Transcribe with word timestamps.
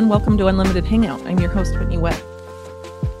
everyone. 0.00 0.18
Welcome 0.18 0.38
to 0.38 0.46
Unlimited 0.46 0.86
Hangout. 0.86 1.20
I'm 1.26 1.38
your 1.38 1.50
host, 1.50 1.78
Whitney 1.78 1.98
Webb. 1.98 2.18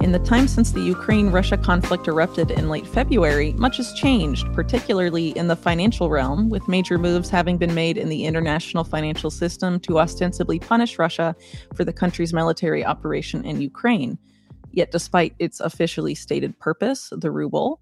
In 0.00 0.12
the 0.12 0.18
time 0.18 0.48
since 0.48 0.72
the 0.72 0.80
Ukraine 0.80 1.28
Russia 1.28 1.58
conflict 1.58 2.08
erupted 2.08 2.50
in 2.50 2.70
late 2.70 2.86
February, 2.86 3.52
much 3.52 3.76
has 3.76 3.92
changed, 3.92 4.50
particularly 4.54 5.36
in 5.36 5.48
the 5.48 5.56
financial 5.56 6.08
realm, 6.08 6.48
with 6.48 6.68
major 6.68 6.96
moves 6.96 7.28
having 7.28 7.58
been 7.58 7.74
made 7.74 7.98
in 7.98 8.08
the 8.08 8.24
international 8.24 8.82
financial 8.82 9.30
system 9.30 9.78
to 9.80 9.98
ostensibly 9.98 10.58
punish 10.58 10.98
Russia 10.98 11.36
for 11.74 11.84
the 11.84 11.92
country's 11.92 12.32
military 12.32 12.82
operation 12.82 13.44
in 13.44 13.60
Ukraine. 13.60 14.16
Yet, 14.72 14.90
despite 14.90 15.34
its 15.38 15.60
officially 15.60 16.14
stated 16.14 16.58
purpose, 16.60 17.12
the 17.14 17.30
ruble, 17.30 17.78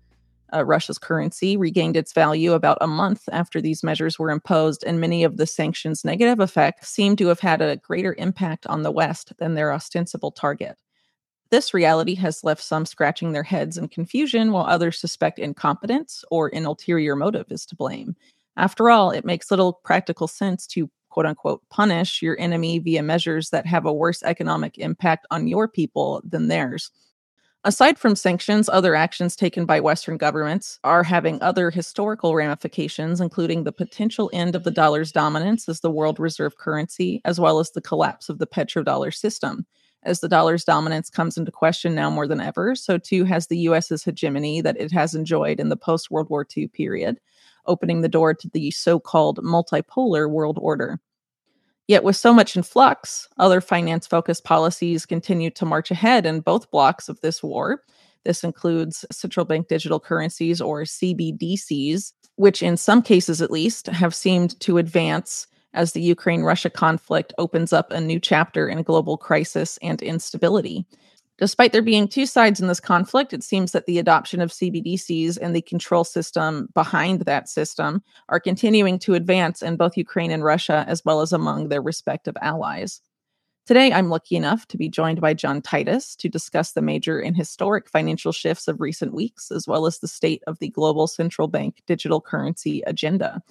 uh, 0.53 0.65
Russia's 0.65 0.99
currency 0.99 1.57
regained 1.57 1.97
its 1.97 2.13
value 2.13 2.53
about 2.53 2.79
a 2.81 2.87
month 2.87 3.29
after 3.33 3.61
these 3.61 3.83
measures 3.83 4.19
were 4.19 4.31
imposed, 4.31 4.85
and 4.85 5.01
many 5.01 5.25
of 5.25 5.37
the 5.37 5.47
sanctions' 5.47 6.05
negative 6.05 6.41
effects 6.41 6.89
seem 6.89 7.17
to 7.17 7.29
have 7.29 7.41
had 7.41 7.61
a 7.61 7.77
greater 7.77 8.15
impact 8.19 8.67
on 8.67 8.83
the 8.83 8.91
West 8.91 9.33
than 9.39 9.55
their 9.55 9.73
ostensible 9.73 10.31
target. 10.31 10.77
This 11.51 11.73
reality 11.73 12.15
has 12.17 12.45
left 12.45 12.63
some 12.63 12.85
scratching 12.85 13.33
their 13.33 13.43
heads 13.43 13.79
in 13.79 13.89
confusion, 13.89 14.53
while 14.53 14.67
others 14.67 14.99
suspect 14.99 15.39
incompetence 15.39 16.25
or 16.31 16.49
an 16.55 16.67
ulterior 16.67 17.17
motive 17.17 17.47
is 17.51 17.65
to 17.67 17.77
blame. 17.77 18.17
After 18.57 18.91
all, 18.91 19.11
it 19.11 19.25
makes 19.25 19.51
little 19.51 19.81
practical 19.85 20.29
sense 20.29 20.67
to 20.69 20.91
quote 21.09 21.27
unquote 21.27 21.63
punish 21.71 22.21
your 22.21 22.39
enemy 22.39 22.79
via 22.79 23.03
measures 23.03 23.51
that 23.51 23.67
have 23.67 23.87
a 23.87 23.93
worse 23.93 24.23
economic 24.23 24.77
impact 24.79 25.27
on 25.31 25.49
your 25.49 25.69
people 25.69 26.21
than 26.23 26.49
theirs. 26.49 26.91
Aside 27.69 27.99
from 27.99 28.17
sanctions, 28.17 28.71
other 28.71 28.95
actions 28.95 29.37
taken 29.37 29.67
by 29.67 29.79
Western 29.81 30.17
governments 30.17 30.81
are 30.85 31.03
having 31.03 31.43
other 31.43 31.71
historical 31.71 32.35
ramifications, 32.35 33.21
including 33.21 33.65
the 33.65 33.73
potential 33.73 34.31
end 34.33 34.57
of 34.57 34.65
the 34.65 34.71
dollar's 34.71 35.13
dominance 35.13 35.69
as 35.69 35.81
the 35.81 35.91
world 35.91 36.19
reserve 36.19 36.57
currency, 36.57 37.21
as 37.27 37.39
well 37.39 37.59
as 37.59 37.71
the 37.73 37.83
collapse 37.83 38.31
of 38.31 38.39
the 38.39 38.47
petrodollar 38.47 39.15
system. 39.15 39.67
As 40.03 40.21
the 40.21 40.31
dollar's 40.31 40.65
dominance 40.65 41.11
comes 41.11 41.37
into 41.37 41.53
question 41.53 41.95
now 41.95 42.09
more 42.09 42.27
than 42.27 42.41
ever, 42.41 42.75
so 42.75 42.97
too 42.97 43.25
has 43.25 43.49
the 43.49 43.59
US's 43.69 44.03
hegemony 44.03 44.63
that 44.63 44.81
it 44.81 44.91
has 44.93 45.15
enjoyed 45.15 45.61
in 45.61 45.69
the 45.69 45.77
post 45.77 46.11
World 46.11 46.31
War 46.31 46.47
II 46.57 46.69
period, 46.69 47.21
opening 47.67 48.01
the 48.01 48.09
door 48.09 48.33
to 48.33 48.49
the 48.49 48.71
so 48.71 48.99
called 48.99 49.45
multipolar 49.45 50.31
world 50.31 50.59
order. 50.59 51.01
Yet, 51.89 52.05
with 52.05 52.17
so 52.17 52.35
much 52.35 52.55
in 52.55 52.63
flux, 52.63 53.29
other 53.39 53.63
finance 53.63 54.07
focused 54.07 54.45
policies 54.45 55.07
continue 55.07 55.51
to 55.51 55.65
march 55.65 55.91
ahead 55.91 56.27
in 56.27 56.41
both 56.41 56.71
blocs 56.71 57.09
of 57.09 57.21
this 57.23 57.43
war. 57.43 57.83
This 58.25 58.45
includes 58.45 59.07
central 59.11 59.47
bank 59.47 59.69
digital 59.69 59.99
currencies, 59.99 60.61
or 60.61 60.83
CBDCs, 60.83 62.13
which, 62.37 62.63
in 62.63 62.77
some 62.77 63.01
cases 63.01 63.41
at 63.41 63.51
least, 63.51 63.87
have 63.87 64.15
seemed 64.15 64.61
to 64.61 64.77
advance 64.77 65.47
as 65.73 65.93
the 65.93 66.03
Ukraine 66.03 66.43
Russia 66.43 66.69
conflict 66.69 67.33
opens 67.39 67.73
up 67.73 67.91
a 67.91 68.01
new 68.01 68.21
chapter 68.21 68.69
in 68.69 68.83
global 68.83 69.17
crisis 69.17 69.79
and 69.81 70.03
instability. 70.03 70.85
Despite 71.39 71.73
there 71.73 71.83
being 71.83 72.09
two 72.09 72.27
sides 72.27 72.61
in 72.61 72.67
this 72.67 72.81
conflict, 72.81 73.33
it 73.33 73.45
seems 73.45 73.71
that 73.71 73.87
the 73.87 74.01
adoption 74.01 74.41
of 74.41 74.51
CBDCs 74.51 75.39
and 75.41 75.55
the 75.55 75.63
control 75.63 76.03
system 76.03 76.69
behind 76.75 77.23
that 77.23 77.49
system 77.49 78.03
are 78.29 78.41
continuing 78.41 78.99
to 79.01 79.15
advance 79.15 79.63
in 79.63 79.77
both 79.77 79.97
Ukraine 79.97 80.33
and 80.33 80.43
Russia, 80.43 80.85
as 80.89 81.05
well 81.05 81.21
as 81.21 81.33
among 81.33 81.69
their 81.69 81.81
respective 81.81 82.37
allies. 82.43 83.01
Today, 83.67 83.93
I'm 83.93 84.09
lucky 84.09 84.35
enough 84.35 84.67
to 84.69 84.77
be 84.77 84.89
joined 84.89 85.21
by 85.21 85.35
John 85.35 85.63
Titus 85.63 86.17
to 86.17 86.29
discuss 86.29 86.73
the 86.73 86.83
major 86.83 87.21
and 87.21 87.37
historic 87.37 87.89
financial 87.89 88.33
shifts 88.33 88.67
of 88.67 88.81
recent 88.81 89.13
weeks, 89.13 89.53
as 89.53 89.69
well 89.69 89.87
as 89.87 89.99
the 89.99 90.09
state 90.09 90.43
of 90.49 90.59
the 90.59 90.71
global 90.71 91.07
central 91.07 91.47
bank 91.47 91.83
digital 91.87 92.21
currency 92.21 92.83
agenda. 92.87 93.43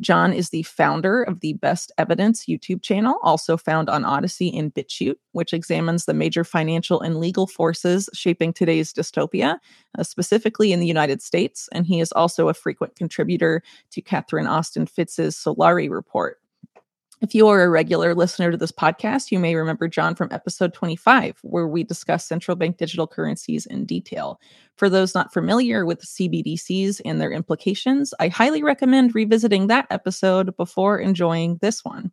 John 0.00 0.32
is 0.32 0.50
the 0.50 0.62
founder 0.62 1.22
of 1.22 1.40
the 1.40 1.52
Best 1.54 1.92
Evidence 1.98 2.46
YouTube 2.46 2.82
channel, 2.82 3.18
also 3.22 3.56
found 3.56 3.90
on 3.90 4.04
Odysee 4.04 4.56
and 4.56 4.72
BitChute, 4.72 5.16
which 5.32 5.52
examines 5.52 6.04
the 6.04 6.14
major 6.14 6.44
financial 6.44 7.00
and 7.00 7.18
legal 7.18 7.46
forces 7.46 8.08
shaping 8.14 8.52
today's 8.52 8.92
dystopia, 8.92 9.58
uh, 9.98 10.02
specifically 10.02 10.72
in 10.72 10.80
the 10.80 10.86
United 10.86 11.22
States. 11.22 11.68
And 11.72 11.86
he 11.86 12.00
is 12.00 12.12
also 12.12 12.48
a 12.48 12.54
frequent 12.54 12.96
contributor 12.96 13.62
to 13.90 14.00
Catherine 14.00 14.46
Austin 14.46 14.86
Fitts's 14.86 15.36
Solari 15.36 15.90
Report. 15.90 16.41
If 17.22 17.36
you 17.36 17.46
are 17.46 17.62
a 17.62 17.68
regular 17.68 18.16
listener 18.16 18.50
to 18.50 18.56
this 18.56 18.72
podcast, 18.72 19.30
you 19.30 19.38
may 19.38 19.54
remember 19.54 19.86
John 19.86 20.16
from 20.16 20.26
episode 20.32 20.74
25, 20.74 21.38
where 21.42 21.68
we 21.68 21.84
discuss 21.84 22.26
central 22.26 22.56
bank 22.56 22.78
digital 22.78 23.06
currencies 23.06 23.64
in 23.64 23.84
detail. 23.84 24.40
For 24.74 24.90
those 24.90 25.14
not 25.14 25.32
familiar 25.32 25.86
with 25.86 26.00
CBDCs 26.00 27.00
and 27.04 27.20
their 27.20 27.30
implications, 27.30 28.12
I 28.18 28.26
highly 28.26 28.64
recommend 28.64 29.14
revisiting 29.14 29.68
that 29.68 29.86
episode 29.88 30.56
before 30.56 30.98
enjoying 30.98 31.58
this 31.62 31.84
one. 31.84 32.10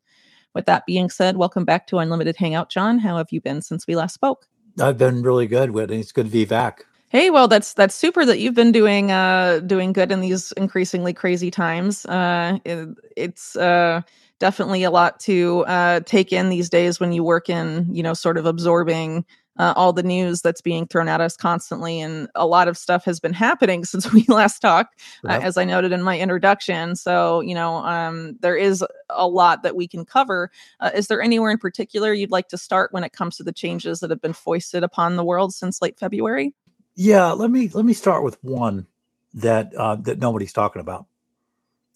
With 0.54 0.68
that 0.68 0.86
being 0.86 1.10
said, 1.10 1.38
welcome 1.38 1.66
back 1.66 1.88
to 1.88 1.98
Unlimited 1.98 2.36
Hangout, 2.36 2.70
John. 2.70 3.00
How 3.00 3.18
have 3.18 3.32
you 3.32 3.42
been 3.42 3.64
since 3.64 3.88
we 3.88 3.96
last 3.96 4.14
spoke? 4.14 4.46
I've 4.80 5.00
been 5.00 5.24
really 5.24 5.48
good, 5.48 5.72
Whitney. 5.72 6.02
It's 6.02 6.12
good 6.12 6.28
to 6.28 6.32
be 6.32 6.46
back. 6.46 6.86
Hey, 7.10 7.32
well, 7.32 7.48
that's 7.48 7.74
that's 7.74 7.96
super 7.96 8.24
that 8.24 8.38
you've 8.38 8.54
been 8.54 8.72
doing 8.72 9.12
uh 9.12 9.62
doing 9.66 9.94
good 9.94 10.12
in 10.12 10.22
these 10.22 10.52
increasingly 10.52 11.12
crazy 11.12 11.50
times. 11.50 12.06
Uh, 12.06 12.60
it, 12.64 12.90
it's 13.18 13.56
uh 13.56 14.04
definitely 14.40 14.84
a 14.84 14.92
lot 14.92 15.20
to 15.22 15.66
uh, 15.66 16.00
take 16.02 16.34
in 16.34 16.50
these 16.50 16.70
days 16.70 17.00
when 17.00 17.12
you 17.12 17.24
work 17.24 17.50
in, 17.50 17.88
you 17.94 18.02
know, 18.02 18.14
sort 18.14 18.38
of 18.38 18.46
absorbing 18.46 19.26
uh, 19.60 19.74
all 19.76 19.92
the 19.92 20.04
news 20.04 20.42
that's 20.42 20.62
being 20.62 20.88
thrown 20.88 21.10
at 21.10 21.20
us 21.20 21.36
constantly. 21.36 22.00
And 22.00 22.30
a 22.34 22.48
lot 22.48 22.70
of 22.70 22.78
stuff 22.78 23.04
has 23.04 23.20
been 23.20 23.34
happening 23.34 23.84
since 23.86 24.12
we 24.12 24.26
last 24.28 24.60
talked, 24.60 25.00
yep. 25.24 25.42
uh, 25.42 25.46
as 25.46 25.58
I 25.58 25.66
noted 25.66 25.92
in 25.92 26.02
my 26.02 26.18
introduction. 26.18 26.96
So, 26.96 27.42
you 27.42 27.54
know, 27.54 27.78
um, 27.86 28.38
there 28.40 28.56
is 28.56 28.84
a 29.10 29.28
lot 29.28 29.64
that 29.64 29.76
we 29.76 29.88
can 29.88 30.06
cover. 30.06 30.50
Uh, 30.80 30.92
is 30.96 31.08
there 31.08 31.22
anywhere 31.22 31.52
in 31.52 31.58
particular 31.58 32.14
you'd 32.14 32.32
like 32.32 32.48
to 32.50 32.58
start 32.58 32.94
when 32.94 33.04
it 33.04 33.12
comes 33.12 33.36
to 33.38 33.44
the 33.44 33.52
changes 33.52 34.00
that 34.00 34.10
have 34.10 34.22
been 34.22 34.34
foisted 34.34 34.84
upon 34.84 35.18
the 35.18 35.26
world 35.26 35.54
since 35.54 35.82
late 35.82 36.00
February? 36.00 36.54
Yeah, 36.96 37.32
let 37.32 37.52
me 37.52 37.70
let 37.74 37.86
me 37.86 37.94
start 37.94 38.24
with 38.24 38.42
one 38.44 38.88
that 39.34 39.74
uh, 39.76 39.96
that 39.96 40.20
nobody's 40.20 40.54
talking 40.54 40.82
about. 40.82 41.06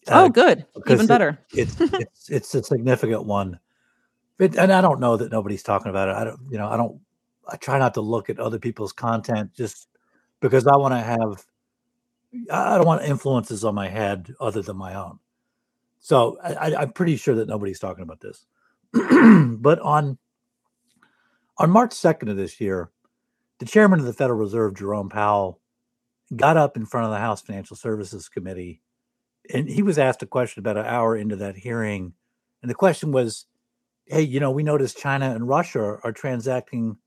Uh, 0.07 0.23
oh, 0.25 0.29
good. 0.29 0.65
Even 0.89 1.07
better. 1.07 1.39
It, 1.53 1.69
it's, 1.79 1.81
it's 1.93 2.29
it's 2.29 2.55
a 2.55 2.63
significant 2.63 3.25
one, 3.25 3.59
it, 4.39 4.55
and 4.57 4.71
I 4.71 4.81
don't 4.81 4.99
know 4.99 5.17
that 5.17 5.31
nobody's 5.31 5.63
talking 5.63 5.89
about 5.89 6.09
it. 6.09 6.15
I 6.15 6.23
don't, 6.25 6.39
you 6.49 6.57
know, 6.57 6.67
I 6.67 6.77
don't. 6.77 6.99
I 7.47 7.57
try 7.57 7.77
not 7.77 7.93
to 7.95 8.01
look 8.01 8.29
at 8.29 8.39
other 8.39 8.59
people's 8.59 8.93
content 8.93 9.53
just 9.55 9.87
because 10.39 10.67
I 10.67 10.77
want 10.77 10.93
to 10.93 10.99
have. 10.99 11.45
I 12.51 12.77
don't 12.77 12.87
want 12.87 13.03
influences 13.03 13.63
on 13.63 13.75
my 13.75 13.87
head 13.87 14.33
other 14.39 14.61
than 14.61 14.77
my 14.77 14.95
own. 14.95 15.19
So 15.99 16.37
I, 16.43 16.75
I'm 16.75 16.91
pretty 16.91 17.15
sure 17.15 17.35
that 17.35 17.47
nobody's 17.47 17.79
talking 17.79 18.03
about 18.03 18.19
this. 18.19 18.45
but 19.59 19.79
on 19.79 20.17
on 21.57 21.69
March 21.69 21.93
second 21.93 22.29
of 22.29 22.37
this 22.37 22.59
year, 22.59 22.89
the 23.59 23.65
chairman 23.65 23.99
of 23.99 24.05
the 24.05 24.13
Federal 24.13 24.39
Reserve, 24.39 24.75
Jerome 24.75 25.09
Powell, 25.09 25.61
got 26.35 26.57
up 26.57 26.75
in 26.75 26.85
front 26.85 27.05
of 27.05 27.11
the 27.11 27.19
House 27.19 27.41
Financial 27.41 27.77
Services 27.77 28.27
Committee 28.27 28.81
and 29.51 29.67
he 29.69 29.81
was 29.81 29.97
asked 29.97 30.23
a 30.23 30.27
question 30.27 30.59
about 30.59 30.77
an 30.77 30.85
hour 30.85 31.15
into 31.15 31.35
that 31.37 31.55
hearing, 31.55 32.13
and 32.61 32.69
the 32.69 32.75
question 32.75 33.11
was, 33.11 33.45
"Hey, 34.05 34.21
you 34.21 34.39
know, 34.39 34.51
we 34.51 34.63
noticed 34.63 34.97
China 34.97 35.33
and 35.33 35.47
Russia 35.47 35.99
are 36.03 36.11
transacting 36.11 36.97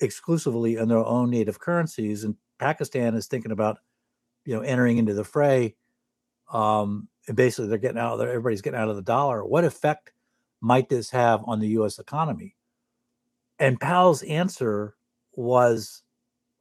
exclusively 0.00 0.76
in 0.76 0.88
their 0.88 0.98
own 0.98 1.30
native 1.30 1.60
currencies, 1.60 2.24
and 2.24 2.36
Pakistan 2.58 3.14
is 3.14 3.26
thinking 3.26 3.52
about, 3.52 3.78
you 4.44 4.54
know, 4.54 4.60
entering 4.62 4.98
into 4.98 5.14
the 5.14 5.24
fray. 5.24 5.74
Um, 6.52 7.08
and 7.28 7.36
basically, 7.36 7.68
they're 7.68 7.78
getting 7.78 7.98
out. 7.98 8.14
Of 8.14 8.18
there, 8.20 8.28
everybody's 8.28 8.62
getting 8.62 8.80
out 8.80 8.88
of 8.88 8.96
the 8.96 9.02
dollar. 9.02 9.44
What 9.44 9.64
effect 9.64 10.12
might 10.60 10.88
this 10.88 11.10
have 11.10 11.42
on 11.46 11.60
the 11.60 11.68
U.S. 11.68 11.98
economy?" 11.98 12.56
And 13.58 13.80
Powell's 13.80 14.22
answer 14.22 14.96
was, 15.32 16.02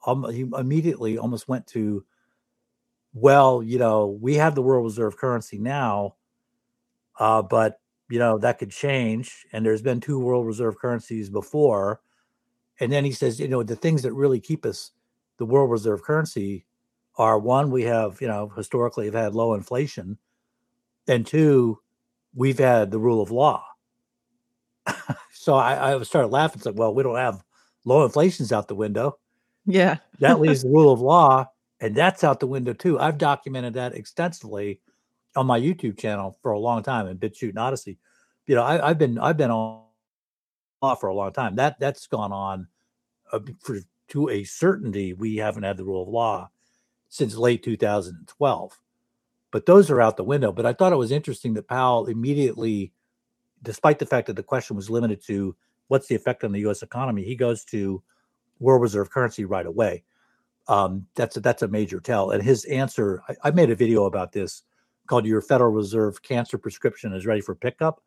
um, 0.05 0.29
he 0.31 0.41
immediately 0.57 1.17
almost 1.17 1.47
went 1.47 1.67
to 1.67 2.05
well, 3.15 3.63
you 3.63 3.79
know, 3.79 4.17
we 4.21 4.35
have 4.35 4.53
the 4.55 4.61
world 4.61 4.83
reserve 4.83 5.17
currency 5.17 5.57
now, 5.57 6.15
uh, 7.17 7.41
but 7.41 7.79
you 8.09 8.19
know 8.19 8.37
that 8.37 8.59
could 8.59 8.71
change. 8.71 9.45
And 9.53 9.65
there's 9.65 9.81
been 9.81 10.01
two 10.01 10.19
world 10.19 10.45
reserve 10.45 10.77
currencies 10.77 11.29
before. 11.29 12.01
And 12.81 12.91
then 12.91 13.05
he 13.05 13.13
says, 13.13 13.39
you 13.39 13.47
know, 13.47 13.63
the 13.63 13.77
things 13.77 14.03
that 14.03 14.13
really 14.13 14.41
keep 14.41 14.65
us 14.65 14.91
the 15.37 15.45
world 15.45 15.71
reserve 15.71 16.03
currency 16.03 16.65
are 17.17 17.39
one, 17.39 17.71
we 17.71 17.83
have, 17.83 18.19
you 18.19 18.27
know, 18.27 18.49
historically 18.49 19.05
have 19.05 19.13
had 19.13 19.33
low 19.33 19.53
inflation, 19.53 20.17
and 21.07 21.25
two, 21.25 21.79
we've 22.35 22.59
had 22.59 22.91
the 22.91 22.99
rule 22.99 23.21
of 23.21 23.31
law. 23.31 23.65
so 25.31 25.55
I, 25.55 25.95
I 25.95 26.03
started 26.03 26.27
laughing. 26.27 26.57
It's 26.57 26.65
like, 26.65 26.77
well, 26.77 26.93
we 26.93 27.03
don't 27.03 27.15
have 27.15 27.41
low 27.85 28.03
inflation's 28.03 28.51
out 28.51 28.67
the 28.67 28.75
window. 28.75 29.17
Yeah. 29.65 29.97
that 30.19 30.41
leaves 30.41 30.63
the 30.63 30.69
rule 30.69 30.91
of 30.91 30.99
law 30.99 31.47
and 31.85 31.95
that's 31.95 32.23
out 32.23 32.39
the 32.39 32.47
window 32.47 32.73
too. 32.73 32.99
I've 32.99 33.19
documented 33.19 33.75
that 33.75 33.93
extensively 33.93 34.81
on 35.35 35.45
my 35.45 35.59
YouTube 35.59 35.99
channel 35.99 36.35
for 36.41 36.51
a 36.51 36.59
long 36.59 36.81
time 36.81 37.05
in 37.05 37.19
BitChute 37.19 37.49
and 37.49 37.59
Odysee. 37.59 37.99
You 38.47 38.55
know, 38.55 38.63
I, 38.63 38.87
have 38.87 38.97
been 38.97 39.19
I've 39.19 39.37
been 39.37 39.51
on 39.51 39.83
law 40.81 40.95
for 40.95 41.09
a 41.09 41.13
long 41.13 41.31
time. 41.31 41.57
That 41.57 41.79
that's 41.79 42.07
gone 42.07 42.31
on 42.31 42.67
uh, 43.31 43.39
for 43.59 43.81
to 44.09 44.29
a 44.29 44.43
certainty. 44.45 45.13
We 45.13 45.35
haven't 45.35 45.61
had 45.61 45.77
the 45.77 45.83
rule 45.83 46.01
of 46.01 46.09
law 46.09 46.49
since 47.09 47.35
late 47.35 47.61
2012, 47.61 48.79
but 49.51 49.67
those 49.67 49.91
are 49.91 50.01
out 50.01 50.17
the 50.17 50.23
window. 50.23 50.51
But 50.51 50.65
I 50.65 50.73
thought 50.73 50.91
it 50.91 50.97
was 50.97 51.11
interesting 51.11 51.53
that 51.53 51.67
Powell 51.67 52.07
immediately, 52.07 52.93
despite 53.61 53.99
the 53.99 54.07
fact 54.07 54.25
that 54.25 54.37
the 54.37 54.43
question 54.43 54.75
was 54.75 54.89
limited 54.89 55.23
to 55.27 55.55
what's 55.87 56.07
the 56.07 56.15
effect 56.15 56.43
on 56.43 56.51
the 56.51 56.61
U.S. 56.61 56.81
economy, 56.81 57.23
he 57.23 57.35
goes 57.35 57.63
to 57.65 58.01
world 58.59 58.81
reserve 58.81 59.11
currency 59.11 59.45
right 59.45 59.67
away. 59.67 60.03
Um, 60.67 61.07
that's 61.15 61.37
a, 61.37 61.39
that's 61.39 61.61
a 61.61 61.67
major 61.67 61.99
tell. 61.99 62.31
And 62.31 62.41
his 62.41 62.65
answer, 62.65 63.21
I, 63.29 63.35
I 63.45 63.51
made 63.51 63.69
a 63.69 63.75
video 63.75 64.05
about 64.05 64.31
this 64.31 64.63
called 65.07 65.25
"Your 65.25 65.41
Federal 65.41 65.71
Reserve 65.71 66.21
Cancer 66.23 66.57
Prescription 66.57 67.13
is 67.13 67.25
Ready 67.25 67.41
for 67.41 67.55
Pickup," 67.55 68.01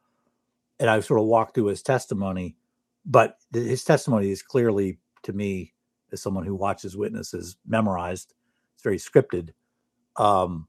and 0.80 0.90
I 0.90 1.00
sort 1.00 1.20
of 1.20 1.26
walked 1.26 1.54
through 1.54 1.66
his 1.66 1.82
testimony. 1.82 2.56
But 3.06 3.36
his 3.52 3.84
testimony 3.84 4.30
is 4.30 4.42
clearly, 4.42 4.98
to 5.22 5.32
me, 5.32 5.72
as 6.12 6.20
someone 6.20 6.44
who 6.44 6.54
watches 6.54 6.96
witnesses, 6.96 7.56
memorized. 7.66 8.34
It's 8.74 8.82
very 8.82 8.98
scripted. 8.98 9.50
Um, 10.16 10.66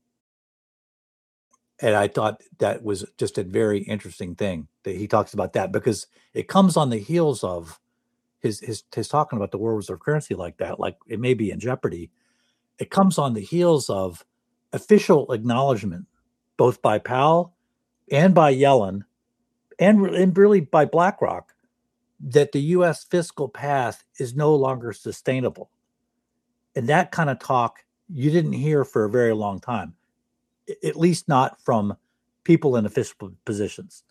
and 1.81 1.95
I 1.95 2.07
thought 2.07 2.41
that 2.59 2.83
was 2.83 3.05
just 3.17 3.37
a 3.37 3.43
very 3.43 3.79
interesting 3.79 4.35
thing 4.35 4.67
that 4.83 4.95
he 4.95 5.07
talks 5.07 5.33
about 5.33 5.53
that 5.53 5.71
because 5.71 6.07
it 6.33 6.47
comes 6.47 6.75
on 6.77 6.89
the 6.89 6.97
heels 6.97 7.43
of 7.43 7.79
his 8.39 8.59
his 8.59 8.83
his 8.93 9.07
talking 9.07 9.37
about 9.37 9.51
the 9.51 9.57
world 9.57 9.77
reserve 9.77 9.99
currency 9.99 10.35
like 10.35 10.57
that, 10.57 10.79
like 10.79 10.97
it 11.07 11.19
may 11.19 11.33
be 11.33 11.51
in 11.51 11.59
jeopardy. 11.59 12.11
It 12.77 12.89
comes 12.89 13.17
on 13.17 13.33
the 13.33 13.41
heels 13.41 13.89
of 13.89 14.25
official 14.71 15.31
acknowledgement, 15.31 16.07
both 16.57 16.81
by 16.81 16.99
Powell 16.99 17.55
and 18.11 18.33
by 18.33 18.55
Yellen, 18.55 19.01
and, 19.77 20.05
and 20.07 20.37
really 20.37 20.61
by 20.61 20.85
BlackRock, 20.85 21.53
that 22.21 22.53
the 22.53 22.61
U.S. 22.61 23.03
fiscal 23.03 23.49
path 23.49 24.05
is 24.17 24.33
no 24.33 24.55
longer 24.55 24.93
sustainable. 24.93 25.69
And 26.75 26.87
that 26.87 27.11
kind 27.11 27.29
of 27.29 27.39
talk 27.39 27.83
you 28.07 28.31
didn't 28.31 28.53
hear 28.53 28.85
for 28.85 29.03
a 29.03 29.09
very 29.09 29.33
long 29.33 29.59
time 29.59 29.95
at 30.83 30.95
least 30.95 31.27
not 31.27 31.59
from 31.61 31.95
people 32.43 32.75
in 32.75 32.85
official 32.85 33.31
positions. 33.45 34.03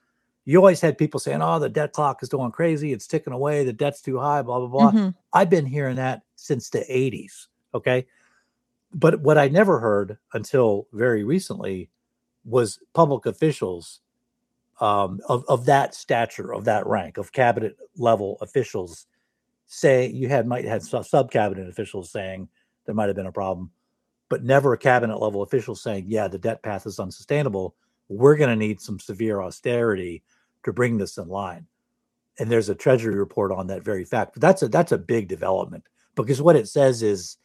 You 0.49 0.57
always 0.57 0.81
had 0.81 0.97
people 0.97 1.21
saying, 1.21 1.43
"Oh, 1.43 1.59
the 1.59 1.69
debt 1.69 1.93
clock 1.93 2.23
is 2.23 2.31
going 2.31 2.53
crazy. 2.53 2.95
It's 2.95 3.07
ticking 3.07 3.35
away. 3.35 3.65
The 3.65 3.73
debt's 3.75 4.01
too 4.01 4.19
high." 4.19 4.41
Blah 4.41 4.61
blah 4.61 4.69
blah. 4.69 4.91
Mm-hmm. 4.93 5.09
I've 5.35 5.51
been 5.51 5.67
hearing 5.67 5.97
that 5.97 6.23
since 6.37 6.71
the 6.71 6.87
'80s. 6.91 7.49
Okay, 7.75 8.07
but 8.95 9.21
what 9.21 9.37
I 9.37 9.49
never 9.49 9.79
heard 9.79 10.17
until 10.33 10.89
very 10.95 11.23
recently 11.23 11.91
was 12.47 12.79
public 12.95 13.27
officials 13.27 14.01
um, 14.81 15.21
of 15.29 15.45
of 15.49 15.67
that 15.67 15.95
stature, 15.95 16.55
of 16.55 16.65
that 16.65 16.87
rank, 16.87 17.19
of 17.19 17.33
cabinet 17.33 17.77
level 17.99 18.39
officials 18.41 19.07
say 19.67 20.07
you 20.07 20.31
had 20.31 20.47
might 20.47 20.65
have 20.65 20.83
sub 20.83 21.31
cabinet 21.31 21.69
officials 21.69 22.11
saying 22.11 22.49
there 22.87 22.95
might 22.95 23.09
have 23.09 23.17
been 23.17 23.27
a 23.27 23.33
problem 23.33 23.71
but 24.29 24.45
never 24.45 24.73
a 24.73 24.79
cabinet 24.79 25.21
level 25.21 25.43
official 25.43 25.75
saying, 25.75 26.05
yeah, 26.07 26.29
the 26.29 26.39
debt 26.39 26.63
path 26.63 26.87
is 26.87 27.01
unsustainable. 27.01 27.75
We're 28.09 28.37
going 28.37 28.51
to 28.51 28.57
need 28.57 28.81
some 28.81 28.99
severe 28.99 29.41
austerity 29.41 30.23
to 30.65 30.73
bring 30.73 30.99
this 30.99 31.19
in 31.19 31.29
line. 31.29 31.67
And 32.39 32.51
there's 32.51 32.69
a 32.69 32.75
Treasury 32.75 33.17
report 33.17 33.51
on 33.51 33.67
that 33.67 33.83
very 33.83 34.05
fact. 34.05 34.35
But 34.35 34.43
that's 34.43 34.63
a 34.63 34.69
that's 34.69 34.93
a 34.93 34.99
big 34.99 35.29
development 35.29 35.85
because 36.15 36.41
what 36.41 36.57
it 36.57 36.69
says 36.69 37.03
is 37.03 37.37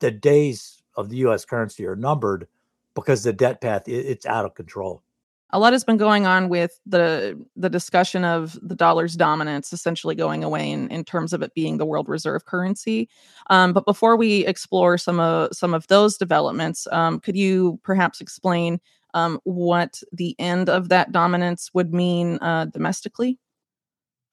the 0.00 0.10
days 0.10 0.82
of 0.96 1.08
the 1.08 1.16
U.S. 1.18 1.44
currency 1.44 1.86
are 1.86 1.96
numbered 1.96 2.48
because 2.94 3.22
the 3.22 3.32
debt 3.32 3.60
path 3.60 3.82
it's 3.86 4.26
out 4.26 4.44
of 4.44 4.54
control 4.54 5.02
a 5.50 5.58
lot 5.58 5.72
has 5.72 5.84
been 5.84 5.96
going 5.96 6.26
on 6.26 6.48
with 6.48 6.78
the 6.84 7.38
the 7.56 7.70
discussion 7.70 8.24
of 8.24 8.58
the 8.62 8.74
dollar's 8.74 9.14
dominance 9.14 9.72
essentially 9.72 10.14
going 10.14 10.44
away 10.44 10.70
in, 10.70 10.90
in 10.90 11.04
terms 11.04 11.32
of 11.32 11.42
it 11.42 11.54
being 11.54 11.78
the 11.78 11.86
world 11.86 12.08
reserve 12.08 12.44
currency. 12.44 13.08
Um, 13.48 13.72
but 13.72 13.86
before 13.86 14.16
we 14.16 14.44
explore 14.46 14.98
some 14.98 15.20
of 15.20 15.50
some 15.52 15.72
of 15.74 15.86
those 15.86 16.16
developments, 16.16 16.86
um, 16.92 17.20
could 17.20 17.36
you 17.36 17.80
perhaps 17.82 18.20
explain 18.20 18.80
um, 19.18 19.40
what 19.44 20.02
the 20.12 20.34
end 20.38 20.68
of 20.68 20.88
that 20.90 21.12
dominance 21.12 21.70
would 21.74 21.92
mean 21.92 22.38
uh, 22.40 22.66
domestically 22.66 23.38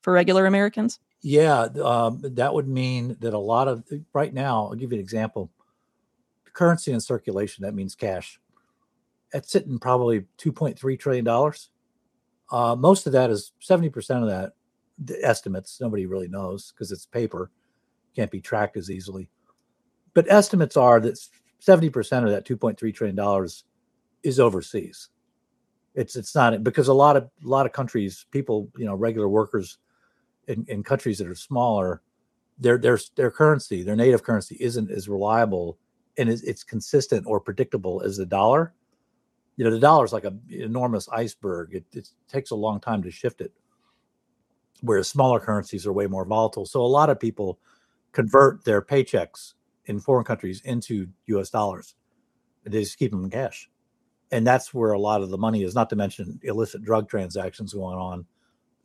for 0.01 0.13
regular 0.13 0.45
Americans? 0.45 0.99
Yeah, 1.21 1.67
um, 1.83 2.21
that 2.23 2.53
would 2.53 2.67
mean 2.67 3.17
that 3.19 3.33
a 3.33 3.39
lot 3.39 3.67
of 3.67 3.83
right 4.13 4.33
now, 4.33 4.65
I'll 4.65 4.75
give 4.75 4.91
you 4.91 4.97
an 4.97 5.03
example. 5.03 5.49
Currency 6.53 6.91
in 6.91 6.99
circulation, 6.99 7.63
that 7.63 7.73
means 7.73 7.95
cash 7.95 8.39
it's 9.35 9.51
sitting 9.51 9.77
probably 9.77 10.21
2.3 10.37 10.99
trillion 10.99 11.25
dollars. 11.25 11.69
Uh, 12.51 12.75
most 12.75 13.05
of 13.05 13.13
that 13.13 13.29
is 13.29 13.51
70% 13.61 14.21
of 14.21 14.29
that 14.29 14.53
the 14.97 15.21
estimates. 15.23 15.81
Nobody 15.81 16.05
really 16.05 16.29
knows 16.29 16.71
because 16.71 16.91
it's 16.91 17.05
paper, 17.05 17.51
can't 18.15 18.31
be 18.31 18.39
tracked 18.39 18.77
as 18.77 18.89
easily. 18.89 19.29
But 20.13 20.31
estimates 20.31 20.77
are 20.77 21.01
that 21.01 21.19
70% 21.61 22.23
of 22.23 22.29
that 22.29 22.45
2.3 22.45 22.95
trillion 22.95 23.15
dollars 23.15 23.65
is 24.25 24.39
overseas. 24.39 25.09
It's 25.93 26.15
it's 26.17 26.35
not 26.35 26.61
because 26.63 26.89
a 26.89 26.93
lot 26.93 27.15
of 27.15 27.23
a 27.23 27.47
lot 27.47 27.65
of 27.65 27.71
countries, 27.71 28.25
people, 28.31 28.69
you 28.75 28.85
know, 28.85 28.95
regular 28.95 29.29
workers 29.29 29.77
in, 30.47 30.65
in 30.67 30.83
countries 30.83 31.19
that 31.19 31.27
are 31.27 31.35
smaller, 31.35 32.01
their 32.59 32.77
their 32.77 32.99
their 33.15 33.31
currency, 33.31 33.83
their 33.83 33.95
native 33.95 34.23
currency, 34.23 34.57
isn't 34.59 34.91
as 34.91 35.07
reliable 35.07 35.77
and 36.17 36.27
is, 36.27 36.43
it's 36.43 36.63
consistent 36.63 37.25
or 37.27 37.39
predictable 37.39 38.01
as 38.01 38.17
the 38.17 38.25
dollar. 38.25 38.73
You 39.55 39.63
know 39.63 39.71
the 39.71 39.79
dollar 39.79 40.03
is 40.03 40.11
like 40.11 40.25
an 40.25 40.41
enormous 40.49 41.07
iceberg. 41.07 41.73
It, 41.73 41.85
it, 41.93 42.09
takes 42.27 42.51
a 42.51 42.55
long 42.55 42.81
time 42.81 43.01
to 43.03 43.11
shift 43.11 43.39
it. 43.39 43.53
Whereas 44.81 45.07
smaller 45.07 45.39
currencies 45.39 45.87
are 45.87 45.93
way 45.93 46.07
more 46.07 46.25
volatile. 46.25 46.65
So 46.65 46.81
a 46.81 46.87
lot 46.87 47.09
of 47.09 47.19
people 47.19 47.59
convert 48.11 48.65
their 48.65 48.81
paychecks 48.81 49.53
in 49.85 50.01
foreign 50.01 50.25
countries 50.25 50.61
into 50.65 51.07
us 51.29 51.49
dollars. 51.49 51.95
They 52.65 52.81
just 52.81 52.97
keep 52.97 53.11
them 53.11 53.23
in 53.23 53.29
cash 53.29 53.69
and 54.31 54.45
that's 54.45 54.73
where 54.73 54.91
a 54.91 54.99
lot 54.99 55.21
of 55.21 55.29
the 55.29 55.37
money 55.37 55.63
is 55.63 55.75
not 55.75 55.89
to 55.89 55.95
mention 55.95 56.39
illicit 56.43 56.83
drug 56.83 57.09
transactions 57.09 57.73
going 57.73 57.97
on 57.97 58.25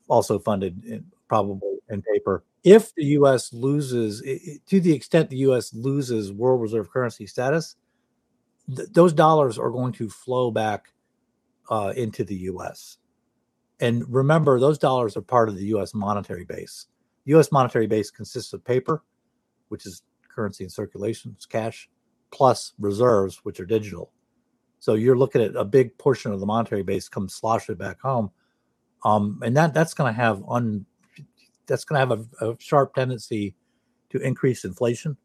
also 0.08 0.38
funded 0.38 0.84
in, 0.84 1.04
probably 1.28 1.78
in 1.88 2.02
paper 2.02 2.44
if 2.64 2.94
the 2.94 3.04
us 3.04 3.52
loses 3.52 4.20
to 4.66 4.80
the 4.80 4.92
extent 4.92 5.30
the 5.30 5.36
us 5.36 5.72
loses 5.74 6.32
world 6.32 6.60
reserve 6.60 6.90
currency 6.90 7.26
status 7.26 7.76
th- 8.74 8.88
those 8.92 9.12
dollars 9.12 9.58
are 9.58 9.70
going 9.70 9.92
to 9.92 10.08
flow 10.08 10.50
back 10.50 10.92
uh, 11.70 11.92
into 11.96 12.24
the 12.24 12.34
U.S. 12.36 12.98
And 13.78 14.04
remember, 14.12 14.58
those 14.60 14.78
dollars 14.78 15.16
are 15.16 15.22
part 15.22 15.48
of 15.48 15.56
the 15.56 15.66
U.S. 15.66 15.94
monetary 15.94 16.44
base. 16.44 16.86
The 17.24 17.30
U.S. 17.32 17.50
monetary 17.52 17.86
base 17.86 18.10
consists 18.10 18.52
of 18.52 18.64
paper, 18.64 19.02
which 19.68 19.86
is 19.86 20.02
currency 20.28 20.64
in 20.64 20.70
circulation, 20.70 21.32
it's 21.36 21.46
cash, 21.46 21.88
plus 22.30 22.72
reserves, 22.78 23.40
which 23.42 23.60
are 23.60 23.66
digital. 23.66 24.12
So 24.80 24.94
you're 24.94 25.16
looking 25.16 25.42
at 25.42 25.54
a 25.54 25.64
big 25.64 25.96
portion 25.98 26.32
of 26.32 26.40
the 26.40 26.46
monetary 26.46 26.82
base 26.82 27.08
come 27.08 27.28
sloshing 27.28 27.76
back 27.76 28.00
home, 28.00 28.30
um, 29.04 29.40
and 29.44 29.56
that 29.56 29.74
that's 29.74 29.94
going 29.94 30.12
to 30.12 30.16
have 30.20 30.42
un 30.48 30.86
that's 31.66 31.84
going 31.84 32.00
to 32.00 32.06
have 32.06 32.26
a, 32.40 32.50
a, 32.50 32.56
sharp 32.58 32.94
tendency 32.94 33.54
to 34.08 34.18
increase 34.18 34.64
inflation, 34.64 35.16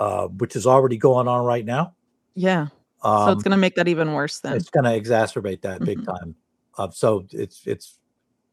uh, 0.00 0.26
which 0.26 0.56
is 0.56 0.66
already 0.66 0.96
going 0.96 1.28
on 1.28 1.44
right 1.44 1.64
now. 1.64 1.94
Yeah. 2.34 2.68
Um, 3.02 3.26
so 3.26 3.32
it's 3.32 3.38
um, 3.38 3.42
going 3.42 3.50
to 3.52 3.56
make 3.56 3.76
that 3.76 3.86
even 3.86 4.12
worse 4.14 4.40
then. 4.40 4.56
It's 4.56 4.70
going 4.70 4.84
to 4.84 4.90
exacerbate 4.98 5.62
that 5.62 5.84
big 5.84 5.98
mm-hmm. 5.98 6.10
time. 6.10 6.34
Uh, 6.76 6.90
so 6.90 7.26
it's 7.30 7.62
it's 7.66 7.98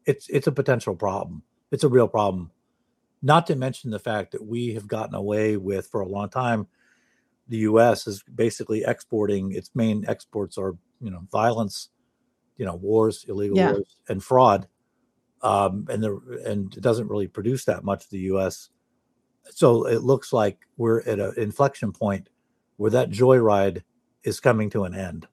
it's 0.06 0.28
it's 0.28 0.46
a 0.46 0.52
potential 0.52 0.94
problem. 0.94 1.42
It's 1.70 1.84
a 1.84 1.88
real 1.88 2.08
problem. 2.08 2.50
Not 3.22 3.46
to 3.48 3.56
mention 3.56 3.90
the 3.90 3.98
fact 3.98 4.32
that 4.32 4.44
we 4.44 4.74
have 4.74 4.86
gotten 4.86 5.14
away 5.14 5.56
with 5.56 5.88
for 5.88 6.00
a 6.02 6.08
long 6.08 6.28
time. 6.28 6.66
The 7.48 7.58
U.S. 7.58 8.06
is 8.06 8.22
basically 8.34 8.84
exporting. 8.86 9.52
Its 9.52 9.70
main 9.74 10.04
exports 10.06 10.58
are 10.58 10.76
you 11.00 11.10
know 11.10 11.22
violence, 11.30 11.88
you 12.56 12.66
know 12.66 12.74
wars, 12.74 13.24
illegal 13.28 13.56
yeah. 13.56 13.72
wars, 13.72 13.96
and 14.08 14.22
fraud. 14.22 14.68
Um, 15.40 15.86
and 15.88 16.02
the 16.02 16.42
and 16.46 16.76
it 16.76 16.82
doesn't 16.82 17.08
really 17.08 17.28
produce 17.28 17.64
that 17.64 17.84
much. 17.84 18.08
The 18.08 18.18
U.S. 18.20 18.70
So 19.50 19.86
it 19.86 20.02
looks 20.02 20.32
like 20.32 20.58
we're 20.76 21.00
at 21.00 21.18
an 21.18 21.34
inflection 21.36 21.92
point 21.92 22.28
where 22.76 22.90
that 22.90 23.10
joyride 23.10 23.82
is 24.24 24.40
coming 24.40 24.70
to 24.70 24.84
an 24.84 24.94
end. 24.94 25.26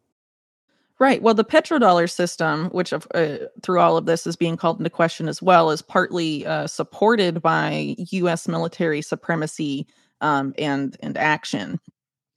Right. 0.97 1.21
Well, 1.21 1.33
the 1.33 1.43
petrodollar 1.43 2.09
system, 2.09 2.69
which 2.69 2.93
uh, 2.93 3.37
through 3.61 3.79
all 3.81 3.97
of 3.97 4.05
this 4.05 4.25
is 4.25 4.37
being 4.37 4.55
called 4.55 4.77
into 4.79 4.89
question 4.89 5.27
as 5.27 5.41
well, 5.41 5.69
is 5.69 5.81
partly 5.81 6.45
uh, 6.45 6.67
supported 6.67 7.41
by 7.41 7.95
U.S. 7.97 8.47
military 8.47 9.01
supremacy 9.01 9.87
um, 10.21 10.53
and 10.57 10.95
and 11.01 11.17
action 11.17 11.79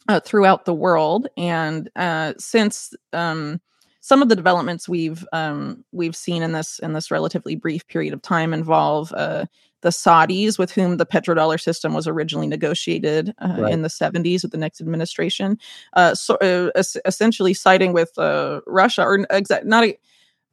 uh, 0.09 0.21
throughout 0.21 0.65
the 0.65 0.75
world. 0.75 1.29
And 1.37 1.91
uh, 1.97 2.35
since 2.39 2.95
um, 3.13 3.61
some 4.01 4.23
of 4.23 4.29
the 4.29 4.37
developments 4.37 4.89
we've 4.89 5.27
um, 5.33 5.85
we've 5.93 6.17
seen 6.17 6.43
in 6.43 6.53
this 6.53 6.79
in 6.79 6.95
this 6.95 7.11
relatively 7.11 7.55
brief 7.55 7.87
period 7.89 8.15
of 8.15 8.23
time 8.23 8.55
involve 8.55 9.13
uh, 9.13 9.45
the 9.83 9.91
Saudis, 9.91 10.59
with 10.59 10.73
whom 10.73 10.97
the 10.97 11.07
petrodollar 11.07 11.61
system 11.61 11.95
was 11.95 12.09
originally 12.09 12.47
negotiated 12.47 13.35
uh, 13.39 13.57
right. 13.59 13.73
in 13.73 13.83
the 13.83 13.89
70s 13.89 14.43
with 14.43 14.51
the 14.51 14.59
next 14.59 14.81
administration, 14.81 15.57
uh, 15.93 16.15
so 16.15 16.35
uh, 16.37 16.71
essentially 17.05 17.55
siding 17.55 17.93
with 17.93 18.19
uh, 18.19 18.61
Russia, 18.67 19.03
or 19.03 19.19
exa- 19.27 19.65
not. 19.65 19.85
A, 19.85 19.97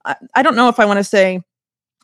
I, 0.03 0.15
I 0.35 0.43
don't 0.43 0.55
know 0.55 0.69
if 0.69 0.79
I 0.79 0.85
want 0.85 0.97
to 0.97 1.03
say 1.03 1.41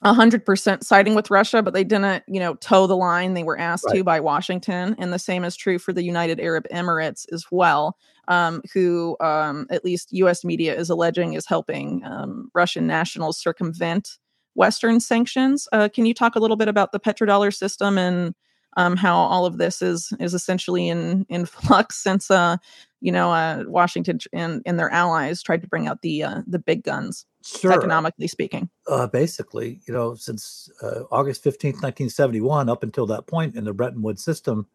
100% 0.03 0.83
siding 0.83 1.13
with 1.13 1.29
Russia, 1.29 1.61
but 1.61 1.73
they 1.73 1.83
didn't, 1.83 2.23
you 2.27 2.39
know, 2.39 2.55
toe 2.55 2.87
the 2.87 2.97
line 2.97 3.33
they 3.33 3.43
were 3.43 3.57
asked 3.57 3.85
right. 3.85 3.97
to 3.97 4.03
by 4.03 4.19
Washington. 4.19 4.95
And 4.97 5.13
the 5.13 5.19
same 5.19 5.43
is 5.43 5.55
true 5.55 5.77
for 5.77 5.93
the 5.93 6.03
United 6.03 6.39
Arab 6.39 6.65
Emirates 6.73 7.25
as 7.31 7.45
well, 7.51 7.97
um, 8.27 8.61
who, 8.73 9.15
um, 9.19 9.67
at 9.69 9.85
least 9.85 10.11
US 10.13 10.43
media 10.43 10.75
is 10.75 10.89
alleging, 10.89 11.33
is 11.33 11.45
helping 11.45 12.03
um, 12.03 12.49
Russian 12.55 12.87
nationals 12.87 13.37
circumvent 13.37 14.17
Western 14.55 14.99
sanctions. 14.99 15.67
Uh, 15.71 15.87
can 15.93 16.05
you 16.05 16.13
talk 16.13 16.35
a 16.35 16.39
little 16.39 16.57
bit 16.57 16.67
about 16.67 16.91
the 16.91 16.99
petrodollar 16.99 17.53
system 17.53 17.97
and 17.97 18.33
um, 18.77 18.95
how 18.95 19.15
all 19.15 19.45
of 19.45 19.57
this 19.57 19.81
is 19.81 20.13
is 20.19 20.33
essentially 20.33 20.87
in 20.87 21.25
in 21.29 21.45
flux 21.45 21.97
since 21.97 22.31
uh, 22.31 22.57
you 23.01 23.11
know 23.11 23.31
uh, 23.31 23.63
Washington 23.67 24.19
and, 24.33 24.61
and 24.65 24.79
their 24.79 24.89
allies 24.89 25.41
tried 25.41 25.61
to 25.61 25.67
bring 25.67 25.87
out 25.87 26.01
the 26.01 26.23
uh, 26.23 26.41
the 26.47 26.59
big 26.59 26.83
guns, 26.83 27.25
sure. 27.43 27.73
economically 27.73 28.27
speaking. 28.27 28.69
Uh, 28.87 29.07
basically, 29.07 29.81
you 29.87 29.93
know, 29.93 30.15
since 30.15 30.69
uh, 30.81 31.03
August 31.11 31.43
fifteenth, 31.43 31.81
nineteen 31.81 32.09
seventy 32.09 32.41
one, 32.41 32.69
up 32.69 32.83
until 32.83 33.05
that 33.07 33.27
point 33.27 33.55
in 33.55 33.63
the 33.63 33.73
Bretton 33.73 34.01
Woods 34.01 34.23
system, 34.23 34.67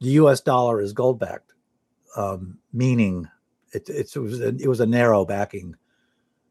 the 0.00 0.10
U.S. 0.10 0.40
dollar 0.40 0.80
is 0.80 0.92
gold 0.92 1.18
backed, 1.18 1.52
um, 2.16 2.58
meaning 2.72 3.28
it, 3.72 3.88
it 3.88 4.16
was 4.16 4.40
a, 4.40 4.48
it 4.48 4.68
was 4.68 4.80
a 4.80 4.86
narrow 4.86 5.24
backing, 5.24 5.74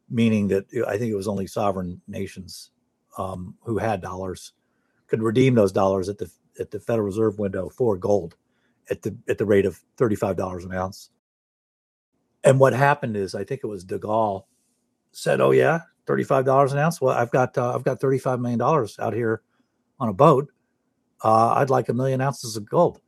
meaning 0.09 0.47
that 0.49 0.65
I 0.87 0.97
think 0.97 1.11
it 1.11 1.15
was 1.15 1.27
only 1.27 1.47
sovereign 1.47 2.01
nations 2.07 2.71
um, 3.17 3.55
who 3.63 3.77
had 3.77 4.01
dollars 4.01 4.53
could 5.07 5.21
redeem 5.21 5.55
those 5.55 5.71
dollars 5.71 6.09
at 6.09 6.17
the 6.17 6.31
at 6.59 6.71
the 6.71 6.79
Federal 6.79 7.05
Reserve 7.05 7.39
window 7.39 7.69
for 7.69 7.97
gold 7.97 8.35
at 8.89 9.01
the 9.01 9.15
at 9.27 9.37
the 9.37 9.45
rate 9.45 9.65
of 9.65 9.79
thirty 9.97 10.15
five 10.15 10.35
dollars 10.35 10.65
an 10.65 10.73
ounce. 10.73 11.09
And 12.43 12.59
what 12.59 12.73
happened 12.73 13.17
is, 13.17 13.33
I 13.33 13.43
think 13.43 13.61
it 13.63 13.67
was 13.67 13.83
De 13.83 13.97
Gaulle 13.97 14.45
said, 15.15 15.39
"Oh 15.39 15.51
yeah, 15.51 15.81
thirty 16.05 16.23
five 16.23 16.45
dollars 16.45 16.73
an 16.73 16.79
ounce. 16.79 16.99
Well, 17.01 17.15
I've 17.15 17.31
got 17.31 17.57
uh, 17.57 17.73
I've 17.73 17.83
got 17.83 17.99
thirty 17.99 18.19
five 18.19 18.39
million 18.39 18.59
dollars 18.59 18.99
out 18.99 19.13
here 19.13 19.41
on 19.99 20.09
a 20.09 20.13
boat. 20.13 20.51
Uh, 21.23 21.53
I'd 21.55 21.69
like 21.69 21.89
a 21.89 21.93
million 21.93 22.21
ounces 22.21 22.55
of 22.57 22.69
gold." 22.69 23.01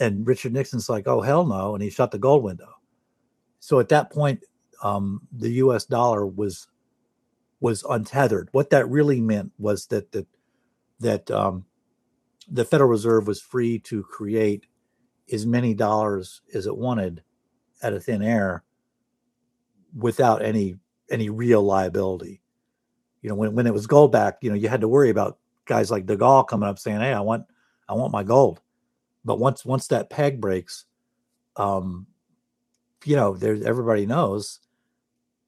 And 0.00 0.26
Richard 0.26 0.52
Nixon's 0.52 0.88
like, 0.88 1.06
"Oh 1.06 1.20
hell 1.20 1.46
no!" 1.46 1.74
And 1.74 1.82
he 1.82 1.90
shut 1.90 2.10
the 2.10 2.18
gold 2.18 2.42
window. 2.42 2.74
So 3.60 3.78
at 3.78 3.88
that 3.90 4.10
point, 4.10 4.42
um, 4.82 5.20
the 5.32 5.50
U.S. 5.64 5.84
dollar 5.84 6.26
was 6.26 6.66
was 7.60 7.84
untethered. 7.88 8.48
What 8.52 8.70
that 8.70 8.88
really 8.88 9.20
meant 9.20 9.52
was 9.58 9.86
that 9.86 10.10
the 10.12 10.26
that 11.00 11.30
um, 11.30 11.66
the 12.50 12.64
Federal 12.64 12.88
Reserve 12.88 13.26
was 13.26 13.40
free 13.40 13.78
to 13.80 14.02
create 14.02 14.66
as 15.30 15.44
many 15.44 15.74
dollars 15.74 16.40
as 16.54 16.66
it 16.66 16.76
wanted 16.76 17.22
out 17.82 17.92
of 17.92 18.02
thin 18.02 18.22
air 18.22 18.64
without 19.94 20.42
any 20.42 20.76
any 21.10 21.30
real 21.30 21.62
liability. 21.62 22.40
You 23.22 23.30
know, 23.30 23.34
when, 23.34 23.54
when 23.54 23.66
it 23.66 23.74
was 23.74 23.86
gold 23.86 24.12
back, 24.12 24.38
you 24.42 24.50
know, 24.50 24.56
you 24.56 24.68
had 24.68 24.80
to 24.80 24.88
worry 24.88 25.10
about 25.10 25.38
guys 25.64 25.90
like 25.90 26.06
De 26.06 26.16
Gaulle 26.16 26.46
coming 26.46 26.68
up 26.68 26.78
saying, 26.78 27.00
Hey, 27.00 27.12
I 27.12 27.20
want 27.20 27.46
I 27.88 27.94
want 27.94 28.12
my 28.12 28.22
gold. 28.22 28.60
But 29.24 29.38
once 29.38 29.64
once 29.64 29.88
that 29.88 30.10
peg 30.10 30.40
breaks, 30.40 30.84
um, 31.56 32.06
you 33.04 33.16
know, 33.16 33.34
there's 33.34 33.62
everybody 33.62 34.06
knows 34.06 34.60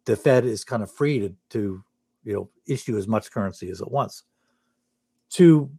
the 0.04 0.16
Fed 0.16 0.44
is 0.44 0.64
kind 0.64 0.82
of 0.82 0.90
free 0.90 1.20
to 1.20 1.34
to, 1.50 1.84
you 2.24 2.32
know, 2.32 2.50
issue 2.66 2.96
as 2.96 3.06
much 3.06 3.30
currency 3.30 3.70
as 3.70 3.80
it 3.80 3.90
wants 3.90 4.24
to 5.30 5.70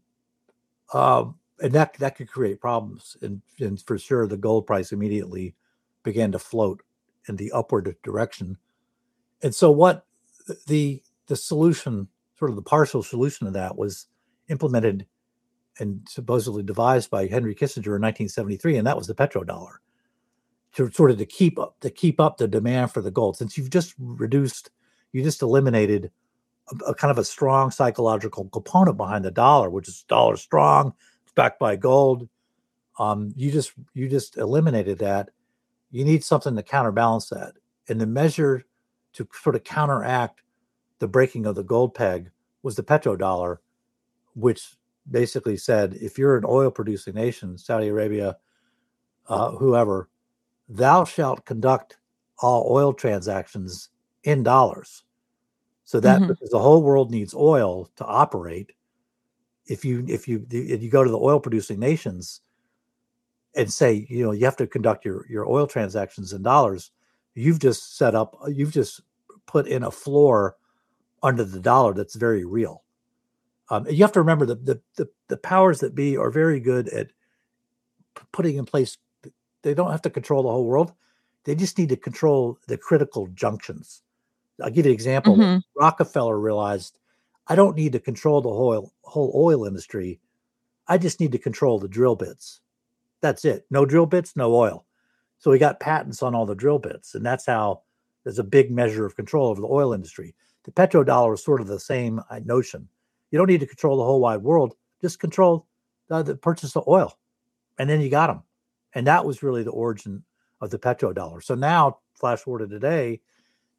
um, 0.93 1.35
and 1.59 1.73
that 1.73 1.93
that 1.99 2.15
could 2.15 2.29
create 2.29 2.59
problems 2.59 3.15
and, 3.21 3.41
and 3.59 3.81
for 3.81 3.97
sure 3.97 4.27
the 4.27 4.37
gold 4.37 4.65
price 4.65 4.91
immediately 4.91 5.55
began 6.03 6.31
to 6.31 6.39
float 6.39 6.81
in 7.27 7.35
the 7.35 7.51
upward 7.51 7.95
direction 8.03 8.57
and 9.43 9.53
so 9.53 9.71
what 9.71 10.05
the 10.67 11.01
the 11.27 11.35
solution 11.35 12.07
sort 12.37 12.49
of 12.49 12.55
the 12.55 12.61
partial 12.61 13.03
solution 13.03 13.45
to 13.45 13.51
that 13.51 13.77
was 13.77 14.07
implemented 14.49 15.05
and 15.79 16.05
supposedly 16.09 16.63
devised 16.63 17.09
by 17.09 17.27
henry 17.27 17.55
kissinger 17.55 17.95
in 17.95 18.01
1973 18.01 18.77
and 18.77 18.87
that 18.87 18.97
was 18.97 19.07
the 19.07 19.15
petrodollar 19.15 19.75
to 20.73 20.91
sort 20.91 21.11
of 21.11 21.17
to 21.17 21.25
keep 21.25 21.59
up 21.59 21.79
to 21.79 21.89
keep 21.89 22.19
up 22.19 22.37
the 22.37 22.47
demand 22.47 22.91
for 22.91 23.01
the 23.01 23.11
gold 23.11 23.37
since 23.37 23.57
you've 23.57 23.69
just 23.69 23.93
reduced 23.99 24.69
you 25.11 25.23
just 25.23 25.41
eliminated 25.41 26.11
a, 26.87 26.93
kind 26.93 27.11
of 27.11 27.17
a 27.17 27.25
strong 27.25 27.71
psychological 27.71 28.45
component 28.49 28.97
behind 28.97 29.25
the 29.25 29.31
dollar, 29.31 29.69
which 29.69 29.87
is 29.87 30.03
dollar 30.07 30.37
strong, 30.37 30.93
it's 31.23 31.33
backed 31.33 31.59
by 31.59 31.75
gold. 31.75 32.29
Um, 32.99 33.33
you 33.35 33.51
just 33.51 33.73
you 33.93 34.09
just 34.09 34.37
eliminated 34.37 34.99
that. 34.99 35.29
You 35.91 36.05
need 36.05 36.23
something 36.23 36.55
to 36.55 36.63
counterbalance 36.63 37.29
that, 37.29 37.53
and 37.89 37.99
the 37.99 38.05
measure 38.05 38.65
to 39.13 39.27
sort 39.33 39.55
of 39.55 39.63
counteract 39.63 40.41
the 40.99 41.07
breaking 41.07 41.45
of 41.45 41.55
the 41.55 41.63
gold 41.63 41.93
peg 41.95 42.29
was 42.63 42.75
the 42.75 42.83
petrodollar, 42.83 43.57
which 44.35 44.75
basically 45.09 45.57
said 45.57 45.97
if 45.99 46.17
you're 46.17 46.37
an 46.37 46.45
oil 46.47 46.71
producing 46.71 47.15
nation, 47.15 47.57
Saudi 47.57 47.87
Arabia, 47.87 48.37
uh, 49.27 49.51
whoever, 49.51 50.09
thou 50.69 51.03
shalt 51.03 51.45
conduct 51.45 51.97
all 52.39 52.67
oil 52.71 52.93
transactions 52.93 53.89
in 54.23 54.43
dollars. 54.43 55.03
So 55.83 55.99
that 55.99 56.19
mm-hmm. 56.19 56.29
because 56.29 56.49
the 56.49 56.59
whole 56.59 56.83
world 56.83 57.11
needs 57.11 57.33
oil 57.33 57.89
to 57.97 58.05
operate, 58.05 58.71
if 59.65 59.83
you 59.83 60.05
if 60.07 60.27
you 60.27 60.45
if 60.49 60.81
you 60.81 60.89
go 60.89 61.03
to 61.03 61.11
the 61.11 61.19
oil 61.19 61.39
producing 61.39 61.79
nations 61.79 62.41
and 63.55 63.71
say 63.71 64.05
you 64.09 64.23
know 64.23 64.31
you 64.31 64.45
have 64.45 64.55
to 64.57 64.67
conduct 64.67 65.05
your 65.05 65.25
your 65.29 65.49
oil 65.49 65.67
transactions 65.67 66.33
in 66.33 66.43
dollars, 66.43 66.91
you've 67.35 67.59
just 67.59 67.97
set 67.97 68.15
up 68.15 68.35
you've 68.47 68.71
just 68.71 69.01
put 69.45 69.67
in 69.67 69.83
a 69.83 69.91
floor 69.91 70.55
under 71.23 71.43
the 71.43 71.59
dollar 71.59 71.93
that's 71.93 72.15
very 72.15 72.45
real. 72.45 72.83
Um, 73.69 73.87
you 73.89 74.03
have 74.03 74.11
to 74.13 74.19
remember 74.19 74.45
that 74.47 74.65
the, 74.65 74.81
the 74.95 75.09
the 75.27 75.37
powers 75.37 75.79
that 75.79 75.95
be 75.95 76.17
are 76.17 76.29
very 76.29 76.59
good 76.59 76.89
at 76.89 77.07
putting 78.31 78.57
in 78.57 78.65
place. 78.65 78.97
They 79.61 79.73
don't 79.73 79.91
have 79.91 80.01
to 80.03 80.09
control 80.09 80.43
the 80.43 80.49
whole 80.49 80.65
world. 80.65 80.93
They 81.43 81.55
just 81.55 81.77
need 81.77 81.89
to 81.89 81.95
control 81.97 82.57
the 82.67 82.77
critical 82.77 83.27
junctions. 83.27 84.01
I'll 84.61 84.69
give 84.69 84.85
you 84.85 84.91
an 84.91 84.95
example. 84.95 85.35
Mm-hmm. 85.35 85.59
Rockefeller 85.79 86.39
realized 86.39 86.97
I 87.47 87.55
don't 87.55 87.75
need 87.75 87.93
to 87.93 87.99
control 87.99 88.41
the 88.41 88.49
whole 88.49 88.91
whole 89.03 89.31
oil 89.35 89.65
industry. 89.65 90.19
I 90.87 90.97
just 90.97 91.19
need 91.19 91.31
to 91.31 91.37
control 91.37 91.79
the 91.79 91.87
drill 91.87 92.15
bits. 92.15 92.61
That's 93.21 93.45
it. 93.45 93.65
No 93.69 93.85
drill 93.85 94.05
bits, 94.05 94.35
no 94.35 94.53
oil. 94.53 94.85
So 95.41 95.51
he 95.51 95.59
got 95.59 95.79
patents 95.79 96.21
on 96.21 96.35
all 96.35 96.45
the 96.45 96.55
drill 96.55 96.77
bits, 96.77 97.15
and 97.15 97.25
that's 97.25 97.47
how 97.47 97.81
there's 98.23 98.39
a 98.39 98.43
big 98.43 98.71
measure 98.71 99.05
of 99.05 99.15
control 99.15 99.47
over 99.47 99.59
the 99.59 99.67
oil 99.67 99.91
industry. 99.91 100.35
The 100.63 100.71
petrodollar 100.71 101.33
is 101.33 101.43
sort 101.43 101.61
of 101.61 101.67
the 101.67 101.79
same 101.79 102.21
uh, 102.29 102.39
notion. 102.45 102.87
You 103.31 103.39
don't 103.39 103.47
need 103.47 103.61
to 103.61 103.65
control 103.65 103.97
the 103.97 104.05
whole 104.05 104.21
wide 104.21 104.43
world; 104.43 104.75
just 105.01 105.19
control 105.19 105.65
the, 106.09 106.21
the 106.21 106.35
purchase 106.35 106.75
of 106.75 106.87
oil, 106.87 107.17
and 107.79 107.89
then 107.89 108.01
you 108.01 108.09
got 108.09 108.27
them. 108.27 108.43
And 108.93 109.07
that 109.07 109.25
was 109.25 109.41
really 109.41 109.63
the 109.63 109.71
origin 109.71 110.23
of 110.61 110.69
the 110.69 110.77
petrodollar. 110.77 111.43
So 111.43 111.55
now, 111.55 111.97
flash 112.13 112.41
forward 112.41 112.59
to 112.59 112.67
today, 112.67 113.19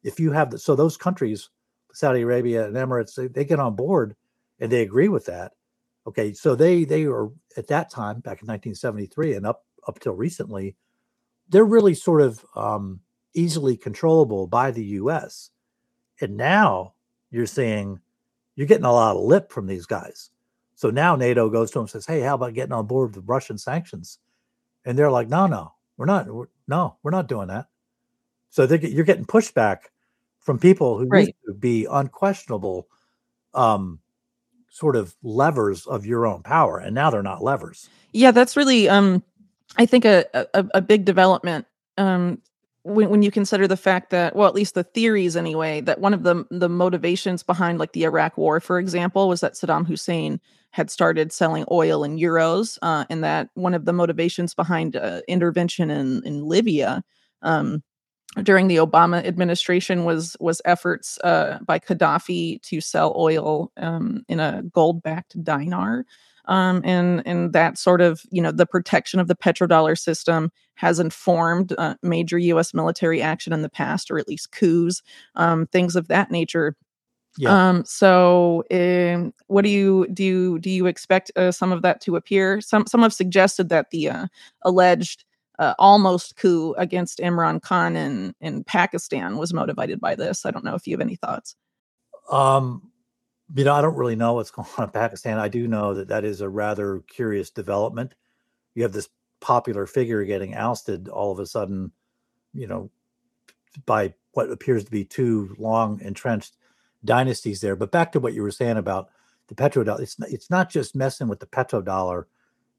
if 0.03 0.19
you 0.19 0.33
have 0.33 0.51
the, 0.51 0.59
so 0.59 0.75
those 0.75 0.97
countries, 0.97 1.49
Saudi 1.93 2.21
Arabia 2.21 2.65
and 2.65 2.75
Emirates, 2.75 3.15
they, 3.15 3.27
they 3.27 3.45
get 3.45 3.61
on 3.61 3.75
board 3.75 4.17
and 4.59 4.69
they 4.69 4.81
agree 4.81 5.07
with 5.07 5.25
that. 5.27 5.53
Okay, 6.07 6.33
so 6.33 6.55
they 6.55 6.83
they 6.83 7.05
were 7.05 7.31
at 7.55 7.67
that 7.67 7.89
time 7.89 8.19
back 8.19 8.41
in 8.41 8.47
1973 8.47 9.35
and 9.35 9.47
up 9.47 9.63
up 9.87 9.99
till 9.99 10.13
recently, 10.13 10.75
they're 11.53 11.63
really 11.63 11.93
sort 11.93 12.21
of 12.21 12.43
um, 12.55 12.99
easily 13.35 13.77
controllable 13.77 14.47
by 14.47 14.71
the 14.71 14.83
U.S. 14.83 15.51
And 16.19 16.35
now 16.35 16.95
you're 17.29 17.45
saying 17.45 17.99
you're 18.55 18.67
getting 18.67 18.85
a 18.85 18.91
lot 18.91 19.15
of 19.15 19.23
lip 19.23 19.51
from 19.51 19.67
these 19.67 19.85
guys. 19.85 20.31
So 20.75 20.89
now 20.89 21.15
NATO 21.15 21.49
goes 21.49 21.69
to 21.69 21.75
them 21.75 21.83
and 21.83 21.89
says, 21.91 22.07
"Hey, 22.07 22.21
how 22.21 22.33
about 22.35 22.55
getting 22.55 22.73
on 22.73 22.87
board 22.87 23.15
with 23.15 23.25
Russian 23.27 23.59
sanctions?" 23.59 24.17
And 24.83 24.97
they're 24.97 25.11
like, 25.11 25.29
"No, 25.29 25.45
no, 25.45 25.73
we're 25.95 26.07
not. 26.07 26.27
We're, 26.27 26.47
no, 26.67 26.97
we're 27.03 27.11
not 27.11 27.27
doing 27.27 27.47
that." 27.49 27.67
So 28.49 28.63
you're 28.65 29.05
getting 29.05 29.25
pushback 29.25 29.77
from 30.39 30.57
people 30.59 30.97
who 30.97 31.07
right. 31.07 31.27
used 31.27 31.37
to 31.45 31.53
be 31.53 31.87
unquestionable 31.89 32.87
um, 33.53 33.99
sort 34.69 34.95
of 34.95 35.15
levers 35.21 35.85
of 35.85 36.05
your 36.05 36.25
own 36.25 36.41
power, 36.41 36.79
and 36.79 36.95
now 36.95 37.11
they're 37.11 37.21
not 37.21 37.43
levers. 37.43 37.89
Yeah, 38.11 38.31
that's 38.31 38.57
really, 38.57 38.89
um, 38.89 39.23
I 39.77 39.85
think, 39.85 40.05
a, 40.05 40.25
a, 40.33 40.65
a 40.75 40.81
big 40.81 41.05
development. 41.05 41.65
Um, 41.97 42.41
when, 42.83 43.09
when 43.09 43.21
you 43.21 43.31
consider 43.31 43.67
the 43.67 43.77
fact 43.77 44.09
that, 44.09 44.35
well, 44.35 44.47
at 44.47 44.55
least 44.55 44.75
the 44.75 44.83
theories 44.83 45.35
anyway, 45.35 45.81
that 45.81 45.99
one 45.99 46.13
of 46.13 46.23
the 46.23 46.45
the 46.51 46.69
motivations 46.69 47.41
behind 47.43 47.79
like 47.79 47.93
the 47.93 48.03
Iraq 48.03 48.37
War, 48.37 48.59
for 48.59 48.77
example, 48.77 49.27
was 49.27 49.39
that 49.41 49.53
Saddam 49.53 49.87
Hussein 49.87 50.39
had 50.71 50.89
started 50.89 51.31
selling 51.31 51.65
oil 51.71 52.03
in 52.03 52.17
euros, 52.17 52.77
uh, 52.81 53.05
and 53.09 53.23
that 53.23 53.49
one 53.53 53.73
of 53.73 53.85
the 53.85 53.93
motivations 53.93 54.53
behind 54.53 54.95
uh, 54.95 55.21
intervention 55.27 55.89
in 55.91 56.21
in 56.25 56.45
Libya 56.45 57.03
um, 57.41 57.83
during 58.41 58.67
the 58.67 58.77
Obama 58.77 59.25
administration 59.25 60.03
was 60.03 60.35
was 60.39 60.61
efforts 60.65 61.17
uh, 61.23 61.59
by 61.65 61.79
Gaddafi 61.79 62.61
to 62.63 62.81
sell 62.81 63.13
oil 63.15 63.71
um, 63.77 64.25
in 64.27 64.39
a 64.39 64.63
gold-backed 64.73 65.41
dinar, 65.43 66.05
um, 66.45 66.81
and 66.83 67.21
and 67.25 67.53
that 67.53 67.77
sort 67.77 68.01
of 68.01 68.23
you 68.31 68.41
know 68.41 68.51
the 68.51 68.65
protection 68.65 69.19
of 69.19 69.27
the 69.27 69.35
petrodollar 69.35 69.97
system 69.97 70.51
has 70.75 70.99
informed 70.99 71.73
uh, 71.77 71.95
major 72.01 72.37
U.S. 72.37 72.73
military 72.73 73.21
action 73.21 73.53
in 73.53 73.61
the 73.61 73.69
past, 73.69 74.09
or 74.09 74.17
at 74.17 74.27
least 74.27 74.51
coups, 74.51 75.01
um, 75.35 75.67
things 75.67 75.95
of 75.95 76.07
that 76.07 76.31
nature. 76.31 76.75
Yeah. 77.37 77.69
Um, 77.69 77.85
so, 77.85 78.63
uh, 78.71 79.31
what 79.47 79.63
do 79.63 79.69
you 79.69 80.07
do? 80.13 80.23
You, 80.23 80.59
do 80.59 80.69
you 80.69 80.85
expect 80.85 81.31
uh, 81.35 81.51
some 81.51 81.71
of 81.71 81.81
that 81.81 82.01
to 82.01 82.15
appear? 82.15 82.61
Some 82.61 82.85
some 82.85 83.01
have 83.01 83.13
suggested 83.13 83.69
that 83.69 83.89
the 83.91 84.09
uh, 84.09 84.27
alleged 84.61 85.25
uh, 85.59 85.73
almost 85.79 86.35
coup 86.35 86.73
against 86.77 87.19
Imran 87.19 87.61
Khan 87.61 87.95
in 87.95 88.35
in 88.39 88.63
Pakistan 88.63 89.37
was 89.37 89.53
motivated 89.53 89.99
by 89.99 90.15
this. 90.15 90.45
I 90.45 90.51
don't 90.51 90.65
know 90.65 90.75
if 90.75 90.85
you 90.85 90.93
have 90.93 91.01
any 91.01 91.15
thoughts. 91.15 91.55
Um, 92.31 92.91
you 93.55 93.63
know, 93.63 93.73
I 93.73 93.81
don't 93.81 93.95
really 93.95 94.15
know 94.15 94.33
what's 94.33 94.51
going 94.51 94.67
on 94.77 94.85
in 94.85 94.91
Pakistan. 94.91 95.39
I 95.39 95.47
do 95.47 95.67
know 95.67 95.93
that 95.93 96.07
that 96.09 96.25
is 96.25 96.41
a 96.41 96.49
rather 96.49 97.03
curious 97.07 97.49
development. 97.49 98.15
You 98.75 98.83
have 98.83 98.93
this 98.93 99.09
popular 99.41 99.85
figure 99.85 100.23
getting 100.23 100.55
ousted 100.55 101.09
all 101.09 101.31
of 101.31 101.39
a 101.39 101.45
sudden, 101.45 101.91
you 102.53 102.67
know, 102.67 102.89
by 103.85 104.13
what 104.31 104.49
appears 104.51 104.85
to 104.85 104.91
be 104.91 105.05
two 105.05 105.55
long 105.57 105.99
entrenched 106.01 106.57
dynasties 107.05 107.61
there. 107.61 107.75
But 107.75 107.91
back 107.91 108.11
to 108.13 108.19
what 108.19 108.33
you 108.33 108.41
were 108.41 108.51
saying 108.51 108.77
about 108.77 109.09
the 109.47 109.55
petrodollar, 109.55 109.99
it's 109.99 110.15
it's 110.21 110.49
not 110.49 110.69
just 110.69 110.95
messing 110.95 111.27
with 111.27 111.39
the 111.39 111.45
petrodollar 111.45 112.25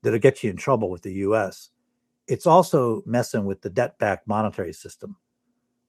that'll 0.02 0.18
get 0.18 0.42
you 0.42 0.50
in 0.50 0.56
trouble 0.56 0.90
with 0.90 1.02
the 1.02 1.12
U.S. 1.14 1.70
It's 2.26 2.46
also 2.46 3.02
messing 3.06 3.44
with 3.44 3.60
the 3.60 3.70
debt-backed 3.70 4.26
monetary 4.26 4.72
system, 4.72 5.16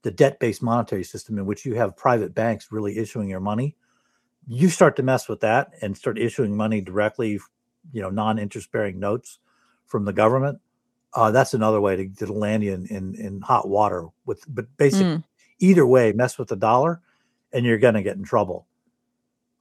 the 0.01 0.11
debt-based 0.11 0.61
monetary 0.61 1.03
system 1.03 1.37
in 1.37 1.45
which 1.45 1.65
you 1.65 1.75
have 1.75 1.95
private 1.95 2.33
banks 2.33 2.71
really 2.71 2.97
issuing 2.97 3.29
your 3.29 3.39
money. 3.39 3.75
You 4.47 4.69
start 4.69 4.95
to 4.97 5.03
mess 5.03 5.27
with 5.27 5.39
that 5.41 5.71
and 5.81 5.97
start 5.97 6.19
issuing 6.19 6.55
money 6.55 6.81
directly, 6.81 7.39
you 7.91 8.01
know, 8.01 8.09
non-interest-bearing 8.09 8.99
notes 8.99 9.39
from 9.85 10.05
the 10.05 10.13
government. 10.13 10.59
Uh, 11.13 11.31
that's 11.31 11.53
another 11.53 11.81
way 11.81 11.95
to, 11.95 12.09
to 12.09 12.31
land 12.31 12.63
you 12.63 12.73
in, 12.73 12.85
in, 12.87 13.15
in 13.15 13.41
hot 13.41 13.67
water 13.67 14.07
with, 14.25 14.43
but 14.47 14.65
basically, 14.77 15.17
mm. 15.17 15.23
either 15.59 15.85
way, 15.87 16.11
mess 16.11 16.37
with 16.37 16.49
the 16.49 16.55
dollar, 16.55 17.01
and 17.53 17.65
you're 17.65 17.77
going 17.77 17.93
to 17.93 18.03
get 18.03 18.17
in 18.17 18.23
trouble. 18.23 18.67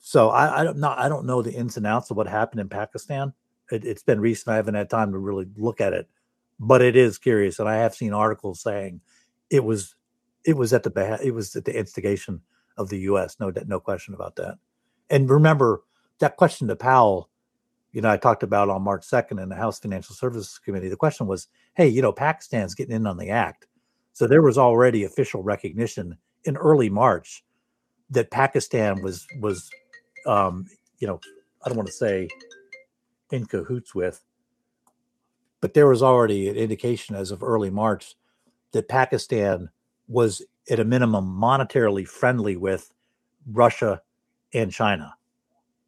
So 0.07 0.29
I, 0.29 0.61
I 0.61 0.65
don't 0.65 0.77
know. 0.77 0.93
I 0.95 1.09
don't 1.09 1.25
know 1.25 1.41
the 1.41 1.55
ins 1.55 1.79
and 1.79 1.87
outs 1.87 2.11
of 2.11 2.19
what 2.19 2.27
happened 2.27 2.61
in 2.61 2.69
Pakistan. 2.69 3.33
It, 3.71 3.85
has 3.85 4.03
been 4.03 4.21
recent. 4.21 4.53
I 4.53 4.57
haven't 4.57 4.75
had 4.75 4.91
time 4.91 5.13
to 5.13 5.19
really 5.19 5.47
look 5.57 5.81
at 5.81 5.95
it, 5.95 6.11
but 6.61 6.83
it 6.83 6.95
is 6.95 7.17
curious, 7.17 7.59
and 7.59 7.69
I 7.69 7.77
have 7.77 7.95
seen 7.95 8.13
articles 8.13 8.61
saying 8.61 9.01
it 9.49 9.65
was 9.65 9.95
it 10.45 10.59
was 10.59 10.75
at 10.75 10.83
the 10.83 11.19
it 11.23 11.31
was 11.31 11.57
at 11.57 11.65
the 11.65 11.75
instigation 11.77 12.43
of 12.77 12.91
the 12.91 12.99
U.S. 12.99 13.37
No, 13.41 13.51
no 13.67 13.81
question 13.81 14.13
about 14.13 14.37
that. 14.37 14.59
And 15.11 15.29
remember 15.29 15.83
that 16.19 16.37
question 16.37 16.69
to 16.69 16.77
Powell 16.77 17.29
you 17.95 18.01
know, 18.01 18.11
I 18.11 18.17
talked 18.17 18.43
about 18.43 18.69
on 18.69 18.83
March 18.83 19.07
2nd 19.07 19.41
in 19.41 19.49
the 19.49 19.55
House 19.55 19.79
Financial 19.79 20.17
Services 20.17 20.59
Committee. 20.59 20.89
The 20.89 20.97
question 20.97 21.29
was, 21.29 21.47
hey, 21.75 21.87
you 21.87 22.03
know, 22.03 22.13
Pakistan's 22.13 22.75
getting 22.75 22.95
in 22.95 23.07
on 23.07 23.19
the 23.19 23.31
act. 23.31 23.69
So 24.15 24.27
there 24.27 24.43
was 24.43 24.59
already 24.59 25.05
official 25.05 25.45
recognition 25.45 26.19
in 26.43 26.57
early 26.57 26.91
March 26.91 27.45
that 28.11 28.33
Pakistan 28.33 29.01
was 29.01 29.25
was 29.41 29.71
um, 30.27 30.67
you 30.99 31.07
know, 31.07 31.21
I 31.65 31.69
don't 31.69 31.77
want 31.77 31.87
to 31.87 31.95
say 31.95 32.29
in 33.31 33.47
cahoots 33.47 33.95
with, 33.95 34.25
but 35.61 35.75
there 35.75 35.87
was 35.87 36.03
already 36.03 36.49
an 36.49 36.57
indication 36.57 37.15
as 37.15 37.31
of 37.31 37.45
early 37.45 37.71
March 37.71 38.17
that 38.73 38.89
Pakistan 38.89 39.71
was 40.09 40.43
at 40.69 40.81
a 40.81 40.85
minimum 40.85 41.27
monetarily 41.27 42.07
friendly 42.09 42.57
with 42.57 42.93
Russia 43.47 44.03
and 44.55 44.73
China. 44.73 45.15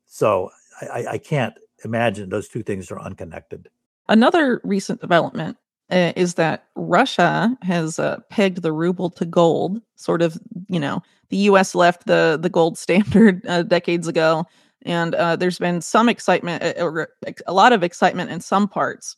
So 0.06 0.50
I, 0.80 1.06
I 1.12 1.18
can't 1.18 1.54
imagine 1.84 2.28
those 2.28 2.48
two 2.48 2.62
things 2.62 2.90
are 2.90 3.00
unconnected. 3.00 3.68
Another 4.08 4.60
recent 4.64 5.00
development 5.00 5.56
uh, 5.90 6.12
is 6.16 6.34
that 6.34 6.64
Russia 6.74 7.56
has 7.62 7.98
uh, 7.98 8.18
pegged 8.30 8.62
the 8.62 8.72
ruble 8.72 9.10
to 9.10 9.24
gold. 9.24 9.80
Sort 9.96 10.22
of, 10.22 10.38
you 10.68 10.80
know, 10.80 11.02
the 11.28 11.36
U.S. 11.38 11.74
left 11.74 12.06
the 12.06 12.38
the 12.40 12.48
gold 12.48 12.78
standard 12.84 13.44
uh, 13.46 13.62
decades 13.62 14.08
ago, 14.08 14.44
and 14.82 15.14
uh, 15.14 15.36
there's 15.36 15.58
been 15.58 15.80
some 15.80 16.08
excitement, 16.08 16.62
uh, 16.62 16.84
or 16.84 17.08
a 17.46 17.52
lot 17.52 17.72
of 17.72 17.82
excitement 17.82 18.30
in 18.30 18.40
some 18.40 18.68
parts 18.68 19.16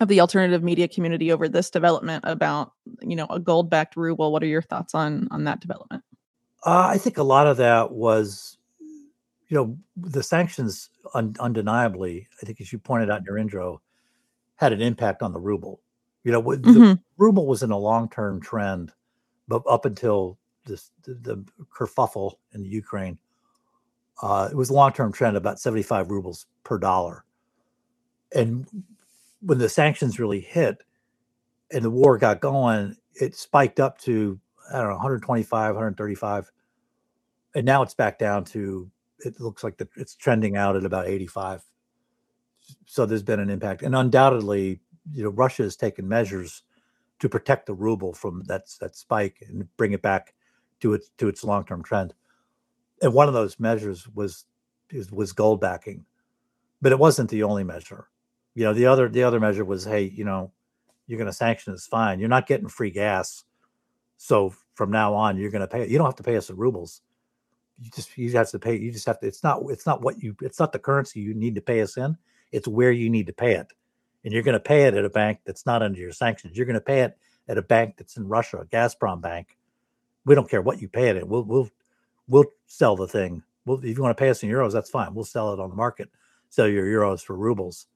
of 0.00 0.08
the 0.08 0.20
alternative 0.20 0.62
media 0.62 0.88
community 0.88 1.32
over 1.32 1.48
this 1.48 1.68
development 1.68 2.24
about, 2.26 2.72
you 3.02 3.16
know, 3.16 3.26
a 3.28 3.38
gold-backed 3.38 3.96
ruble. 3.96 4.32
What 4.32 4.42
are 4.42 4.46
your 4.46 4.62
thoughts 4.62 4.94
on 4.94 5.28
on 5.30 5.44
that 5.44 5.60
development? 5.60 6.04
Uh, 6.64 6.88
I 6.88 6.98
think 6.98 7.18
a 7.18 7.22
lot 7.22 7.46
of 7.46 7.56
that 7.56 7.92
was 7.92 8.58
you 9.50 9.56
know, 9.56 9.76
the 9.96 10.22
sanctions 10.22 10.90
un- 11.12 11.34
undeniably, 11.40 12.28
I 12.40 12.46
think, 12.46 12.60
as 12.60 12.72
you 12.72 12.78
pointed 12.78 13.10
out 13.10 13.18
in 13.18 13.24
your 13.24 13.36
intro, 13.36 13.82
had 14.54 14.72
an 14.72 14.80
impact 14.80 15.22
on 15.22 15.32
the 15.32 15.40
ruble. 15.40 15.80
You 16.22 16.30
know, 16.32 16.42
mm-hmm. 16.42 16.72
the 16.72 16.98
ruble 17.18 17.46
was 17.46 17.64
in 17.64 17.72
a 17.72 17.78
long-term 17.78 18.40
trend, 18.40 18.92
but 19.48 19.62
up 19.68 19.84
until 19.84 20.38
this 20.66 20.92
the, 21.02 21.14
the 21.14 21.44
kerfuffle 21.68 22.34
in 22.54 22.62
the 22.62 22.68
Ukraine, 22.68 23.18
uh, 24.22 24.48
it 24.52 24.56
was 24.56 24.70
a 24.70 24.74
long-term 24.74 25.12
trend 25.12 25.36
about 25.36 25.58
75 25.58 26.12
rubles 26.12 26.46
per 26.62 26.78
dollar. 26.78 27.24
And 28.32 28.68
when 29.40 29.58
the 29.58 29.68
sanctions 29.68 30.20
really 30.20 30.40
hit 30.40 30.78
and 31.72 31.84
the 31.84 31.90
war 31.90 32.18
got 32.18 32.40
going, 32.40 32.96
it 33.14 33.34
spiked 33.34 33.80
up 33.80 33.98
to 34.02 34.38
I 34.72 34.76
don't 34.76 34.90
know 34.90 34.94
125, 34.94 35.74
135, 35.74 36.52
and 37.56 37.66
now 37.66 37.82
it's 37.82 37.94
back 37.94 38.16
down 38.16 38.44
to 38.44 38.88
it 39.24 39.40
looks 39.40 39.64
like 39.64 39.76
the, 39.76 39.88
it's 39.96 40.14
trending 40.14 40.56
out 40.56 40.76
at 40.76 40.84
about 40.84 41.08
85. 41.08 41.62
So 42.86 43.06
there's 43.06 43.22
been 43.22 43.40
an 43.40 43.50
impact, 43.50 43.82
and 43.82 43.96
undoubtedly, 43.96 44.80
you 45.12 45.24
know, 45.24 45.30
Russia 45.30 45.64
has 45.64 45.76
taken 45.76 46.06
measures 46.06 46.62
to 47.18 47.28
protect 47.28 47.66
the 47.66 47.74
ruble 47.74 48.12
from 48.12 48.42
that 48.44 48.64
that 48.80 48.96
spike 48.96 49.42
and 49.48 49.68
bring 49.76 49.92
it 49.92 50.02
back 50.02 50.34
to 50.80 50.94
its 50.94 51.10
to 51.18 51.28
its 51.28 51.42
long 51.42 51.64
term 51.64 51.82
trend. 51.82 52.14
And 53.02 53.12
one 53.12 53.28
of 53.28 53.34
those 53.34 53.58
measures 53.58 54.06
was 54.08 54.44
was 55.10 55.32
gold 55.32 55.60
backing, 55.60 56.04
but 56.80 56.92
it 56.92 56.98
wasn't 56.98 57.30
the 57.30 57.42
only 57.42 57.64
measure. 57.64 58.08
You 58.54 58.64
know, 58.64 58.74
the 58.74 58.86
other 58.86 59.08
the 59.08 59.24
other 59.24 59.40
measure 59.40 59.64
was, 59.64 59.84
hey, 59.84 60.04
you 60.04 60.24
know, 60.24 60.52
you're 61.06 61.18
going 61.18 61.26
to 61.26 61.32
sanction 61.32 61.72
us, 61.72 61.86
fine. 61.86 62.20
You're 62.20 62.28
not 62.28 62.46
getting 62.46 62.68
free 62.68 62.90
gas, 62.90 63.44
so 64.16 64.54
from 64.74 64.90
now 64.90 65.14
on, 65.14 65.36
you're 65.38 65.50
going 65.50 65.60
to 65.60 65.68
pay. 65.68 65.88
You 65.88 65.98
don't 65.98 66.06
have 66.06 66.16
to 66.16 66.22
pay 66.22 66.36
us 66.36 66.50
in 66.50 66.56
rubles 66.56 67.02
you 67.82 67.90
just 67.94 68.16
you 68.16 68.30
have 68.32 68.50
to 68.50 68.58
pay 68.58 68.76
you 68.76 68.92
just 68.92 69.06
have 69.06 69.18
to 69.20 69.26
it's 69.26 69.42
not 69.42 69.62
it's 69.68 69.86
not 69.86 70.02
what 70.02 70.22
you 70.22 70.36
it's 70.42 70.58
not 70.58 70.72
the 70.72 70.78
currency 70.78 71.20
you 71.20 71.34
need 71.34 71.54
to 71.54 71.60
pay 71.60 71.80
us 71.80 71.96
in 71.96 72.16
it's 72.52 72.68
where 72.68 72.92
you 72.92 73.08
need 73.10 73.26
to 73.26 73.32
pay 73.32 73.54
it. 73.54 73.72
And 74.24 74.32
you're 74.32 74.42
going 74.42 74.54
to 74.54 74.60
pay 74.60 74.84
it 74.84 74.94
at 74.94 75.04
a 75.04 75.10
bank 75.10 75.40
that's 75.46 75.64
not 75.64 75.82
under 75.82 75.98
your 75.98 76.12
sanctions. 76.12 76.56
You're 76.56 76.66
going 76.66 76.74
to 76.74 76.80
pay 76.80 77.00
it 77.00 77.16
at 77.48 77.58
a 77.58 77.62
bank 77.62 77.96
that's 77.96 78.16
in 78.16 78.28
russia 78.28 78.58
a 78.58 78.64
gazprom 78.66 79.20
bank. 79.20 79.56
We 80.24 80.34
don't 80.34 80.48
care 80.48 80.62
what 80.62 80.80
you 80.80 80.88
pay 80.88 81.08
it 81.08 81.16
in. 81.16 81.28
we'll 81.28 81.44
we'll 81.44 81.70
we'll 82.28 82.52
sell 82.66 82.96
the 82.96 83.08
thing. 83.08 83.42
We'll, 83.64 83.78
if 83.78 83.96
you 83.96 84.02
want 84.02 84.16
to 84.16 84.20
pay 84.20 84.30
us 84.30 84.42
in 84.42 84.50
euros 84.50 84.72
that's 84.72 84.90
fine. 84.90 85.14
We'll 85.14 85.24
sell 85.24 85.52
it 85.52 85.60
on 85.60 85.70
the 85.70 85.76
market 85.76 86.10
sell 86.52 86.66
your 86.66 86.84
euros 86.84 87.22
for 87.22 87.36
rubles 87.36 87.86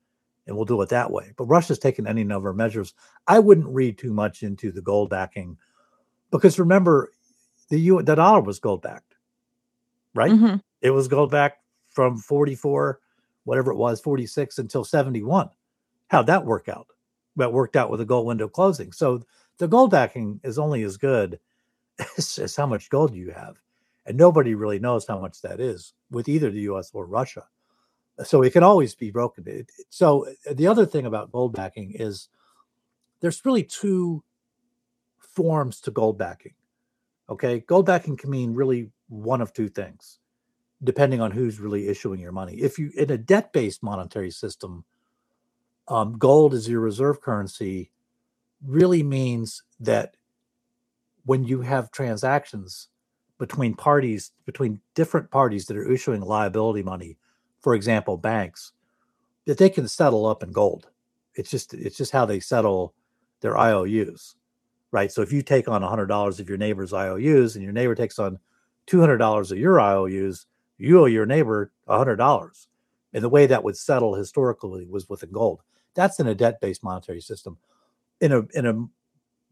and 0.47 0.55
we'll 0.55 0.65
do 0.65 0.81
it 0.81 0.89
that 0.89 1.11
way. 1.11 1.33
But 1.37 1.47
russia's 1.47 1.79
taken 1.79 2.07
any 2.07 2.25
number 2.25 2.49
of 2.49 2.57
measures. 2.57 2.95
I 3.27 3.41
wouldn't 3.41 3.67
read 3.67 3.99
too 3.99 4.13
much 4.13 4.43
into 4.43 4.71
the 4.73 4.83
gold 4.83 5.11
backing 5.11 5.59
because 6.31 6.59
remember 6.59 7.13
the 7.69 7.79
U, 7.79 8.03
the 8.03 8.15
dollar 8.15 8.41
was 8.41 8.59
gold 8.59 8.83
backed 8.83 9.14
right? 10.15 10.33
Mm-hmm. 10.33 10.57
It 10.81 10.91
was 10.91 11.09
gold 11.09 11.31
back 11.31 11.59
from 11.89 12.19
44, 12.19 13.01
whatever 13.45 13.71
it 13.71 13.77
was, 13.77 14.01
46 14.01 14.59
until 14.59 14.85
71. 14.85 15.49
How'd 16.09 16.27
that 16.27 16.45
work 16.45 16.69
out? 16.69 16.87
That 17.37 17.53
worked 17.53 17.77
out 17.77 17.91
with 17.91 18.01
a 18.01 18.05
gold 18.05 18.27
window 18.27 18.49
closing. 18.49 18.93
So 18.93 19.23
the 19.59 19.69
gold 19.69 19.91
backing 19.91 20.41
is 20.45 20.59
only 20.59 20.83
as 20.83 20.97
good 20.97 21.39
as, 22.19 22.39
as 22.39 22.57
how 22.57 22.67
much 22.67 22.91
gold 22.91 23.15
you 23.15 23.31
have. 23.31 23.57
And 24.07 24.17
nobody 24.17 24.55
really 24.55 24.79
knows 24.79 25.07
how 25.07 25.19
much 25.19 25.41
that 25.43 25.61
is 25.61 25.95
with 26.11 26.29
either 26.29 26.51
the 26.51 26.63
US 26.63 26.91
or 26.93 27.07
Russia. 27.07 27.45
So 28.23 28.43
it 28.43 28.53
can 28.53 28.63
always 28.63 28.95
be 28.95 29.11
broken. 29.11 29.67
So 29.89 30.27
uh, 30.49 30.55
the 30.55 30.67
other 30.67 30.87
thing 30.87 31.07
about 31.07 31.33
gold 31.33 31.55
backing 31.55 31.93
is 31.95 32.29
there's 33.21 33.45
really 33.45 33.65
two 33.65 34.23
forms 35.19 35.81
to 35.81 35.91
gold 35.91 36.19
backing. 36.19 36.55
Okay. 37.29 37.61
Gold 37.61 37.87
backing 37.87 38.17
can 38.17 38.31
mean 38.31 38.55
really 38.55 38.91
one 39.09 39.41
of 39.41 39.53
two 39.53 39.69
things, 39.69 40.19
depending 40.83 41.21
on 41.21 41.31
who's 41.31 41.61
really 41.61 41.89
issuing 41.89 42.21
your 42.21 42.33
money. 42.33 42.55
If 42.55 42.79
you 42.79 42.91
in 42.97 43.11
a 43.11 43.19
debt-based 43.19 43.83
monetary 43.83 44.31
system, 44.31 44.85
um, 45.89 46.19
gold 46.19 46.55
as 46.55 46.69
your 46.69 46.81
reserve 46.81 47.21
currency 47.21 47.91
really 48.65 49.03
means 49.03 49.63
that 49.81 50.17
when 51.27 51.45
you 51.45 51.63
have 51.63 51.91
transactions 51.91 52.89
between 53.39 53.75
parties, 53.75 54.33
between 54.47 54.81
different 54.95 55.31
parties 55.31 55.67
that 55.67 55.77
are 55.77 55.91
issuing 55.91 56.21
liability 56.21 56.83
money, 56.83 57.19
for 57.61 57.75
example, 57.75 58.17
banks, 58.17 58.73
that 59.47 59.59
they 59.59 59.69
can 59.69 59.89
settle 59.89 60.27
up 60.27 60.43
in 60.43 60.53
gold. 60.53 60.89
It's 61.35 61.51
just 61.51 61.75
it's 61.75 61.97
just 61.97 62.13
how 62.13 62.25
they 62.27 62.41
settle 62.41 62.95
their 63.41 63.59
IOUs, 63.59 64.37
right? 64.93 65.11
So 65.11 65.21
if 65.23 65.33
you 65.33 65.43
take 65.43 65.69
on 65.69 65.83
$100 65.83 66.41
of 66.41 66.49
your 66.49 66.59
neighbor's 66.59 66.93
IOUs 66.93 67.57
and 67.57 67.65
your 67.65 67.73
neighbor 67.73 67.95
takes 67.95 68.19
on 68.19 68.39
$200 68.87 69.51
of 69.51 69.59
your 69.59 69.81
IOUs, 69.81 70.47
you 70.79 71.01
owe 71.01 71.07
your 71.07 71.27
neighbor 71.27 71.73
$100. 71.89 72.67
And 73.13 73.23
the 73.23 73.29
way 73.29 73.47
that 73.47 73.63
would 73.63 73.77
settle 73.77 74.15
historically 74.15 74.87
was 74.87 75.09
with 75.09 75.23
a 75.23 75.27
gold. 75.27 75.63
That's 75.95 76.19
in 76.19 76.27
a 76.27 76.35
debt-based 76.35 76.83
monetary 76.83 77.21
system. 77.21 77.59
In 78.21 78.33
a 78.33 78.43
in 78.55 78.67
a 78.67 78.87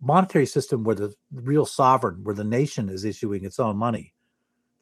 monetary 0.01 0.47
system 0.47 0.83
where 0.83 0.97
the 0.97 1.15
real 1.33 1.65
sovereign, 1.65 2.25
where 2.25 2.35
the 2.35 2.45
nation 2.45 2.89
is 2.89 3.05
issuing 3.05 3.45
its 3.45 3.61
own 3.61 3.77
money, 3.77 4.15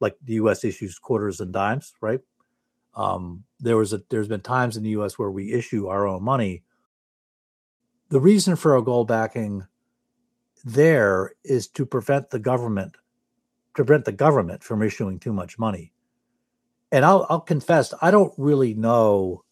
like 0.01 0.17
the 0.25 0.35
U.S. 0.35 0.65
issues 0.65 0.99
quarters 0.99 1.41
and 1.41 1.53
dimes, 1.53 1.93
right? 2.01 2.21
Um, 2.95 3.45
there 3.61 3.77
was 3.77 3.93
a 3.93 4.03
there's 4.09 4.29
been 4.29 4.41
times 4.41 4.77
in 4.77 4.83
the 4.83 4.91
U.S. 4.91 5.19
where 5.19 5.31
we 5.31 5.53
issue 5.53 5.89
our 5.89 6.07
own 6.07 6.23
money. 6.23 6.63
The 8.09 8.21
reason 8.21 8.57
for 8.57 8.77
a 8.77 8.83
gold 8.83 9.09
backing 9.09 9.67
there 10.65 11.33
is 11.45 11.69
to 11.69 11.87
prevent 11.87 12.31
the 12.31 12.39
government 12.39 12.97
prevent 13.75 14.05
the 14.05 14.13
government 14.13 14.63
from 14.65 14.83
issuing 14.83 15.19
too 15.21 15.33
much 15.33 15.59
money. 15.59 15.87
and 16.93 17.05
I'll 17.05 17.27
I'll 17.29 17.41
confess 17.41 17.93
I 18.01 18.11
don't 18.11 18.33
really 18.37 18.75
know 18.75 19.45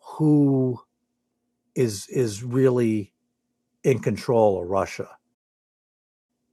who 0.00 0.80
is 1.76 2.08
is 2.08 2.44
really 2.44 3.12
in 3.84 4.00
control 4.00 4.62
of 4.62 4.68
Russia. 4.68 5.08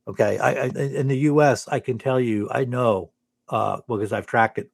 Okay, 0.07 0.37
I, 0.39 0.51
I 0.53 0.65
in 0.67 1.07
the 1.07 1.19
U.S. 1.19 1.67
I 1.69 1.79
can 1.79 1.97
tell 1.97 2.19
you 2.19 2.49
I 2.51 2.65
know 2.65 3.11
uh, 3.49 3.81
because 3.87 4.13
I've 4.13 4.27
tracked 4.27 4.59
it 4.59 4.71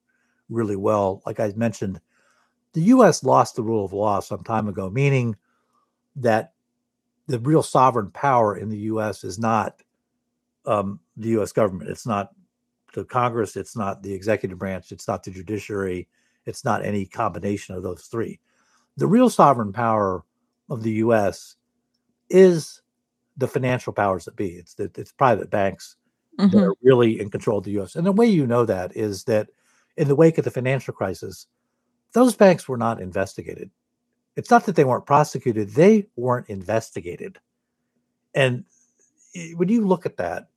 really 0.49 0.77
well. 0.77 1.21
Like 1.25 1.39
I 1.39 1.53
mentioned, 1.55 2.01
the 2.73 2.83
U.S. 2.83 3.23
lost 3.23 3.55
the 3.55 3.63
rule 3.63 3.85
of 3.85 3.93
law 3.93 4.19
some 4.21 4.43
time 4.43 4.67
ago, 4.67 4.89
meaning 4.89 5.35
that 6.17 6.53
the 7.27 7.39
real 7.39 7.63
sovereign 7.63 8.11
power 8.11 8.57
in 8.57 8.69
the 8.69 8.79
U.S. 8.79 9.23
is 9.23 9.39
not 9.39 9.81
um, 10.65 10.99
the 11.17 11.29
U.S. 11.29 11.51
government. 11.51 11.89
It's 11.89 12.05
not 12.05 12.29
the 12.93 13.05
Congress. 13.05 13.55
It's 13.55 13.75
not 13.75 14.03
the 14.03 14.13
executive 14.13 14.57
branch. 14.57 14.91
It's 14.91 15.07
not 15.07 15.23
the 15.23 15.31
judiciary. 15.31 16.07
It's 16.45 16.65
not 16.65 16.85
any 16.85 17.05
combination 17.05 17.75
of 17.75 17.83
those 17.83 18.03
three. 18.03 18.39
The 18.97 19.07
real 19.07 19.29
sovereign 19.29 19.73
power 19.73 20.23
of 20.69 20.83
the 20.83 20.91
U.S. 20.93 21.55
is 22.29 22.81
the 23.37 23.47
financial 23.47 23.93
powers 23.93 24.25
that 24.25 24.35
be. 24.35 24.49
It's 24.49 24.73
the, 24.73 24.91
it's 24.95 25.11
private 25.11 25.49
banks 25.49 25.95
mm-hmm. 26.39 26.55
that 26.55 26.63
are 26.63 26.75
really 26.83 27.19
in 27.19 27.29
control 27.29 27.59
of 27.59 27.63
the 27.63 27.71
U.S. 27.71 27.95
And 27.95 28.05
the 28.05 28.11
way 28.11 28.27
you 28.27 28.45
know 28.45 28.65
that 28.65 28.95
is 28.95 29.23
that 29.25 29.49
in 29.97 30.07
the 30.07 30.15
wake 30.15 30.37
of 30.37 30.45
the 30.45 30.51
financial 30.51 30.93
crisis, 30.93 31.47
those 32.13 32.35
banks 32.35 32.67
were 32.67 32.77
not 32.77 33.01
investigated. 33.01 33.69
It's 34.35 34.49
not 34.49 34.65
that 34.65 34.75
they 34.75 34.85
weren't 34.85 35.05
prosecuted; 35.05 35.71
they 35.71 36.07
weren't 36.15 36.47
investigated. 36.49 37.39
And 38.33 38.63
when 39.55 39.69
you 39.69 39.85
look 39.85 40.05
at 40.05 40.17
that, 40.17 40.47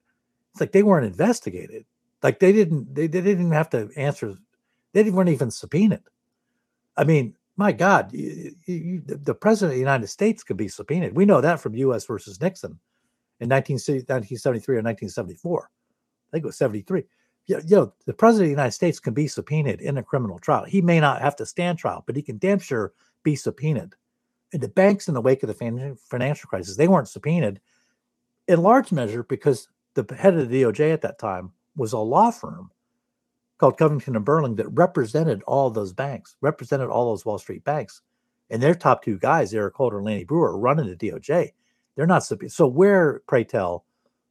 it's 0.54 0.60
like 0.60 0.70
they 0.70 0.84
weren't 0.84 1.06
investigated. 1.06 1.84
Like 2.22 2.38
they 2.38 2.52
didn't 2.52 2.94
they, 2.94 3.08
they 3.08 3.20
didn't 3.20 3.50
have 3.50 3.70
to 3.70 3.90
answer. 3.96 4.36
They 4.92 5.10
weren't 5.10 5.30
even 5.30 5.50
subpoenaed. 5.50 6.04
I 6.96 7.02
mean, 7.02 7.34
my 7.56 7.72
God, 7.72 8.12
you, 8.12 8.54
you, 8.66 9.02
the 9.04 9.34
president 9.34 9.72
of 9.72 9.74
the 9.74 9.80
United 9.80 10.06
States 10.06 10.44
could 10.44 10.56
be 10.56 10.68
subpoenaed. 10.68 11.16
We 11.16 11.24
know 11.24 11.40
that 11.40 11.58
from 11.58 11.74
U.S. 11.74 12.04
versus 12.04 12.40
Nixon 12.40 12.78
in 13.40 13.48
1973 13.48 14.76
or 14.76 14.78
1974. 14.78 15.70
I 15.70 16.30
think 16.30 16.44
it 16.44 16.46
was 16.46 16.56
73. 16.56 17.02
You 17.46 17.60
know, 17.68 17.92
the 18.06 18.14
president 18.14 18.44
of 18.44 18.46
the 18.46 18.62
United 18.62 18.72
States 18.72 19.00
can 19.00 19.12
be 19.12 19.26
subpoenaed 19.26 19.80
in 19.80 19.98
a 19.98 20.04
criminal 20.04 20.38
trial. 20.38 20.64
He 20.64 20.80
may 20.80 21.00
not 21.00 21.20
have 21.20 21.34
to 21.36 21.46
stand 21.46 21.78
trial, 21.78 22.04
but 22.06 22.14
he 22.14 22.22
can 22.22 22.38
damn 22.38 22.60
sure 22.60 22.92
be 23.24 23.34
subpoenaed. 23.34 23.94
And 24.52 24.62
the 24.62 24.68
banks, 24.68 25.08
in 25.08 25.14
the 25.14 25.20
wake 25.20 25.42
of 25.42 25.48
the 25.48 25.96
financial 26.08 26.48
crisis, 26.48 26.76
they 26.76 26.88
weren't 26.88 27.08
subpoenaed 27.08 27.60
in 28.46 28.62
large 28.62 28.92
measure 28.92 29.24
because 29.24 29.68
the 29.94 30.14
head 30.14 30.34
of 30.34 30.48
the 30.48 30.62
DOJ 30.62 30.92
at 30.92 31.02
that 31.02 31.18
time 31.18 31.52
was 31.76 31.92
a 31.92 31.98
law 31.98 32.30
firm 32.30 32.70
called 33.58 33.78
Covington 33.78 34.16
and 34.16 34.24
Burling 34.24 34.56
that 34.56 34.68
represented 34.68 35.42
all 35.44 35.70
those 35.70 35.92
banks, 35.92 36.36
represented 36.40 36.88
all 36.88 37.10
those 37.10 37.24
Wall 37.24 37.38
Street 37.38 37.64
banks. 37.64 38.02
And 38.50 38.62
their 38.62 38.74
top 38.74 39.02
two 39.02 39.18
guys, 39.18 39.54
Eric 39.54 39.74
Holder 39.74 39.98
and 39.98 40.06
Lanny 40.06 40.24
Breuer, 40.24 40.50
are 40.50 40.58
running 40.58 40.86
the 40.86 40.96
DOJ. 40.96 41.52
They're 41.96 42.06
not 42.06 42.24
subpoenaed. 42.24 42.52
so 42.52 42.66
where, 42.66 43.22
pray 43.26 43.44
tell, 43.44 43.84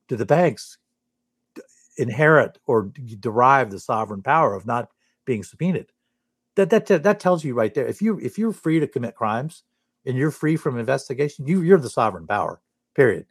do 0.08 0.16
the 0.16 0.26
banks 0.26 0.78
inherit 1.98 2.58
or 2.66 2.92
derive 3.20 3.72
the 3.72 3.80
sovereign 3.80 4.22
power 4.22 4.54
of 4.54 4.66
not 4.66 4.90
being 5.26 5.44
subpoenaed? 5.44 5.92
That 6.56 6.70
that 6.70 6.86
that 6.86 7.20
tells 7.20 7.44
you 7.44 7.56
right 7.56 7.74
there. 7.74 7.88
If 7.88 8.02
you 8.02 8.20
if 8.20 8.38
you're 8.38 8.54
free 8.54 8.80
to 8.80 8.88
commit 8.88 9.16
crimes 9.16 9.64
and 10.06 10.16
you're 10.16 10.30
free 10.30 10.56
from 10.56 10.78
investigation, 10.78 11.48
you 11.48 11.62
you're 11.62 11.80
the 11.80 11.90
sovereign 11.90 12.28
power. 12.28 12.62
Period. 12.94 13.26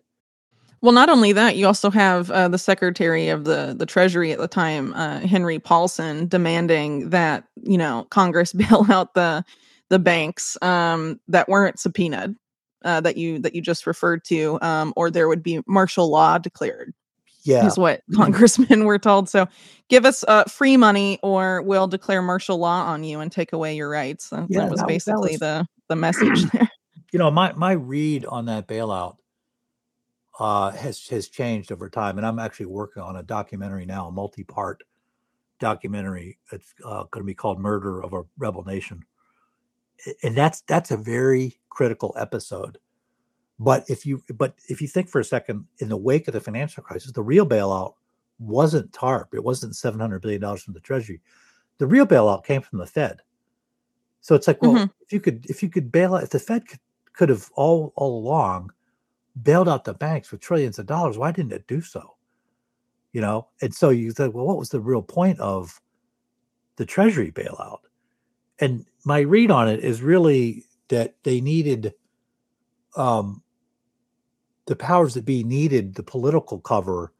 Well, 0.82 0.92
not 0.92 1.08
only 1.08 1.32
that, 1.32 1.54
you 1.54 1.68
also 1.68 1.90
have 1.90 2.28
uh, 2.32 2.48
the 2.48 2.58
Secretary 2.58 3.28
of 3.28 3.44
the 3.44 3.72
the 3.76 3.86
Treasury 3.86 4.32
at 4.32 4.38
the 4.38 4.48
time, 4.48 4.92
uh, 4.94 5.20
Henry 5.20 5.60
Paulson, 5.60 6.26
demanding 6.26 7.10
that 7.10 7.44
you 7.62 7.78
know 7.78 8.06
Congress 8.10 8.52
bail 8.52 8.84
out 8.90 9.14
the 9.14 9.44
the 9.90 10.00
banks 10.00 10.56
um, 10.60 11.20
that 11.28 11.48
weren't 11.48 11.78
subpoenaed, 11.78 12.34
uh, 12.84 13.00
that 13.00 13.16
you 13.16 13.38
that 13.38 13.54
you 13.54 13.62
just 13.62 13.86
referred 13.86 14.24
to, 14.24 14.58
um, 14.60 14.92
or 14.96 15.08
there 15.08 15.28
would 15.28 15.42
be 15.42 15.60
martial 15.68 16.10
law 16.10 16.36
declared. 16.38 16.92
Yeah, 17.44 17.66
is 17.66 17.78
what 17.78 18.02
congressmen 18.14 18.84
were 18.84 18.98
told. 18.98 19.28
So, 19.28 19.46
give 19.88 20.04
us 20.04 20.24
uh, 20.26 20.44
free 20.44 20.76
money, 20.76 21.20
or 21.22 21.62
we'll 21.62 21.88
declare 21.88 22.22
martial 22.22 22.58
law 22.58 22.86
on 22.86 23.04
you 23.04 23.20
and 23.20 23.30
take 23.30 23.52
away 23.52 23.76
your 23.76 23.88
rights. 23.88 24.30
That, 24.30 24.46
yeah, 24.48 24.60
that 24.60 24.70
was 24.70 24.80
that, 24.80 24.88
basically 24.88 25.36
that 25.36 25.58
was, 25.58 25.66
the 25.68 25.68
the 25.90 25.96
message 25.96 26.42
there. 26.52 26.70
You 27.12 27.20
know, 27.20 27.30
my 27.30 27.52
my 27.52 27.72
read 27.72 28.26
on 28.26 28.46
that 28.46 28.66
bailout 28.66 29.16
uh, 30.42 30.72
has 30.72 31.06
has 31.06 31.28
changed 31.28 31.70
over 31.70 31.88
time. 31.88 32.18
And 32.18 32.26
I'm 32.26 32.40
actually 32.40 32.66
working 32.66 33.00
on 33.00 33.14
a 33.14 33.22
documentary 33.22 33.86
now, 33.86 34.08
a 34.08 34.12
multi-part 34.12 34.82
documentary. 35.60 36.36
It's 36.50 36.74
uh, 36.84 37.04
going 37.12 37.22
to 37.22 37.24
be 37.24 37.34
called 37.34 37.60
"Murder 37.60 38.02
of 38.02 38.12
a 38.12 38.24
Rebel 38.36 38.64
Nation," 38.64 39.04
and 40.24 40.36
that's 40.36 40.62
that's 40.62 40.90
a 40.90 40.96
very 40.96 41.60
critical 41.68 42.12
episode. 42.18 42.78
But 43.60 43.88
if 43.88 44.04
you 44.04 44.20
but 44.34 44.54
if 44.68 44.82
you 44.82 44.88
think 44.88 45.08
for 45.08 45.20
a 45.20 45.24
second, 45.24 45.64
in 45.78 45.88
the 45.88 45.96
wake 45.96 46.26
of 46.26 46.34
the 46.34 46.40
financial 46.40 46.82
crisis, 46.82 47.12
the 47.12 47.22
real 47.22 47.46
bailout 47.46 47.94
wasn't 48.40 48.92
TARP. 48.92 49.34
It 49.34 49.44
wasn't 49.44 49.76
seven 49.76 50.00
hundred 50.00 50.22
billion 50.22 50.40
dollars 50.40 50.64
from 50.64 50.74
the 50.74 50.80
Treasury. 50.80 51.20
The 51.78 51.86
real 51.86 52.06
bailout 52.06 52.44
came 52.44 52.62
from 52.62 52.80
the 52.80 52.86
Fed. 52.86 53.20
So 54.22 54.34
it's 54.34 54.48
like, 54.48 54.60
well, 54.60 54.74
mm-hmm. 54.74 54.90
if 55.02 55.12
you 55.12 55.20
could 55.20 55.46
if 55.48 55.62
you 55.62 55.68
could 55.68 55.92
bail 55.92 56.16
out, 56.16 56.24
if 56.24 56.30
the 56.30 56.40
Fed 56.40 56.66
could, 56.66 56.80
could 57.12 57.28
have 57.28 57.48
all 57.54 57.92
all 57.94 58.18
along 58.18 58.72
bailed 59.40 59.68
out 59.68 59.84
the 59.84 59.94
banks 59.94 60.28
for 60.28 60.36
trillions 60.36 60.78
of 60.78 60.86
dollars. 60.86 61.18
Why 61.18 61.32
didn't 61.32 61.52
it 61.52 61.66
do 61.66 61.80
so? 61.80 62.16
You 63.12 63.20
know, 63.20 63.48
and 63.60 63.74
so 63.74 63.90
you 63.90 64.12
think, 64.12 64.34
well, 64.34 64.46
what 64.46 64.58
was 64.58 64.70
the 64.70 64.80
real 64.80 65.02
point 65.02 65.38
of 65.38 65.80
the 66.76 66.86
Treasury 66.86 67.30
bailout? 67.30 67.80
And 68.58 68.86
my 69.04 69.20
read 69.20 69.50
on 69.50 69.68
it 69.68 69.80
is 69.80 70.02
really 70.02 70.64
that 70.88 71.14
they 71.22 71.40
needed 71.40 71.94
um, 72.96 73.42
the 74.66 74.76
powers 74.76 75.14
that 75.14 75.24
be 75.24 75.44
needed 75.44 75.94
the 75.94 76.02
political 76.02 76.60
cover. 76.60 77.12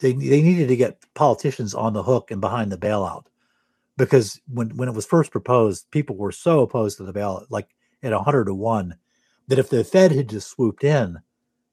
They 0.00 0.12
they 0.12 0.42
needed 0.42 0.68
to 0.68 0.76
get 0.76 1.00
politicians 1.14 1.74
on 1.74 1.92
the 1.92 2.02
hook 2.02 2.30
and 2.30 2.40
behind 2.40 2.70
the 2.70 2.78
bailout 2.78 3.24
because 3.96 4.40
when 4.52 4.76
when 4.76 4.88
it 4.88 4.94
was 4.94 5.06
first 5.06 5.30
proposed, 5.30 5.90
people 5.90 6.16
were 6.16 6.32
so 6.32 6.60
opposed 6.60 6.98
to 6.98 7.04
the 7.04 7.12
bailout, 7.12 7.46
like 7.50 7.68
at 8.02 8.12
hundred 8.12 8.44
to 8.46 8.54
one 8.54 8.96
that 9.48 9.58
if 9.58 9.68
the 9.68 9.84
Fed 9.84 10.12
had 10.12 10.28
just 10.28 10.48
swooped 10.48 10.84
in 10.84 11.18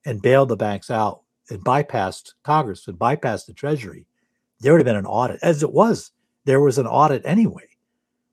and 0.06 0.22
bailed 0.22 0.50
the 0.50 0.56
banks 0.56 0.92
out 0.92 1.22
and 1.50 1.64
bypassed 1.64 2.34
Congress 2.44 2.88
and 2.88 2.98
bypassed 2.98 3.46
the 3.46 3.54
Treasury, 3.54 4.06
there 4.60 4.74
would 4.74 4.80
have 4.80 4.86
been 4.86 4.96
an 4.96 5.06
audit. 5.06 5.40
As 5.42 5.64
it 5.64 5.74
was, 5.74 6.12
there 6.46 6.62
was 6.62 6.78
an 6.78 6.88
audit 6.88 7.22
anyway. 7.26 7.68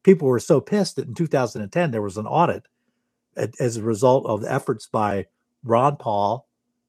People 0.02 0.28
were 0.28 0.40
so 0.40 0.60
pissed 0.60 0.96
that 0.96 1.08
in 1.08 1.14
2010 1.14 1.90
there 1.90 2.02
was 2.02 2.16
an 2.16 2.26
audit 2.26 2.64
as 3.36 3.76
a 3.76 3.82
result 3.82 4.26
of 4.26 4.40
the 4.40 4.52
efforts 4.52 4.86
by 4.86 5.26
Ron 5.64 5.96
Paul 5.96 6.46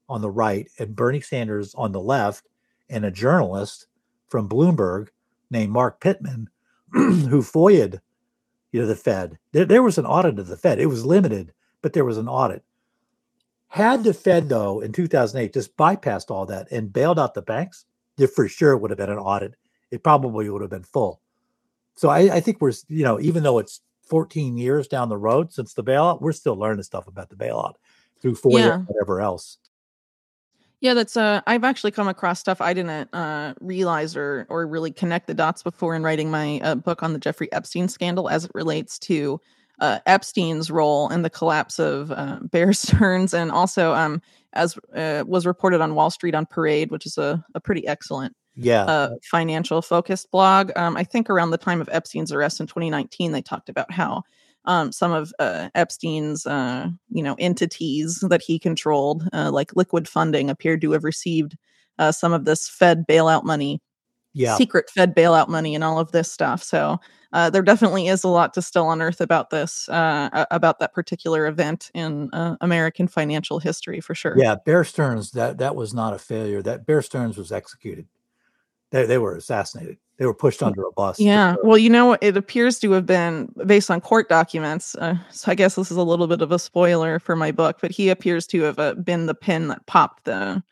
on 0.08 0.20
the 0.20 0.30
right 0.30 0.68
and 0.78 0.96
Bernie 0.96 1.20
Sanders 1.20 1.74
on 1.74 1.92
the 1.92 2.00
left, 2.00 2.48
and 2.90 3.04
a 3.04 3.10
journalist 3.10 3.86
from 4.28 4.48
Bloomberg 4.48 5.08
named 5.50 5.72
Mark 5.72 6.00
Pittman, 6.00 6.48
who 6.92 7.42
FOIA'd 7.42 8.00
you 8.72 8.80
know 8.80 8.86
the 8.86 8.96
Fed. 8.96 9.38
There, 9.52 9.64
there 9.64 9.82
was 9.82 9.98
an 9.98 10.06
audit 10.06 10.38
of 10.38 10.48
the 10.48 10.56
Fed. 10.56 10.78
It 10.78 10.86
was 10.86 11.04
limited 11.04 11.52
but 11.82 11.92
there 11.92 12.04
was 12.04 12.18
an 12.18 12.28
audit. 12.28 12.62
Had 13.68 14.04
the 14.04 14.14
Fed, 14.14 14.48
though, 14.48 14.80
in 14.80 14.92
2008 14.92 15.52
just 15.52 15.76
bypassed 15.76 16.30
all 16.30 16.46
that 16.46 16.70
and 16.70 16.92
bailed 16.92 17.18
out 17.18 17.34
the 17.34 17.42
banks, 17.42 17.84
there 18.16 18.28
for 18.28 18.48
sure 18.48 18.76
would 18.76 18.90
have 18.90 18.98
been 18.98 19.10
an 19.10 19.18
audit. 19.18 19.54
It 19.90 20.02
probably 20.02 20.48
would 20.48 20.62
have 20.62 20.70
been 20.70 20.82
full. 20.82 21.20
So 21.94 22.08
I, 22.08 22.36
I 22.36 22.40
think 22.40 22.60
we're, 22.60 22.72
you 22.88 23.04
know, 23.04 23.20
even 23.20 23.42
though 23.42 23.58
it's 23.58 23.80
14 24.08 24.56
years 24.56 24.88
down 24.88 25.08
the 25.08 25.16
road 25.16 25.52
since 25.52 25.74
the 25.74 25.84
bailout, 25.84 26.20
we're 26.20 26.32
still 26.32 26.56
learning 26.56 26.82
stuff 26.82 27.06
about 27.06 27.30
the 27.30 27.36
bailout 27.36 27.74
through 28.20 28.34
FOIA 28.34 28.58
yeah. 28.58 28.74
and 28.74 28.86
whatever 28.86 29.20
else. 29.20 29.58
Yeah, 30.80 30.94
that's 30.94 31.16
uh 31.16 31.42
I've 31.46 31.62
actually 31.62 31.92
come 31.92 32.08
across 32.08 32.40
stuff 32.40 32.60
I 32.60 32.74
didn't 32.74 33.08
uh 33.14 33.54
realize 33.60 34.16
or 34.16 34.46
or 34.48 34.66
really 34.66 34.90
connect 34.90 35.28
the 35.28 35.34
dots 35.34 35.62
before 35.62 35.94
in 35.94 36.02
writing 36.02 36.28
my 36.28 36.58
uh, 36.60 36.74
book 36.74 37.04
on 37.04 37.12
the 37.12 37.20
Jeffrey 37.20 37.50
Epstein 37.52 37.88
scandal 37.88 38.28
as 38.28 38.44
it 38.44 38.50
relates 38.52 38.98
to 39.00 39.40
uh, 39.80 39.98
Epstein's 40.06 40.70
role 40.70 41.08
in 41.10 41.22
the 41.22 41.30
collapse 41.30 41.78
of 41.78 42.10
uh, 42.12 42.38
Bear 42.42 42.72
Stearns, 42.72 43.34
and 43.34 43.50
also 43.50 43.94
um, 43.94 44.22
as 44.52 44.78
uh, 44.94 45.24
was 45.26 45.46
reported 45.46 45.80
on 45.80 45.94
Wall 45.94 46.10
Street 46.10 46.34
on 46.34 46.46
Parade, 46.46 46.90
which 46.90 47.06
is 47.06 47.18
a, 47.18 47.44
a 47.54 47.60
pretty 47.60 47.86
excellent 47.86 48.34
yeah 48.54 48.84
uh, 48.84 49.10
financial 49.22 49.82
focused 49.82 50.30
blog. 50.30 50.70
Um, 50.76 50.96
I 50.96 51.04
think 51.04 51.30
around 51.30 51.50
the 51.50 51.58
time 51.58 51.80
of 51.80 51.88
Epstein's 51.90 52.32
arrest 52.32 52.60
in 52.60 52.66
2019, 52.66 53.32
they 53.32 53.42
talked 53.42 53.68
about 53.68 53.90
how 53.90 54.22
um, 54.64 54.92
some 54.92 55.12
of 55.12 55.32
uh, 55.38 55.68
Epstein's 55.74 56.46
uh, 56.46 56.88
you 57.10 57.22
know 57.22 57.34
entities 57.38 58.20
that 58.28 58.42
he 58.42 58.58
controlled, 58.58 59.28
uh, 59.32 59.50
like 59.50 59.74
liquid 59.76 60.08
funding, 60.08 60.50
appeared 60.50 60.80
to 60.82 60.92
have 60.92 61.04
received 61.04 61.56
uh, 61.98 62.12
some 62.12 62.32
of 62.32 62.44
this 62.44 62.68
Fed 62.68 63.04
bailout 63.08 63.44
money, 63.44 63.80
yeah, 64.32 64.56
secret 64.56 64.90
Fed 64.90 65.14
bailout 65.14 65.48
money, 65.48 65.74
and 65.74 65.84
all 65.84 65.98
of 65.98 66.12
this 66.12 66.30
stuff. 66.30 66.62
So 66.62 67.00
uh, 67.32 67.50
there 67.50 67.62
definitely 67.62 68.08
is 68.08 68.24
a 68.24 68.28
lot 68.28 68.52
to 68.54 68.62
still 68.62 68.90
unearth 68.90 69.20
about 69.20 69.50
this, 69.50 69.88
uh, 69.88 70.46
about 70.50 70.78
that 70.80 70.92
particular 70.92 71.46
event 71.46 71.90
in 71.94 72.28
uh, 72.32 72.56
American 72.60 73.08
financial 73.08 73.58
history 73.58 74.00
for 74.00 74.14
sure. 74.14 74.34
Yeah, 74.36 74.56
Bear 74.64 74.84
Stearns 74.84 75.32
that 75.32 75.58
that 75.58 75.74
was 75.74 75.94
not 75.94 76.14
a 76.14 76.18
failure. 76.18 76.62
That 76.62 76.86
Bear 76.86 77.02
Stearns 77.02 77.36
was 77.38 77.52
executed. 77.52 78.06
They 78.90 79.06
they 79.06 79.18
were 79.18 79.36
assassinated. 79.36 79.98
They 80.18 80.26
were 80.26 80.34
pushed 80.34 80.62
under 80.62 80.84
a 80.84 80.92
bus. 80.92 81.18
Yeah. 81.18 81.56
Well, 81.64 81.78
you 81.78 81.90
know, 81.90 82.16
it 82.20 82.36
appears 82.36 82.78
to 82.80 82.92
have 82.92 83.06
been 83.06 83.52
based 83.66 83.90
on 83.90 84.00
court 84.00 84.28
documents. 84.28 84.94
Uh, 84.94 85.16
so 85.30 85.50
I 85.50 85.56
guess 85.56 85.74
this 85.74 85.90
is 85.90 85.96
a 85.96 86.02
little 86.02 86.28
bit 86.28 86.42
of 86.42 86.52
a 86.52 86.60
spoiler 86.60 87.18
for 87.18 87.34
my 87.34 87.50
book, 87.50 87.78
but 87.80 87.90
he 87.90 88.08
appears 88.08 88.46
to 88.48 88.60
have 88.62 88.78
uh, 88.78 88.94
been 88.94 89.26
the 89.26 89.34
pin 89.34 89.68
that 89.68 89.84
popped 89.86 90.24
the 90.24 90.62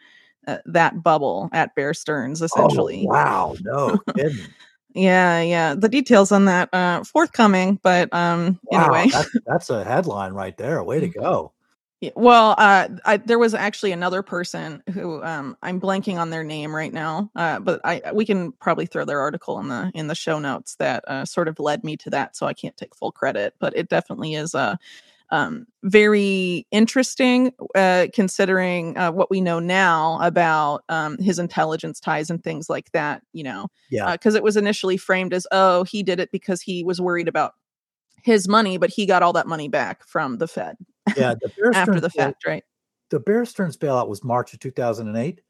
uh, 0.47 0.59
that 0.67 1.03
bubble 1.03 1.49
at 1.53 1.75
Bear 1.75 1.95
Stearns, 1.95 2.43
essentially. 2.43 3.07
Oh, 3.09 3.13
wow. 3.13 3.57
No 3.63 3.99
kidding. 4.17 4.47
yeah. 4.95 5.41
Yeah. 5.41 5.75
The 5.75 5.89
details 5.89 6.33
on 6.33 6.47
that 6.47 6.69
uh, 6.73 7.05
forthcoming, 7.05 7.79
but 7.83 8.13
um, 8.15 8.59
wow, 8.65 8.85
anyway. 8.85 9.11
that's, 9.11 9.37
that's 9.47 9.71
a 9.71 9.85
headline 9.85 10.33
right 10.33 10.57
there. 10.57 10.83
Way 10.83 11.01
to 11.01 11.09
go. 11.09 11.53
Yeah, 12.01 12.13
well, 12.17 12.55
uh, 12.57 12.89
I, 13.05 13.19
there 13.19 13.39
was 13.39 13.53
actually 13.53 13.93
another 13.93 14.23
person 14.23 14.83
who 14.95 15.23
um, 15.23 15.55
I'm 15.63 15.79
blanking 15.79 16.17
on 16.17 16.31
their 16.31 16.45
name 16.45 16.75
right 16.75 16.93
now, 16.93 17.31
uh, 17.37 17.61
but 17.61 17.79
I 17.85 18.01
we 18.15 18.25
can 18.25 18.53
probably 18.53 18.87
throw 18.87 19.05
their 19.05 19.21
article 19.21 19.61
in 19.61 19.69
the 19.69 19.91
in 19.95 20.07
the 20.07 20.15
show 20.15 20.39
notes 20.39 20.77
that 20.77 21.05
uh, 21.07 21.27
sort 21.27 21.47
of 21.47 21.61
led 21.61 21.85
me 21.85 21.99
to 21.99 22.11
that. 22.11 22.37
So 22.37 22.47
I 22.47 22.55
can't 22.55 22.77
take 22.77 22.95
full 22.95 23.13
credit, 23.13 23.55
but 23.59 23.77
it 23.77 23.91
definitely 23.91 24.35
is 24.35 24.55
a 24.55 24.79
um, 25.31 25.67
very 25.85 26.67
interesting, 26.71 27.53
uh, 27.75 28.07
considering 28.15 28.97
uh, 28.99 29.13
what 29.13 29.31
we 29.31 29.41
know 29.41 29.59
now 29.61 30.19
about 30.21 30.83
um, 30.89 31.19
his 31.19 31.39
intelligence 31.39 32.01
ties 32.01 32.31
and 32.31 32.43
things 32.43 32.69
like 32.69 32.91
that. 32.93 33.23
You 33.33 33.45
know, 33.45 33.69
Yeah. 33.91 34.13
because 34.13 34.35
it 34.35 34.43
was 34.43 34.57
initially 34.57 34.97
framed 34.97 35.33
as, 35.33 35.47
oh, 35.53 35.85
he 35.85 36.03
did 36.03 36.21
it 36.21 36.31
because 36.33 36.61
he 36.63 36.85
was 36.85 37.01
worried 37.01 37.29
about 37.29 37.55
his 38.23 38.49
money, 38.49 38.77
but 38.77 38.91
he 38.91 39.07
got 39.07 39.23
all 39.23 39.33
that 39.33 39.47
money 39.47 39.69
back 39.69 40.07
from 40.07 40.39
the 40.39 40.49
Fed 40.49 40.77
yeah. 41.17 41.35
The 41.41 41.51
Bear 41.57 41.71
after 41.75 42.01
the 42.01 42.11
fact, 42.11 42.45
right? 42.47 42.65
the 43.11 43.21
Bear 43.21 43.45
Stearns 43.45 43.77
bailout 43.77 44.09
was 44.09 44.23
March 44.23 44.53
of 44.53 44.61
2008. 44.61 45.41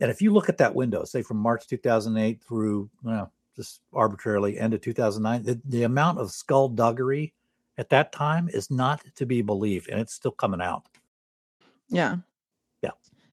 And 0.00 0.10
if 0.10 0.20
you 0.22 0.32
look 0.32 0.48
at 0.48 0.58
that 0.58 0.74
window, 0.74 1.04
say 1.04 1.22
from 1.22 1.36
March 1.38 1.66
2008 1.66 2.42
through, 2.42 2.90
well, 3.02 3.32
just 3.56 3.80
arbitrarily 3.92 4.58
end 4.58 4.74
of 4.74 4.80
2009, 4.80 5.42
the, 5.42 5.60
the 5.66 5.82
amount 5.84 6.18
of 6.18 6.30
skullduggery 6.30 7.34
at 7.78 7.90
that 7.90 8.12
time 8.12 8.48
is 8.48 8.70
not 8.70 9.02
to 9.16 9.26
be 9.26 9.42
believed. 9.42 9.88
And 9.88 10.00
it's 10.00 10.14
still 10.14 10.32
coming 10.32 10.60
out. 10.60 10.82
Yeah. 11.88 12.16
Yeah. 12.82 12.90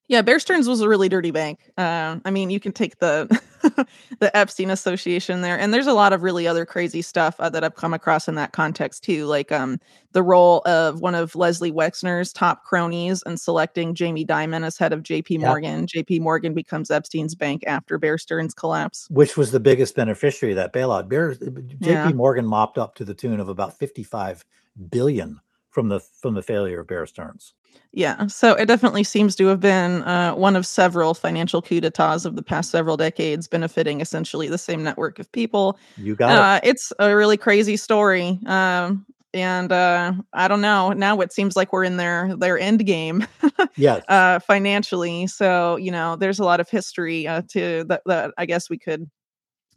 Yeah, 0.07 0.21
Bear 0.21 0.39
Stearns 0.39 0.67
was 0.67 0.81
a 0.81 0.89
really 0.89 1.09
dirty 1.09 1.31
bank. 1.31 1.59
Uh, 1.77 2.19
I 2.23 2.31
mean, 2.31 2.49
you 2.49 2.59
can 2.59 2.71
take 2.71 2.99
the 2.99 3.27
the 4.19 4.35
Epstein 4.35 4.69
Association 4.69 5.41
there, 5.41 5.57
and 5.59 5.73
there's 5.73 5.87
a 5.87 5.93
lot 5.93 6.13
of 6.13 6.23
really 6.23 6.47
other 6.47 6.65
crazy 6.65 7.01
stuff 7.01 7.35
uh, 7.39 7.49
that 7.49 7.63
I've 7.63 7.75
come 7.75 7.93
across 7.93 8.27
in 8.27 8.35
that 8.35 8.51
context 8.53 9.03
too, 9.03 9.25
like 9.25 9.51
um, 9.51 9.79
the 10.11 10.23
role 10.23 10.61
of 10.65 11.01
one 11.01 11.15
of 11.15 11.35
Leslie 11.35 11.71
Wexner's 11.71 12.33
top 12.33 12.63
cronies 12.63 13.23
in 13.25 13.37
selecting 13.37 13.93
Jamie 13.93 14.25
Dimon 14.25 14.63
as 14.65 14.77
head 14.77 14.93
of 14.93 15.03
J.P. 15.03 15.39
Morgan. 15.39 15.87
J.P. 15.87 16.19
Morgan 16.19 16.53
becomes 16.53 16.89
Epstein's 16.91 17.35
bank 17.35 17.63
after 17.67 17.97
Bear 17.97 18.17
Stearns' 18.17 18.53
collapse. 18.53 19.07
which 19.09 19.37
was 19.37 19.51
the 19.51 19.59
biggest 19.59 19.95
beneficiary 19.95 20.53
of 20.53 20.57
that 20.57 20.73
bailout. 20.73 21.07
Bear, 21.09 21.33
JP 21.35 21.75
Yeah. 21.81 22.09
Morgan 22.11 22.45
mopped 22.45 22.77
up 22.77 22.95
to 22.95 23.05
the 23.05 23.13
tune 23.13 23.39
of 23.39 23.49
about 23.49 23.77
55 23.77 24.43
billion 24.89 25.39
from 25.77 25.89
the 25.89 25.99
from 25.99 26.33
the 26.33 26.41
failure 26.41 26.79
of 26.79 26.87
Bear 26.87 27.05
Stearns. 27.05 27.53
Yeah, 27.91 28.25
so 28.25 28.53
it 28.53 28.65
definitely 28.65 29.03
seems 29.03 29.35
to 29.35 29.45
have 29.45 29.59
been 29.59 30.01
uh, 30.05 30.33
one 30.33 30.55
of 30.55 30.65
several 30.65 31.13
financial 31.13 31.61
coup 31.61 31.79
d'etats 31.79 32.25
of 32.25 32.35
the 32.35 32.41
past 32.41 32.71
several 32.71 32.97
decades, 32.97 33.47
benefiting 33.47 34.01
essentially 34.01 34.47
the 34.47 34.57
same 34.57 34.83
network 34.83 35.19
of 35.19 35.31
people. 35.31 35.77
You 35.95 36.15
got 36.15 36.31
it. 36.31 36.39
Uh, 36.39 36.59
it's 36.67 36.91
a 36.97 37.15
really 37.15 37.37
crazy 37.37 37.77
story. 37.77 38.39
Um, 38.47 39.05
and 39.35 39.71
uh, 39.71 40.13
I 40.33 40.47
don't 40.47 40.61
know. 40.61 40.93
Now 40.93 41.21
it 41.21 41.31
seems 41.31 41.55
like 41.55 41.71
we're 41.71 41.83
in 41.83 41.97
their 41.97 42.35
their 42.35 42.57
end 42.57 42.83
game 42.87 43.27
Yes. 43.77 44.03
uh, 44.07 44.39
financially. 44.39 45.27
So 45.27 45.75
you 45.75 45.91
know, 45.91 46.15
there's 46.15 46.39
a 46.39 46.43
lot 46.43 46.59
of 46.59 46.67
history 46.67 47.27
uh, 47.27 47.43
to 47.49 47.83
that. 47.83 48.01
That 48.07 48.33
I 48.39 48.47
guess 48.47 48.67
we 48.67 48.79
could, 48.79 49.07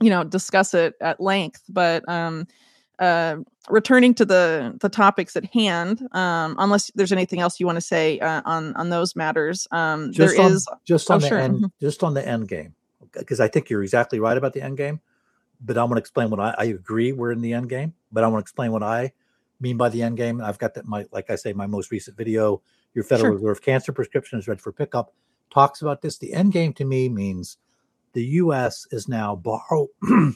you 0.01 0.09
know, 0.09 0.25
discuss 0.25 0.73
it 0.73 0.95
at 1.03 1.21
length. 1.21 1.61
But 1.69 2.09
um, 2.09 2.47
uh, 3.01 3.37
returning 3.69 4.15
to 4.15 4.25
the 4.25 4.77
the 4.81 4.89
topics 4.89 5.35
at 5.37 5.47
hand, 5.47 6.07
um, 6.13 6.55
unless 6.59 6.91
there's 6.95 7.13
anything 7.13 7.41
else 7.41 7.59
you 7.59 7.67
want 7.67 7.77
to 7.77 7.83
say 7.83 8.19
uh, 8.21 8.43
on 8.45 8.75
on 8.77 8.91
those 8.91 9.17
matters, 9.17 9.67
um, 9.73 10.13
just 10.13 10.37
there 10.37 10.45
on, 10.45 10.53
is. 10.53 10.69
just 10.85 11.11
oh, 11.11 11.19
the 11.19 11.29
sure, 11.29 11.39
end 11.39 11.65
mhm. 11.65 11.73
just 11.81 12.03
on 12.03 12.15
the 12.15 12.27
end 12.27 12.49
game 12.49 12.75
because 13.13 13.41
i 13.41 13.49
think 13.49 13.71
you're 13.71 13.83
exactly 13.83 14.21
right 14.21 14.37
about 14.37 14.53
the 14.53 14.63
end 14.63 14.77
game 14.77 15.01
but 15.61 15.77
i'm 15.77 15.87
going 15.87 15.97
to 15.97 16.01
explain 16.01 16.31
what 16.31 16.41
I, 16.41 16.55
I 16.59 16.65
agree 16.65 17.13
we're 17.13 17.33
in 17.33 17.41
the 17.41 17.53
end 17.53 17.69
game 17.69 17.95
but 18.13 18.25
i 18.25 18.27
want 18.27 18.41
to 18.41 18.45
explain 18.45 18.73
what 18.73 18.83
i 18.83 19.13
mean 19.61 19.77
by 19.77 19.89
the 19.89 20.03
end 20.03 20.17
game 20.17 20.41
i've 20.41 20.59
got 20.59 20.75
that 20.75 20.87
my 20.87 21.07
like 21.13 21.31
i 21.31 21.37
say 21.37 21.53
my 21.53 21.67
most 21.67 21.91
recent 21.91 22.17
video 22.17 22.63
your 22.95 23.05
federal 23.05 23.31
Sure. 23.31 23.35
reserve 23.37 23.63
cancer 23.63 23.93
prescription 23.93 24.39
is 24.39 24.49
ready 24.49 24.61
for 24.61 24.73
pickup 24.73 25.13
talks 25.53 25.83
about 25.83 26.03
this 26.03 26.19
the 26.19 26.33
end 26.33 26.53
game 26.53 26.73
to 26.75 26.85
me 26.85 27.09
means 27.09 27.57
the 28.13 28.23
us 28.23 28.87
is 28.91 29.09
now 29.09 29.37
borrow 29.37 29.89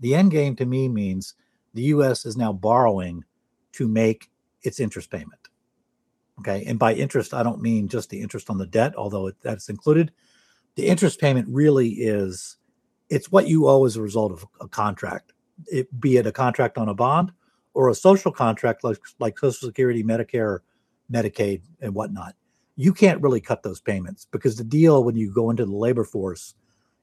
the 0.00 0.14
end 0.14 0.30
game 0.30 0.56
to 0.56 0.66
me 0.66 0.88
means 0.88 1.34
the 1.74 1.82
us 1.82 2.24
is 2.24 2.36
now 2.36 2.52
borrowing 2.52 3.24
to 3.72 3.88
make 3.88 4.30
its 4.62 4.80
interest 4.80 5.10
payment 5.10 5.44
Okay. 6.40 6.64
And 6.66 6.78
by 6.78 6.94
interest, 6.94 7.32
I 7.32 7.42
don't 7.42 7.62
mean 7.62 7.88
just 7.88 8.10
the 8.10 8.20
interest 8.20 8.50
on 8.50 8.58
the 8.58 8.66
debt, 8.66 8.94
although 8.96 9.28
it, 9.28 9.36
that's 9.42 9.68
included. 9.68 10.12
The 10.74 10.86
interest 10.86 11.20
payment 11.20 11.46
really 11.48 11.90
is 11.90 12.56
it's 13.08 13.30
what 13.30 13.46
you 13.46 13.68
owe 13.68 13.84
as 13.84 13.96
a 13.96 14.02
result 14.02 14.32
of 14.32 14.44
a 14.60 14.66
contract, 14.66 15.32
it, 15.66 16.00
be 16.00 16.16
it 16.16 16.26
a 16.26 16.32
contract 16.32 16.78
on 16.78 16.88
a 16.88 16.94
bond 16.94 17.30
or 17.74 17.88
a 17.88 17.94
social 17.94 18.32
contract 18.32 18.82
like, 18.82 18.98
like 19.20 19.38
Social 19.38 19.68
Security, 19.68 20.02
Medicare, 20.02 20.60
Medicaid, 21.12 21.62
and 21.80 21.94
whatnot. 21.94 22.34
You 22.76 22.92
can't 22.92 23.22
really 23.22 23.40
cut 23.40 23.62
those 23.62 23.80
payments 23.80 24.26
because 24.32 24.56
the 24.56 24.64
deal 24.64 25.04
when 25.04 25.14
you 25.14 25.32
go 25.32 25.50
into 25.50 25.64
the 25.64 25.76
labor 25.76 26.04
force 26.04 26.54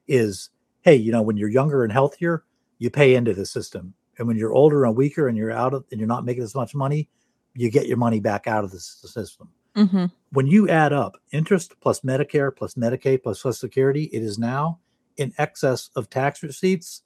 is 0.07 0.49
hey, 0.81 0.95
you 0.95 1.11
know, 1.11 1.21
when 1.21 1.37
you're 1.37 1.47
younger 1.47 1.83
and 1.83 1.93
healthier, 1.93 2.43
you 2.79 2.89
pay 2.89 3.13
into 3.13 3.35
the 3.35 3.45
system. 3.45 3.93
And 4.21 4.27
when 4.27 4.37
you're 4.37 4.53
older 4.53 4.85
and 4.85 4.95
weaker 4.95 5.27
and 5.27 5.35
you're 5.35 5.49
out 5.49 5.73
of 5.73 5.83
and 5.89 5.99
you're 5.99 6.07
not 6.07 6.25
making 6.25 6.43
as 6.43 6.53
much 6.53 6.75
money, 6.75 7.09
you 7.55 7.71
get 7.71 7.87
your 7.87 7.97
money 7.97 8.19
back 8.19 8.45
out 8.45 8.63
of 8.63 8.69
the 8.69 8.79
system. 8.79 9.49
Mhm. 9.75 10.11
When 10.31 10.45
you 10.45 10.69
add 10.69 10.93
up 10.93 11.15
interest 11.31 11.73
plus 11.81 12.01
Medicare 12.01 12.55
plus 12.55 12.75
Medicaid 12.75 13.23
plus 13.23 13.39
Social 13.39 13.53
Security, 13.53 14.03
it 14.13 14.21
is 14.21 14.37
now 14.37 14.77
in 15.17 15.33
excess 15.39 15.89
of 15.95 16.07
tax 16.11 16.43
receipts, 16.43 17.01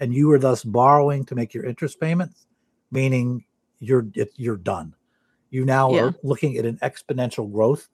and 0.00 0.12
you 0.12 0.30
are 0.32 0.38
thus 0.38 0.62
borrowing 0.62 1.24
to 1.24 1.34
make 1.34 1.54
your 1.54 1.64
interest 1.64 1.98
payments, 1.98 2.44
meaning 2.90 3.46
you're 3.78 4.06
you're 4.36 4.58
done. 4.58 4.94
You 5.48 5.64
now 5.64 5.94
Yeah. 5.94 6.02
are 6.08 6.14
looking 6.22 6.58
at 6.58 6.66
an 6.66 6.76
exponential 6.82 7.50
growth 7.50 7.88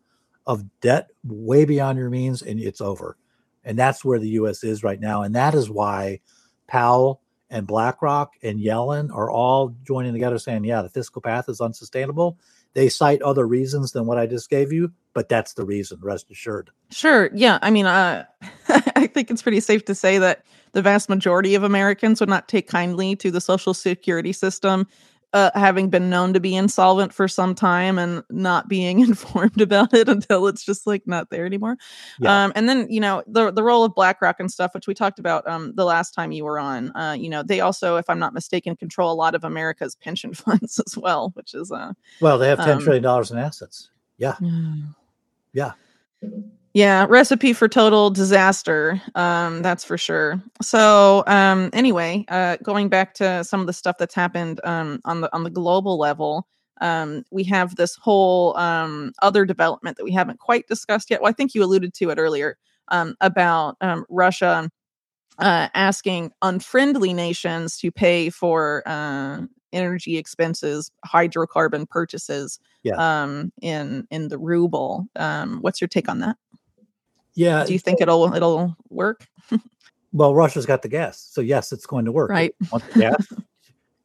of 0.44 0.64
debt 0.80 1.10
way 1.22 1.64
beyond 1.64 1.98
your 2.00 2.10
means, 2.10 2.42
and 2.42 2.58
it's 2.58 2.80
over. 2.80 3.16
And 3.62 3.78
that's 3.78 4.04
where 4.04 4.18
the 4.18 4.30
U.S. 4.30 4.64
is 4.64 4.82
right 4.82 4.98
now, 4.98 5.22
and 5.22 5.36
that 5.36 5.54
is 5.54 5.70
why 5.70 6.18
Powell 6.66 7.20
and 7.50 7.66
BlackRock 7.66 8.34
and 8.42 8.60
Yellen 8.60 9.14
are 9.14 9.30
all 9.30 9.74
joining 9.84 10.12
together 10.12 10.38
saying, 10.38 10.64
yeah, 10.64 10.82
the 10.82 10.88
fiscal 10.88 11.22
path 11.22 11.48
is 11.48 11.60
unsustainable. 11.60 12.38
They 12.74 12.88
cite 12.88 13.22
other 13.22 13.46
reasons 13.46 13.92
than 13.92 14.04
what 14.06 14.18
I 14.18 14.26
just 14.26 14.50
gave 14.50 14.72
you, 14.72 14.92
but 15.14 15.28
that's 15.28 15.54
the 15.54 15.64
reason, 15.64 15.98
rest 16.02 16.30
assured. 16.30 16.70
Sure. 16.90 17.30
Yeah. 17.32 17.58
I 17.62 17.70
mean, 17.70 17.86
uh, 17.86 18.24
I 18.68 19.06
think 19.06 19.30
it's 19.30 19.42
pretty 19.42 19.60
safe 19.60 19.84
to 19.86 19.94
say 19.94 20.18
that 20.18 20.44
the 20.72 20.82
vast 20.82 21.08
majority 21.08 21.54
of 21.54 21.62
Americans 21.62 22.20
would 22.20 22.28
not 22.28 22.48
take 22.48 22.68
kindly 22.68 23.16
to 23.16 23.30
the 23.30 23.40
social 23.40 23.72
security 23.72 24.32
system, 24.32 24.86
uh, 25.36 25.50
having 25.54 25.90
been 25.90 26.08
known 26.08 26.32
to 26.32 26.40
be 26.40 26.56
insolvent 26.56 27.12
for 27.12 27.28
some 27.28 27.54
time 27.54 27.98
and 27.98 28.22
not 28.30 28.68
being 28.68 29.00
informed 29.08 29.60
about 29.60 29.92
it 29.92 30.08
until 30.08 30.46
it's 30.46 30.64
just 30.64 30.86
like 30.86 31.06
not 31.06 31.28
there 31.28 31.44
anymore. 31.44 31.76
Yeah. 32.18 32.44
Um, 32.44 32.52
and 32.56 32.66
then 32.68 32.86
you 32.88 33.00
know 33.00 33.22
the 33.26 33.50
the 33.52 33.62
role 33.62 33.84
of 33.84 33.94
BlackRock 33.94 34.40
and 34.40 34.50
stuff, 34.50 34.72
which 34.72 34.86
we 34.86 34.94
talked 34.94 35.18
about 35.18 35.46
um, 35.46 35.74
the 35.74 35.84
last 35.84 36.14
time 36.14 36.32
you 36.32 36.44
were 36.44 36.58
on. 36.58 36.96
Uh, 36.96 37.12
you 37.12 37.28
know, 37.28 37.42
they 37.42 37.60
also, 37.60 37.96
if 37.96 38.08
I'm 38.08 38.18
not 38.18 38.32
mistaken, 38.32 38.76
control 38.76 39.12
a 39.12 39.14
lot 39.14 39.34
of 39.34 39.44
America's 39.44 39.94
pension 40.06 40.32
funds 40.32 40.80
as 40.86 40.96
well, 40.96 41.30
which 41.34 41.52
is 41.52 41.70
uh, 41.70 41.92
Well, 42.20 42.38
they 42.38 42.48
have 42.48 42.58
ten 42.58 42.78
Um, 42.78 42.82
trillion 42.82 43.02
dollars 43.02 43.30
in 43.30 43.36
assets. 43.38 43.90
Yeah. 44.16 44.36
Yeah. 44.40 44.72
Yeah, 45.52 45.72
recipe 46.84 47.52
for 47.52 47.68
total 47.68 48.10
disaster. 48.10 49.00
Um, 49.14 49.62
that's 49.62 49.84
for 49.84 49.96
sure. 49.96 50.42
So, 50.60 51.24
um, 51.26 51.70
anyway, 51.72 52.24
uh, 52.28 52.56
going 52.62 52.88
back 52.88 53.14
to 53.14 53.44
some 53.44 53.60
of 53.60 53.66
the 53.66 53.72
stuff 53.72 53.96
that's 53.98 54.14
happened 54.14 54.60
um, 54.64 55.00
on 55.04 55.20
the 55.22 55.34
on 55.34 55.42
the 55.44 55.50
global 55.50 55.98
level, 55.98 56.46
um, 56.80 57.24
we 57.30 57.44
have 57.44 57.76
this 57.76 57.96
whole 57.96 58.56
um, 58.58 59.12
other 59.22 59.46
development 59.46 59.96
that 59.96 60.04
we 60.04 60.12
haven't 60.12 60.38
quite 60.38 60.66
discussed 60.66 61.10
yet. 61.10 61.22
Well, 61.22 61.30
I 61.30 61.32
think 61.32 61.54
you 61.54 61.62
alluded 61.64 61.94
to 61.94 62.10
it 62.10 62.18
earlier 62.18 62.58
um, 62.88 63.14
about 63.20 63.76
um, 63.80 64.04
Russia 64.10 64.70
uh, 65.38 65.68
asking 65.74 66.32
unfriendly 66.42 67.14
nations 67.14 67.78
to 67.78 67.90
pay 67.90 68.30
for 68.30 68.82
uh, 68.86 69.42
energy 69.72 70.18
expenses, 70.18 70.90
hydrocarbon 71.06 71.88
purchases 71.88 72.58
Yeah. 72.82 72.96
um, 73.22 73.52
in 73.62 74.06
in 74.10 74.28
the 74.28 74.38
ruble. 74.38 75.06
Um, 75.16 75.58
what's 75.60 75.80
your 75.80 75.88
take 75.88 76.08
on 76.08 76.20
that? 76.20 76.36
Yeah. 77.36 77.64
Do 77.64 77.72
you 77.72 77.78
think 77.78 78.00
it'll 78.00 78.34
it'll 78.34 78.76
work? 78.90 79.28
Well, 80.12 80.34
Russia's 80.34 80.64
got 80.64 80.80
the 80.80 80.88
gas, 80.88 81.20
so 81.30 81.42
yes, 81.42 81.72
it's 81.72 81.84
going 81.84 82.06
to 82.06 82.12
work. 82.12 82.30
Right. 82.30 82.54
Gas? 82.94 83.32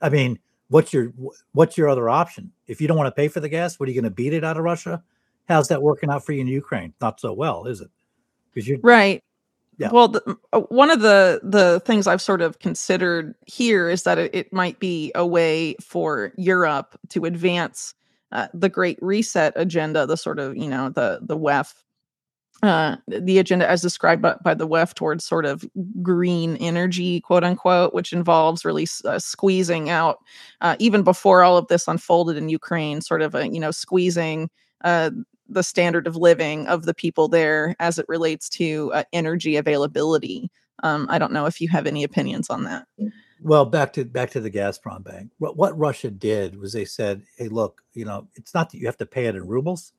I 0.01 0.09
mean, 0.09 0.39
what's 0.67 0.91
your 0.91 1.13
what's 1.53 1.77
your 1.77 1.87
other 1.87 2.09
option? 2.09 2.51
If 2.67 2.81
you 2.81 2.87
don't 2.87 2.97
want 2.97 3.07
to 3.07 3.11
pay 3.11 3.29
for 3.29 3.39
the 3.39 3.47
gas, 3.47 3.79
what 3.79 3.87
are 3.87 3.91
you 3.91 4.01
going 4.01 4.11
to 4.11 4.15
beat 4.15 4.33
it 4.33 4.43
out 4.43 4.57
of 4.57 4.63
Russia? 4.63 5.01
How's 5.47 5.69
that 5.69 5.81
working 5.81 6.09
out 6.09 6.25
for 6.25 6.33
you 6.33 6.41
in 6.41 6.47
Ukraine? 6.47 6.93
Not 6.99 7.21
so 7.21 7.31
well, 7.31 7.65
is 7.65 7.79
it? 7.81 7.89
Because 8.53 8.67
you're 8.67 8.79
Right. 8.79 9.23
Yeah. 9.77 9.89
Well, 9.91 10.09
the, 10.09 10.37
uh, 10.51 10.59
one 10.61 10.91
of 10.91 10.99
the 10.99 11.39
the 11.43 11.79
things 11.85 12.07
I've 12.07 12.21
sort 12.21 12.41
of 12.41 12.59
considered 12.59 13.33
here 13.47 13.89
is 13.89 14.03
that 14.03 14.17
it, 14.17 14.35
it 14.35 14.53
might 14.53 14.79
be 14.79 15.11
a 15.15 15.25
way 15.25 15.75
for 15.81 16.33
Europe 16.35 16.99
to 17.09 17.25
advance 17.25 17.93
uh, 18.31 18.47
the 18.53 18.69
Great 18.69 18.99
Reset 19.01 19.53
agenda, 19.55 20.05
the 20.05 20.17
sort 20.17 20.39
of 20.39 20.57
you 20.57 20.67
know 20.67 20.89
the 20.89 21.19
the 21.21 21.37
WEF, 21.37 21.73
uh, 22.63 22.95
the 23.08 23.39
agenda 23.39 23.69
as 23.69 23.82
described 23.82 24.21
by, 24.21 24.36
by 24.43 24.54
the 24.54 24.67
WEF 24.67 24.93
towards 24.93 25.26
sort 25.26 25.45
of 25.45 25.65
green 26.02 26.58
energy, 26.58 27.21
quote 27.21 27.43
unquote, 27.43 27.93
which 27.93 28.13
involves 28.13 28.63
really 28.63 28.88
uh, 29.06 29.17
squeezing 29.17 29.89
out 29.89 30.19
uh, 30.62 30.76
even 30.80 31.02
before 31.02 31.43
all 31.43 31.58
of 31.58 31.67
this 31.67 31.88
unfolded 31.88 32.38
in 32.38 32.50
Ukraine, 32.50 33.02
sort 33.02 33.21
of 33.21 33.34
a, 33.34 33.47
you 33.47 33.60
know 33.60 33.71
squeezing 33.71 34.50
uh, 34.84 35.10
the 35.50 35.63
standard 35.63 36.08
of 36.08 36.15
living 36.15 36.67
of 36.67 36.86
the 36.86 36.93
people 36.93 37.28
there 37.28 37.76
as 37.80 37.97
it 37.97 38.06
relates 38.08 38.47
to 38.50 38.91
uh, 38.93 39.04
energy 39.12 39.56
availability. 39.58 40.50
Um, 40.84 41.08
I 41.10 41.19
don't 41.19 41.34
know 41.34 41.45
if 41.45 41.62
you 41.62 41.67
have 41.69 41.88
any 41.88 42.04
opinions 42.04 42.50
on 42.50 42.63
that. 42.63 42.86
Well, 43.43 43.65
back 43.65 43.93
to 43.93 44.06
back 44.06 44.30
to 44.32 44.39
the 44.39 44.52
Gazprom 44.52 45.04
bank. 45.04 45.32
What, 45.39 45.58
what 45.58 45.78
Russia 45.78 46.12
did 46.12 46.60
was 46.60 46.74
they 46.74 46.86
said, 46.86 47.24
"Hey, 47.38 47.47
look, 47.47 47.82
you 47.93 48.06
know, 48.06 48.28
it's 48.36 48.54
not 48.54 48.69
that 48.69 48.78
you 48.78 48.86
have 48.86 48.97
to 48.97 49.06
pay 49.08 49.26
it 49.26 49.36
in 49.36 49.47
rubles; 49.47 49.93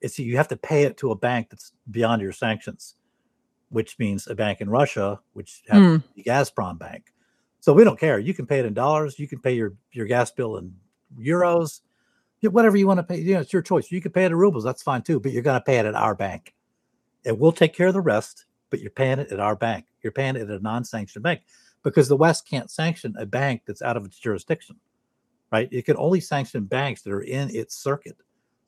it's 0.00 0.18
you 0.18 0.36
have 0.36 0.48
to 0.48 0.56
pay 0.56 0.84
it 0.84 0.96
to 0.98 1.10
a 1.10 1.16
bank 1.16 1.48
that's 1.50 1.72
beyond 1.90 2.22
your 2.22 2.32
sanctions, 2.32 2.94
which 3.70 3.98
means 3.98 4.26
a 4.26 4.34
bank 4.34 4.60
in 4.60 4.70
Russia, 4.70 5.20
which 5.32 5.62
happens 5.68 6.02
mm. 6.02 6.14
the 6.14 6.22
Gazprom 6.24 6.78
bank. 6.78 7.12
So 7.60 7.72
we 7.72 7.84
don't 7.84 7.98
care. 7.98 8.18
You 8.18 8.34
can 8.34 8.46
pay 8.46 8.60
it 8.60 8.64
in 8.64 8.74
dollars. 8.74 9.18
You 9.18 9.28
can 9.28 9.40
pay 9.40 9.52
your 9.52 9.74
your 9.92 10.06
gas 10.06 10.30
bill 10.30 10.56
in 10.56 10.74
euros 11.18 11.80
whatever 12.42 12.76
you 12.76 12.86
want 12.86 12.98
to 12.98 13.02
pay. 13.02 13.18
You 13.18 13.34
know, 13.34 13.40
it's 13.40 13.52
your 13.52 13.62
choice. 13.62 13.90
You 13.90 14.00
can 14.00 14.12
pay 14.12 14.24
it 14.24 14.26
in 14.26 14.36
rubles. 14.36 14.64
That's 14.64 14.82
fine 14.82 15.02
too. 15.02 15.18
But 15.18 15.32
you're 15.32 15.42
going 15.42 15.58
to 15.58 15.64
pay 15.64 15.78
it 15.78 15.86
at 15.86 15.94
our 15.94 16.14
bank, 16.14 16.54
and 17.24 17.38
we'll 17.38 17.52
take 17.52 17.74
care 17.74 17.88
of 17.88 17.94
the 17.94 18.00
rest. 18.00 18.44
But 18.70 18.80
you're 18.80 18.90
paying 18.90 19.18
it 19.18 19.32
at 19.32 19.40
our 19.40 19.56
bank. 19.56 19.86
You're 20.02 20.12
paying 20.12 20.36
it 20.36 20.42
at 20.42 20.50
a 20.50 20.62
non-sanctioned 20.62 21.22
bank 21.22 21.40
because 21.82 22.08
the 22.08 22.16
West 22.16 22.48
can't 22.48 22.70
sanction 22.70 23.14
a 23.18 23.26
bank 23.26 23.62
that's 23.66 23.82
out 23.82 23.96
of 23.96 24.04
its 24.04 24.18
jurisdiction, 24.18 24.76
right? 25.50 25.68
It 25.72 25.86
can 25.86 25.96
only 25.96 26.20
sanction 26.20 26.64
banks 26.64 27.02
that 27.02 27.12
are 27.12 27.22
in 27.22 27.54
its 27.54 27.74
circuit. 27.74 28.18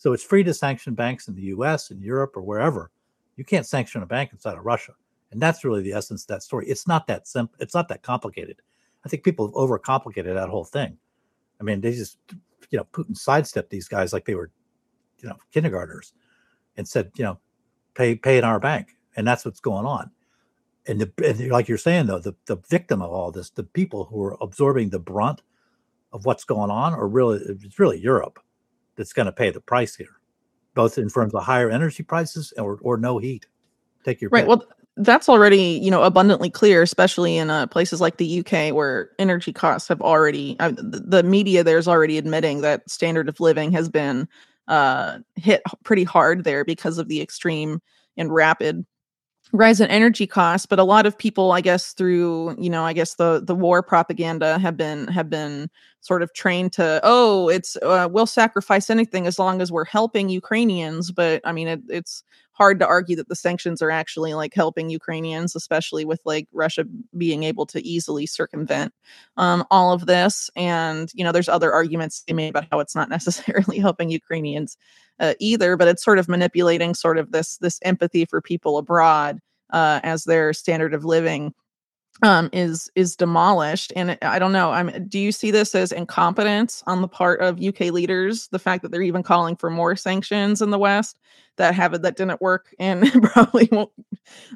So 0.01 0.15
it's 0.15 0.25
free 0.25 0.43
to 0.45 0.55
sanction 0.55 0.95
banks 0.95 1.29
in 1.29 1.35
the 1.35 1.43
U.S. 1.43 1.91
and 1.91 2.03
Europe 2.03 2.35
or 2.35 2.41
wherever. 2.41 2.91
You 3.37 3.45
can't 3.45 3.67
sanction 3.67 4.03
a 4.03 4.07
bank 4.07 4.33
inside 4.33 4.57
of 4.57 4.65
Russia, 4.65 4.95
and 5.31 5.41
that's 5.41 5.63
really 5.63 5.83
the 5.83 5.93
essence 5.93 6.23
of 6.23 6.29
that 6.29 6.43
story. 6.43 6.67
It's 6.69 6.89
not 6.89 7.07
that 7.09 7.29
simple. 7.29 7.55
It's 7.61 7.75
not 7.75 7.87
that 7.89 8.03
complicated. 8.03 8.63
I 9.05 9.11
think 9.11 9.25
people 9.25 9.47
have 9.47 9.55
overcomplicated 9.55 10.33
that 10.33 10.49
whole 10.49 10.65
thing. 10.65 10.97
I 11.61 11.65
mean, 11.65 11.83
they 11.83 11.93
just 11.93 12.17
you 12.71 12.79
know, 12.79 12.87
Putin 12.93 13.15
sidestepped 13.15 13.69
these 13.69 13.89
guys 13.89 14.15
like 14.15 14.25
they 14.25 14.35
were, 14.35 14.51
you 15.19 15.29
know, 15.29 15.37
kindergartners, 15.53 16.15
and 16.79 16.89
said, 16.89 17.11
you 17.17 17.25
know, 17.25 17.39
pay 17.93 18.17
pay 18.17 18.39
in 18.39 18.45
our 18.45 18.59
bank, 18.59 18.97
and 19.17 19.27
that's 19.27 19.45
what's 19.45 19.61
going 19.61 19.85
on. 19.85 20.11
And, 20.87 20.99
the, 20.99 21.13
and 21.23 21.51
like 21.51 21.69
you're 21.69 21.77
saying 21.77 22.07
though, 22.07 22.21
the 22.21 22.35
the 22.47 22.57
victim 22.71 23.03
of 23.03 23.11
all 23.11 23.31
this, 23.31 23.51
the 23.51 23.65
people 23.65 24.05
who 24.07 24.25
are 24.25 24.39
absorbing 24.41 24.89
the 24.89 24.99
brunt 24.99 25.43
of 26.15 26.25
what's 26.25 26.45
going 26.45 26.71
on, 26.71 26.95
are 26.95 27.07
really 27.07 27.39
it's 27.41 27.79
really 27.79 28.01
Europe 28.01 28.41
that's 29.01 29.15
going 29.15 29.27
to 29.27 29.33
pay 29.33 29.51
the 29.51 29.63
price 29.63 29.97
here, 29.97 30.21
both 30.75 30.99
in 30.99 31.09
terms 31.09 31.35
of 31.35 31.43
higher 31.43 31.71
energy 31.71 32.03
prices 32.03 32.53
or 32.59 32.79
or 32.83 32.99
no 32.99 33.17
heat. 33.17 33.47
Take 34.05 34.21
your 34.21 34.29
right. 34.29 34.43
Pick. 34.43 34.49
Well, 34.49 34.65
that's 34.99 35.27
already 35.27 35.81
you 35.83 35.91
know 35.91 36.03
abundantly 36.03 36.51
clear 36.51 36.83
especially 36.83 37.39
in 37.39 37.49
uh, 37.49 37.67
places 37.69 38.01
like 38.01 38.19
the 38.19 38.41
uk 38.41 38.75
where 38.75 39.11
energy 39.19 39.53
costs 39.53 39.89
have 39.89 40.03
already 40.03 40.57
uh, 40.59 40.73
the 40.77 41.23
media 41.23 41.65
there's 41.65 41.89
already 41.89 42.19
admitting 42.19 42.61
that 42.61 42.91
standard 42.91 43.29
of 43.29 43.41
living 43.41 43.73
has 43.73 43.89
been 43.89 44.29
uh, 44.69 45.19
hit 45.37 45.63
pretty 45.85 46.05
hard 46.05 46.45
there 46.45 46.65
because 46.65 46.99
of 46.99 47.09
the 47.09 47.23
extreme 47.23 47.81
and 48.17 48.35
rapid 48.35 48.85
rise 49.53 49.81
in 49.81 49.89
energy 49.89 50.27
costs 50.27 50.67
but 50.67 50.79
a 50.79 50.85
lot 50.85 51.07
of 51.07 51.17
people 51.17 51.53
i 51.53 51.61
guess 51.61 51.93
through 51.93 52.55
you 52.59 52.71
know 52.71 52.85
i 52.85 52.93
guess 52.93 53.15
the 53.15 53.43
the 53.45 53.55
war 53.55 53.83
propaganda 53.83 54.59
have 54.59 54.77
been 54.77 55.07
have 55.09 55.29
been 55.29 55.69
sort 56.01 56.23
of 56.23 56.33
trained 56.35 56.73
to 56.73 57.01
oh 57.03 57.49
it's 57.49 57.77
uh, 57.79 58.09
we'll 58.11 58.27
sacrifice 58.27 58.91
anything 58.91 59.27
as 59.27 59.39
long 59.39 59.61
as 59.61 59.73
we're 59.73 59.85
helping 59.85 60.29
ukrainians 60.29 61.11
but 61.11 61.41
i 61.45 61.53
mean 61.53 61.69
it, 61.69 61.81
it's 61.89 62.23
hard 62.61 62.79
to 62.79 62.87
argue 62.87 63.17
that 63.17 63.29
the 63.31 63.35
sanctions 63.35 63.81
are 63.81 63.91
actually 63.91 64.35
like 64.35 64.53
helping 64.53 64.91
Ukrainians, 64.91 65.57
especially 65.57 66.05
with 66.05 66.21
like 66.27 66.47
Russia 66.53 66.85
being 67.17 67.43
able 67.43 67.65
to 67.65 67.81
easily 67.87 68.27
circumvent 68.27 68.93
um, 69.39 69.65
all 69.71 69.95
of 69.95 70.05
this. 70.05 70.51
And, 70.57 71.09
you 71.15 71.25
know, 71.25 71.33
there's 71.33 71.49
other 71.49 71.73
arguments 71.73 72.23
they 72.29 72.35
made 72.35 72.51
about 72.51 72.67
how 72.71 72.81
it's 72.81 72.95
not 72.95 73.09
necessarily 73.19 73.79
helping 73.79 74.11
Ukrainians 74.11 74.77
uh, 75.21 75.35
either, 75.39 75.77
but 75.77 75.89
it's 75.89 76.05
sort 76.05 76.19
of 76.19 76.29
manipulating 76.29 76.95
sort 76.95 77.19
of 77.19 77.33
this 77.33 77.59
this 77.59 77.79
empathy 77.83 78.25
for 78.25 78.41
people 78.41 78.79
abroad 78.79 79.39
uh, 79.71 80.01
as 80.03 80.25
their 80.25 80.53
standard 80.53 80.95
of 80.95 81.05
living 81.05 81.55
um, 82.23 82.51
is 82.53 82.91
is 82.95 83.17
demolished. 83.17 83.93
And 83.97 84.19
I 84.23 84.39
don't 84.39 84.53
know. 84.53 84.73
I'm. 84.73 85.09
do 85.09 85.19
you 85.19 85.33
see 85.33 85.51
this 85.51 85.75
as 85.75 85.93
incompetence 85.93 86.83
on 86.87 87.03
the 87.03 87.09
part 87.09 87.41
of 87.41 87.63
UK 87.63 87.93
leaders? 87.93 88.49
The 88.49 88.59
fact 88.59 88.83
that 88.83 88.91
they're 88.91 89.03
even 89.03 89.23
calling 89.23 89.57
for 89.57 89.71
more 89.71 89.97
sanctions 89.97 90.61
in 90.61 90.71
the 90.71 90.79
West 90.79 91.19
that 91.57 91.75
have 91.75 92.01
that 92.01 92.17
didn't 92.17 92.41
work 92.41 92.75
and 92.79 93.11
probably 93.23 93.69
won't 93.71 93.91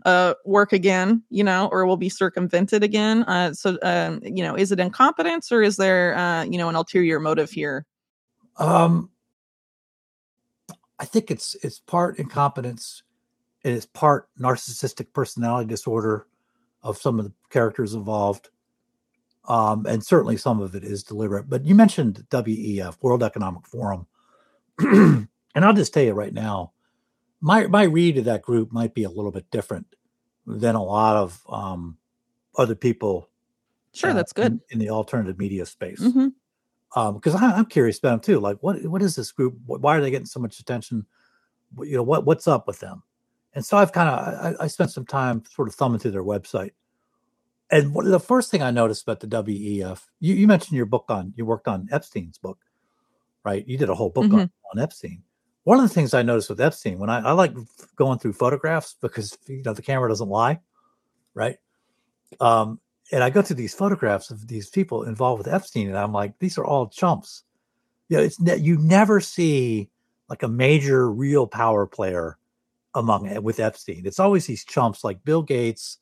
uh, 0.04 0.34
work 0.44 0.72
again, 0.72 1.22
you 1.30 1.44
know, 1.44 1.68
or 1.72 1.86
will 1.86 1.96
be 1.96 2.08
circumvented 2.08 2.82
again. 2.82 3.24
Uh, 3.24 3.52
so, 3.52 3.78
um, 3.82 4.20
you 4.22 4.42
know, 4.42 4.54
is 4.54 4.72
it 4.72 4.80
incompetence 4.80 5.50
or 5.50 5.62
is 5.62 5.76
there, 5.76 6.16
uh, 6.16 6.44
you 6.44 6.58
know, 6.58 6.68
an 6.68 6.76
ulterior 6.76 7.20
motive 7.20 7.50
here? 7.50 7.86
Um, 8.56 9.10
I 10.98 11.04
think 11.04 11.30
it's 11.30 11.54
it's 11.62 11.78
part 11.78 12.18
incompetence. 12.18 13.02
And 13.64 13.72
It 13.72 13.76
is 13.76 13.86
part 13.86 14.28
narcissistic 14.38 15.12
personality 15.12 15.68
disorder 15.68 16.26
of 16.82 16.98
some 16.98 17.18
of 17.18 17.24
the 17.24 17.32
characters 17.50 17.94
involved. 17.94 18.50
Um, 19.46 19.86
and 19.86 20.04
certainly 20.04 20.36
some 20.36 20.60
of 20.60 20.74
it 20.74 20.84
is 20.84 21.02
deliberate. 21.02 21.48
But 21.48 21.64
you 21.64 21.74
mentioned 21.74 22.24
WEF, 22.30 22.96
World 23.02 23.22
Economic 23.22 23.66
Forum. 23.66 24.06
and 24.78 25.28
I'll 25.54 25.74
just 25.74 25.92
tell 25.92 26.02
you 26.02 26.12
right 26.12 26.32
now, 26.32 26.72
my 27.40 27.66
my 27.66 27.82
read 27.84 28.18
of 28.18 28.24
that 28.24 28.42
group 28.42 28.72
might 28.72 28.94
be 28.94 29.04
a 29.04 29.10
little 29.10 29.30
bit 29.30 29.50
different 29.50 29.86
than 30.46 30.74
a 30.74 30.82
lot 30.82 31.16
of 31.16 31.42
um, 31.48 31.98
other 32.56 32.74
people. 32.74 33.28
Sure, 33.92 34.10
uh, 34.10 34.14
that's 34.14 34.32
good 34.32 34.52
in, 34.52 34.60
in, 34.70 34.78
the 34.78 34.90
alternative 34.90 35.38
media 35.38 35.66
space. 35.66 36.00
Because 36.94 37.34
um, 37.34 37.42
I'm 37.42 37.66
curious 37.66 37.98
about 37.98 38.10
them 38.10 38.20
too. 38.20 38.40
Like, 38.40 38.58
what 38.60 38.84
what 38.86 39.02
is 39.02 39.16
this 39.16 39.32
group? 39.32 39.56
Why 39.66 39.96
are 39.96 40.00
they 40.00 40.10
getting 40.10 40.26
so 40.26 40.40
much 40.40 40.60
attention? 40.60 41.06
You 41.78 41.96
know, 41.96 42.02
what 42.02 42.24
what's 42.24 42.46
up 42.46 42.66
with 42.66 42.80
them? 42.80 43.02
And 43.54 43.64
so 43.64 43.76
I've 43.76 43.92
kind 43.92 44.08
of 44.08 44.58
I, 44.60 44.64
I, 44.64 44.66
spent 44.66 44.90
some 44.90 45.06
time 45.06 45.44
sort 45.48 45.68
of 45.68 45.74
thumbing 45.74 46.00
through 46.00 46.10
their 46.10 46.24
website. 46.24 46.72
And 47.70 47.94
the 47.94 48.20
first 48.20 48.50
thing 48.50 48.62
I 48.62 48.70
noticed 48.70 49.02
about 49.02 49.20
the 49.20 49.26
WEF, 49.26 50.02
you, 50.20 50.34
you, 50.34 50.46
mentioned 50.46 50.76
your 50.76 50.86
book 50.86 51.06
on 51.08 51.32
you 51.36 51.46
worked 51.46 51.66
on 51.66 51.88
Epstein's 51.90 52.38
book, 52.38 52.58
right? 53.44 53.66
You 53.66 53.78
did 53.78 53.88
a 53.88 53.94
whole 53.94 54.10
book 54.10 54.26
mm-hmm. 54.26 54.34
on, 54.34 54.50
on 54.74 54.80
Epstein. 54.80 55.22
One 55.64 55.78
of 55.78 55.88
the 55.88 55.94
things 55.94 56.14
I 56.14 56.22
noticed 56.22 56.50
with 56.50 56.60
Epstein 56.60 56.98
when 56.98 57.10
I, 57.10 57.20
I 57.20 57.32
like 57.32 57.54
going 57.96 58.18
through 58.18 58.34
photographs 58.34 58.96
because 59.00 59.36
you 59.46 59.62
know 59.62 59.72
the 59.72 59.82
camera 59.82 60.08
doesn't 60.08 60.28
lie, 60.28 60.60
right? 61.32 61.56
Um, 62.40 62.80
and 63.12 63.22
I 63.22 63.30
go 63.30 63.42
through 63.42 63.56
these 63.56 63.74
photographs 63.74 64.30
of 64.30 64.48
these 64.48 64.68
people 64.68 65.04
involved 65.04 65.38
with 65.38 65.52
Epstein, 65.52 65.88
and 65.88 65.98
I'm 65.98 66.12
like, 66.12 66.38
these 66.38 66.58
are 66.58 66.64
all 66.64 66.88
chumps. 66.88 67.44
You 68.08 68.18
know, 68.18 68.22
it's 68.22 68.38
you 68.62 68.78
never 68.78 69.20
see 69.20 69.90
like 70.28 70.42
a 70.42 70.48
major 70.48 71.10
real 71.10 71.46
power 71.46 71.86
player 71.86 72.38
among 72.94 73.42
with 73.42 73.60
Epstein. 73.60 74.02
It's 74.06 74.20
always 74.20 74.46
these 74.46 74.64
chumps 74.64 75.04
like 75.04 75.24
Bill 75.24 75.42
Gates 75.42 75.98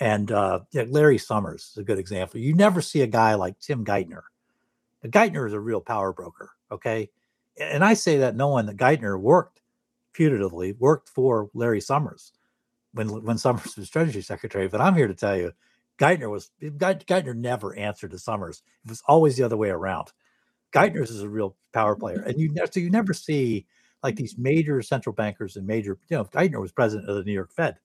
and 0.00 0.32
uh, 0.32 0.60
yeah, 0.72 0.84
Larry 0.88 1.18
Summers 1.18 1.70
is 1.70 1.78
a 1.78 1.84
good 1.84 1.98
example. 1.98 2.40
You 2.40 2.54
never 2.54 2.80
see 2.80 3.02
a 3.02 3.06
guy 3.06 3.34
like 3.34 3.58
Tim 3.60 3.84
Geithner. 3.84 4.22
Geithner 5.04 5.46
is 5.46 5.52
a 5.52 5.60
real 5.60 5.80
power 5.80 6.12
broker. 6.12 6.50
Okay. 6.70 7.10
And 7.60 7.84
I 7.84 7.94
say 7.94 8.18
that 8.18 8.34
knowing 8.34 8.66
that 8.66 8.76
Geithner 8.76 9.20
worked 9.20 9.60
putatively, 10.12 10.76
worked 10.78 11.08
for 11.08 11.50
Larry 11.54 11.80
Summers 11.80 12.32
when 12.94 13.08
when 13.22 13.38
Summers 13.38 13.76
was 13.78 13.90
Treasury 13.90 14.22
Secretary. 14.22 14.68
But 14.68 14.80
I'm 14.80 14.96
here 14.96 15.08
to 15.08 15.14
tell 15.14 15.36
you, 15.36 15.52
Geithner 15.98 16.30
was 16.30 16.50
Geithner 16.62 17.36
never 17.36 17.74
answered 17.76 18.10
to 18.10 18.18
Summers. 18.18 18.62
It 18.84 18.90
was 18.90 19.02
always 19.06 19.36
the 19.36 19.44
other 19.44 19.56
way 19.56 19.70
around. 19.70 20.08
Geithner's 20.72 21.10
is 21.10 21.22
a 21.22 21.28
real 21.28 21.56
power 21.72 21.94
player, 21.96 22.20
and 22.20 22.40
you 22.40 22.54
so 22.70 22.80
you 22.80 22.90
never 22.90 23.14
see 23.14 23.66
like 24.02 24.16
these 24.16 24.36
major 24.36 24.82
central 24.82 25.14
bankers 25.14 25.56
and 25.56 25.66
major, 25.66 25.98
you 26.08 26.16
know, 26.16 26.24
Geithner 26.24 26.60
was 26.60 26.72
president 26.72 27.08
of 27.08 27.16
the 27.16 27.24
New 27.24 27.32
York 27.32 27.52
Fed. 27.52 27.78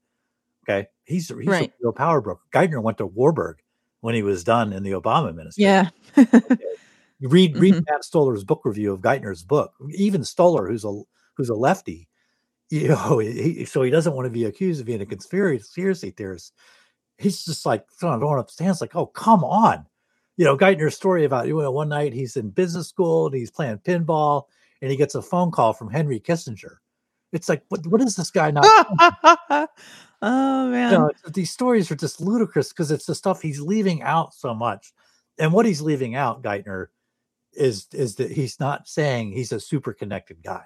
Okay. 0.68 0.88
He's, 1.05 1.28
he's 1.28 1.47
right. 1.47 1.70
a 1.70 1.74
real 1.82 1.93
power 1.93 2.22
broker. 2.22 2.41
Geithner 2.51 2.82
went 2.82 2.97
to 2.97 3.05
Warburg 3.05 3.62
when 4.01 4.16
he 4.16 4.24
was 4.24 4.43
done 4.43 4.74
in 4.74 4.84
the 4.84 4.91
Obama 4.91 5.30
administration. 5.30 5.91
Yeah. 6.18 6.24
okay. 6.36 6.58
Read 7.20 7.58
read 7.58 7.74
mm-hmm. 7.74 7.84
Matt 7.89 8.03
Stoller's 8.03 8.43
book 8.43 8.62
review 8.64 8.93
of 8.93 9.01
Geithner's 9.01 9.43
book. 9.43 9.74
Even 9.95 10.24
Stoller, 10.24 10.68
who's 10.68 10.86
a 10.86 11.01
who's 11.36 11.49
a 11.49 11.55
lefty, 11.55 12.08
you 12.70 12.89
know, 12.89 13.18
he, 13.18 13.66
so 13.66 13.82
he 13.82 13.89
doesn't 13.89 14.14
want 14.14 14.28
to 14.28 14.32
be 14.32 14.45
accused 14.45 14.80
of 14.82 14.86
being 14.86 15.01
a 15.01 15.05
conspiracy 15.05 16.12
theorist. 16.12 16.53
He's 17.18 17.45
just 17.45 17.65
like 17.65 17.89
throwing 17.89 18.22
up 18.24 18.51
stands, 18.51 18.82
like, 18.82 18.95
oh, 18.95 19.07
come 19.07 19.43
on. 19.43 19.86
You 20.38 20.45
know, 20.45 20.55
Geithner's 20.55 20.95
story 20.95 21.26
about 21.26 21.47
you 21.47 21.59
know, 21.59 21.72
one 21.72 21.89
night 21.89 22.13
he's 22.13 22.38
in 22.38 22.51
business 22.51 22.88
school 22.88 23.26
and 23.26 23.36
he's 23.36 23.49
playing 23.49 23.80
pinball 23.80 24.43
and 24.82 24.91
he 24.91 24.97
gets 24.97 25.15
a 25.15 25.22
phone 25.22 25.51
call 25.51 25.74
from 25.74 25.89
Henry 25.89 26.20
Kissinger. 26.20 26.78
It's 27.34 27.49
like, 27.49 27.63
what, 27.70 27.86
what 27.88 28.01
is 28.01 28.15
this 28.15 28.32
guy 28.32 28.51
not? 28.51 28.65
oh 30.22 30.70
man, 30.70 30.91
you 30.91 30.97
know, 30.97 31.11
these 31.28 31.51
stories 31.51 31.91
are 31.91 31.95
just 31.95 32.22
ludicrous 32.22 32.70
because 32.70 32.91
it's 32.91 33.05
the 33.05 33.15
stuff 33.15 33.41
he's 33.41 33.59
leaving 33.59 34.01
out 34.01 34.34
so 34.34 34.53
much, 34.53 34.93
and 35.38 35.51
what 35.51 35.65
he's 35.65 35.82
leaving 35.82 36.15
out, 36.15 36.41
Geithner, 36.41 36.88
is 37.53 37.88
is 37.91 38.15
that 38.15 38.32
he's 38.32 38.59
not 38.59 38.88
saying 38.88 39.32
he's 39.32 39.51
a 39.51 39.59
super 39.59 39.93
connected 39.93 40.41
guy. 40.41 40.63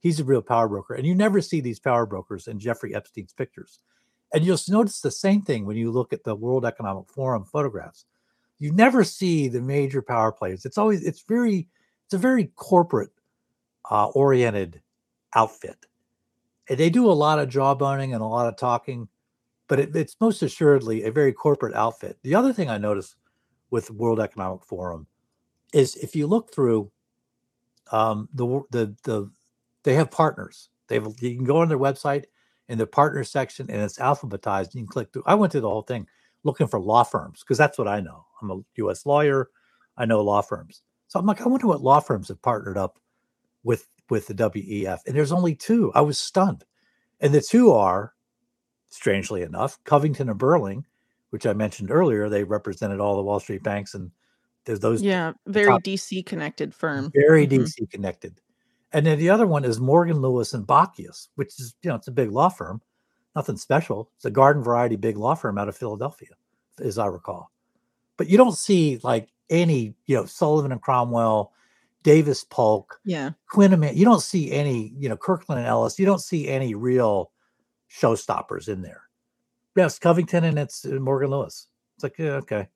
He's 0.00 0.20
a 0.20 0.24
real 0.24 0.42
power 0.42 0.68
broker, 0.68 0.94
and 0.94 1.06
you 1.06 1.14
never 1.14 1.40
see 1.40 1.60
these 1.60 1.80
power 1.80 2.04
brokers 2.04 2.48
in 2.48 2.58
Jeffrey 2.58 2.94
Epstein's 2.94 3.32
pictures. 3.32 3.78
And 4.34 4.44
you'll 4.44 4.58
notice 4.68 5.00
the 5.00 5.12
same 5.12 5.42
thing 5.42 5.64
when 5.64 5.76
you 5.76 5.92
look 5.92 6.12
at 6.12 6.24
the 6.24 6.34
World 6.34 6.66
Economic 6.66 7.08
Forum 7.08 7.44
photographs. 7.44 8.04
You 8.58 8.72
never 8.72 9.04
see 9.04 9.48
the 9.48 9.60
major 9.60 10.02
power 10.02 10.32
players. 10.32 10.64
It's 10.64 10.76
always 10.76 11.04
it's 11.04 11.22
very 11.22 11.68
it's 12.04 12.14
a 12.14 12.18
very 12.18 12.46
corporate 12.56 13.12
uh, 13.90 14.08
oriented 14.08 14.82
outfit. 15.34 15.86
And 16.68 16.78
they 16.78 16.90
do 16.90 17.10
a 17.10 17.12
lot 17.12 17.38
of 17.38 17.48
jawboning 17.48 18.12
and 18.12 18.22
a 18.22 18.26
lot 18.26 18.48
of 18.48 18.56
talking, 18.56 19.08
but 19.68 19.78
it, 19.78 19.94
it's 19.94 20.16
most 20.20 20.42
assuredly 20.42 21.04
a 21.04 21.12
very 21.12 21.32
corporate 21.32 21.74
outfit. 21.74 22.18
The 22.22 22.34
other 22.34 22.52
thing 22.52 22.68
I 22.68 22.78
noticed 22.78 23.14
with 23.70 23.90
World 23.90 24.18
Economic 24.18 24.64
Forum 24.64 25.06
is 25.72 25.94
if 25.96 26.16
you 26.16 26.26
look 26.26 26.52
through 26.52 26.90
um, 27.92 28.28
the 28.34 28.62
the 28.70 28.96
the 29.04 29.30
they 29.84 29.94
have 29.94 30.10
partners. 30.10 30.70
They 30.88 30.96
have 30.96 31.14
you 31.20 31.36
can 31.36 31.44
go 31.44 31.58
on 31.58 31.68
their 31.68 31.78
website 31.78 32.24
in 32.68 32.78
the 32.78 32.86
partner 32.86 33.24
section 33.24 33.70
and 33.70 33.82
it's 33.82 33.98
alphabetized. 33.98 34.74
You 34.74 34.80
can 34.80 34.86
click 34.86 35.12
through. 35.12 35.24
I 35.26 35.34
went 35.34 35.52
through 35.52 35.62
the 35.62 35.70
whole 35.70 35.82
thing 35.82 36.06
looking 36.44 36.66
for 36.66 36.80
law 36.80 37.02
firms 37.02 37.40
because 37.40 37.58
that's 37.58 37.78
what 37.78 37.88
I 37.88 38.00
know. 38.00 38.24
I'm 38.40 38.50
a 38.50 38.60
U.S. 38.76 39.06
lawyer. 39.06 39.48
I 39.96 40.06
know 40.06 40.22
law 40.22 40.42
firms. 40.42 40.82
So 41.08 41.18
I'm 41.18 41.26
like, 41.26 41.40
I 41.40 41.48
wonder 41.48 41.66
what 41.66 41.82
law 41.82 42.00
firms 42.00 42.28
have 42.28 42.42
partnered 42.42 42.78
up 42.78 42.98
with 43.62 43.88
with 44.10 44.26
the 44.26 44.34
WEF. 44.34 45.00
And 45.06 45.16
there's 45.16 45.32
only 45.32 45.54
two. 45.54 45.92
I 45.94 46.02
was 46.02 46.18
stunned. 46.18 46.64
And 47.20 47.32
the 47.32 47.40
two 47.40 47.72
are, 47.72 48.12
strangely 48.90 49.42
enough, 49.42 49.78
Covington 49.84 50.28
and 50.28 50.38
Burling, 50.38 50.84
which 51.30 51.46
I 51.46 51.52
mentioned 51.52 51.90
earlier. 51.90 52.28
They 52.28 52.44
represented 52.44 53.00
all 53.00 53.16
the 53.16 53.22
Wall 53.22 53.40
Street 53.40 53.62
banks 53.62 53.94
and 53.94 54.10
there's 54.64 54.80
those 54.80 55.02
yeah, 55.02 55.32
very 55.46 55.66
top, 55.66 55.82
DC 55.82 56.24
connected 56.24 56.74
firm. 56.74 57.12
Very 57.14 57.46
mm-hmm. 57.46 57.64
DC 57.64 57.90
connected. 57.90 58.40
And 58.94 59.04
then 59.04 59.18
the 59.18 59.28
other 59.28 59.46
one 59.46 59.64
is 59.64 59.80
Morgan 59.80 60.20
Lewis 60.20 60.54
and 60.54 60.64
Bockius, 60.64 61.28
which 61.34 61.58
is, 61.58 61.74
you 61.82 61.90
know, 61.90 61.96
it's 61.96 62.06
a 62.06 62.12
big 62.12 62.30
law 62.30 62.48
firm. 62.48 62.80
Nothing 63.34 63.56
special. 63.56 64.08
It's 64.14 64.24
a 64.24 64.30
garden 64.30 64.62
variety 64.62 64.94
big 64.94 65.16
law 65.16 65.34
firm 65.34 65.58
out 65.58 65.68
of 65.68 65.76
Philadelphia, 65.76 66.30
as 66.78 66.96
I 66.96 67.06
recall. 67.06 67.50
But 68.16 68.28
you 68.28 68.38
don't 68.38 68.56
see 68.56 69.00
like 69.02 69.28
any, 69.50 69.94
you 70.06 70.14
know, 70.14 70.26
Sullivan 70.26 70.70
and 70.70 70.80
Cromwell, 70.80 71.52
Davis 72.04 72.44
Polk, 72.44 73.00
yeah, 73.04 73.30
Quinn 73.48 73.72
Emanuel. 73.72 73.98
You 73.98 74.04
don't 74.04 74.22
see 74.22 74.52
any, 74.52 74.94
you 74.96 75.08
know, 75.08 75.16
Kirkland 75.16 75.58
and 75.58 75.66
Ellis. 75.66 75.98
You 75.98 76.06
don't 76.06 76.20
see 76.20 76.48
any 76.48 76.76
real 76.76 77.32
showstoppers 77.90 78.68
in 78.68 78.80
there. 78.80 79.02
Yes, 79.74 79.98
Covington 79.98 80.44
and 80.44 80.56
it's 80.56 80.84
uh, 80.84 80.90
Morgan 81.00 81.30
Lewis. 81.30 81.66
It's 81.96 82.04
like, 82.04 82.18
yeah, 82.18 82.34
okay. 82.34 82.68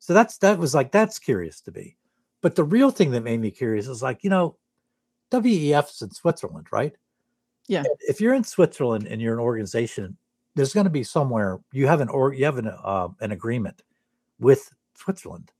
So 0.00 0.12
that's 0.12 0.36
that 0.38 0.58
was 0.58 0.74
like 0.74 0.92
that's 0.92 1.18
curious 1.18 1.62
to 1.62 1.72
me. 1.72 1.96
But 2.42 2.56
the 2.56 2.64
real 2.64 2.90
thing 2.90 3.12
that 3.12 3.24
made 3.24 3.40
me 3.40 3.50
curious 3.50 3.88
is 3.88 4.02
like, 4.02 4.22
you 4.22 4.28
know, 4.28 4.58
WEF's 5.32 6.02
in 6.02 6.10
Switzerland, 6.10 6.66
right? 6.70 6.94
Yeah. 7.68 7.84
If 8.00 8.20
you're 8.20 8.34
in 8.34 8.44
Switzerland 8.44 9.06
and 9.06 9.20
you're 9.20 9.34
an 9.34 9.40
organization, 9.40 10.16
there's 10.54 10.72
going 10.72 10.84
to 10.84 10.90
be 10.90 11.02
somewhere 11.02 11.58
you 11.72 11.86
have 11.86 12.00
an 12.00 12.08
or 12.08 12.32
you 12.32 12.44
have 12.44 12.58
an 12.58 12.68
uh, 12.68 13.08
an 13.20 13.32
agreement 13.32 13.82
with 14.38 14.70
Switzerland 14.94 15.50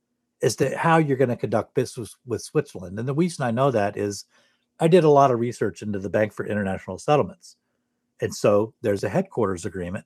as 0.41 0.55
to 0.57 0.77
how 0.77 0.97
you're 0.97 1.17
going 1.17 1.29
to 1.29 1.35
conduct 1.35 1.73
business 1.73 2.15
with 2.25 2.41
Switzerland. 2.41 2.97
And 2.99 3.07
the 3.07 3.13
reason 3.13 3.45
I 3.45 3.51
know 3.51 3.71
that 3.71 3.97
is 3.97 4.25
I 4.79 4.87
did 4.87 5.03
a 5.03 5.09
lot 5.09 5.31
of 5.31 5.39
research 5.39 5.81
into 5.81 5.99
the 5.99 6.09
Bank 6.09 6.33
for 6.33 6.45
International 6.45 6.97
Settlements. 6.97 7.55
And 8.21 8.33
so 8.33 8.73
there's 8.81 9.03
a 9.03 9.09
headquarters 9.09 9.65
agreement 9.65 10.05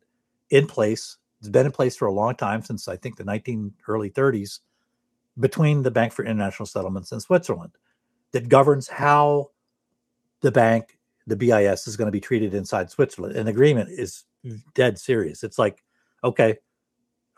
in 0.50 0.68
place. 0.68 1.18
It's 1.40 1.50
been 1.50 1.66
in 1.66 1.72
place 1.72 1.96
for 1.96 2.08
a 2.08 2.14
long 2.14 2.36
time 2.36 2.62
since 2.62 2.88
I 2.88 2.96
think 2.96 3.18
the 3.18 3.24
19 3.24 3.74
early 3.88 4.10
30s 4.10 4.60
between 5.40 5.84
the 5.84 5.92
Bank 5.92 6.14
for 6.14 6.26
International 6.26 6.66
Settlements 6.66 7.12
and 7.12 7.22
Switzerland 7.22 7.72
that 8.32 8.50
governs 8.50 8.88
how 8.88 9.51
the 10.42 10.52
bank, 10.52 10.98
the 11.28 11.36
BIS, 11.36 11.88
is 11.88 11.98
going 11.98 12.08
to 12.08 12.12
be 12.12 12.20
treated 12.20 12.54
inside 12.54 12.90
Switzerland. 12.90 13.36
An 13.36 13.48
agreement 13.48 13.90
is 13.90 14.26
dead 14.74 15.00
serious. 15.00 15.44
It's 15.44 15.60
like, 15.60 15.84
okay, 16.24 16.58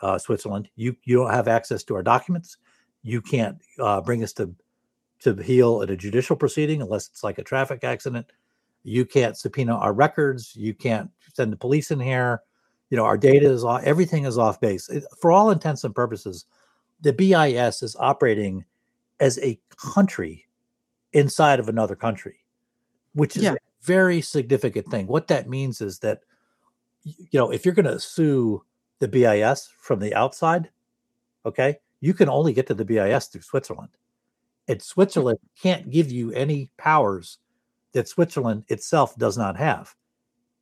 uh, 0.01 0.17
Switzerland, 0.17 0.69
you 0.75 0.95
you 1.03 1.17
don't 1.17 1.31
have 1.31 1.47
access 1.47 1.83
to 1.85 1.95
our 1.95 2.03
documents 2.03 2.57
you 3.03 3.21
can't 3.21 3.61
uh, 3.79 4.01
bring 4.01 4.23
us 4.23 4.33
to 4.33 4.55
to 5.19 5.35
heel 5.35 5.81
at 5.81 5.89
a 5.89 5.95
judicial 5.95 6.35
proceeding 6.35 6.81
unless 6.81 7.07
it's 7.07 7.23
like 7.23 7.37
a 7.37 7.43
traffic 7.43 7.83
accident. 7.83 8.25
You 8.83 9.05
can't 9.05 9.37
subpoena 9.37 9.75
our 9.75 9.93
records. 9.93 10.53
You 10.53 10.73
can't 10.73 11.09
send 11.33 11.53
the 11.53 11.57
police 11.57 11.91
in 11.91 11.99
here. 11.99 12.41
You 12.89 12.97
know, 12.97 13.05
our 13.05 13.17
data 13.17 13.49
is 13.49 13.63
off. 13.63 13.83
Everything 13.83 14.25
is 14.25 14.37
off 14.37 14.59
base. 14.59 14.89
It, 14.89 15.05
for 15.21 15.31
all 15.31 15.51
intents 15.51 15.85
and 15.85 15.95
purposes, 15.95 16.45
the 16.99 17.13
BIS 17.13 17.83
is 17.83 17.95
operating 17.97 18.65
as 19.21 19.39
a 19.39 19.59
country 19.77 20.45
inside 21.13 21.59
of 21.59 21.69
another 21.69 21.95
country, 21.95 22.35
which 23.13 23.35
is 23.35 23.43
yeah. 23.43 23.53
a 23.53 23.57
very 23.81 24.21
significant 24.21 24.87
thing. 24.87 25.07
What 25.07 25.27
that 25.27 25.49
means 25.49 25.81
is 25.81 25.99
that, 25.99 26.21
you 27.03 27.39
know, 27.39 27.51
if 27.51 27.65
you're 27.65 27.73
going 27.73 27.85
to 27.85 27.99
sue 27.99 28.63
the 28.99 29.07
BIS 29.07 29.69
from 29.77 29.99
the 29.99 30.15
outside, 30.15 30.69
okay, 31.45 31.77
you 31.99 32.13
can 32.13 32.29
only 32.29 32.53
get 32.53 32.67
to 32.67 32.73
the 32.73 32.85
BIS 32.85 33.27
through 33.27 33.41
Switzerland. 33.41 33.89
And 34.67 34.81
Switzerland 34.81 35.39
can't 35.61 35.89
give 35.89 36.11
you 36.11 36.31
any 36.31 36.69
powers 36.77 37.37
that 37.91 38.07
Switzerland 38.07 38.63
itself 38.69 39.17
does 39.17 39.37
not 39.37 39.57
have. 39.57 39.93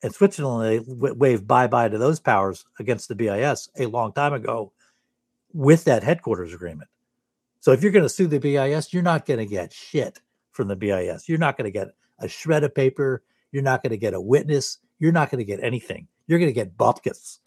And 0.04 0.14
Switzerland 0.14 0.86
w- 0.88 1.14
waved 1.14 1.48
bye 1.48 1.68
bye 1.68 1.88
to 1.88 1.98
those 1.98 2.20
powers 2.20 2.66
against 2.80 3.08
the 3.08 3.16
BIS 3.16 3.70
a 3.78 3.86
long 3.86 4.14
time 4.14 4.34
ago 4.34 4.72
with 5.54 5.84
that 5.84 6.04
headquarters 6.04 6.54
agreement. 6.54 6.90
So 7.60 7.72
if 7.72 7.84
you're 7.84 7.92
going 7.92 8.04
to 8.04 8.10
sue 8.10 8.28
the 8.28 8.40
BIS, 8.40 8.92
you're 8.92 9.04
not 9.04 9.28
going 9.28 9.40
to 9.40 9.46
get 9.46 9.72
shit 9.72 10.20
from 10.52 10.68
the 10.68 10.76
BIS. 10.76 11.30
You're 11.30 11.38
not 11.38 11.58
going 11.58 11.72
to 11.72 11.80
get 11.80 11.90
a 12.22 12.28
shred 12.28 12.64
of 12.64 12.74
paper. 12.74 13.24
You're 13.52 13.64
not 13.64 13.84
going 13.84 13.92
to 13.92 13.98
get 13.98 14.14
a 14.14 14.22
witness. 14.22 14.78
You're 15.00 15.12
not 15.12 15.30
going 15.30 15.40
to 15.40 15.46
get 15.46 15.64
anything. 15.64 16.08
You're 16.28 16.40
going 16.40 16.50
to 16.50 16.54
get 16.54 16.78
bupkis. 16.78 17.40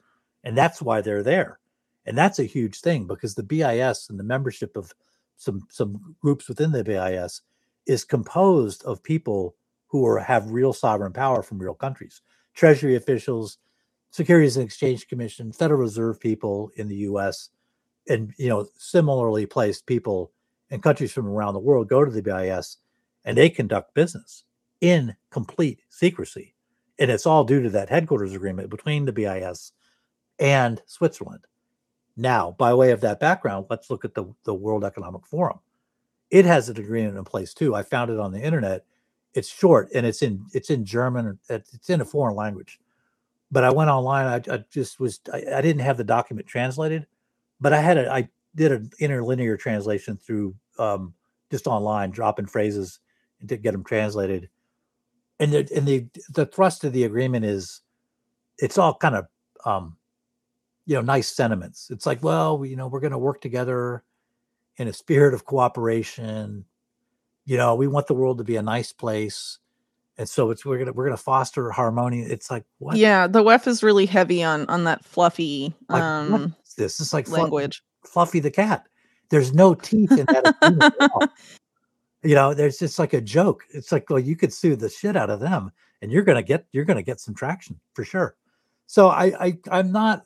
And 0.45 0.57
that's 0.57 0.83
why 0.83 1.01
they're 1.01 1.23
there 1.23 1.59
and 2.07 2.17
that's 2.17 2.39
a 2.39 2.45
huge 2.45 2.81
thing 2.81 3.07
because 3.07 3.35
the 3.35 3.43
BIS 3.43 4.09
and 4.11 4.19
the 4.19 4.25
membership 4.25 4.77
of 4.77 4.93
some 5.37 5.67
some 5.71 6.17
groups 6.21 6.49
within 6.49 6.73
the 6.73 6.85
BIS 6.85 7.43
is 7.87 8.05
composed 8.05 8.85
of 8.85 9.03
people 9.03 9.57
who 9.89 10.07
are 10.07 10.19
have 10.19 10.51
real 10.51 10.73
sovereign 10.73 11.13
power 11.13 11.43
from 11.43 11.59
real 11.59 11.75
countries, 11.75 12.23
treasury 12.55 12.97
officials, 12.97 13.59
Securities 14.11 14.57
and 14.57 14.65
Exchange 14.65 15.09
Commission, 15.09 15.53
Federal 15.53 15.81
Reserve 15.81 16.21
people 16.21 16.71
in 16.77 16.89
the 16.89 16.97
U.S., 16.97 17.51
and 18.09 18.33
you 18.37 18.49
know 18.49 18.67
similarly 18.77 19.47
placed 19.47 19.87
people 19.87 20.33
in 20.71 20.81
countries 20.81 21.13
from 21.13 21.27
around 21.27 21.55
the 21.55 21.61
world 21.61 21.89
go 21.89 22.05
to 22.05 22.11
the 22.11 22.23
BIS 22.23 22.79
and 23.25 23.37
they 23.37 23.49
conduct 23.49 23.95
business 23.95 24.45
in 24.81 25.15
complete 25.31 25.81
secrecy, 25.89 26.55
and 26.99 27.11
it's 27.11 27.27
all 27.27 27.45
due 27.45 27.63
to 27.63 27.71
that 27.71 27.89
headquarters 27.89 28.35
agreement 28.35 28.71
between 28.71 29.05
the 29.05 29.13
BIS 29.13 29.73
and 30.39 30.83
Switzerland. 30.87 31.47
Now, 32.17 32.53
by 32.59 32.75
way 32.75 32.91
of 32.91 33.01
that 33.01 33.21
background, 33.21 33.67
let's 33.71 33.91
look 33.91 34.05
at 34.05 34.15
the, 34.15 34.25
the 34.45 34.55
World 34.55 34.85
Economic 34.85 35.27
Forum. 35.27 35.59
It 36.31 36.45
has 36.45 36.69
an 36.69 36.79
agreement 36.79 37.19
in 37.19 37.25
place 37.25 37.55
too. 37.55 37.75
I 37.75 37.83
found 37.83 38.11
it 38.11 38.21
on 38.21 38.33
the 38.33 38.41
internet. 38.41 38.85
It's 39.35 39.49
short 39.49 39.89
and 39.95 40.07
it's 40.07 40.23
in 40.23 40.47
it's 40.53 40.71
in 40.71 40.85
German. 40.85 41.39
It's 41.49 41.91
in 41.91 42.01
a 42.01 42.05
foreign 42.05 42.37
language. 42.37 42.79
But 43.51 43.65
I 43.65 43.71
went 43.71 43.91
online. 43.91 44.27
I, 44.27 44.55
I 44.55 44.65
just 44.71 45.01
was 45.01 45.21
I, 45.33 45.45
I, 45.57 45.61
didn't 45.61 45.83
have 45.83 45.97
the 45.97 46.05
document 46.05 46.47
translated, 46.47 47.07
but 47.61 47.73
I 47.73 47.81
had 47.81 47.99
a 47.99 48.13
I 48.13 48.29
did 48.55 48.73
an 48.73 48.91
interlinear 49.01 49.57
translation 49.57 50.17
through 50.17 50.55
um, 50.79 51.15
just 51.51 51.67
online, 51.67 52.11
dropping 52.11 52.47
phrases 52.47 53.01
and 53.41 53.49
to 53.49 53.57
get 53.57 53.73
them 53.73 53.85
translated. 53.85 54.49
And 55.41 55.53
the 55.53 55.69
and 55.75 55.87
the 55.87 56.07
the 56.31 56.47
thrust 56.47 56.85
of 56.85 56.93
the 56.93 57.05
agreement 57.05 57.45
is 57.45 57.81
it's 58.59 58.79
all 58.79 58.95
kind 58.95 59.17
of 59.17 59.27
um, 59.65 59.97
you 60.87 60.95
know 60.95 61.03
nice 61.03 61.29
sentiments. 61.29 61.89
It's 61.91 62.07
like 62.07 62.23
well 62.23 62.59
we, 62.59 62.71
you 62.71 62.77
know 62.77 62.89
we're 62.89 63.01
going 63.01 63.13
to 63.13 63.19
work 63.19 63.41
together 63.41 64.05
in 64.77 64.89
a 64.89 64.93
spirit 64.93 65.35
of 65.35 65.45
cooperation. 65.45 66.65
You 67.45 67.57
know 67.57 67.75
we 67.75 67.89
want 67.89 68.07
the 68.07 68.15
world 68.15 68.39
to 68.39 68.45
be 68.45 68.57
a 68.57 68.63
nice 68.63 68.93
place 68.93 69.59
and 70.19 70.29
so 70.29 70.51
it's 70.51 70.65
we're 70.65 70.79
gonna 70.79 70.93
we're 70.93 71.05
gonna 71.05 71.17
foster 71.17 71.71
harmony. 71.71 72.23
It's 72.23 72.51
like 72.51 72.65
what? 72.79 72.97
Yeah 72.97 73.27
the 73.27 73.43
wef 73.43 73.67
is 73.67 73.83
really 73.83 74.07
heavy 74.07 74.43
on 74.43 74.67
on 74.67 74.85
that 74.85 75.05
fluffy 75.05 75.75
like, 75.89 76.03
um 76.03 76.55
this? 76.77 77.01
Is 77.01 77.13
like 77.13 77.29
language. 77.29 77.83
fluffy, 78.03 78.13
fluffy 78.13 78.41
the 78.41 78.51
cat. 78.51 78.87
There's 79.31 79.53
no 79.53 79.75
teeth 79.75 80.13
in 80.13 80.27
that 80.27 81.31
you 82.25 82.35
know 82.35 82.55
there's 82.55 82.79
just 82.79 82.99
like 82.99 83.13
a 83.13 83.21
joke 83.21 83.65
it's 83.71 83.93
like 83.93 84.09
well 84.11 84.19
you 84.19 84.37
could 84.37 84.53
sue 84.53 84.77
the 84.77 84.89
shit 84.89 85.17
out 85.17 85.31
of 85.31 85.41
them 85.41 85.71
and 86.03 86.11
you're 86.11 86.23
gonna 86.23 86.43
get 86.43 86.67
you're 86.73 86.85
gonna 86.85 87.03
get 87.03 87.21
some 87.21 87.35
traction 87.35 87.79
for 87.93 88.05
sure 88.05 88.37
so 88.87 89.09
i 89.09 89.33
i 89.41 89.59
i'm 89.71 89.93
not 89.93 90.25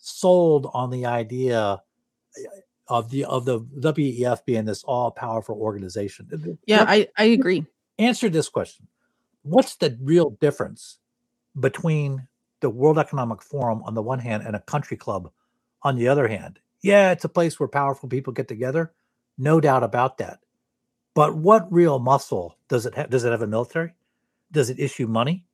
sold 0.00 0.70
on 0.72 0.90
the 0.90 1.06
idea 1.06 1.80
eh, 2.36 2.42
of 2.88 3.08
the 3.10 3.24
of 3.24 3.44
the 3.44 3.60
WEF 3.60 4.44
being 4.44 4.64
this 4.64 4.82
all 4.82 5.12
powerful 5.12 5.56
organization. 5.60 6.58
Yeah, 6.66 6.84
I 6.88 7.08
I 7.16 7.24
agree. 7.24 7.64
Answer 7.98 8.28
this 8.28 8.48
question: 8.48 8.88
what's 9.42 9.76
the 9.76 9.96
real 10.00 10.30
difference 10.40 10.98
between 11.58 12.26
the 12.60 12.70
World 12.70 12.98
Economic 12.98 13.42
Forum 13.42 13.82
on 13.84 13.94
the 13.94 14.02
one 14.02 14.18
hand 14.18 14.42
and 14.44 14.56
a 14.56 14.60
country 14.60 14.96
club 14.96 15.30
on 15.82 15.96
the 15.96 16.08
other 16.08 16.26
hand? 16.26 16.58
Yeah, 16.82 17.12
it's 17.12 17.24
a 17.24 17.28
place 17.28 17.60
where 17.60 17.68
powerful 17.68 18.08
people 18.08 18.32
get 18.32 18.48
together, 18.48 18.92
no 19.38 19.60
doubt 19.60 19.84
about 19.84 20.18
that. 20.18 20.40
But 21.14 21.36
what 21.36 21.72
real 21.72 21.98
muscle 21.98 22.56
does 22.68 22.86
it 22.86 22.94
have? 22.94 23.10
Does 23.10 23.24
it 23.24 23.30
have 23.30 23.42
a 23.42 23.46
military? 23.46 23.94
Does 24.52 24.70
it 24.70 24.78
issue 24.78 25.06
money? 25.06 25.44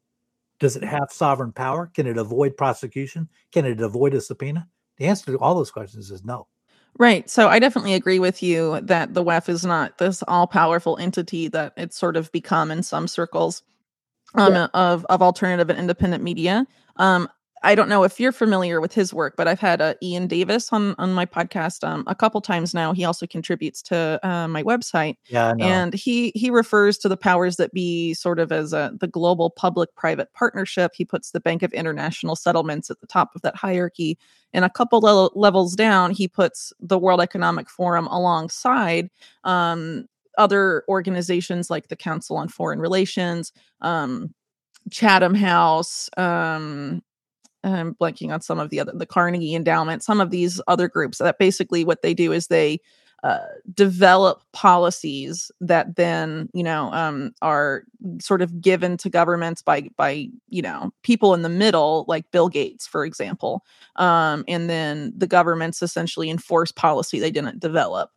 Does 0.58 0.76
it 0.76 0.84
have 0.84 1.08
sovereign 1.10 1.52
power? 1.52 1.90
Can 1.94 2.06
it 2.06 2.16
avoid 2.16 2.56
prosecution? 2.56 3.28
Can 3.52 3.64
it 3.64 3.80
avoid 3.80 4.14
a 4.14 4.20
subpoena? 4.20 4.68
The 4.96 5.06
answer 5.06 5.32
to 5.32 5.38
all 5.38 5.54
those 5.54 5.70
questions 5.70 6.10
is 6.10 6.24
no. 6.24 6.46
Right. 6.98 7.28
So 7.28 7.48
I 7.48 7.58
definitely 7.58 7.92
agree 7.92 8.18
with 8.18 8.42
you 8.42 8.80
that 8.82 9.12
the 9.12 9.22
WEF 9.22 9.50
is 9.50 9.66
not 9.66 9.98
this 9.98 10.22
all 10.26 10.46
powerful 10.46 10.96
entity 10.96 11.48
that 11.48 11.74
it's 11.76 11.98
sort 11.98 12.16
of 12.16 12.32
become 12.32 12.70
in 12.70 12.82
some 12.82 13.06
circles 13.06 13.62
um, 14.34 14.54
yeah. 14.54 14.68
of, 14.72 15.04
of 15.06 15.20
alternative 15.20 15.68
and 15.68 15.78
independent 15.78 16.24
media. 16.24 16.66
Um, 16.96 17.28
I 17.66 17.74
don't 17.74 17.88
know 17.88 18.04
if 18.04 18.20
you're 18.20 18.30
familiar 18.30 18.80
with 18.80 18.94
his 18.94 19.12
work, 19.12 19.34
but 19.36 19.48
I've 19.48 19.58
had 19.58 19.82
uh, 19.82 19.94
Iain 20.00 20.28
Davis 20.28 20.72
on 20.72 20.94
on 20.98 21.12
my 21.12 21.26
podcast 21.26 21.82
um, 21.82 22.04
a 22.06 22.14
couple 22.14 22.40
times 22.40 22.72
now. 22.72 22.92
He 22.92 23.04
also 23.04 23.26
contributes 23.26 23.82
to 23.82 24.20
uh, 24.22 24.46
my 24.46 24.62
website. 24.62 25.16
Yeah, 25.26 25.52
and 25.58 25.92
he 25.92 26.30
he 26.36 26.48
refers 26.48 26.96
to 26.98 27.08
the 27.08 27.16
powers 27.16 27.56
that 27.56 27.72
be 27.72 28.14
sort 28.14 28.38
of 28.38 28.52
as 28.52 28.72
a 28.72 28.92
the 29.00 29.08
global 29.08 29.50
public 29.50 29.92
private 29.96 30.32
partnership. 30.32 30.92
He 30.94 31.04
puts 31.04 31.32
the 31.32 31.40
Bank 31.40 31.64
of 31.64 31.72
International 31.72 32.36
Settlements 32.36 32.88
at 32.88 33.00
the 33.00 33.06
top 33.08 33.34
of 33.34 33.42
that 33.42 33.56
hierarchy, 33.56 34.16
and 34.52 34.64
a 34.64 34.70
couple 34.70 35.00
le- 35.00 35.30
levels 35.34 35.74
down, 35.74 36.12
he 36.12 36.28
puts 36.28 36.72
the 36.78 36.98
World 36.98 37.20
Economic 37.20 37.68
Forum 37.68 38.06
alongside 38.06 39.10
um, 39.42 40.06
other 40.38 40.84
organizations 40.88 41.68
like 41.68 41.88
the 41.88 41.96
Council 41.96 42.36
on 42.36 42.46
Foreign 42.46 42.78
Relations. 42.78 43.52
Um, 43.80 44.32
Chatham 44.90 45.34
House, 45.34 46.08
um, 46.16 47.02
I'm 47.74 47.94
blanking 47.94 48.32
on 48.32 48.40
some 48.40 48.58
of 48.58 48.70
the 48.70 48.80
other 48.80 48.92
the 48.94 49.06
Carnegie 49.06 49.54
Endowment, 49.54 50.02
some 50.02 50.20
of 50.20 50.30
these 50.30 50.60
other 50.68 50.88
groups 50.88 51.18
that 51.18 51.38
basically 51.38 51.84
what 51.84 52.02
they 52.02 52.14
do 52.14 52.32
is 52.32 52.46
they 52.46 52.80
uh, 53.26 53.38
develop 53.74 54.42
policies 54.52 55.50
that 55.60 55.96
then 55.96 56.48
you 56.52 56.62
know 56.62 56.92
um, 56.92 57.34
are 57.42 57.82
sort 58.20 58.42
of 58.42 58.60
given 58.60 58.96
to 58.96 59.08
governments 59.08 59.62
by 59.62 59.88
by 59.96 60.28
you 60.48 60.62
know 60.62 60.92
people 61.02 61.34
in 61.34 61.42
the 61.42 61.48
middle 61.48 62.04
like 62.06 62.30
bill 62.30 62.48
gates 62.48 62.86
for 62.86 63.04
example 63.04 63.64
um, 63.96 64.44
and 64.46 64.68
then 64.68 65.12
the 65.16 65.26
governments 65.26 65.82
essentially 65.82 66.30
enforce 66.30 66.70
policy 66.70 67.18
they 67.18 67.30
didn't 67.30 67.58
develop 67.58 68.10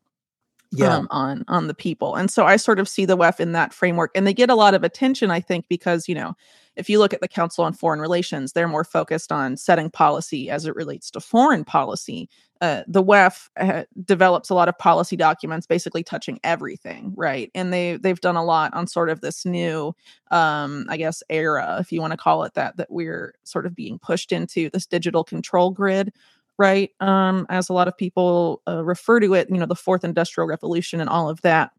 yeah. 0.71 0.97
Um, 0.97 1.07
on 1.09 1.43
on 1.47 1.65
the 1.65 1.73
people 1.73 2.15
and 2.15 2.29
so 2.29 2.45
i 2.45 2.55
sort 2.55 2.77
of 2.77 2.87
see 2.87 3.05
the 3.05 3.17
wef 3.17 3.39
in 3.39 3.53
that 3.53 3.73
framework 3.73 4.11
and 4.13 4.27
they 4.27 4.33
get 4.33 4.51
a 4.51 4.55
lot 4.55 4.75
of 4.75 4.83
attention 4.83 5.31
i 5.31 5.39
think 5.39 5.65
because 5.69 6.07
you 6.07 6.13
know 6.13 6.35
if 6.79 6.89
you 6.89 6.97
look 6.97 7.13
at 7.13 7.21
the 7.21 7.27
Council 7.27 7.63
on 7.63 7.73
Foreign 7.73 7.99
Relations, 7.99 8.53
they're 8.53 8.67
more 8.67 8.83
focused 8.85 9.31
on 9.31 9.57
setting 9.57 9.91
policy 9.91 10.49
as 10.49 10.65
it 10.65 10.75
relates 10.75 11.11
to 11.11 11.19
foreign 11.19 11.65
policy. 11.65 12.29
Uh, 12.61 12.83
the 12.87 13.03
WEF 13.03 13.49
uh, 13.59 13.83
develops 14.05 14.49
a 14.49 14.53
lot 14.53 14.69
of 14.69 14.77
policy 14.77 15.15
documents, 15.15 15.67
basically 15.67 16.03
touching 16.03 16.39
everything, 16.43 17.13
right? 17.15 17.51
And 17.53 17.71
they 17.71 17.97
they've 17.97 18.19
done 18.19 18.35
a 18.35 18.43
lot 18.43 18.73
on 18.73 18.87
sort 18.87 19.09
of 19.09 19.21
this 19.21 19.45
new, 19.45 19.93
um, 20.31 20.85
I 20.89 20.97
guess, 20.97 21.21
era, 21.29 21.77
if 21.79 21.91
you 21.91 22.01
want 22.01 22.11
to 22.11 22.17
call 22.17 22.43
it 22.43 22.53
that, 22.55 22.77
that 22.77 22.89
we're 22.89 23.35
sort 23.43 23.65
of 23.65 23.75
being 23.75 23.99
pushed 23.99 24.31
into 24.31 24.69
this 24.71 24.85
digital 24.85 25.23
control 25.23 25.71
grid, 25.71 26.13
right? 26.57 26.91
Um, 26.99 27.45
as 27.49 27.69
a 27.69 27.73
lot 27.73 27.87
of 27.87 27.97
people 27.97 28.61
uh, 28.67 28.83
refer 28.83 29.19
to 29.19 29.33
it, 29.35 29.49
you 29.49 29.57
know, 29.57 29.65
the 29.65 29.75
fourth 29.75 30.03
industrial 30.03 30.47
revolution 30.47 30.99
and 30.99 31.09
all 31.09 31.29
of 31.29 31.41
that 31.41 31.71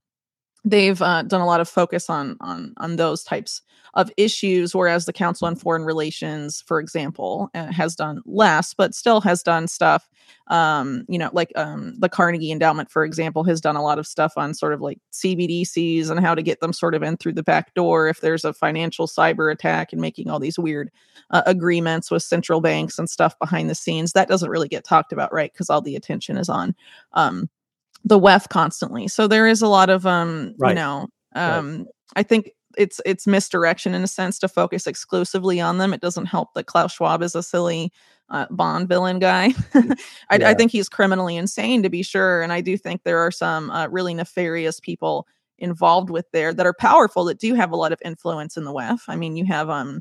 they've 0.64 1.00
uh, 1.00 1.22
done 1.22 1.40
a 1.40 1.46
lot 1.46 1.60
of 1.60 1.68
focus 1.68 2.10
on 2.10 2.36
on 2.40 2.74
on 2.78 2.96
those 2.96 3.22
types 3.22 3.62
of 3.94 4.10
issues 4.16 4.74
whereas 4.74 5.04
the 5.04 5.12
council 5.12 5.46
on 5.46 5.56
foreign 5.56 5.84
relations 5.84 6.62
for 6.66 6.78
example 6.78 7.50
uh, 7.54 7.72
has 7.72 7.96
done 7.96 8.20
less 8.24 8.72
but 8.74 8.94
still 8.94 9.20
has 9.20 9.42
done 9.42 9.66
stuff 9.66 10.08
um, 10.48 11.04
you 11.08 11.18
know 11.18 11.30
like 11.32 11.50
um, 11.56 11.94
the 11.98 12.08
carnegie 12.08 12.52
endowment 12.52 12.90
for 12.90 13.04
example 13.04 13.42
has 13.42 13.60
done 13.60 13.76
a 13.76 13.82
lot 13.82 13.98
of 13.98 14.06
stuff 14.06 14.34
on 14.36 14.54
sort 14.54 14.72
of 14.72 14.80
like 14.80 14.98
cbdcs 15.12 16.10
and 16.10 16.20
how 16.20 16.34
to 16.34 16.42
get 16.42 16.60
them 16.60 16.72
sort 16.72 16.94
of 16.94 17.02
in 17.02 17.16
through 17.16 17.32
the 17.32 17.42
back 17.42 17.74
door 17.74 18.08
if 18.08 18.20
there's 18.20 18.44
a 18.44 18.52
financial 18.52 19.06
cyber 19.06 19.52
attack 19.52 19.92
and 19.92 20.00
making 20.00 20.28
all 20.28 20.38
these 20.38 20.58
weird 20.58 20.90
uh, 21.30 21.42
agreements 21.46 22.10
with 22.10 22.22
central 22.22 22.60
banks 22.60 22.98
and 22.98 23.08
stuff 23.08 23.38
behind 23.38 23.70
the 23.70 23.74
scenes. 23.74 24.12
That 24.12 24.28
doesn't 24.28 24.50
really 24.50 24.68
get 24.68 24.84
talked 24.84 25.12
about 25.12 25.32
right 25.32 25.52
because 25.52 25.70
all 25.70 25.80
the 25.80 25.96
attention 25.96 26.36
is 26.36 26.48
on 26.48 26.74
um, 27.12 27.48
the 28.04 28.18
WEF 28.18 28.48
constantly. 28.48 29.08
So 29.08 29.26
there 29.26 29.46
is 29.46 29.62
a 29.62 29.68
lot 29.68 29.90
of 29.90 30.06
um, 30.06 30.54
right. 30.58 30.70
you 30.70 30.74
know, 30.74 31.08
um 31.34 31.78
right. 31.78 31.86
I 32.16 32.22
think 32.22 32.50
it's 32.76 33.00
it's 33.04 33.26
misdirection 33.26 33.94
in 33.94 34.02
a 34.02 34.08
sense 34.08 34.38
to 34.40 34.48
focus 34.48 34.86
exclusively 34.86 35.60
on 35.60 35.78
them. 35.78 35.92
It 35.92 36.00
doesn't 36.00 36.26
help 36.26 36.54
that 36.54 36.66
Klaus 36.66 36.92
Schwab 36.92 37.22
is 37.22 37.34
a 37.34 37.42
silly 37.42 37.92
uh, 38.28 38.46
Bond 38.50 38.88
villain 38.88 39.18
guy. 39.18 39.52
I, 39.74 40.36
yeah. 40.38 40.48
I, 40.48 40.54
think 40.54 40.70
he's 40.70 40.88
criminally 40.88 41.36
insane 41.36 41.82
to 41.82 41.90
be 41.90 42.02
sure, 42.02 42.42
and 42.42 42.52
I 42.52 42.60
do 42.60 42.76
think 42.76 43.02
there 43.02 43.18
are 43.18 43.32
some 43.32 43.70
uh, 43.70 43.88
really 43.88 44.14
nefarious 44.14 44.78
people 44.78 45.26
involved 45.58 46.10
with 46.10 46.30
there 46.32 46.54
that 46.54 46.66
are 46.66 46.72
powerful 46.72 47.24
that 47.24 47.38
do 47.38 47.54
have 47.54 47.72
a 47.72 47.76
lot 47.76 47.92
of 47.92 48.00
influence 48.04 48.56
in 48.56 48.64
the 48.64 48.72
WEF. 48.72 49.00
I 49.08 49.16
mean, 49.16 49.36
you 49.36 49.44
have 49.46 49.68
um 49.68 50.00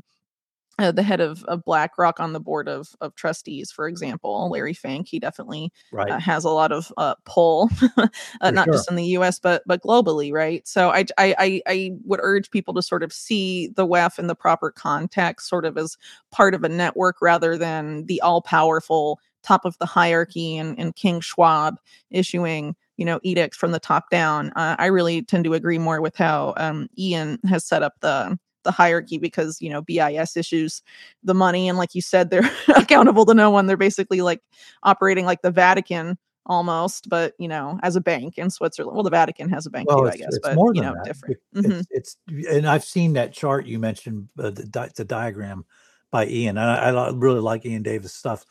uh, 0.80 0.90
the 0.90 1.02
head 1.02 1.20
of, 1.20 1.44
of 1.44 1.64
BlackRock 1.64 2.20
on 2.20 2.32
the 2.32 2.40
board 2.40 2.68
of, 2.68 2.96
of 3.00 3.14
trustees, 3.14 3.70
for 3.70 3.86
example, 3.86 4.48
Larry 4.50 4.72
Fink, 4.72 5.08
he 5.08 5.18
definitely 5.18 5.72
right. 5.92 6.10
uh, 6.10 6.18
has 6.18 6.44
a 6.44 6.50
lot 6.50 6.72
of 6.72 6.92
uh, 6.96 7.14
pull, 7.24 7.70
uh, 8.40 8.50
not 8.50 8.64
sure. 8.64 8.72
just 8.72 8.90
in 8.90 8.96
the 8.96 9.04
U.S. 9.06 9.38
but 9.38 9.62
but 9.66 9.82
globally, 9.82 10.32
right? 10.32 10.66
So 10.66 10.90
I, 10.90 11.04
I 11.18 11.62
I 11.66 11.92
would 12.04 12.20
urge 12.22 12.50
people 12.50 12.74
to 12.74 12.82
sort 12.82 13.02
of 13.02 13.12
see 13.12 13.68
the 13.68 13.86
WEF 13.86 14.18
in 14.18 14.26
the 14.26 14.34
proper 14.34 14.70
context, 14.70 15.48
sort 15.48 15.64
of 15.64 15.76
as 15.76 15.98
part 16.30 16.54
of 16.54 16.64
a 16.64 16.68
network 16.68 17.20
rather 17.20 17.58
than 17.58 18.06
the 18.06 18.20
all 18.22 18.40
powerful 18.40 19.20
top 19.42 19.64
of 19.64 19.78
the 19.78 19.86
hierarchy 19.86 20.56
and, 20.56 20.78
and 20.78 20.96
King 20.96 21.20
Schwab 21.20 21.78
issuing 22.10 22.76
you 22.96 23.04
know 23.04 23.20
edicts 23.22 23.56
from 23.56 23.72
the 23.72 23.80
top 23.80 24.10
down. 24.10 24.50
Uh, 24.56 24.76
I 24.78 24.86
really 24.86 25.22
tend 25.22 25.44
to 25.44 25.54
agree 25.54 25.78
more 25.78 26.00
with 26.00 26.16
how 26.16 26.54
um, 26.56 26.88
Iain 26.98 27.38
has 27.48 27.64
set 27.64 27.82
up 27.82 27.94
the 28.00 28.38
the 28.62 28.70
hierarchy 28.70 29.18
because 29.18 29.60
you 29.60 29.70
know 29.70 29.82
BIS 29.82 30.36
issues 30.36 30.82
the 31.22 31.34
money 31.34 31.68
and 31.68 31.78
like 31.78 31.94
you 31.94 32.02
said 32.02 32.30
they're 32.30 32.50
accountable 32.76 33.24
to 33.26 33.34
no 33.34 33.50
one 33.50 33.66
they're 33.66 33.76
basically 33.76 34.20
like 34.20 34.42
operating 34.82 35.24
like 35.24 35.42
the 35.42 35.50
Vatican 35.50 36.18
almost 36.46 37.08
but 37.08 37.34
you 37.38 37.48
know 37.48 37.78
as 37.82 37.96
a 37.96 38.00
bank 38.00 38.38
in 38.38 38.50
Switzerland 38.50 38.94
well 38.94 39.04
the 39.04 39.10
Vatican 39.10 39.48
has 39.48 39.66
a 39.66 39.70
bank 39.70 39.88
well, 39.88 40.00
too 40.00 40.08
I 40.08 40.16
guess 40.16 40.38
but 40.42 40.56
you 40.74 40.82
know 40.82 40.94
that. 40.94 41.04
different 41.04 41.36
mm-hmm. 41.54 41.80
it's, 41.90 42.16
it's, 42.28 42.48
and 42.48 42.66
I've 42.66 42.84
seen 42.84 43.12
that 43.14 43.32
chart 43.32 43.66
you 43.66 43.78
mentioned 43.78 44.28
uh, 44.38 44.50
the, 44.50 44.64
di- 44.64 44.90
the 44.96 45.04
diagram 45.04 45.64
by 46.10 46.26
Iain 46.26 46.58
I, 46.58 46.90
I 46.90 47.10
really 47.10 47.40
like 47.40 47.64
Iain 47.64 47.82
Davis 47.82 48.14
stuff 48.14 48.44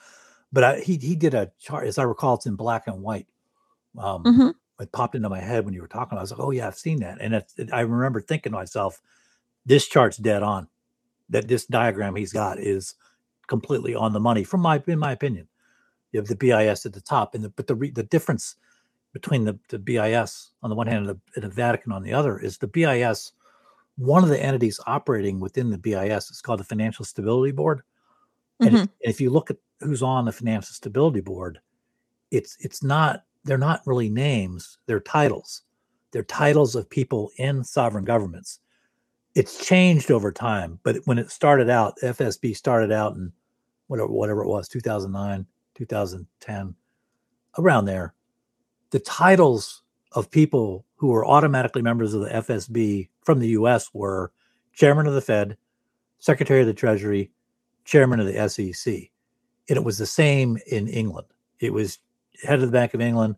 but 0.52 0.64
I, 0.64 0.80
he 0.80 0.98
he 0.98 1.16
did 1.16 1.34
a 1.34 1.52
chart 1.60 1.88
as 1.88 1.98
I 1.98 2.04
recall 2.04 2.36
it's 2.36 2.46
in 2.46 2.56
black 2.56 2.88
and 2.88 3.02
white 3.02 3.28
um 3.98 4.24
mm-hmm. 4.24 4.50
it 4.82 4.92
popped 4.92 5.16
into 5.16 5.30
my 5.30 5.42
head 5.42 5.66
when 5.66 5.74
you 5.74 5.82
were 5.82 5.88
talking 5.88 6.18
I 6.18 6.22
was 6.22 6.32
like 6.32 6.40
oh 6.40 6.52
yeah 6.52 6.68
I've 6.68 6.78
seen 6.78 7.00
that 7.00 7.18
and 7.20 7.34
it, 7.34 7.52
I 7.74 7.82
remember 7.82 8.22
thinking 8.22 8.52
to 8.52 8.58
myself 8.58 9.02
this 9.70 9.88
chart's 9.88 10.18
dead 10.18 10.44
on. 10.44 10.68
That 11.30 11.48
this 11.48 11.68
diagram 11.68 12.16
he's 12.16 12.34
got 12.34 12.60
is 12.60 12.96
completely 13.48 13.94
on 13.94 14.14
the 14.14 14.20
money, 14.20 14.44
from 14.44 14.62
my 14.62 14.82
in 14.88 14.98
my 14.98 15.12
opinion. 15.12 15.48
You 16.12 16.20
have 16.20 16.28
the 16.28 16.36
BIS 16.36 16.88
at 16.88 16.94
the 16.94 17.02
top, 17.02 17.36
and 17.36 17.44
the, 17.44 17.50
but 17.50 17.68
the 17.68 17.76
the 17.94 18.04
difference 18.04 18.56
between 19.14 19.46
the, 19.46 19.60
the 19.70 19.78
BIS 19.78 20.52
on 20.64 20.72
the 20.72 20.76
one 20.76 20.88
hand 20.88 21.08
and 21.08 21.10
the, 21.10 21.20
and 21.36 21.44
the 21.44 21.56
Vatican 21.56 21.92
on 21.92 22.04
the 22.04 22.14
other 22.14 22.40
is 22.40 22.58
the 22.58 22.68
BIS. 22.68 23.32
One 23.96 24.24
of 24.24 24.30
the 24.30 24.42
entities 24.42 24.80
operating 24.88 25.40
within 25.40 25.70
the 25.70 25.78
BIS 25.78 26.32
is 26.32 26.42
called 26.42 26.62
the 26.62 26.64
Financial 26.64 27.06
Stability 27.06 27.52
Board, 27.52 27.84
and, 28.60 28.70
mm-hmm. 28.70 28.76
if, 28.76 28.82
and 28.82 28.90
if 29.02 29.22
you 29.22 29.30
look 29.30 29.52
at 29.52 29.58
who's 29.82 30.02
on 30.02 30.26
the 30.26 30.32
Financial 30.32 30.74
Stability 30.74 31.22
Board, 31.22 31.60
it's 32.32 32.58
it's 32.60 32.82
not 32.82 33.24
they're 33.44 33.60
not 33.60 33.86
really 33.86 34.10
names; 34.10 34.80
they're 34.88 35.00
titles. 35.00 35.62
They're 36.12 36.24
titles 36.24 36.74
of 36.74 36.90
people 36.90 37.30
in 37.38 37.64
sovereign 37.64 38.04
governments 38.04 38.62
it's 39.40 39.66
changed 39.66 40.12
over 40.12 40.34
time. 40.34 40.82
But 40.84 40.98
when 41.06 41.18
it 41.18 41.32
started 41.32 41.70
out, 41.70 41.98
FSB 42.04 42.58
started 42.58 42.92
out 42.92 43.16
in 43.16 43.32
whatever 43.88 44.12
whatever 44.12 44.44
it 44.44 44.50
was, 44.50 44.68
2009, 44.68 45.46
2010, 45.76 46.76
around 47.58 47.86
there. 47.86 48.14
The 48.90 49.00
titles 49.00 49.82
of 50.12 50.30
people 50.30 50.86
who 50.98 51.08
were 51.08 51.26
automatically 51.26 51.82
members 51.82 52.14
of 52.14 52.20
the 52.20 52.30
FSB 52.30 53.08
from 53.24 53.40
the 53.40 53.48
U.S. 53.50 53.90
were 53.94 54.34
Chairman 54.74 55.08
of 55.08 55.14
the 55.14 55.22
Fed, 55.22 55.56
Secretary 56.18 56.60
of 56.60 56.68
the 56.68 56.74
Treasury, 56.74 57.32
Chairman 57.86 58.20
of 58.20 58.28
the 58.28 58.50
SEC, 58.50 58.94
and 59.70 59.78
it 59.78 59.86
was 59.86 59.98
the 59.98 60.06
same 60.06 60.58
in 60.68 60.90
England. 60.90 61.28
It 61.62 61.72
was 61.72 62.00
head 62.44 62.60
of 62.60 62.66
the 62.66 62.78
Bank 62.78 62.94
of 62.94 63.00
England. 63.00 63.38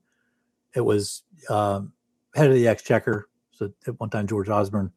It 0.74 0.82
was 0.82 1.22
um, 1.48 1.94
head 2.34 2.48
of 2.48 2.56
the 2.56 2.68
Exchequer. 2.68 3.30
So 3.52 3.72
at 3.86 4.00
one 4.00 4.10
time, 4.10 4.26
George 4.26 4.50
Osborne 4.50 4.92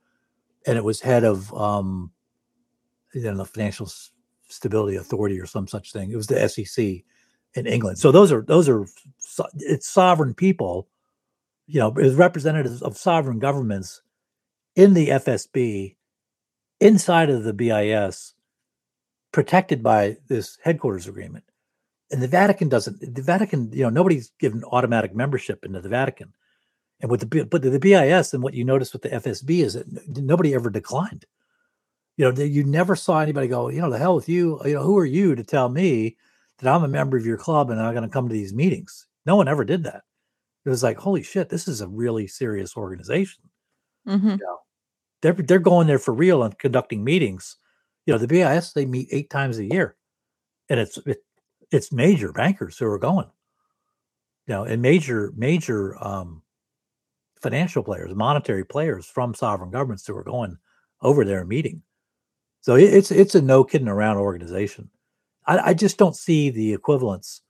and 0.67 0.79
it 0.79 0.85
was 0.85 1.01
head 1.01 1.25
of 1.25 1.53
um, 1.55 2.11
you 3.13 3.23
know 3.23 3.37
the 3.37 3.45
Financial 3.45 3.91
Stability 4.49 4.97
Authority 4.97 5.41
or 5.41 5.47
some 5.47 5.69
such 5.69 5.93
thing. 5.93 6.11
It 6.11 6.17
was 6.17 6.27
the 6.27 6.49
SEC 6.49 7.05
in 7.55 7.67
England. 7.67 7.99
So 7.99 8.13
those 8.13 8.33
are 8.33 8.43
those 8.43 8.69
are 8.69 8.87
it's 9.59 9.89
sovereign 9.89 10.35
people, 10.35 10.89
you 11.67 11.81
know, 11.81 11.93
as 12.01 12.15
representatives 12.15 12.83
of 12.83 12.97
sovereign 12.97 13.39
governments 13.39 14.03
in 14.77 14.95
the 14.95 15.09
FSB 15.09 15.97
inside 16.81 17.31
of 17.31 17.45
the 17.45 17.53
BIS, 17.53 18.35
protected 19.33 19.83
by 19.83 20.17
this 20.29 20.59
headquarters 20.63 21.07
agreement. 21.07 21.45
And 22.11 22.23
the 22.23 22.29
Vatican 22.29 22.69
doesn't. 22.69 23.15
The 23.15 23.23
Vatican, 23.23 23.71
you 23.73 23.83
know, 23.83 23.91
nobody's 23.91 24.31
given 24.39 24.63
automatic 24.65 25.15
membership 25.15 25.65
into 25.65 25.81
the 25.81 25.89
Vatican. 25.89 26.33
And 27.05 27.11
with 27.11 27.21
the 27.21 27.45
but 27.45 27.61
the 27.61 27.79
BIS 27.79 28.33
and 28.33 28.43
what 28.43 28.55
you 28.55 28.65
notice 28.65 28.95
with 28.95 29.03
the 29.03 29.11
FSB 29.11 29.63
is 29.63 29.75
that 29.75 29.87
nobody 30.23 30.55
ever 30.55 30.71
declined. 30.71 31.27
You 32.17 32.33
know, 32.33 32.43
you 32.43 32.65
never 32.65 32.97
saw 32.97 33.21
anybody 33.21 33.47
go, 33.47 33.69
you 33.69 33.83
know, 33.83 33.91
the 33.91 33.99
hell 33.99 34.15
with 34.15 34.27
you. 34.27 34.59
You 34.65 34.77
know, 34.77 34.85
who 34.85 34.97
are 34.97 35.05
you 35.05 35.35
to 35.35 35.45
tell 35.45 35.69
me 35.69 36.17
that 36.61 36.75
I'm 36.75 36.83
a 36.83 36.89
member 36.89 37.19
of 37.19 37.27
your 37.27 37.37
club 37.37 37.69
and 37.69 37.79
I'm 37.79 37.93
going 37.93 38.09
to 38.09 38.11
come 38.11 38.27
to 38.27 38.33
these 38.33 38.55
meetings? 38.55 39.07
No 39.27 39.37
one 39.37 39.49
ever 39.49 39.67
did 39.67 39.85
that. 39.85 40.01
It 40.65 40.71
was 40.71 40.83
like, 40.83 40.97
holy 40.97 41.23
shit, 41.23 41.51
this 41.51 41.69
is 41.69 41.83
a 41.83 41.89
really 41.89 42.27
serious 42.27 42.75
organization. 42.75 43.43
Mm-hmm. 44.09 44.31
You 44.31 44.39
know, 44.39 44.59
they're 45.21 45.35
they're 45.35 45.59
going 45.59 45.87
there 45.87 45.99
for 45.99 46.15
real 46.15 46.43
and 46.43 46.59
conducting 46.59 47.05
meetings. 47.05 47.57
You 48.07 48.15
know, 48.15 48.19
the 48.19 48.29
BIS 48.29 48.73
they 48.73 48.87
meet 48.87 49.09
eight 49.13 49.29
times 49.29 49.59
a 49.59 49.67
year, 49.67 49.95
and 50.71 50.81
it's 50.81 50.97
it, 51.05 51.23
it's 51.71 51.93
major 51.93 52.33
bankers 52.33 52.79
who 52.79 52.87
are 52.87 52.99
going. 52.99 53.29
You 54.47 54.55
know, 54.55 54.65
and 54.65 54.81
major 54.81 55.35
major 55.37 56.03
um, 56.03 56.41
financial 57.45 57.83
players, 57.83 58.15
monetary 58.15 58.65
players 58.65 59.07
from 59.07 59.35
sovereign 59.35 59.71
governments 59.71 60.07
who 60.07 60.17
are 60.17 60.25
going 60.25 60.57
over 61.03 61.25
there 61.25 61.41
and 61.41 61.49
meeting. 61.49 61.83
So 62.63 62.75
it, 62.75 62.93
it's 62.95 63.11
it's 63.11 63.35
a 63.35 63.43
no 63.43 63.63
kidding 63.63 63.87
around 63.87 64.17
organization. 64.17 64.89
I, 65.47 65.59
I, 65.59 65.75
just 65.75 65.99
don't 65.99 66.17
see 66.17 66.49
the 66.49 66.73
equivalence 66.73 67.43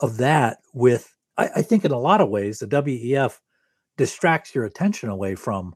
of 0.00 0.18
that 0.18 0.58
with. 0.74 1.16
I, 1.38 1.48
I 1.56 1.62
think 1.62 1.86
in 1.86 1.92
a 1.92 1.98
lot 1.98 2.20
of 2.20 2.28
ways 2.28 2.58
the 2.58 2.66
WEF 2.66 3.38
distracts 3.96 4.54
your 4.54 4.66
attention 4.66 5.08
away 5.08 5.34
from 5.34 5.74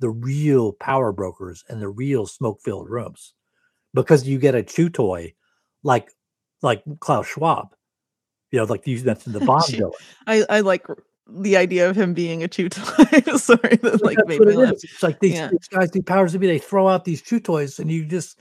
the 0.00 0.10
real 0.10 0.72
power 0.72 1.12
brokers 1.12 1.64
and 1.68 1.80
the 1.80 1.88
real 1.88 2.26
smoke 2.26 2.60
filled 2.64 2.90
rooms 2.90 3.34
because 3.94 4.26
you 4.26 4.38
get 4.38 4.56
a 4.56 4.64
chew 4.64 4.88
toy 4.88 5.32
like 5.84 6.10
like 6.62 6.82
Klaus 6.98 7.28
Schwab. 7.28 7.68
You 8.50 8.58
know, 8.58 8.64
like 8.64 8.84
you 8.88 9.00
mentioned 9.04 9.36
the 9.36 9.40
bond. 9.46 9.80
I, 10.26 10.44
I 10.50 10.60
like 10.60 10.84
the 11.28 11.56
idea 11.56 11.88
of 11.88 11.96
him 11.96 12.14
being 12.14 12.42
a 12.42 12.48
chew 12.48 12.68
toy. 12.68 13.04
Sorry, 13.36 13.76
that 13.76 14.00
like 14.02 14.18
made 14.26 14.40
me 14.40 14.54
laugh. 14.54 14.72
It's 14.72 15.02
like 15.02 15.20
these, 15.20 15.34
yeah. 15.34 15.48
these 15.48 15.68
guys, 15.68 15.90
these 15.90 16.04
powers 16.04 16.32
to 16.32 16.38
be, 16.38 16.46
they 16.46 16.58
throw 16.58 16.88
out 16.88 17.04
these 17.04 17.22
chew 17.22 17.40
toys 17.40 17.78
and 17.78 17.90
you 17.90 18.04
just 18.04 18.38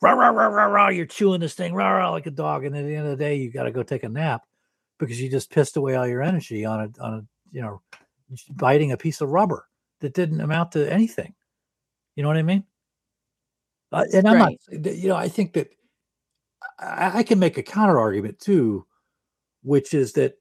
rah 0.00 0.12
rah 0.12 0.28
rah 0.28 0.46
rah 0.46 0.66
rah. 0.66 0.88
You're 0.88 1.06
chewing 1.06 1.40
this 1.40 1.54
thing 1.54 1.74
rah 1.74 1.90
rah 1.90 2.10
like 2.10 2.26
a 2.26 2.30
dog, 2.30 2.64
and 2.64 2.76
at 2.76 2.84
the 2.84 2.94
end 2.94 3.06
of 3.06 3.18
the 3.18 3.24
day, 3.24 3.36
you 3.36 3.50
got 3.50 3.64
to 3.64 3.70
go 3.70 3.82
take 3.82 4.04
a 4.04 4.08
nap 4.08 4.42
because 4.98 5.20
you 5.20 5.30
just 5.30 5.50
pissed 5.50 5.76
away 5.76 5.96
all 5.96 6.06
your 6.06 6.22
energy 6.22 6.64
on 6.64 6.80
a 6.80 7.02
on 7.02 7.14
a 7.14 7.24
you 7.52 7.60
know 7.60 7.82
biting 8.50 8.92
a 8.92 8.96
piece 8.96 9.20
of 9.20 9.30
rubber 9.30 9.66
that 10.00 10.14
didn't 10.14 10.40
amount 10.40 10.72
to 10.72 10.92
anything. 10.92 11.34
You 12.14 12.22
know 12.22 12.28
what 12.28 12.36
I 12.36 12.42
mean? 12.42 12.64
Uh, 13.90 14.04
and 14.12 14.28
I'm 14.28 14.36
right. 14.36 14.60
not, 14.70 14.94
you 14.96 15.08
know, 15.08 15.16
I 15.16 15.28
think 15.28 15.54
that 15.54 15.70
I, 16.78 17.18
I 17.18 17.22
can 17.22 17.38
make 17.38 17.56
a 17.56 17.62
counter 17.62 17.98
argument 17.98 18.38
too, 18.38 18.86
which 19.62 19.94
is 19.94 20.12
that 20.14 20.34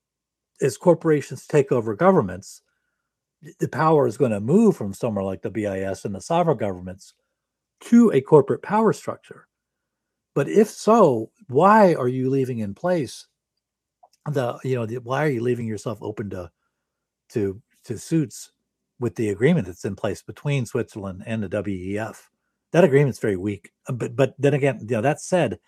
as 0.61 0.77
corporations 0.77 1.45
take 1.45 1.71
over 1.71 1.95
governments, 1.95 2.61
the 3.59 3.67
power 3.67 4.07
is 4.07 4.17
going 4.17 4.31
to 4.31 4.39
move 4.39 4.75
from 4.75 4.93
somewhere 4.93 5.23
like 5.23 5.41
the 5.41 5.49
BIS 5.49 6.05
and 6.05 6.15
the 6.15 6.21
sovereign 6.21 6.57
governments 6.57 7.13
to 7.81 8.11
a 8.11 8.21
corporate 8.21 8.63
power 8.63 8.93
structure. 8.93 9.47
But 10.33 10.49
if 10.49 10.69
so, 10.69 11.31
why 11.47 11.93
are 11.95 12.07
you 12.07 12.29
leaving 12.29 12.59
in 12.59 12.73
place 12.73 13.27
the 14.29 14.59
you 14.63 14.75
know 14.75 14.85
the, 14.85 14.97
why 14.97 15.25
are 15.25 15.29
you 15.29 15.41
leaving 15.41 15.67
yourself 15.67 15.99
open 16.01 16.29
to 16.31 16.51
to 17.29 17.61
to 17.85 17.97
suits 17.97 18.51
with 18.99 19.15
the 19.15 19.29
agreement 19.29 19.67
that's 19.67 19.85
in 19.85 19.95
place 19.95 20.21
between 20.21 20.65
Switzerland 20.65 21.23
and 21.25 21.43
the 21.43 21.49
WEF? 21.49 22.21
That 22.71 22.83
agreement's 22.83 23.19
very 23.19 23.37
weak. 23.37 23.71
Uh, 23.87 23.93
but 23.93 24.15
but 24.15 24.35
then 24.37 24.53
again, 24.53 24.79
you 24.81 24.95
know 24.95 25.01
that 25.01 25.21
said, 25.21 25.59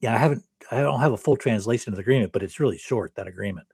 yeah, 0.00 0.14
I 0.14 0.18
haven't 0.18 0.44
I 0.70 0.80
don't 0.80 1.00
have 1.00 1.12
a 1.12 1.18
full 1.18 1.36
translation 1.36 1.92
of 1.92 1.96
the 1.96 2.02
agreement, 2.02 2.32
but 2.32 2.42
it's 2.42 2.60
really 2.60 2.78
short 2.78 3.14
that 3.16 3.26
agreement 3.26 3.66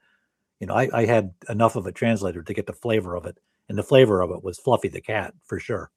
you 0.60 0.66
know, 0.66 0.74
I, 0.74 0.88
I 0.92 1.06
had 1.06 1.32
enough 1.48 1.76
of 1.76 1.86
a 1.86 1.92
translator 1.92 2.42
to 2.42 2.54
get 2.54 2.66
the 2.66 2.72
flavor 2.72 3.14
of 3.14 3.26
it, 3.26 3.38
and 3.68 3.76
the 3.76 3.82
flavor 3.82 4.20
of 4.20 4.30
it 4.30 4.42
was 4.42 4.58
Fluffy 4.58 4.88
the 4.88 5.00
cat 5.00 5.34
for 5.44 5.58
sure. 5.58 5.90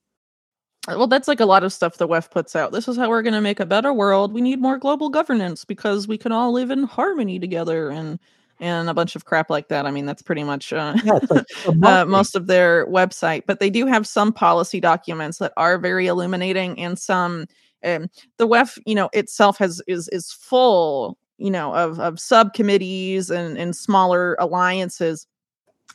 Uh, 0.87 0.95
well, 0.97 1.07
that's 1.07 1.27
like 1.27 1.39
a 1.39 1.45
lot 1.45 1.63
of 1.63 1.73
stuff 1.73 1.97
the 1.97 2.07
WEF 2.07 2.31
puts 2.31 2.55
out. 2.55 2.71
This 2.71 2.87
is 2.87 2.97
how 2.97 3.09
we're 3.09 3.21
going 3.21 3.33
to 3.33 3.41
make 3.41 3.59
a 3.59 3.65
better 3.65 3.93
world. 3.93 4.33
We 4.33 4.41
need 4.41 4.61
more 4.61 4.77
global 4.77 5.09
governance 5.09 5.65
because 5.65 6.07
we 6.07 6.17
can 6.17 6.31
all 6.31 6.51
live 6.51 6.71
in 6.71 6.83
harmony 6.83 7.39
together, 7.39 7.89
and 7.89 8.19
and 8.61 8.89
a 8.89 8.93
bunch 8.93 9.15
of 9.15 9.25
crap 9.25 9.49
like 9.49 9.69
that. 9.69 9.85
I 9.85 9.91
mean, 9.91 10.05
that's 10.05 10.21
pretty 10.21 10.43
much 10.43 10.73
uh, 10.73 10.95
yeah, 11.03 11.19
like 11.29 11.45
uh, 11.83 12.05
most 12.05 12.35
of 12.35 12.47
their 12.47 12.87
website. 12.87 13.43
But 13.45 13.59
they 13.59 13.69
do 13.69 13.85
have 13.85 14.07
some 14.07 14.33
policy 14.33 14.79
documents 14.79 15.37
that 15.37 15.53
are 15.57 15.77
very 15.77 16.07
illuminating, 16.07 16.79
and 16.79 16.97
some. 16.97 17.45
Um, 17.81 18.09
the 18.37 18.45
WEF, 18.45 18.77
you 18.85 18.93
know, 18.93 19.09
itself 19.13 19.57
has 19.59 19.81
is 19.87 20.09
is 20.09 20.33
full 20.33 21.17
you 21.39 21.49
know 21.49 21.73
of 21.73 21.99
of 21.99 22.19
subcommittees 22.19 23.29
and 23.29 23.57
and 23.57 23.75
smaller 23.75 24.35
alliances 24.39 25.25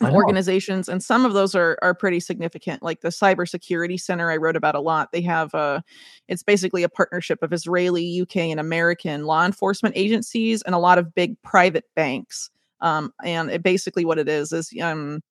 organizations 0.02 0.88
and 0.88 1.04
some 1.04 1.24
of 1.24 1.34
those 1.34 1.54
are 1.54 1.78
are 1.80 1.94
pretty 1.94 2.18
significant 2.18 2.82
like 2.82 3.00
the 3.00 3.10
cybersecurity 3.10 4.00
center 4.00 4.28
i 4.28 4.36
wrote 4.36 4.56
about 4.56 4.74
a 4.74 4.80
lot. 4.80 5.12
They 5.12 5.20
have 5.22 5.54
a 5.54 5.84
it's 6.26 6.42
basically 6.42 6.82
a 6.82 6.88
partnership 6.88 7.42
of 7.42 7.52
israeli 7.52 8.20
uk 8.22 8.36
and 8.36 8.58
american 8.58 9.24
law 9.24 9.44
enforcement 9.44 9.96
agencies 9.96 10.62
and 10.62 10.74
a 10.74 10.78
lot 10.78 10.98
of 10.98 11.14
big 11.14 11.40
private 11.42 11.84
banks. 11.94 12.50
Um, 12.80 13.12
and 13.24 13.50
it 13.50 13.62
basically 13.62 14.04
what 14.04 14.18
it 14.18 14.28
is 14.28 14.52
is 14.52 14.72
um, 14.82 15.22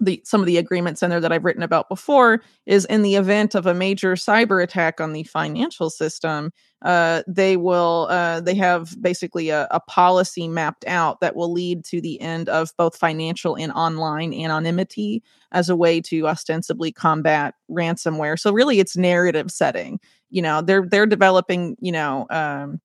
the 0.00 0.20
some 0.24 0.40
of 0.40 0.46
the 0.46 0.58
agreements 0.58 1.02
in 1.02 1.10
there 1.10 1.20
that 1.20 1.32
I've 1.32 1.44
written 1.44 1.62
about 1.62 1.88
before 1.88 2.42
is 2.66 2.84
in 2.86 3.02
the 3.02 3.16
event 3.16 3.54
of 3.54 3.66
a 3.66 3.74
major 3.74 4.14
cyber 4.14 4.62
attack 4.62 5.00
on 5.00 5.12
the 5.12 5.22
financial 5.24 5.90
system, 5.90 6.52
uh, 6.82 7.22
they 7.26 7.56
will 7.56 8.08
uh, 8.10 8.40
they 8.40 8.54
have 8.54 9.00
basically 9.00 9.50
a, 9.50 9.66
a, 9.70 9.80
policy 9.80 10.48
mapped 10.48 10.84
out 10.86 11.20
that 11.20 11.36
will 11.36 11.52
lead 11.52 11.84
to 11.84 12.00
the 12.00 12.20
end 12.20 12.48
of 12.48 12.72
both 12.76 12.96
financial 12.96 13.56
and 13.56 13.72
online 13.72 14.34
anonymity 14.34 15.22
as 15.52 15.70
a 15.70 15.76
way 15.76 16.00
to 16.00 16.26
ostensibly 16.26 16.92
combat 16.92 17.54
ransomware. 17.70 18.38
So 18.38 18.52
really, 18.52 18.80
it's 18.80 18.96
narrative 18.96 19.50
setting. 19.50 19.98
You 20.30 20.42
know, 20.42 20.60
they're 20.60 20.86
they're 20.86 21.06
developing 21.06 21.76
you 21.80 21.92
know 21.92 22.26
um, 22.30 22.80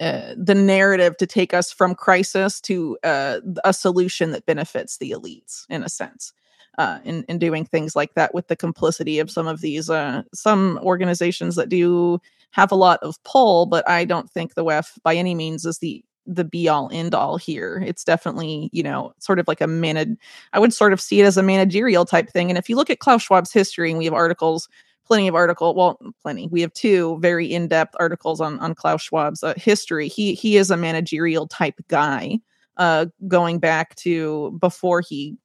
uh, 0.00 0.34
the 0.36 0.54
narrative 0.54 1.16
to 1.16 1.26
take 1.26 1.52
us 1.52 1.72
from 1.72 1.94
crisis 1.94 2.60
to 2.60 2.98
uh, 3.02 3.40
a 3.64 3.72
solution 3.72 4.30
that 4.30 4.46
benefits 4.46 4.98
the 4.98 5.10
elites 5.10 5.64
in 5.68 5.82
a 5.82 5.88
sense 5.88 6.32
uh, 6.78 6.98
in, 7.04 7.24
in 7.28 7.38
doing 7.38 7.64
things 7.64 7.94
like 7.96 8.14
that 8.14 8.34
with 8.34 8.48
the 8.48 8.56
complicity 8.56 9.18
of 9.18 9.30
some 9.30 9.46
of 9.46 9.60
these 9.60 9.90
uh, 9.90 10.22
some 10.32 10.78
organizations 10.82 11.56
that 11.56 11.68
do 11.68 12.20
have 12.52 12.70
a 12.70 12.76
lot 12.76 12.98
of 13.02 13.22
pull 13.24 13.66
but 13.66 13.88
i 13.88 14.04
don't 14.04 14.30
think 14.30 14.54
the 14.54 14.64
wef 14.64 14.98
by 15.02 15.14
any 15.14 15.34
means 15.34 15.64
is 15.64 15.78
the 15.78 16.04
the 16.26 16.44
be 16.44 16.68
all 16.68 16.88
end 16.92 17.14
all 17.14 17.36
here. 17.36 17.82
It's 17.84 18.04
definitely 18.04 18.70
you 18.72 18.82
know 18.82 19.12
sort 19.18 19.38
of 19.38 19.48
like 19.48 19.60
a 19.60 19.66
managed 19.66 20.16
i 20.52 20.58
would 20.58 20.72
sort 20.72 20.92
of 20.92 21.00
see 21.00 21.20
it 21.20 21.24
as 21.24 21.36
a 21.36 21.42
managerial 21.42 22.04
type 22.04 22.30
thing 22.30 22.48
and 22.48 22.58
if 22.58 22.68
you 22.68 22.76
look 22.76 22.90
at 22.90 23.00
klaus 23.00 23.26
schwab's 23.26 23.52
history 23.52 23.90
and 23.90 23.98
we 23.98 24.04
have 24.04 24.14
articles 24.14 24.68
plenty 25.04 25.28
of 25.28 25.34
article 25.34 25.74
well 25.74 25.98
plenty 26.22 26.48
we 26.48 26.60
have 26.60 26.72
two 26.72 27.18
very 27.20 27.46
in-depth 27.52 27.94
articles 27.98 28.40
on 28.40 28.58
on 28.60 28.74
klaus 28.74 29.02
schwab's 29.02 29.42
uh, 29.42 29.54
history. 29.56 30.08
He 30.08 30.34
he 30.34 30.56
is 30.56 30.70
a 30.70 30.76
managerial 30.76 31.46
type 31.46 31.80
guy 31.88 32.38
uh 32.76 33.06
going 33.28 33.58
back 33.58 33.94
to 33.96 34.56
before 34.60 35.00
he 35.00 35.36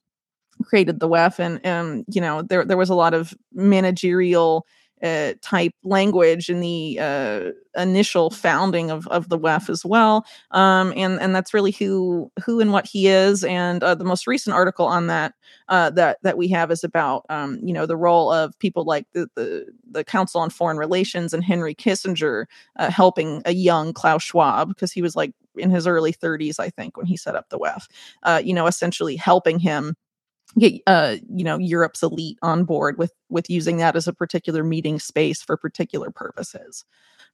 created 0.64 1.00
the 1.00 1.08
wef 1.08 1.38
and 1.38 1.60
and 1.64 2.04
you 2.08 2.20
know 2.20 2.42
there 2.42 2.64
there 2.64 2.76
was 2.76 2.90
a 2.90 2.94
lot 2.94 3.14
of 3.14 3.34
managerial 3.52 4.66
uh, 5.02 5.34
type 5.42 5.72
language 5.82 6.48
in 6.48 6.60
the 6.60 6.98
uh, 7.00 7.40
initial 7.76 8.30
founding 8.30 8.90
of, 8.90 9.06
of 9.08 9.28
the 9.28 9.38
WEF 9.38 9.68
as 9.68 9.84
well, 9.84 10.24
um, 10.50 10.92
and 10.96 11.20
and 11.20 11.34
that's 11.34 11.54
really 11.54 11.72
who 11.72 12.30
who 12.44 12.60
and 12.60 12.72
what 12.72 12.86
he 12.86 13.08
is. 13.08 13.44
And 13.44 13.82
uh, 13.82 13.94
the 13.94 14.04
most 14.04 14.26
recent 14.26 14.54
article 14.54 14.86
on 14.86 15.06
that 15.08 15.34
uh, 15.68 15.90
that 15.90 16.18
that 16.22 16.38
we 16.38 16.48
have 16.48 16.70
is 16.70 16.84
about 16.84 17.24
um, 17.28 17.58
you 17.62 17.72
know 17.72 17.86
the 17.86 17.96
role 17.96 18.32
of 18.32 18.58
people 18.58 18.84
like 18.84 19.06
the, 19.12 19.28
the 19.34 19.66
the 19.90 20.04
Council 20.04 20.40
on 20.40 20.50
Foreign 20.50 20.78
Relations 20.78 21.32
and 21.32 21.44
Henry 21.44 21.74
Kissinger 21.74 22.46
uh, 22.76 22.90
helping 22.90 23.42
a 23.44 23.52
young 23.52 23.92
Klaus 23.92 24.22
Schwab 24.22 24.68
because 24.68 24.92
he 24.92 25.02
was 25.02 25.16
like 25.16 25.32
in 25.56 25.70
his 25.70 25.86
early 25.86 26.12
30s, 26.12 26.60
I 26.60 26.70
think, 26.70 26.96
when 26.96 27.06
he 27.06 27.16
set 27.16 27.34
up 27.34 27.48
the 27.48 27.58
WEF. 27.58 27.86
Uh, 28.22 28.40
you 28.42 28.54
know, 28.54 28.66
essentially 28.66 29.16
helping 29.16 29.58
him 29.58 29.96
get 30.58 30.80
uh 30.86 31.16
you 31.34 31.44
know 31.44 31.58
Europe's 31.58 32.02
elite 32.02 32.38
on 32.42 32.64
board 32.64 32.98
with 32.98 33.12
with 33.28 33.50
using 33.50 33.78
that 33.78 33.96
as 33.96 34.06
a 34.06 34.12
particular 34.12 34.64
meeting 34.64 34.98
space 34.98 35.42
for 35.42 35.56
particular 35.56 36.10
purposes 36.10 36.84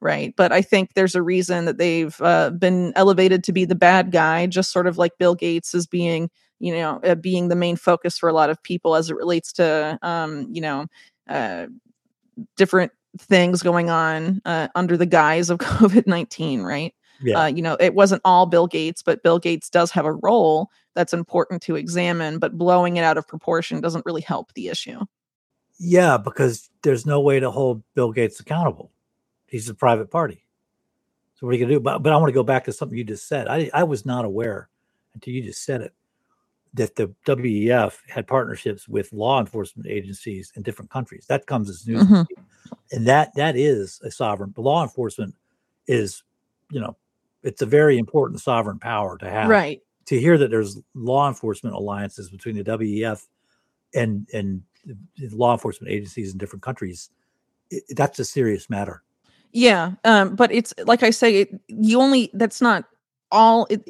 right 0.01 0.35
but 0.37 0.53
i 0.53 0.61
think 0.61 0.95
there's 0.95 1.15
a 1.15 1.23
reason 1.23 1.65
that 1.65 1.79
they've 1.79 2.21
uh, 2.21 2.51
been 2.51 2.93
elevated 2.97 3.45
to 3.45 3.53
be 3.53 3.65
the 3.65 3.75
bad 3.75 4.11
guy 4.11 4.47
just 4.47 4.73
sort 4.73 4.87
of 4.87 4.99
like 4.99 5.13
bill 5.19 5.35
gates 5.35 5.75
as 5.75 5.87
being 5.87 6.31
you 6.61 6.73
know 6.73 7.01
uh, 7.05 7.15
being 7.15 7.49
the 7.49 7.57
main 7.57 7.77
focus 7.77 8.19
for 8.19 8.29
a 8.29 8.33
lot 8.33 8.51
of 8.51 8.63
people 8.63 8.95
as 8.97 9.11
it 9.11 9.17
relates 9.17 9.53
to 9.53 9.99
um 10.03 10.47
you 10.51 10.61
know 10.61 10.87
uh 11.29 11.67
different 12.57 12.93
things 13.19 13.63
going 13.63 13.91
on 13.91 14.41
uh, 14.45 14.67
under 14.75 14.97
the 14.97 15.07
guise 15.07 15.51
of 15.51 15.59
covid-19 15.61 16.65
right 16.65 16.95
yeah. 17.23 17.43
Uh, 17.43 17.47
you 17.47 17.63
know, 17.63 17.77
it 17.79 17.95
wasn't 17.95 18.23
all 18.25 18.45
Bill 18.45 18.67
Gates, 18.67 19.01
but 19.01 19.23
Bill 19.23 19.39
Gates 19.39 19.71
does 19.71 19.93
have 19.93 20.05
a 20.05 20.13
role 20.13 20.69
that's 20.95 21.13
important 21.13 21.63
to 21.63 21.77
examine, 21.77 22.39
but 22.39 22.57
blowing 22.57 22.97
it 22.97 23.05
out 23.05 23.19
of 23.19 23.27
proportion 23.27 23.81
doesn't 23.81 24.07
really 24.07 24.23
help 24.23 24.53
the 24.55 24.69
issue. 24.69 25.01
Yeah, 25.79 26.17
because 26.17 26.71
there's 26.83 27.05
no 27.05 27.21
way 27.21 27.41
to 27.41 27.51
hold 27.51 27.83
Bill 27.95 28.13
Gates 28.13 28.41
accountable. 28.41 28.93
He's 29.47 29.69
a 29.69 29.75
private 29.75 30.11
party. 30.11 30.45
So 31.35 31.47
what 31.47 31.51
are 31.51 31.59
you 31.59 31.65
gonna 31.65 31.75
do? 31.75 31.81
But 31.81 32.03
but 32.03 32.13
I 32.13 32.17
want 32.17 32.29
to 32.29 32.35
go 32.35 32.45
back 32.45 32.65
to 32.65 32.73
something 32.73 32.97
you 32.97 33.05
just 33.05 33.29
said. 33.29 33.49
I 33.49 33.71
I 33.75 33.83
was 33.83 34.07
not 34.07 34.25
aware 34.25 34.69
until 35.15 35.35
you 35.35 35.43
just 35.43 35.65
said 35.65 35.81
it 35.81 35.93
that 36.75 36.97
the 36.97 37.13
WEF 37.27 37.99
had 38.09 38.27
partnerships 38.27 38.89
with 38.89 39.13
law 39.13 39.41
enforcement 39.41 39.89
agencies 39.89 40.53
in 40.57 40.63
different 40.63 40.91
countries. 40.91 41.25
That 41.29 41.47
comes 41.47 41.71
as 41.71 41.87
news, 41.87 42.03
mm-hmm. 42.03 42.23
and 42.93 43.07
that 43.07 43.35
that 43.35 43.57
is 43.57 44.01
a 44.05 44.11
sovereign. 44.11 44.53
Law 44.57 44.83
enforcement 44.83 45.35
is, 45.87 46.23
you 46.71 46.81
know, 46.81 46.97
it's 47.43 47.63
a 47.63 47.67
very 47.67 47.99
important 47.99 48.41
sovereign 48.41 48.79
power 48.79 49.19
to 49.19 49.31
have. 49.31 49.49
Right. 49.49 49.83
To 50.07 50.21
hear 50.21 50.37
that 50.39 50.51
there's 50.51 50.79
law 50.95 51.29
enforcement 51.29 51.75
alliances 51.75 52.29
between 52.31 52.57
the 52.57 52.65
WEF 52.65 53.27
and 53.95 54.29
and 54.33 54.63
law 55.33 55.53
enforcement 55.53 55.93
agencies 55.93 56.33
in 56.33 56.39
different 56.39 56.63
countries, 56.63 57.11
it, 57.71 57.85
that's 57.97 58.19
a 58.19 58.25
serious 58.25 58.69
matter. 58.69 59.03
Yeah, 59.53 59.93
um, 60.05 60.35
but 60.35 60.53
it's 60.53 60.75
like 60.85 61.03
I 61.03 61.11
say, 61.11 61.43
it, 61.43 61.61
you 61.69 62.01
only 62.01 62.31
that's 62.35 62.61
not 62.61 62.85
all. 63.31 63.67
It, 63.71 63.89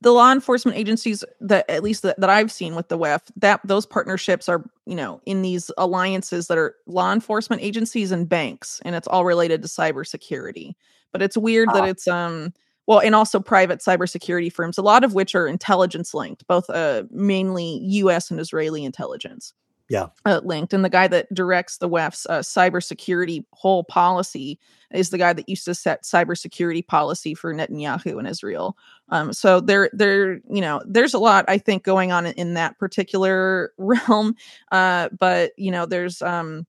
the 0.00 0.12
law 0.12 0.32
enforcement 0.32 0.76
agencies 0.76 1.24
that 1.40 1.68
at 1.70 1.82
least 1.82 2.02
that, 2.02 2.20
that 2.20 2.28
I've 2.28 2.52
seen 2.52 2.74
with 2.74 2.88
the 2.88 2.98
WEF, 2.98 3.22
that 3.36 3.60
those 3.64 3.86
partnerships 3.86 4.48
are 4.48 4.68
you 4.86 4.96
know 4.96 5.20
in 5.24 5.42
these 5.42 5.70
alliances 5.78 6.48
that 6.48 6.58
are 6.58 6.74
law 6.86 7.12
enforcement 7.12 7.62
agencies 7.62 8.12
and 8.12 8.28
banks, 8.28 8.80
and 8.84 8.94
it's 8.94 9.08
all 9.08 9.24
related 9.24 9.62
to 9.62 9.68
cybersecurity. 9.68 10.74
But 11.12 11.22
it's 11.22 11.36
weird 11.36 11.68
that 11.72 11.88
it's 11.88 12.08
um 12.08 12.52
well, 12.86 13.00
and 13.00 13.14
also 13.14 13.40
private 13.40 13.80
cybersecurity 13.80 14.52
firms, 14.52 14.78
a 14.78 14.82
lot 14.82 15.04
of 15.04 15.14
which 15.14 15.34
are 15.34 15.46
intelligence 15.46 16.14
linked, 16.14 16.46
both 16.46 16.68
uh, 16.70 17.04
mainly 17.10 17.80
U.S. 17.82 18.30
and 18.30 18.40
Israeli 18.40 18.84
intelligence 18.84 19.54
yeah 19.90 20.06
uh, 20.24 20.40
linked 20.44 20.72
and 20.72 20.82
the 20.82 20.88
guy 20.88 21.06
that 21.06 21.32
directs 21.34 21.76
the 21.76 21.88
WEF's 21.88 22.26
uh, 22.30 22.38
cybersecurity 22.38 23.44
whole 23.52 23.84
policy 23.84 24.58
is 24.94 25.10
the 25.10 25.18
guy 25.18 25.32
that 25.32 25.48
used 25.48 25.64
to 25.64 25.74
set 25.74 26.04
cybersecurity 26.04 26.86
policy 26.86 27.34
for 27.34 27.52
Netanyahu 27.52 28.18
in 28.18 28.26
Israel. 28.26 28.76
Um, 29.08 29.32
so 29.32 29.60
there, 29.60 29.90
there, 29.92 30.34
you 30.48 30.60
know, 30.60 30.80
there's 30.86 31.14
a 31.14 31.18
lot 31.18 31.44
I 31.48 31.58
think 31.58 31.82
going 31.82 32.12
on 32.12 32.26
in 32.26 32.54
that 32.54 32.78
particular 32.78 33.72
realm. 33.78 34.36
Uh, 34.70 35.08
but 35.18 35.52
you 35.56 35.70
know, 35.70 35.84
there's, 35.84 36.22
um, 36.22 36.66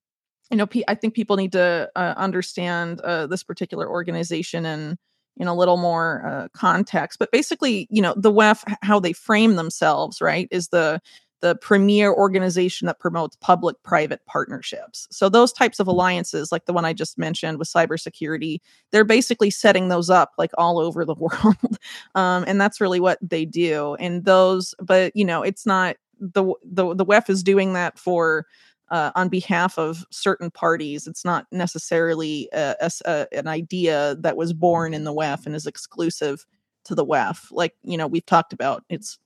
you 0.51 0.57
know, 0.57 0.67
I 0.87 0.95
think 0.95 1.13
people 1.13 1.37
need 1.37 1.53
to 1.53 1.89
uh, 1.95 2.13
understand 2.17 2.99
uh, 3.01 3.27
this 3.27 3.43
particular 3.43 3.89
organization 3.89 4.65
and 4.65 4.97
in 5.37 5.47
a 5.47 5.55
little 5.55 5.77
more 5.77 6.25
uh, 6.25 6.47
context. 6.53 7.19
But 7.19 7.31
basically, 7.31 7.87
you 7.89 8.01
know, 8.01 8.13
the 8.15 8.31
WEF, 8.31 8.63
how 8.81 8.99
they 8.99 9.13
frame 9.13 9.55
themselves, 9.55 10.21
right, 10.21 10.47
is 10.51 10.69
the 10.69 11.01
the 11.41 11.55
premier 11.55 12.11
organization 12.11 12.87
that 12.87 12.99
promotes 12.99 13.35
public 13.35 13.75
private 13.83 14.25
partnerships. 14.25 15.07
So, 15.11 15.29
those 15.29 15.53
types 15.53 15.79
of 15.79 15.87
alliances, 15.87 16.51
like 16.51 16.65
the 16.65 16.73
one 16.73 16.85
I 16.85 16.93
just 16.93 17.17
mentioned 17.17 17.59
with 17.59 17.67
cybersecurity, 17.71 18.61
they're 18.91 19.03
basically 19.03 19.51
setting 19.51 19.89
those 19.89 20.09
up 20.09 20.31
like 20.37 20.51
all 20.57 20.79
over 20.79 21.05
the 21.05 21.13
world. 21.19 21.77
um, 22.15 22.45
and 22.47 22.59
that's 22.59 22.81
really 22.81 22.99
what 22.99 23.19
they 23.21 23.45
do. 23.45 23.95
And 23.99 24.25
those, 24.25 24.73
but 24.81 25.15
you 25.15 25.25
know, 25.25 25.43
it's 25.43 25.65
not 25.65 25.97
the, 26.19 26.53
the, 26.63 26.95
the 26.95 27.05
WEF 27.05 27.29
is 27.29 27.43
doing 27.43 27.73
that 27.73 27.99
for. 27.99 28.45
Uh, 28.91 29.11
on 29.15 29.29
behalf 29.29 29.79
of 29.79 30.05
certain 30.11 30.51
parties, 30.51 31.07
it's 31.07 31.25
not 31.25 31.47
necessarily 31.51 32.47
a, 32.53 32.75
a, 32.79 32.91
a, 33.05 33.27
an 33.31 33.47
idea 33.47 34.15
that 34.19 34.37
was 34.37 34.53
born 34.53 34.93
in 34.93 35.05
the 35.05 35.13
WEF 35.13 35.47
and 35.47 35.55
is 35.55 35.65
exclusive 35.65 36.45
to 36.83 36.93
the 36.93 37.05
WEF. 37.05 37.51
Like 37.51 37.73
you 37.83 37.97
know, 37.97 38.05
we've 38.05 38.25
talked 38.25 38.53
about, 38.53 38.83
it's 38.89 39.17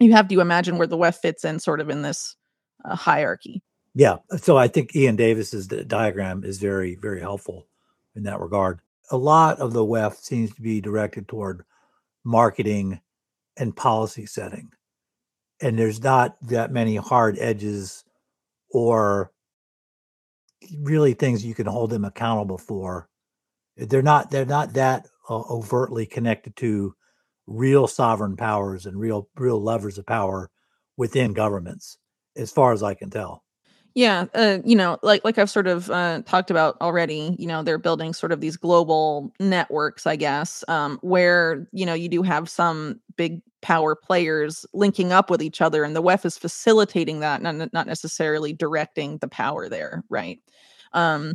you 0.00 0.12
have 0.12 0.28
to 0.28 0.40
imagine 0.40 0.78
where 0.78 0.86
the 0.86 0.96
WEF 0.96 1.16
fits 1.16 1.44
in 1.44 1.58
sort 1.58 1.80
of 1.80 1.90
in 1.90 2.02
this 2.02 2.36
uh, 2.84 2.96
hierarchy. 2.96 3.62
Yeah. 3.94 4.16
So 4.38 4.56
I 4.56 4.68
think 4.68 4.90
Iain 4.96 5.16
Davis's 5.16 5.68
diagram 5.68 6.42
is 6.44 6.58
very, 6.58 6.96
very 6.96 7.20
helpful 7.20 7.68
in 8.16 8.24
that 8.24 8.40
regard. 8.40 8.80
A 9.10 9.16
lot 9.16 9.60
of 9.60 9.72
the 9.72 9.84
WEF 9.84 10.16
seems 10.16 10.52
to 10.54 10.62
be 10.62 10.80
directed 10.80 11.28
toward 11.28 11.64
marketing 12.24 13.00
and 13.56 13.76
policy 13.76 14.26
setting. 14.26 14.70
And 15.60 15.78
there's 15.78 16.02
not 16.02 16.36
that 16.48 16.72
many 16.72 16.96
hard 16.96 17.38
edges 17.38 18.03
or 18.74 19.32
really 20.78 21.14
things 21.14 21.44
you 21.44 21.54
can 21.54 21.66
hold 21.66 21.90
them 21.90 22.04
accountable 22.04 22.58
for. 22.58 23.08
They're 23.76 24.02
not 24.02 24.30
they're 24.30 24.44
not 24.44 24.74
that 24.74 25.06
uh, 25.30 25.42
overtly 25.50 26.06
connected 26.06 26.56
to 26.56 26.94
real 27.46 27.86
sovereign 27.86 28.36
powers 28.36 28.86
and 28.86 28.98
real 28.98 29.28
real 29.36 29.62
levers 29.62 29.98
of 29.98 30.06
power 30.06 30.50
within 30.96 31.32
governments, 31.32 31.98
as 32.36 32.50
far 32.50 32.72
as 32.72 32.82
I 32.82 32.94
can 32.94 33.10
tell. 33.10 33.43
Yeah, 33.94 34.24
uh, 34.34 34.58
you 34.64 34.74
know, 34.74 34.98
like 35.02 35.24
like 35.24 35.38
I've 35.38 35.50
sort 35.50 35.68
of 35.68 35.88
uh, 35.88 36.22
talked 36.26 36.50
about 36.50 36.76
already. 36.80 37.36
You 37.38 37.46
know, 37.46 37.62
they're 37.62 37.78
building 37.78 38.12
sort 38.12 38.32
of 38.32 38.40
these 38.40 38.56
global 38.56 39.32
networks, 39.38 40.04
I 40.06 40.16
guess, 40.16 40.64
um, 40.66 40.98
where 41.02 41.68
you 41.72 41.86
know 41.86 41.94
you 41.94 42.08
do 42.08 42.22
have 42.22 42.48
some 42.48 43.00
big 43.16 43.40
power 43.62 43.94
players 43.94 44.66
linking 44.74 45.12
up 45.12 45.30
with 45.30 45.40
each 45.40 45.60
other, 45.60 45.84
and 45.84 45.94
the 45.94 46.02
WEF 46.02 46.24
is 46.24 46.36
facilitating 46.36 47.20
that, 47.20 47.40
not 47.40 47.72
not 47.72 47.86
necessarily 47.86 48.52
directing 48.52 49.18
the 49.18 49.28
power 49.28 49.68
there, 49.68 50.02
right? 50.08 50.40
Um, 50.92 51.34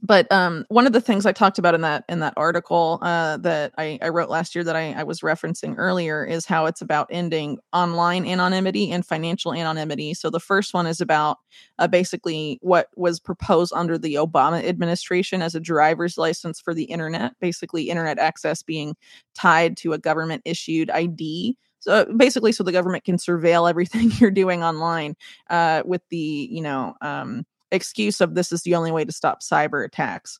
but 0.00 0.30
um, 0.30 0.64
one 0.68 0.86
of 0.86 0.92
the 0.92 1.00
things 1.00 1.26
I 1.26 1.32
talked 1.32 1.58
about 1.58 1.74
in 1.74 1.80
that 1.80 2.04
in 2.08 2.20
that 2.20 2.34
article 2.36 3.00
uh, 3.02 3.36
that 3.38 3.72
I, 3.76 3.98
I, 4.00 4.10
wrote 4.10 4.30
last 4.30 4.54
year 4.54 4.62
that 4.62 4.76
I, 4.76 4.92
I, 4.92 5.02
was 5.02 5.20
referencing 5.20 5.74
earlier 5.76 6.24
is 6.24 6.46
how 6.46 6.66
it's 6.66 6.80
about 6.80 7.08
ending 7.10 7.58
online 7.72 8.24
anonymity 8.24 8.92
and 8.92 9.04
financial 9.04 9.52
anonymity. 9.52 10.14
So 10.14 10.30
the 10.30 10.38
first 10.38 10.72
one 10.72 10.86
is 10.86 11.00
about 11.00 11.38
uh, 11.80 11.88
basically 11.88 12.58
what 12.62 12.88
was 12.94 13.18
proposed 13.18 13.72
under 13.74 13.98
the 13.98 14.14
Obama 14.14 14.64
administration 14.64 15.42
as 15.42 15.56
a 15.56 15.60
driver's 15.60 16.16
license 16.16 16.60
for 16.60 16.74
the 16.74 16.84
internet, 16.84 17.32
basically 17.40 17.90
internet 17.90 18.20
access 18.20 18.62
being 18.62 18.94
tied 19.34 19.76
to 19.78 19.94
a 19.94 19.98
government 19.98 20.42
issued 20.44 20.90
ID. 20.90 21.56
So 21.80 22.04
basically, 22.16 22.52
so 22.52 22.62
the 22.62 22.72
government 22.72 23.04
can 23.04 23.16
surveil 23.16 23.68
everything 23.68 24.12
you're 24.18 24.30
doing 24.30 24.62
online 24.62 25.16
uh, 25.50 25.82
with 25.84 26.02
the 26.10 26.48
you 26.50 26.62
know. 26.62 26.94
Um, 27.00 27.44
excuse 27.70 28.20
of 28.20 28.34
this 28.34 28.52
is 28.52 28.62
the 28.62 28.74
only 28.74 28.92
way 28.92 29.04
to 29.04 29.12
stop 29.12 29.42
cyber 29.42 29.84
attacks 29.84 30.38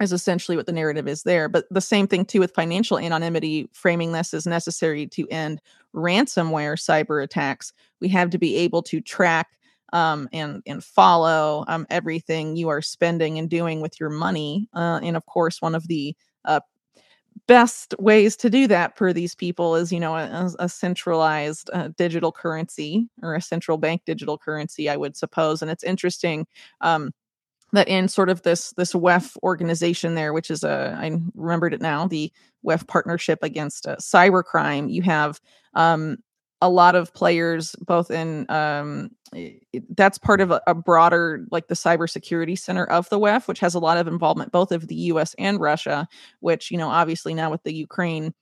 is 0.00 0.12
essentially 0.12 0.56
what 0.56 0.66
the 0.66 0.72
narrative 0.72 1.08
is 1.08 1.22
there. 1.22 1.48
But 1.48 1.64
the 1.70 1.80
same 1.80 2.06
thing 2.06 2.24
too 2.24 2.40
with 2.40 2.54
financial 2.54 2.98
anonymity, 2.98 3.68
framing 3.72 4.12
this 4.12 4.34
as 4.34 4.46
necessary 4.46 5.06
to 5.08 5.26
end 5.28 5.60
ransomware 5.94 6.76
cyber 6.76 7.22
attacks. 7.22 7.72
We 8.00 8.08
have 8.08 8.30
to 8.30 8.38
be 8.38 8.56
able 8.56 8.82
to 8.84 9.00
track 9.00 9.48
um, 9.92 10.28
and 10.32 10.62
and 10.66 10.84
follow 10.84 11.64
um, 11.68 11.86
everything 11.90 12.56
you 12.56 12.68
are 12.68 12.82
spending 12.82 13.38
and 13.38 13.48
doing 13.48 13.80
with 13.80 13.98
your 13.98 14.10
money. 14.10 14.68
Uh, 14.74 15.00
and 15.02 15.16
of 15.16 15.24
course, 15.26 15.62
one 15.62 15.74
of 15.74 15.88
the 15.88 16.14
uh, 16.44 16.60
best 17.46 17.94
ways 17.98 18.36
to 18.36 18.50
do 18.50 18.66
that 18.66 18.96
for 18.96 19.12
these 19.12 19.34
people 19.34 19.76
is 19.76 19.92
you 19.92 20.00
know 20.00 20.16
a, 20.16 20.50
a 20.58 20.68
centralized 20.68 21.70
uh, 21.72 21.88
digital 21.96 22.32
currency 22.32 23.08
or 23.22 23.34
a 23.34 23.42
central 23.42 23.76
bank 23.76 24.02
digital 24.06 24.38
currency 24.38 24.88
i 24.88 24.96
would 24.96 25.16
suppose 25.16 25.60
and 25.60 25.70
it's 25.70 25.84
interesting 25.84 26.46
um, 26.80 27.12
that 27.72 27.88
in 27.88 28.08
sort 28.08 28.28
of 28.28 28.42
this 28.42 28.72
this 28.72 28.92
WEF 28.92 29.36
organization 29.42 30.14
there, 30.14 30.32
which 30.32 30.50
is 30.50 30.64
a 30.64 30.96
I 30.98 31.18
remembered 31.34 31.74
it 31.74 31.80
now, 31.80 32.06
the 32.06 32.32
WEF 32.64 32.86
partnership 32.86 33.40
against 33.42 33.86
uh, 33.86 33.96
cybercrime, 33.96 34.90
you 34.90 35.02
have 35.02 35.40
um, 35.74 36.18
a 36.66 36.68
lot 36.68 36.96
of 36.96 37.14
players 37.14 37.76
both 37.76 38.10
in 38.10 38.44
um, 38.50 39.10
that's 39.90 40.18
part 40.18 40.40
of 40.40 40.50
a, 40.50 40.60
a, 40.66 40.74
broader 40.74 41.46
like 41.52 41.68
the 41.68 41.74
cybersecurity 41.74 42.58
center 42.58 42.84
of 42.84 43.08
the 43.08 43.20
WEF, 43.20 43.46
which 43.46 43.60
has 43.60 43.74
a 43.74 43.78
lot 43.78 43.98
of 43.98 44.08
involvement 44.08 44.50
both 44.50 44.72
of 44.72 44.88
the 44.88 44.96
US 44.96 45.34
and 45.38 45.60
Russia, 45.60 46.08
which, 46.40 46.72
you 46.72 46.76
know, 46.76 46.88
obviously 46.88 47.34
now 47.34 47.50
with 47.50 47.62
the 47.62 47.72
Ukraine 47.72 48.34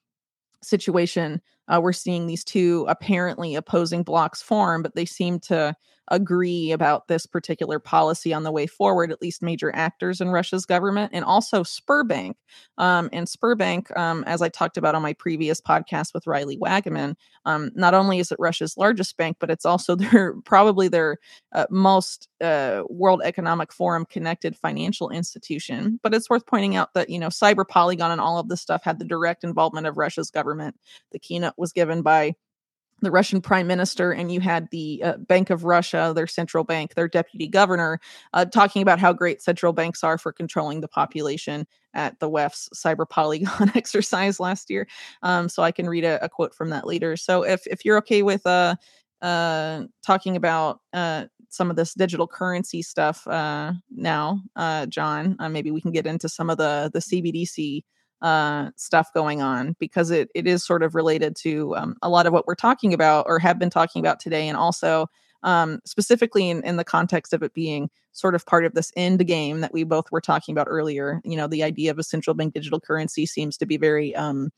situation, 0.63 1.39
uh, 1.67 1.79
we're 1.81 1.93
seeing 1.93 2.25
these 2.25 2.43
two 2.43 2.85
apparently 2.89 3.53
opposing 3.53 4.03
blocs 4.03 4.41
form, 4.41 4.81
but 4.81 4.95
they 4.95 5.05
seem 5.05 5.39
to 5.39 5.75
agree 6.09 6.71
about 6.71 7.07
this 7.07 7.25
particular 7.25 7.79
policy 7.79 8.33
on 8.33 8.43
the 8.43 8.51
way 8.51 8.67
forward, 8.67 9.11
at 9.11 9.21
least 9.21 9.41
major 9.41 9.73
actors 9.75 10.21
in 10.21 10.29
Russia's 10.29 10.65
government, 10.65 11.11
and 11.13 11.25
also 11.25 11.63
Sberbank. 11.63 12.35
Um, 12.77 13.09
and 13.11 13.27
Sberbank, 13.27 13.95
um, 13.97 14.23
as 14.25 14.41
I 14.41 14.49
talked 14.49 14.77
about 14.77 14.95
on 14.95 15.01
my 15.01 15.13
previous 15.13 15.59
podcast 15.59 16.13
with 16.13 16.27
Riley 16.27 16.57
Waggaman, 16.57 17.15
um, 17.45 17.71
not 17.75 17.93
only 17.93 18.19
is 18.19 18.31
it 18.31 18.37
Russia's 18.39 18.77
largest 18.77 19.17
bank, 19.17 19.37
but 19.39 19.49
it's 19.49 19.65
also 19.65 19.95
their 19.95 20.35
probably 20.41 20.87
their 20.87 21.17
uh, 21.53 21.65
most 21.69 22.27
uh, 22.41 22.83
World 22.89 23.21
Economic 23.23 23.73
Forum 23.73 24.05
connected 24.05 24.55
financial 24.55 25.09
institution. 25.09 25.99
But 26.03 26.13
it's 26.13 26.29
worth 26.29 26.45
pointing 26.45 26.75
out 26.75 26.93
that 26.93 27.09
you 27.09 27.19
know 27.19 27.29
Cyber 27.29 27.67
Polygon 27.67 28.11
and 28.11 28.21
all 28.21 28.37
of 28.37 28.49
this 28.49 28.61
stuff 28.61 28.83
had 28.83 28.99
the 28.99 29.05
direct 29.05 29.43
involvement 29.43 29.87
of 29.87 29.97
Russia's 29.97 30.29
government. 30.29 30.75
The 31.11 31.19
keynote 31.19 31.53
was 31.57 31.71
given 31.71 32.01
by 32.01 32.35
the 33.01 33.11
Russian 33.11 33.41
prime 33.41 33.67
minister, 33.67 34.11
and 34.11 34.31
you 34.31 34.39
had 34.39 34.69
the 34.71 35.03
uh, 35.03 35.17
Bank 35.17 35.49
of 35.49 35.65
Russia, 35.65 36.13
their 36.15 36.27
central 36.27 36.63
bank, 36.63 36.95
their 36.95 37.07
deputy 37.07 37.47
governor, 37.47 37.99
uh, 38.33 38.45
talking 38.45 38.81
about 38.81 38.99
how 38.99 39.13
great 39.13 39.41
central 39.41 39.73
banks 39.73 40.03
are 40.03 40.17
for 40.17 40.31
controlling 40.31 40.81
the 40.81 40.87
population 40.87 41.67
at 41.93 42.19
the 42.19 42.29
WEF's 42.29 42.69
cyber 42.73 43.07
polygon 43.07 43.71
exercise 43.75 44.39
last 44.39 44.69
year. 44.69 44.87
Um, 45.23 45.49
so 45.49 45.63
I 45.63 45.71
can 45.71 45.89
read 45.89 46.03
a, 46.03 46.23
a, 46.23 46.29
quote 46.29 46.53
from 46.53 46.69
that 46.69 46.87
later. 46.87 47.15
So 47.17 47.43
if 47.43 47.65
if 47.67 47.83
you're 47.85 47.97
okay 47.97 48.21
with 48.21 48.45
uh, 48.45 48.75
uh, 49.21 49.83
talking 50.05 50.35
about 50.35 50.79
uh, 50.93 51.25
some 51.49 51.69
of 51.69 51.75
this 51.75 51.93
digital 51.93 52.27
currency 52.27 52.81
stuff 52.81 53.25
uh, 53.27 53.73
now, 53.89 54.41
John. 54.89 55.37
Maybe 55.49 55.71
we 55.71 55.81
can 55.81 55.91
get 55.91 56.07
into 56.07 56.29
some 56.29 56.49
of 56.49 56.57
the 56.57 56.89
the 56.93 56.99
CBDC 56.99 57.83
uh, 58.21 58.71
stuff 58.75 59.13
going 59.13 59.41
on 59.41 59.75
because 59.79 60.11
it 60.11 60.29
it 60.35 60.47
is 60.47 60.65
sort 60.65 60.83
of 60.83 60.95
related 60.95 61.35
to 61.37 61.75
um, 61.75 61.95
a 62.01 62.09
lot 62.09 62.25
of 62.25 62.33
what 62.33 62.47
we're 62.47 62.55
talking 62.55 62.93
about 62.93 63.25
or 63.27 63.39
have 63.39 63.59
been 63.59 63.69
talking 63.69 63.99
about 63.99 64.19
today, 64.19 64.47
and 64.47 64.57
also 64.57 65.07
um, 65.43 65.79
specifically 65.85 66.49
in, 66.49 66.63
in 66.63 66.77
the 66.77 66.83
context 66.83 67.33
of 67.33 67.43
it 67.43 67.53
being 67.53 67.89
sort 68.13 68.33
of 68.33 68.45
part 68.45 68.65
of 68.65 68.73
this 68.73 68.91
end 68.95 69.25
game 69.27 69.61
that 69.61 69.73
we 69.73 69.83
both 69.83 70.11
were 70.11 70.21
talking 70.21 70.53
about 70.53 70.67
earlier. 70.69 71.21
You 71.23 71.37
know, 71.37 71.47
the 71.47 71.63
idea 71.63 71.91
of 71.91 71.99
a 71.99 72.03
central 72.03 72.33
bank 72.33 72.53
digital 72.53 72.79
currency 72.79 73.25
seems 73.25 73.57
to 73.57 73.65
be 73.65 73.77
very 73.77 74.15
um, 74.15 74.49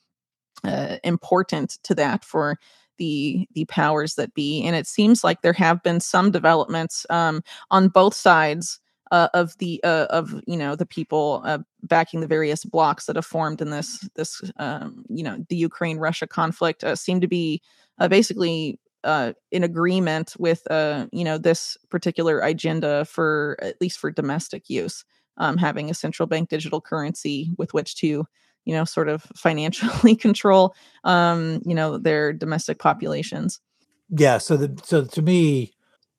uh, 0.63 0.97
important 1.03 1.77
to 1.83 1.95
that 1.95 2.23
for 2.23 2.57
the 2.97 3.47
the 3.53 3.65
powers 3.65 4.15
that 4.15 4.33
be 4.33 4.63
and 4.63 4.75
it 4.75 4.87
seems 4.87 5.23
like 5.23 5.41
there 5.41 5.53
have 5.53 5.83
been 5.83 5.99
some 5.99 6.31
developments 6.31 7.05
um, 7.11 7.43
on 7.69 7.89
both 7.89 8.15
sides 8.15 8.79
uh, 9.11 9.29
of 9.33 9.57
the 9.57 9.81
uh, 9.83 10.07
of 10.09 10.41
you 10.45 10.57
know 10.57 10.75
the 10.75 10.85
people 10.85 11.41
uh, 11.45 11.59
backing 11.83 12.19
the 12.19 12.27
various 12.27 12.65
blocs 12.65 13.05
that 13.05 13.15
have 13.15 13.25
formed 13.25 13.61
in 13.61 13.69
this 13.69 14.07
this 14.15 14.41
um, 14.57 15.03
you 15.09 15.23
know 15.23 15.43
the 15.49 15.55
Ukraine 15.55 15.97
Russia 15.97 16.27
conflict 16.27 16.83
uh, 16.83 16.95
seem 16.95 17.21
to 17.21 17.27
be 17.27 17.61
uh, 17.99 18.07
basically 18.07 18.79
uh, 19.03 19.33
in 19.51 19.63
agreement 19.63 20.35
with 20.39 20.63
you 21.11 21.23
know 21.23 21.37
this 21.37 21.77
particular 21.89 22.39
agenda 22.39 23.05
for 23.05 23.57
at 23.61 23.79
least 23.81 23.99
for 23.99 24.11
domestic 24.11 24.69
use, 24.69 25.05
um, 25.37 25.57
having 25.57 25.89
a 25.89 25.93
central 25.93 26.27
bank 26.27 26.49
digital 26.49 26.81
currency 26.81 27.51
with 27.57 27.73
which 27.73 27.95
to 27.97 28.25
you 28.65 28.73
know, 28.73 28.83
sort 28.83 29.07
of 29.07 29.23
financially 29.33 30.13
control, 30.27 30.75
um, 31.05 31.61
you 31.65 31.73
know, 31.73 31.97
their 31.97 32.33
domestic 32.33 32.79
populations. 32.79 33.61
Yeah. 34.09 34.39
So 34.39 34.57
the 34.57 34.77
so 34.83 35.05
to 35.05 35.21
me, 35.21 35.73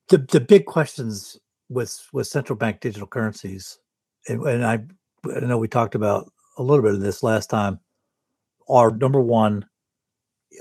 the 0.09 0.16
the 0.16 0.41
big 0.41 0.64
questions 0.64 1.39
with 1.69 2.07
with 2.12 2.27
central 2.27 2.57
bank 2.57 2.81
digital 2.81 3.07
currencies, 3.07 3.79
and, 4.29 4.43
and 4.43 4.64
I 4.64 4.81
I 5.37 5.41
know 5.41 5.59
we 5.59 5.69
talked 5.69 5.95
about 5.95 6.33
a 6.57 6.62
little 6.62 6.83
bit 6.83 6.95
of 6.95 7.01
this 7.01 7.23
last 7.23 7.51
time, 7.51 7.81
are 8.69 8.91
number 8.91 9.21
one, 9.21 9.66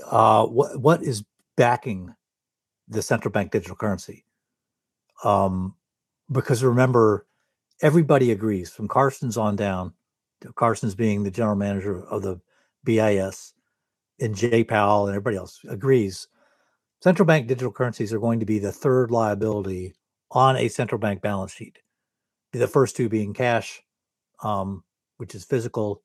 uh, 0.06 0.46
what 0.46 0.80
what 0.80 1.02
is 1.02 1.24
backing 1.56 2.14
the 2.88 3.02
central 3.02 3.32
bank 3.32 3.50
digital 3.50 3.76
currency? 3.76 4.24
Um, 5.24 5.74
because 6.30 6.62
remember, 6.62 7.26
everybody 7.82 8.30
agrees 8.30 8.70
from 8.70 8.88
Carstens 8.88 9.36
on 9.36 9.56
down 9.56 9.92
Carstens 10.54 10.96
being 10.96 11.22
the 11.22 11.30
general 11.30 11.56
manager 11.56 12.04
of 12.06 12.22
the 12.22 12.40
BIS, 12.84 13.54
and 14.20 14.36
Jay 14.36 14.64
Powell 14.64 15.06
and 15.06 15.14
everybody 15.14 15.36
else 15.36 15.60
agrees. 15.68 16.28
Central 17.00 17.26
bank 17.26 17.46
digital 17.46 17.72
currencies 17.72 18.12
are 18.12 18.18
going 18.18 18.40
to 18.40 18.46
be 18.46 18.58
the 18.58 18.72
third 18.72 19.10
liability 19.10 19.94
on 20.30 20.56
a 20.56 20.68
central 20.68 20.98
bank 20.98 21.22
balance 21.22 21.52
sheet. 21.52 21.78
The 22.52 22.68
first 22.68 22.96
two 22.96 23.08
being 23.08 23.34
cash, 23.34 23.82
um, 24.42 24.84
which 25.16 25.34
is 25.34 25.44
physical, 25.44 26.02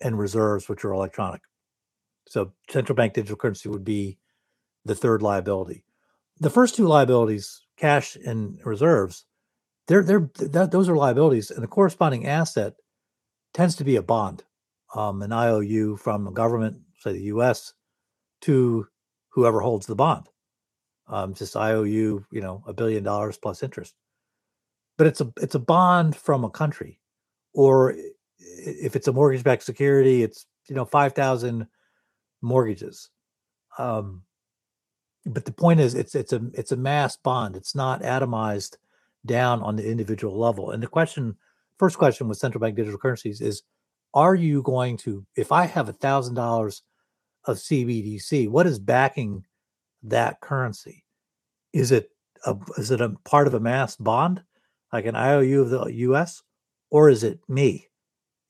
and 0.00 0.18
reserves, 0.18 0.68
which 0.68 0.84
are 0.84 0.92
electronic. 0.92 1.42
So 2.28 2.52
central 2.68 2.96
bank 2.96 3.14
digital 3.14 3.36
currency 3.36 3.68
would 3.68 3.84
be 3.84 4.18
the 4.84 4.94
third 4.94 5.22
liability. 5.22 5.84
The 6.38 6.50
first 6.50 6.76
two 6.76 6.86
liabilities, 6.86 7.62
cash 7.76 8.16
and 8.16 8.58
reserves, 8.64 9.24
they're 9.86 10.02
they're 10.02 10.30
that, 10.38 10.70
those 10.70 10.88
are 10.88 10.96
liabilities, 10.96 11.50
and 11.50 11.62
the 11.62 11.68
corresponding 11.68 12.26
asset 12.26 12.74
tends 13.54 13.76
to 13.76 13.84
be 13.84 13.96
a 13.96 14.02
bond, 14.02 14.42
um, 14.94 15.22
an 15.22 15.32
IOU 15.32 15.96
from 15.96 16.26
a 16.26 16.32
government, 16.32 16.78
say 16.98 17.12
the 17.12 17.22
U.S., 17.22 17.72
to 18.42 18.86
whoever 19.30 19.60
holds 19.60 19.86
the 19.86 19.94
bond. 19.94 20.28
Um, 21.08 21.34
just 21.34 21.56
IOU, 21.56 22.26
you 22.30 22.40
know, 22.40 22.64
a 22.66 22.72
billion 22.72 23.04
dollars 23.04 23.36
plus 23.36 23.62
interest. 23.62 23.94
But 24.98 25.06
it's 25.06 25.20
a 25.20 25.32
it's 25.40 25.54
a 25.54 25.60
bond 25.60 26.16
from 26.16 26.44
a 26.44 26.50
country, 26.50 27.00
or 27.52 27.94
if 28.38 28.96
it's 28.96 29.08
a 29.08 29.12
mortgage-backed 29.12 29.62
security, 29.62 30.22
it's 30.22 30.46
you 30.68 30.74
know 30.74 30.84
five 30.84 31.12
thousand 31.12 31.66
mortgages. 32.42 33.10
Um, 33.78 34.22
but 35.26 35.44
the 35.44 35.52
point 35.52 35.80
is, 35.80 35.94
it's 35.94 36.14
it's 36.14 36.32
a 36.32 36.40
it's 36.54 36.72
a 36.72 36.76
mass 36.76 37.16
bond. 37.16 37.56
It's 37.56 37.74
not 37.74 38.02
atomized 38.02 38.76
down 39.26 39.62
on 39.62 39.76
the 39.76 39.88
individual 39.88 40.38
level. 40.38 40.70
And 40.70 40.82
the 40.82 40.88
question 40.88 41.36
first 41.78 41.98
question 41.98 42.28
with 42.28 42.38
central 42.38 42.60
bank 42.60 42.76
digital 42.76 42.98
currencies 42.98 43.40
is 43.40 43.62
are 44.14 44.34
you 44.34 44.62
going 44.62 44.96
to 44.96 45.24
if 45.36 45.52
i 45.52 45.66
have 45.66 45.88
a 45.88 45.92
thousand 45.94 46.34
dollars 46.34 46.82
of 47.44 47.56
cbdc 47.56 48.48
what 48.48 48.66
is 48.66 48.78
backing 48.78 49.44
that 50.02 50.40
currency 50.40 51.04
is 51.72 51.92
it 51.92 52.10
a 52.44 52.56
is 52.76 52.90
it 52.90 53.00
a 53.00 53.10
part 53.24 53.46
of 53.46 53.54
a 53.54 53.60
mass 53.60 53.96
bond 53.96 54.42
like 54.92 55.06
an 55.06 55.16
iou 55.16 55.62
of 55.62 55.70
the 55.70 55.84
us 55.86 56.42
or 56.90 57.08
is 57.08 57.24
it 57.24 57.40
me 57.48 57.88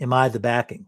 am 0.01 0.13
i 0.13 0.29
the 0.29 0.41
backing 0.41 0.87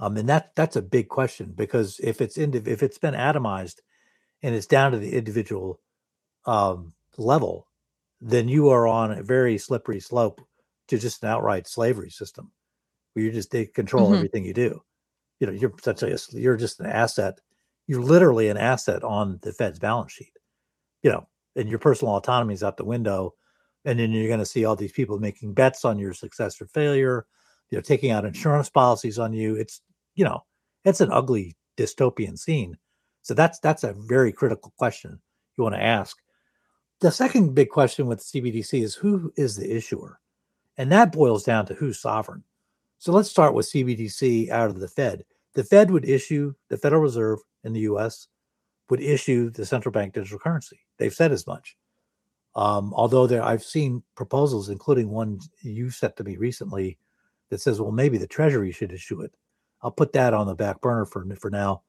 um, 0.00 0.16
and 0.16 0.28
that 0.28 0.52
that's 0.54 0.76
a 0.76 0.82
big 0.82 1.08
question 1.08 1.52
because 1.56 2.00
if 2.02 2.20
it's 2.20 2.36
in, 2.36 2.54
if 2.54 2.82
it's 2.82 2.98
been 2.98 3.14
atomized 3.14 3.80
and 4.42 4.54
it's 4.54 4.66
down 4.66 4.92
to 4.92 4.98
the 4.98 5.16
individual 5.16 5.80
um, 6.46 6.92
level 7.16 7.66
then 8.20 8.48
you 8.48 8.68
are 8.70 8.86
on 8.86 9.12
a 9.12 9.22
very 9.22 9.58
slippery 9.58 10.00
slope 10.00 10.40
to 10.88 10.98
just 10.98 11.22
an 11.22 11.28
outright 11.28 11.68
slavery 11.68 12.10
system 12.10 12.50
where 13.12 13.24
you 13.24 13.32
just 13.32 13.50
they 13.50 13.66
control 13.66 14.06
mm-hmm. 14.06 14.16
everything 14.16 14.44
you 14.44 14.54
do. 14.54 14.82
You 15.40 15.46
know, 15.46 15.52
you're 15.52 15.72
essentially 15.78 16.12
a, 16.12 16.18
you're 16.32 16.56
just 16.56 16.80
an 16.80 16.86
asset. 16.86 17.40
You're 17.88 18.02
literally 18.02 18.48
an 18.48 18.56
asset 18.56 19.02
on 19.02 19.40
the 19.42 19.52
Fed's 19.52 19.80
balance 19.80 20.12
sheet. 20.12 20.32
You 21.02 21.10
know, 21.10 21.28
and 21.56 21.68
your 21.68 21.80
personal 21.80 22.14
autonomy 22.14 22.54
is 22.54 22.62
out 22.62 22.76
the 22.76 22.84
window. 22.84 23.34
And 23.84 23.98
then 23.98 24.12
you're 24.12 24.28
going 24.28 24.38
to 24.38 24.46
see 24.46 24.64
all 24.64 24.76
these 24.76 24.92
people 24.92 25.18
making 25.18 25.54
bets 25.54 25.84
on 25.84 25.98
your 25.98 26.12
success 26.12 26.60
or 26.60 26.66
failure. 26.66 27.26
You 27.70 27.78
know, 27.78 27.82
taking 27.82 28.12
out 28.12 28.24
insurance 28.24 28.70
policies 28.70 29.18
on 29.18 29.32
you. 29.32 29.56
It's 29.56 29.80
you 30.14 30.24
know, 30.24 30.44
it's 30.84 31.00
an 31.00 31.12
ugly 31.12 31.56
dystopian 31.76 32.38
scene. 32.38 32.76
So 33.22 33.34
that's 33.34 33.58
that's 33.58 33.84
a 33.84 33.94
very 33.94 34.32
critical 34.32 34.72
question 34.78 35.20
you 35.56 35.64
want 35.64 35.74
to 35.74 35.82
ask. 35.82 36.16
The 37.00 37.12
second 37.12 37.54
big 37.54 37.68
question 37.68 38.06
with 38.06 38.20
CBDC 38.20 38.82
is 38.82 38.94
who 38.94 39.32
is 39.36 39.56
the 39.56 39.76
issuer? 39.76 40.18
And 40.78 40.90
that 40.92 41.12
boils 41.12 41.44
down 41.44 41.66
to 41.66 41.74
who's 41.74 42.00
sovereign. 42.00 42.42
So 42.98 43.12
let's 43.12 43.30
start 43.30 43.54
with 43.54 43.70
CBDC 43.70 44.50
out 44.50 44.70
of 44.70 44.80
the 44.80 44.88
Fed. 44.88 45.24
The 45.54 45.62
Fed 45.62 45.90
would 45.90 46.08
issue, 46.08 46.54
the 46.68 46.76
Federal 46.76 47.02
Reserve 47.02 47.38
in 47.64 47.72
the 47.72 47.80
US 47.80 48.28
would 48.90 49.00
issue 49.00 49.50
the 49.50 49.66
central 49.66 49.92
bank 49.92 50.14
digital 50.14 50.38
currency. 50.38 50.80
They've 50.98 51.14
said 51.14 51.32
as 51.32 51.46
much. 51.46 51.76
Um, 52.54 52.92
although 52.94 53.26
there, 53.26 53.42
I've 53.42 53.62
seen 53.62 54.02
proposals, 54.14 54.68
including 54.68 55.10
one 55.10 55.38
you 55.62 55.90
sent 55.90 56.16
to 56.16 56.24
me 56.24 56.36
recently, 56.36 56.98
that 57.50 57.60
says, 57.60 57.80
well, 57.80 57.92
maybe 57.92 58.18
the 58.18 58.26
Treasury 58.26 58.72
should 58.72 58.92
issue 58.92 59.20
it. 59.20 59.32
I'll 59.82 59.90
put 59.90 60.12
that 60.14 60.34
on 60.34 60.46
the 60.46 60.54
back 60.54 60.80
burner 60.80 61.04
for, 61.04 61.24
for 61.36 61.50
now. 61.50 61.82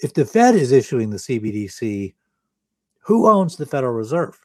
If 0.00 0.14
the 0.14 0.24
Fed 0.24 0.54
is 0.54 0.72
issuing 0.72 1.10
the 1.10 1.18
CBDC, 1.18 2.14
who 3.00 3.28
owns 3.28 3.56
the 3.56 3.66
Federal 3.66 3.92
Reserve? 3.92 4.40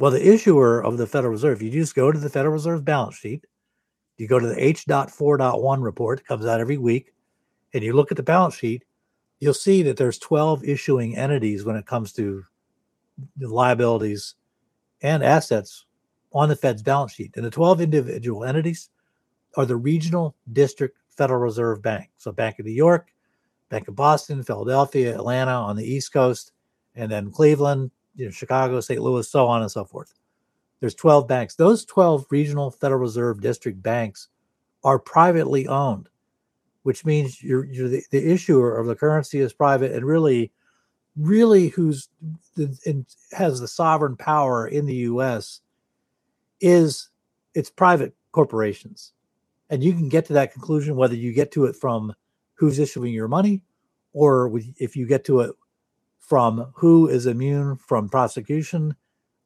Well, 0.00 0.10
the 0.10 0.32
issuer 0.32 0.82
of 0.82 0.96
the 0.96 1.06
Federal 1.06 1.32
Reserve, 1.32 1.60
you 1.62 1.70
just 1.70 1.94
go 1.94 2.10
to 2.10 2.18
the 2.18 2.30
Federal 2.30 2.54
Reserve 2.54 2.84
balance 2.84 3.16
sheet, 3.16 3.44
you 4.16 4.26
go 4.26 4.38
to 4.38 4.46
the 4.46 4.64
H.4.1 4.64 5.82
report, 5.82 6.20
it 6.20 6.26
comes 6.26 6.46
out 6.46 6.60
every 6.60 6.78
week, 6.78 7.12
and 7.74 7.84
you 7.84 7.92
look 7.92 8.10
at 8.10 8.16
the 8.16 8.22
balance 8.22 8.56
sheet, 8.56 8.84
you'll 9.42 9.52
see 9.52 9.82
that 9.82 9.96
there's 9.96 10.20
12 10.20 10.62
issuing 10.62 11.16
entities 11.16 11.64
when 11.64 11.74
it 11.74 11.84
comes 11.84 12.12
to 12.12 12.44
the 13.38 13.48
liabilities 13.48 14.36
and 15.02 15.24
assets 15.24 15.84
on 16.32 16.48
the 16.48 16.54
Fed's 16.54 16.80
balance 16.80 17.14
sheet. 17.14 17.32
And 17.34 17.44
the 17.44 17.50
12 17.50 17.80
individual 17.80 18.44
entities 18.44 18.90
are 19.56 19.66
the 19.66 19.74
regional 19.74 20.36
district 20.52 20.96
Federal 21.16 21.40
Reserve 21.40 21.82
Bank. 21.82 22.08
So 22.18 22.30
Bank 22.30 22.60
of 22.60 22.66
New 22.66 22.70
York, 22.70 23.08
Bank 23.68 23.88
of 23.88 23.96
Boston, 23.96 24.44
Philadelphia, 24.44 25.12
Atlanta 25.12 25.50
on 25.50 25.74
the 25.74 25.84
East 25.84 26.12
Coast, 26.12 26.52
and 26.94 27.10
then 27.10 27.32
Cleveland, 27.32 27.90
you 28.14 28.26
know, 28.26 28.30
Chicago, 28.30 28.78
St. 28.78 29.02
Louis, 29.02 29.28
so 29.28 29.48
on 29.48 29.62
and 29.62 29.70
so 29.72 29.84
forth. 29.84 30.14
There's 30.78 30.94
12 30.94 31.26
banks. 31.26 31.56
Those 31.56 31.84
12 31.86 32.26
regional 32.30 32.70
Federal 32.70 33.00
Reserve 33.00 33.40
district 33.40 33.82
banks 33.82 34.28
are 34.84 35.00
privately 35.00 35.66
owned, 35.66 36.08
which 36.82 37.04
means 37.04 37.42
you're, 37.42 37.64
you're 37.64 37.88
the, 37.88 38.02
the, 38.10 38.32
issuer 38.32 38.76
of 38.76 38.86
the 38.86 38.96
currency 38.96 39.38
is 39.40 39.52
private 39.52 39.92
and 39.92 40.04
really, 40.04 40.52
really 41.16 41.68
who's 41.68 42.08
the, 42.56 42.76
in, 42.84 43.06
has 43.32 43.60
the 43.60 43.68
sovereign 43.68 44.16
power 44.16 44.66
in 44.66 44.86
the 44.86 44.96
U.S. 44.96 45.60
is 46.60 47.10
it's 47.54 47.70
private 47.70 48.14
corporations. 48.32 49.12
And 49.70 49.82
you 49.82 49.92
can 49.92 50.08
get 50.08 50.26
to 50.26 50.32
that 50.34 50.52
conclusion 50.52 50.96
whether 50.96 51.14
you 51.14 51.32
get 51.32 51.52
to 51.52 51.64
it 51.66 51.76
from 51.76 52.14
who's 52.54 52.78
issuing 52.78 53.12
your 53.12 53.28
money 53.28 53.62
or 54.12 54.52
if 54.78 54.96
you 54.96 55.06
get 55.06 55.24
to 55.24 55.40
it 55.40 55.52
from 56.18 56.72
who 56.76 57.08
is 57.08 57.26
immune 57.26 57.76
from 57.76 58.08
prosecution, 58.08 58.94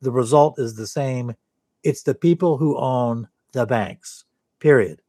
the 0.01 0.11
result 0.11 0.59
is 0.59 0.75
the 0.75 0.87
same. 0.87 1.35
It's 1.83 2.03
the 2.03 2.15
people 2.15 2.59
who 2.59 2.77
own 2.77 3.29
the 3.53 3.67
banks, 3.67 4.25
period. 4.61 5.01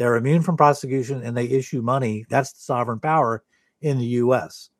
They're 0.00 0.16
immune 0.16 0.40
from 0.40 0.56
prosecution 0.56 1.22
and 1.22 1.36
they 1.36 1.44
issue 1.44 1.82
money. 1.82 2.24
That's 2.30 2.54
the 2.54 2.60
sovereign 2.60 3.00
power 3.00 3.44
in 3.82 3.98
the 3.98 4.06
US. 4.06 4.70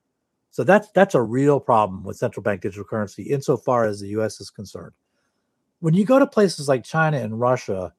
So 0.51 0.64
that's 0.64 0.91
that's 0.93 1.14
a 1.14 1.21
real 1.21 1.61
problem 1.61 2.05
with 2.05 2.16
central 2.16 2.43
bank 2.43 2.62
digital 2.62 2.87
currency 2.87 3.25
insofar 3.25 3.85
as 3.85 4.01
the 4.01 4.09
US 4.18 4.41
is 4.41 4.49
concerned. 4.49 4.95
when 5.81 5.93
you 5.93 6.07
go 6.07 6.18
to 6.18 6.27
places 6.27 6.68
like 6.68 6.85
China 6.85 7.18
and 7.18 7.39
Russia, 7.39 7.93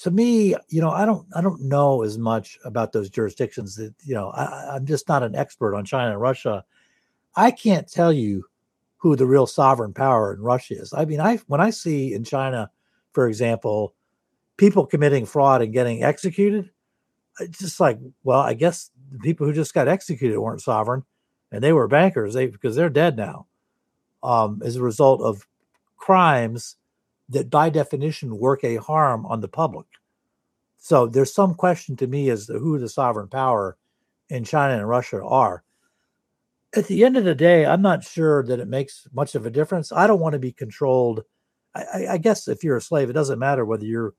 to 0.00 0.10
me, 0.10 0.54
you 0.68 0.82
know, 0.82 0.90
I 0.90 1.06
don't 1.06 1.26
I 1.34 1.40
don't 1.40 1.62
know 1.62 2.02
as 2.02 2.18
much 2.18 2.58
about 2.62 2.92
those 2.92 3.08
jurisdictions 3.08 3.76
that 3.76 3.94
you 4.04 4.14
know 4.14 4.28
I, 4.32 4.76
I'm 4.76 4.84
just 4.84 5.08
not 5.08 5.22
an 5.22 5.34
expert 5.34 5.74
on 5.74 5.86
China 5.86 6.10
and 6.10 6.20
Russia. 6.20 6.62
I 7.36 7.52
can't 7.52 7.90
tell 7.90 8.12
you 8.12 8.44
who 8.98 9.16
the 9.16 9.24
real 9.26 9.46
sovereign 9.46 9.94
power 9.94 10.34
in 10.34 10.42
Russia 10.42 10.74
is. 10.74 10.92
I 10.92 11.06
mean, 11.06 11.20
I 11.20 11.36
when 11.46 11.62
I 11.62 11.70
see 11.70 12.12
in 12.12 12.22
China, 12.22 12.70
for 13.12 13.28
example, 13.28 13.94
people 14.58 14.84
committing 14.84 15.24
fraud 15.24 15.62
and 15.62 15.72
getting 15.72 16.02
executed, 16.02 16.70
it's 17.40 17.58
just 17.58 17.80
like, 17.80 17.98
well, 18.24 18.40
I 18.40 18.52
guess 18.52 18.90
the 19.10 19.18
people 19.20 19.46
who 19.46 19.54
just 19.54 19.72
got 19.72 19.88
executed 19.88 20.38
weren't 20.38 20.60
sovereign, 20.60 21.04
and 21.50 21.64
they 21.64 21.72
were 21.72 21.88
bankers. 21.88 22.34
They 22.34 22.48
because 22.48 22.76
they're 22.76 22.90
dead 22.90 23.16
now, 23.16 23.46
um, 24.22 24.60
as 24.62 24.76
a 24.76 24.82
result 24.82 25.22
of 25.22 25.46
crimes 25.96 26.76
that, 27.30 27.48
by 27.48 27.70
definition, 27.70 28.38
work 28.38 28.64
a 28.64 28.76
harm 28.76 29.24
on 29.24 29.40
the 29.40 29.48
public. 29.48 29.86
So 30.76 31.06
there's 31.06 31.32
some 31.32 31.54
question 31.54 31.96
to 31.96 32.06
me 32.06 32.28
as 32.30 32.46
to 32.46 32.58
who 32.58 32.78
the 32.78 32.88
sovereign 32.88 33.28
power 33.28 33.76
in 34.28 34.44
China 34.44 34.76
and 34.76 34.88
Russia 34.88 35.24
are. 35.24 35.62
At 36.76 36.86
the 36.86 37.04
end 37.04 37.16
of 37.16 37.24
the 37.24 37.34
day, 37.34 37.64
I'm 37.64 37.82
not 37.82 38.04
sure 38.04 38.42
that 38.44 38.60
it 38.60 38.68
makes 38.68 39.06
much 39.12 39.34
of 39.34 39.46
a 39.46 39.50
difference. 39.50 39.90
I 39.90 40.06
don't 40.06 40.20
want 40.20 40.34
to 40.34 40.38
be 40.38 40.52
controlled. 40.52 41.24
I, 41.74 42.06
I 42.10 42.18
guess 42.18 42.46
if 42.46 42.62
you're 42.62 42.76
a 42.76 42.82
slave, 42.82 43.08
it 43.08 43.14
doesn't 43.14 43.38
matter 43.38 43.64
whether 43.64 43.84
you're 43.84 44.14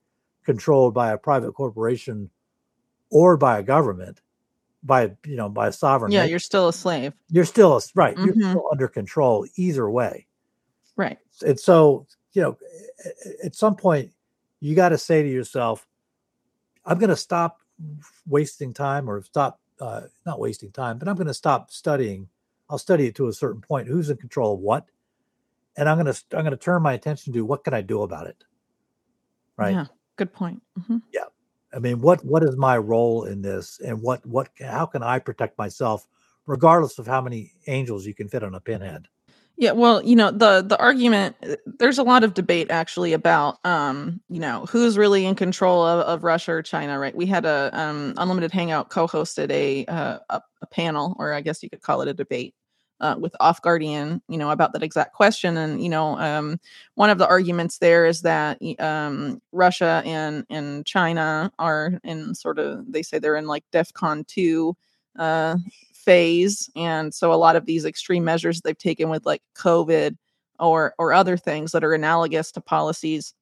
controlled 0.46 0.94
by 0.94 1.12
a 1.12 1.18
private 1.18 1.54
corporation 1.54 2.30
or 3.10 3.38
by 3.38 3.60
a 3.60 3.64
government 3.64 4.22
by 4.84 5.12
you 5.26 5.36
know 5.36 5.50
by 5.50 5.68
a 5.68 5.72
sovereign 5.72 6.12
yeah 6.12 6.24
you're 6.24 6.40
still 6.40 6.70
a 6.70 6.74
slave. 6.74 7.14
you're 7.30 7.46
still 7.46 7.76
a, 7.78 7.82
right 7.96 8.16
mm-hmm. 8.16 8.40
you're 8.40 8.52
still 8.52 8.68
under 8.72 8.88
control 8.88 9.46
either 9.56 9.90
way. 9.90 10.26
Right. 10.96 11.18
And 11.46 11.60
so 11.60 12.08
you 12.34 12.42
know 12.42 12.58
at 13.44 13.56
some 13.56 13.76
point 13.76 14.12
you 14.60 14.76
got 14.76 14.90
to 14.90 14.98
say 14.98 15.24
to 15.24 15.30
yourself 15.30 15.88
i'm 16.86 17.00
going 17.00 17.10
to 17.10 17.16
stop 17.16 17.60
wasting 18.28 18.74
time 18.74 19.10
or 19.10 19.22
stop 19.24 19.60
uh, 19.80 20.02
not 20.26 20.40
wasting 20.40 20.72
time 20.72 20.98
but 20.98 21.08
i'm 21.08 21.16
going 21.16 21.28
to 21.28 21.34
stop 21.34 21.72
studying. 21.72 22.28
I'll 22.70 22.78
study 22.78 23.08
it 23.08 23.16
to 23.16 23.30
a 23.30 23.34
certain 23.34 23.62
point. 23.62 23.88
Who's 23.88 24.12
in 24.12 24.18
control 24.18 24.54
of 24.54 24.60
what? 24.60 24.86
And 25.76 25.90
i'm 25.90 26.02
going 26.02 26.14
to 26.14 26.24
i'm 26.34 26.44
going 26.44 26.52
to 26.52 26.58
turn 26.58 26.82
my 26.82 26.94
attention 26.94 27.34
to 27.34 27.42
what 27.42 27.64
can 27.64 27.74
i 27.74 27.82
do 27.82 28.04
about 28.04 28.28
it? 28.28 28.44
Right? 29.58 29.74
Yeah 29.74 29.86
good 30.20 30.34
point 30.34 30.62
mm-hmm. 30.78 30.98
yeah 31.14 31.24
I 31.74 31.80
mean, 31.80 32.02
what 32.02 32.24
what 32.26 32.44
is 32.44 32.58
my 32.58 32.78
role 32.78 33.26
in 33.26 33.42
this, 33.42 33.80
and 33.86 34.02
what 34.02 34.26
what 34.26 34.50
how 34.60 34.86
can 34.86 35.04
I 35.04 35.20
protect 35.20 35.58
myself, 35.58 36.08
regardless 36.46 36.98
of 37.00 37.08
how 37.08 37.22
many 37.22 37.54
angels 37.68 38.06
you 38.06 38.14
can 38.14 38.28
fit 38.28 38.44
on 38.44 38.56
a 38.56 38.60
pinhead? 38.60 39.08
Yeah, 39.58 39.74
well, 39.74 40.04
you 40.04 40.16
know, 40.16 40.32
the 40.32 40.64
the 40.66 40.80
argument 40.80 41.36
uh, 41.48 41.58
there's 41.66 41.98
a 41.98 42.04
lot 42.04 42.24
of 42.24 42.34
debate 42.34 42.72
actually 42.72 43.14
about 43.14 43.58
um, 43.66 44.22
you 44.30 44.40
know, 44.40 44.66
who's 44.68 44.98
really 44.98 45.26
in 45.26 45.36
control 45.36 45.86
of, 45.86 46.00
of 46.02 46.24
Russia 46.24 46.54
or 46.54 46.64
China, 46.64 46.98
right? 46.98 47.16
We 47.16 47.26
had 47.26 47.46
a 47.46 47.70
um 47.74 48.14
unlimited 48.18 48.52
hangout 48.52 48.90
co-hosted 48.90 49.52
a, 49.52 49.86
uh, 49.86 50.20
a 50.30 50.42
a 50.62 50.68
panel 50.68 51.16
or 51.20 51.34
I 51.34 51.42
guess 51.42 51.62
you 51.62 51.70
could 51.70 51.82
call 51.82 52.02
it 52.02 52.08
a 52.08 52.14
debate 52.14 52.56
uh, 53.02 53.16
with 53.20 53.36
Off 53.40 53.62
Guardian, 53.62 54.22
you 54.28 54.38
know, 54.38 54.50
about 54.52 54.74
that 54.74 54.84
exact 54.84 55.14
question. 55.14 55.58
And 55.58 55.82
you 55.82 55.90
know, 55.90 56.18
um, 56.20 56.60
one 56.96 57.10
of 57.10 57.18
the 57.18 57.28
arguments 57.28 57.78
there 57.78 58.06
is 58.06 58.22
that 58.22 58.60
um, 58.80 59.42
Russia 59.52 60.02
and 60.06 60.46
and 60.50 60.86
China 60.86 61.52
are 61.60 62.00
in 62.04 62.36
sort 62.36 62.60
of 62.60 62.92
they 62.92 63.02
say 63.02 63.20
they're 63.20 63.36
in 63.36 63.48
like 63.48 63.64
DefCon 63.72 64.28
two 64.28 64.76
uh, 65.18 65.58
phase, 65.94 66.70
and 66.76 67.14
so 67.14 67.34
a 67.34 67.36
lot 67.36 67.56
of 67.56 67.66
these 67.66 67.86
extreme 67.86 68.24
measures 68.24 68.62
they've 68.62 68.78
taken 68.78 69.10
with 69.10 69.26
like 69.26 69.42
COVID 69.56 70.18
or 70.60 70.94
or 70.98 71.14
other 71.14 71.38
things 71.38 71.72
that 71.72 71.84
are 71.84 71.94
analogous 71.94 72.52
to 72.52 72.62
policies 72.62 73.34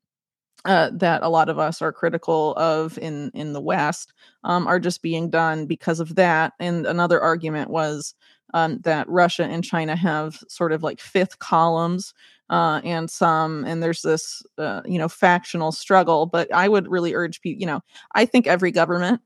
uh, 0.65 0.89
that 0.91 1.23
a 1.23 1.29
lot 1.29 1.49
of 1.49 1.59
us 1.59 1.81
are 1.81 1.91
critical 1.91 2.53
of 2.55 2.97
in 2.97 3.31
in 3.33 3.53
the 3.53 3.61
West 3.61 4.13
um, 4.43 4.67
are 4.67 4.79
just 4.79 5.01
being 5.01 5.29
done 5.29 5.65
because 5.65 5.99
of 5.99 6.15
that. 6.15 6.53
And 6.59 6.85
another 6.85 7.21
argument 7.21 7.69
was 7.69 8.15
um, 8.53 8.79
that 8.79 9.07
Russia 9.09 9.43
and 9.43 9.63
China 9.63 9.95
have 9.95 10.39
sort 10.47 10.71
of 10.71 10.83
like 10.83 10.99
fifth 10.99 11.39
columns 11.39 12.13
uh, 12.49 12.81
and 12.83 13.09
some, 13.09 13.65
and 13.65 13.83
there's 13.83 14.01
this, 14.01 14.41
uh, 14.57 14.81
you 14.85 14.97
know, 14.97 15.09
factional 15.09 15.71
struggle. 15.71 16.25
But 16.25 16.53
I 16.53 16.69
would 16.69 16.87
really 16.87 17.13
urge 17.13 17.41
people, 17.41 17.59
you 17.59 17.67
know, 17.67 17.81
I 18.13 18.25
think 18.25 18.47
every 18.47 18.71
government 18.71 19.21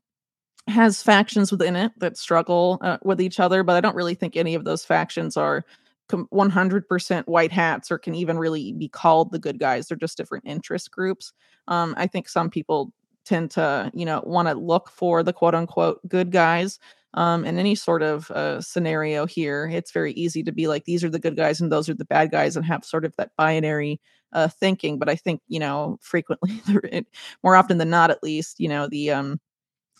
has 0.68 1.02
factions 1.02 1.50
within 1.50 1.76
it 1.76 1.92
that 1.98 2.16
struggle 2.16 2.78
uh, 2.82 2.98
with 3.02 3.20
each 3.20 3.40
other, 3.40 3.62
but 3.62 3.76
I 3.76 3.80
don't 3.80 3.96
really 3.96 4.14
think 4.14 4.36
any 4.36 4.54
of 4.54 4.64
those 4.64 4.84
factions 4.84 5.36
are 5.36 5.64
100% 6.10 7.26
white 7.26 7.52
hats 7.52 7.90
or 7.90 7.98
can 7.98 8.14
even 8.14 8.38
really 8.38 8.72
be 8.72 8.88
called 8.88 9.32
the 9.32 9.38
good 9.38 9.58
guys. 9.58 9.86
They're 9.86 9.96
just 9.96 10.16
different 10.16 10.44
interest 10.46 10.90
groups. 10.90 11.32
Um, 11.68 11.94
I 11.96 12.06
think 12.06 12.28
some 12.28 12.50
people 12.50 12.92
tend 13.24 13.50
to, 13.52 13.90
you 13.94 14.04
know, 14.04 14.22
want 14.26 14.48
to 14.48 14.54
look 14.54 14.90
for 14.90 15.22
the 15.22 15.32
quote 15.32 15.54
unquote 15.54 16.06
good 16.08 16.30
guys 16.32 16.78
um, 17.14 17.44
in 17.44 17.58
any 17.58 17.74
sort 17.74 18.02
of 18.02 18.30
uh, 18.30 18.60
scenario 18.60 19.26
here, 19.26 19.68
it's 19.70 19.92
very 19.92 20.12
easy 20.12 20.42
to 20.42 20.52
be 20.52 20.66
like, 20.68 20.84
these 20.84 21.04
are 21.04 21.10
the 21.10 21.18
good 21.18 21.36
guys 21.36 21.60
and 21.60 21.70
those 21.70 21.88
are 21.88 21.94
the 21.94 22.04
bad 22.04 22.30
guys 22.30 22.56
and 22.56 22.64
have 22.64 22.84
sort 22.84 23.04
of 23.04 23.14
that 23.16 23.32
binary 23.36 24.00
uh, 24.32 24.48
thinking. 24.48 24.98
But 24.98 25.08
I 25.08 25.16
think, 25.16 25.40
you 25.48 25.60
know, 25.60 25.98
frequently, 26.00 26.62
more 27.44 27.56
often 27.56 27.78
than 27.78 27.90
not, 27.90 28.10
at 28.10 28.22
least, 28.22 28.60
you 28.60 28.68
know, 28.68 28.88
the, 28.88 29.10
um, 29.10 29.40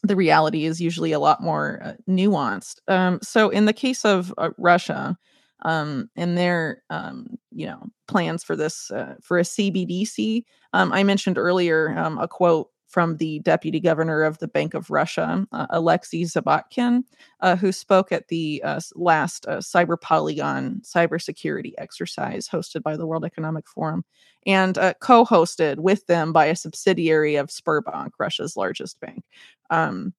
the 0.02 0.16
reality 0.16 0.64
is 0.64 0.80
usually 0.80 1.12
a 1.12 1.20
lot 1.20 1.42
more 1.42 1.80
uh, 1.84 1.92
nuanced. 2.08 2.76
Um, 2.88 3.20
so 3.22 3.50
in 3.50 3.66
the 3.66 3.72
case 3.72 4.04
of 4.04 4.34
uh, 4.38 4.50
Russia, 4.58 5.16
um, 5.64 6.10
and 6.16 6.36
their 6.36 6.82
um, 6.90 7.26
you 7.50 7.66
know 7.66 7.82
plans 8.08 8.42
for 8.44 8.56
this 8.56 8.90
uh, 8.90 9.14
for 9.22 9.38
a 9.38 9.42
CBDC. 9.42 10.44
Um, 10.72 10.92
I 10.92 11.02
mentioned 11.04 11.38
earlier 11.38 11.96
um, 11.96 12.18
a 12.18 12.28
quote 12.28 12.68
from 12.92 13.16
the 13.16 13.38
deputy 13.38 13.80
governor 13.80 14.22
of 14.22 14.36
the 14.36 14.46
Bank 14.46 14.74
of 14.74 14.90
Russia, 14.90 15.46
uh, 15.52 15.66
Alexei 15.70 16.24
Zabotkin, 16.24 17.04
uh, 17.40 17.56
who 17.56 17.72
spoke 17.72 18.12
at 18.12 18.28
the 18.28 18.62
uh, 18.62 18.80
last 18.94 19.46
uh, 19.48 19.58
Cyber 19.58 19.98
Polygon 19.98 20.82
cybersecurity 20.84 21.72
exercise 21.78 22.46
hosted 22.46 22.82
by 22.82 22.98
the 22.98 23.06
World 23.06 23.24
Economic 23.24 23.66
Forum 23.66 24.04
and 24.46 24.76
uh, 24.76 24.92
co 25.00 25.24
hosted 25.24 25.78
with 25.78 26.06
them 26.06 26.34
by 26.34 26.46
a 26.46 26.56
subsidiary 26.56 27.36
of 27.36 27.48
Sberbank, 27.48 28.10
Russia's 28.18 28.58
largest 28.58 29.00
bank. 29.00 29.24
Um, 29.70 30.12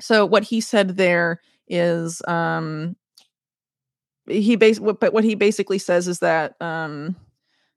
so, 0.00 0.24
what 0.24 0.44
he 0.44 0.62
said 0.62 0.96
there 0.96 1.42
is 1.68 2.22
um, 2.26 2.96
he 4.26 4.56
bas- 4.56 4.78
but 4.78 5.12
what 5.12 5.24
he 5.24 5.34
basically 5.34 5.78
says 5.78 6.08
is 6.08 6.20
that 6.20 6.54
um, 6.62 7.16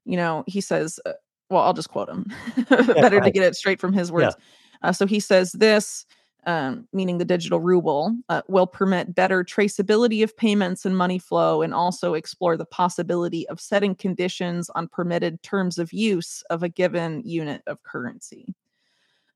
you 0.06 0.16
know 0.16 0.42
he 0.46 0.62
says 0.62 0.98
uh, 1.04 1.12
well, 1.52 1.62
I'll 1.62 1.74
just 1.74 1.90
quote 1.90 2.08
him. 2.08 2.26
Better 2.68 3.20
to 3.20 3.30
get 3.30 3.44
it 3.44 3.54
straight 3.54 3.80
from 3.80 3.92
his 3.92 4.10
words. 4.10 4.34
Yeah. 4.82 4.88
Uh, 4.88 4.92
so 4.92 5.06
he 5.06 5.20
says 5.20 5.52
this, 5.52 6.06
um, 6.46 6.88
meaning 6.92 7.18
the 7.18 7.24
digital 7.24 7.60
ruble, 7.60 8.16
uh, 8.30 8.42
will 8.48 8.66
permit 8.66 9.14
better 9.14 9.44
traceability 9.44 10.24
of 10.24 10.36
payments 10.36 10.84
and 10.84 10.96
money 10.96 11.18
flow, 11.18 11.62
and 11.62 11.72
also 11.72 12.14
explore 12.14 12.56
the 12.56 12.64
possibility 12.64 13.46
of 13.48 13.60
setting 13.60 13.94
conditions 13.94 14.68
on 14.70 14.88
permitted 14.88 15.40
terms 15.42 15.78
of 15.78 15.92
use 15.92 16.42
of 16.50 16.62
a 16.62 16.68
given 16.68 17.22
unit 17.24 17.62
of 17.66 17.82
currency. 17.84 18.54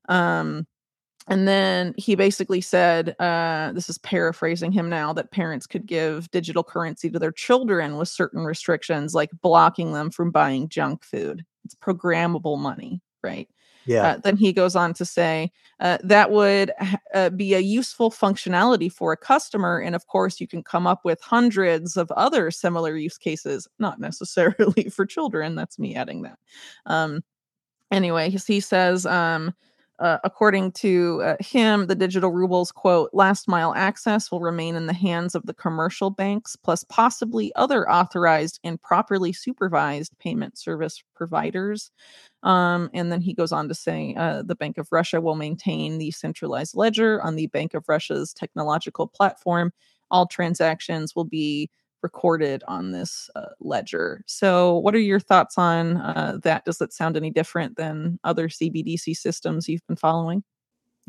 Um, 0.09 0.67
and 1.27 1.47
then 1.47 1.93
he 1.97 2.15
basically 2.15 2.61
said, 2.61 3.15
uh, 3.19 3.71
this 3.73 3.89
is 3.89 3.97
paraphrasing 3.97 4.71
him 4.71 4.89
now, 4.89 5.11
that 5.13 5.31
parents 5.31 5.67
could 5.67 5.85
give 5.85 6.31
digital 6.31 6.63
currency 6.63 7.09
to 7.09 7.19
their 7.19 7.33
children 7.33 7.97
with 7.97 8.07
certain 8.07 8.45
restrictions, 8.45 9.13
like 9.13 9.29
blocking 9.41 9.91
them 9.91 10.09
from 10.09 10.31
buying 10.31 10.69
junk 10.69 11.03
food. 11.03 11.43
It's 11.65 11.75
programmable 11.75 12.57
money, 12.57 13.01
right? 13.23 13.49
Yeah. 13.85 14.03
Uh, 14.03 14.17
then 14.17 14.37
he 14.37 14.51
goes 14.53 14.75
on 14.75 14.93
to 14.95 15.05
say 15.05 15.51
uh, 15.79 15.97
that 16.03 16.31
would 16.31 16.71
uh, 17.13 17.29
be 17.29 17.53
a 17.53 17.59
useful 17.59 18.11
functionality 18.11 18.91
for 18.91 19.13
a 19.13 19.17
customer. 19.17 19.79
And 19.79 19.95
of 19.95 20.07
course, 20.07 20.39
you 20.41 20.47
can 20.47 20.61
come 20.61 20.85
up 20.85 21.05
with 21.05 21.21
hundreds 21.21 21.97
of 21.97 22.11
other 22.11 22.51
similar 22.51 22.95
use 22.95 23.17
cases, 23.17 23.67
not 23.79 23.99
necessarily 23.99 24.89
for 24.91 25.05
children. 25.05 25.55
That's 25.55 25.79
me 25.79 25.95
adding 25.95 26.21
that. 26.23 26.37
Um, 26.85 27.23
anyway, 27.91 28.29
he 28.29 28.59
says, 28.59 29.05
um, 29.05 29.53
uh, 29.99 30.17
according 30.23 30.71
to 30.71 31.21
uh, 31.23 31.35
him, 31.39 31.87
the 31.87 31.95
digital 31.95 32.31
rubles, 32.31 32.71
quote, 32.71 33.09
last 33.13 33.47
mile 33.47 33.73
access 33.75 34.31
will 34.31 34.39
remain 34.41 34.75
in 34.75 34.85
the 34.85 34.93
hands 34.93 35.33
of 35.33 35.45
the 35.45 35.53
commercial 35.53 36.09
banks, 36.09 36.55
plus 36.55 36.83
possibly 36.83 37.51
other 37.55 37.89
authorized 37.89 38.59
and 38.63 38.81
properly 38.81 39.33
supervised 39.33 40.17
payment 40.19 40.57
service 40.57 41.03
providers. 41.15 41.91
Um, 42.43 42.89
and 42.93 43.11
then 43.11 43.21
he 43.21 43.33
goes 43.33 43.51
on 43.51 43.67
to 43.69 43.75
say 43.75 44.13
uh, 44.15 44.43
the 44.43 44.55
Bank 44.55 44.77
of 44.77 44.87
Russia 44.91 45.19
will 45.19 45.35
maintain 45.35 45.97
the 45.97 46.11
centralized 46.11 46.75
ledger 46.75 47.21
on 47.23 47.35
the 47.35 47.47
Bank 47.47 47.73
of 47.73 47.85
Russia's 47.87 48.33
technological 48.33 49.07
platform. 49.07 49.71
All 50.11 50.27
transactions 50.27 51.15
will 51.15 51.25
be 51.25 51.69
recorded 52.01 52.63
on 52.67 52.91
this 52.91 53.29
uh, 53.35 53.47
ledger. 53.59 54.23
So, 54.27 54.77
what 54.77 54.95
are 54.95 54.99
your 54.99 55.19
thoughts 55.19 55.57
on 55.57 55.97
uh, 55.97 56.39
that? 56.43 56.65
Does 56.65 56.81
it 56.81 56.93
sound 56.93 57.17
any 57.17 57.31
different 57.31 57.77
than 57.77 58.19
other 58.23 58.49
CBDC 58.49 59.15
systems 59.15 59.67
you've 59.67 59.85
been 59.87 59.97
following? 59.97 60.43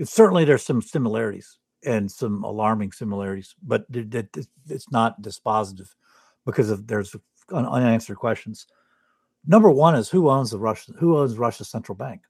Certainly, 0.02 0.44
there's 0.44 0.64
some 0.64 0.82
similarities 0.82 1.58
and 1.84 2.10
some 2.10 2.42
alarming 2.44 2.92
similarities, 2.92 3.54
but 3.62 3.84
it's 3.90 4.90
not 4.90 5.20
dispositive 5.22 5.88
because 6.44 6.70
of 6.70 6.86
there's 6.86 7.14
unanswered 7.52 8.16
questions. 8.16 8.66
Number 9.46 9.70
one 9.70 9.94
is 9.94 10.08
who 10.08 10.28
owns 10.28 10.50
the 10.50 10.58
Russian 10.58 10.94
who 10.98 11.18
owns 11.18 11.38
Russia's 11.38 11.68
central 11.68 11.96
bank? 11.96 12.22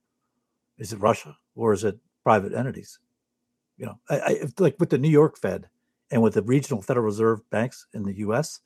Is 0.79 0.93
it 0.93 1.01
Russia 1.01 1.37
or 1.57 1.73
is 1.73 1.85
it 1.85 1.99
private 2.23 2.53
entities? 2.53 2.99
You 3.77 3.87
know, 3.87 3.99
I, 4.11 4.19
I, 4.19 4.37
like 4.59 4.77
with 4.79 4.91
the 4.91 4.99
New 4.99 5.09
York 5.09 5.39
Fed 5.39 5.69
and 6.11 6.23
with 6.23 6.35
the 6.35 6.43
regional 6.43 6.83
Federal 6.83 7.07
Reserve 7.07 7.49
banks 7.51 7.87
in 7.93 8.03
the 8.03 8.19
U.S., 8.19 8.61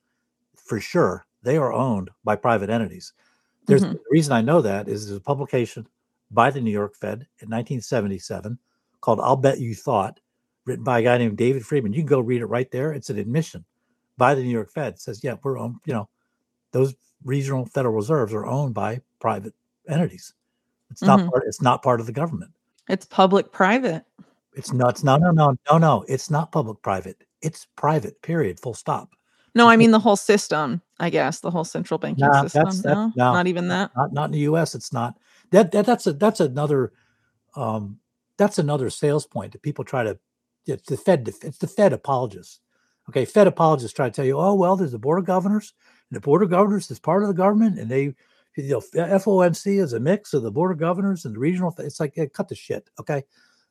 for 0.54 0.80
sure 0.80 1.26
they 1.42 1.56
are 1.56 1.72
owned 1.72 2.10
by 2.24 2.36
private 2.36 2.70
entities. 2.70 3.12
There's 3.66 3.82
mm-hmm. 3.82 3.92
the 3.92 4.00
reason 4.10 4.32
I 4.32 4.42
know 4.42 4.60
that 4.62 4.88
is 4.88 5.06
there's 5.06 5.16
a 5.16 5.20
publication 5.20 5.86
by 6.30 6.50
the 6.50 6.60
New 6.60 6.70
York 6.70 6.96
Fed 6.96 7.26
in 7.40 7.48
1977 7.48 8.58
called 9.00 9.20
"I'll 9.20 9.36
Bet 9.36 9.60
You 9.60 9.74
Thought," 9.74 10.20
written 10.66 10.84
by 10.84 11.00
a 11.00 11.02
guy 11.02 11.18
named 11.18 11.36
David 11.36 11.64
Friedman. 11.64 11.92
You 11.92 12.00
can 12.00 12.06
go 12.06 12.20
read 12.20 12.42
it 12.42 12.46
right 12.46 12.70
there. 12.70 12.92
It's 12.92 13.10
an 13.10 13.18
admission 13.18 13.64
by 14.16 14.34
the 14.34 14.42
New 14.42 14.50
York 14.50 14.70
Fed. 14.70 14.94
It 14.94 15.00
says, 15.00 15.22
yeah, 15.24 15.34
we're 15.42 15.58
owned, 15.58 15.76
you 15.84 15.92
know, 15.92 16.08
those 16.72 16.94
regional 17.24 17.66
Federal 17.66 17.94
Reserves 17.94 18.32
are 18.32 18.46
owned 18.46 18.74
by 18.74 19.00
private 19.20 19.54
entities. 19.88 20.32
It's 20.90 21.02
not 21.02 21.20
mm-hmm. 21.20 21.30
part. 21.30 21.44
It's 21.46 21.62
not 21.62 21.82
part 21.82 22.00
of 22.00 22.06
the 22.06 22.12
government. 22.12 22.52
It's 22.88 23.06
public 23.06 23.52
private. 23.52 24.04
It's 24.54 24.72
not. 24.72 25.02
No, 25.02 25.16
no, 25.16 25.30
no, 25.30 25.56
no, 25.70 25.78
no. 25.78 26.04
It's 26.08 26.30
not 26.30 26.52
public 26.52 26.82
private. 26.82 27.24
It's 27.42 27.66
private. 27.76 28.20
Period. 28.22 28.60
Full 28.60 28.74
stop. 28.74 29.10
No, 29.54 29.68
I 29.68 29.76
mean 29.76 29.90
the 29.90 29.98
whole 29.98 30.16
system. 30.16 30.80
I 30.98 31.10
guess 31.10 31.40
the 31.40 31.50
whole 31.50 31.64
central 31.64 31.98
banking 31.98 32.26
nah, 32.26 32.42
system. 32.42 32.64
That's, 32.64 32.84
no? 32.84 33.12
no, 33.16 33.32
not 33.32 33.46
even 33.46 33.68
that. 33.68 33.90
Not 33.96 34.12
not 34.12 34.24
in 34.26 34.32
the 34.32 34.38
U.S. 34.40 34.74
It's 34.74 34.92
not. 34.92 35.18
That, 35.50 35.72
that 35.72 35.84
that's 35.84 36.06
a 36.06 36.12
that's 36.14 36.40
another 36.40 36.92
um 37.54 37.98
that's 38.38 38.58
another 38.58 38.88
sales 38.88 39.26
point 39.26 39.52
that 39.52 39.62
people 39.62 39.84
try 39.84 40.04
to. 40.04 40.18
It's 40.66 40.88
the 40.88 40.96
Fed. 40.96 41.28
It's 41.42 41.58
the 41.58 41.66
Fed 41.66 41.92
apologists. 41.92 42.60
Okay, 43.08 43.24
Fed 43.24 43.46
apologists 43.46 43.94
try 43.94 44.08
to 44.08 44.14
tell 44.14 44.24
you, 44.24 44.38
oh 44.38 44.54
well, 44.54 44.76
there's 44.76 44.92
the 44.92 44.98
board 44.98 45.18
of 45.18 45.24
governors, 45.24 45.74
and 46.08 46.16
the 46.16 46.20
board 46.20 46.42
of 46.42 46.50
governors 46.50 46.90
is 46.90 47.00
part 47.00 47.22
of 47.22 47.28
the 47.28 47.34
government, 47.34 47.78
and 47.78 47.90
they, 47.90 48.14
you 48.56 48.68
know, 48.68 48.80
FOMC 48.80 49.82
is 49.82 49.92
a 49.92 50.00
mix 50.00 50.32
of 50.34 50.42
the 50.42 50.52
board 50.52 50.70
of 50.70 50.78
governors 50.78 51.24
and 51.24 51.34
the 51.34 51.40
regional. 51.40 51.74
It's 51.78 52.00
like 52.00 52.16
yeah, 52.16 52.26
cut 52.26 52.48
the 52.48 52.54
shit. 52.54 52.88
Okay, 53.00 53.24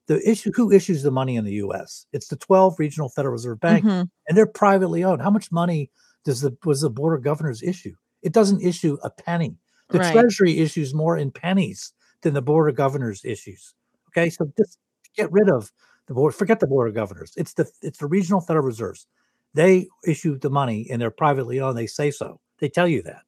the 0.07 0.29
issue 0.29 0.51
who 0.53 0.71
issues 0.71 1.03
the 1.03 1.11
money 1.11 1.35
in 1.35 1.45
the 1.45 1.53
U.S. 1.53 2.05
It's 2.11 2.27
the 2.27 2.35
12 2.35 2.75
regional 2.79 3.09
Federal 3.09 3.33
Reserve 3.33 3.59
Bank, 3.59 3.85
mm-hmm. 3.85 4.03
and 4.27 4.37
they're 4.37 4.45
privately 4.45 5.03
owned. 5.03 5.21
How 5.21 5.29
much 5.29 5.51
money 5.51 5.91
does 6.25 6.41
the 6.41 6.55
was 6.65 6.81
the 6.81 6.89
board 6.89 7.17
of 7.17 7.23
governors 7.23 7.63
issue? 7.63 7.95
It 8.21 8.33
doesn't 8.33 8.61
issue 8.61 8.97
a 9.03 9.09
penny. 9.09 9.57
The 9.89 9.99
right. 9.99 10.13
Treasury 10.13 10.59
issues 10.59 10.93
more 10.93 11.17
in 11.17 11.31
pennies 11.31 11.93
than 12.21 12.33
the 12.33 12.41
board 12.41 12.69
of 12.69 12.75
governors 12.75 13.25
issues. 13.25 13.73
Okay, 14.09 14.29
so 14.29 14.51
just 14.57 14.77
get 15.15 15.31
rid 15.31 15.49
of 15.49 15.71
the 16.07 16.13
board. 16.13 16.35
Forget 16.35 16.59
the 16.59 16.67
board 16.67 16.87
of 16.87 16.95
governors. 16.95 17.33
It's 17.37 17.53
the 17.53 17.69
it's 17.81 17.99
the 17.99 18.07
regional 18.07 18.41
Federal 18.41 18.65
Reserves. 18.65 19.07
They 19.53 19.87
issue 20.05 20.37
the 20.37 20.49
money 20.49 20.87
and 20.89 21.01
they're 21.01 21.11
privately 21.11 21.59
owned. 21.59 21.77
They 21.77 21.87
say 21.87 22.11
so. 22.11 22.39
They 22.59 22.69
tell 22.69 22.87
you 22.87 23.01
that. 23.03 23.23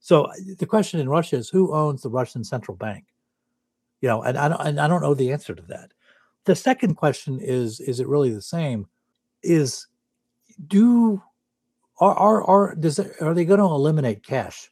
So 0.00 0.24
uh, 0.24 0.32
the 0.58 0.66
question 0.66 0.98
in 0.98 1.08
Russia 1.08 1.36
is 1.36 1.48
who 1.48 1.72
owns 1.72 2.02
the 2.02 2.10
Russian 2.10 2.42
central 2.42 2.76
bank? 2.76 3.04
You 4.00 4.08
know, 4.08 4.22
and 4.22 4.36
I 4.36 4.48
don't, 4.48 4.60
and 4.60 4.80
I 4.80 4.88
don't 4.88 5.02
know 5.02 5.14
the 5.14 5.30
answer 5.30 5.54
to 5.54 5.62
that. 5.68 5.92
The 6.44 6.56
second 6.56 6.94
question 6.94 7.38
is 7.40 7.80
is 7.80 8.00
it 8.00 8.08
really 8.08 8.30
the 8.30 8.42
same? 8.42 8.86
Is 9.42 9.86
do 10.66 11.22
are 12.00 12.14
are 12.14 12.44
are 12.44 12.74
does 12.74 12.98
it, 12.98 13.20
are 13.20 13.34
they 13.34 13.44
going 13.44 13.60
to 13.60 13.66
eliminate 13.66 14.24
cash? 14.24 14.70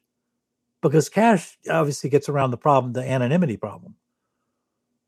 Because 0.83 1.09
cash 1.09 1.59
obviously 1.71 2.11
gets 2.11 2.29
around 2.29 2.51
the 2.51 2.57
problem, 2.57 2.93
the 2.93 3.09
anonymity 3.09 3.57
problem. 3.57 3.95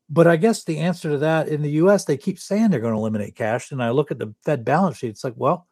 But 0.09 0.27
I 0.27 0.35
guess 0.35 0.63
the 0.63 0.79
answer 0.79 1.09
to 1.09 1.17
that 1.19 1.47
in 1.47 1.61
the 1.61 1.71
US, 1.71 2.05
they 2.05 2.17
keep 2.17 2.37
saying 2.37 2.69
they're 2.69 2.79
going 2.79 2.93
to 2.93 2.99
eliminate 2.99 3.35
cash. 3.35 3.71
And 3.71 3.81
I 3.81 3.89
look 3.89 4.11
at 4.11 4.19
the 4.19 4.33
Fed 4.43 4.63
balance 4.63 4.97
sheet, 4.97 5.09
it's 5.09 5.23
like, 5.23 5.33
well, 5.35 5.67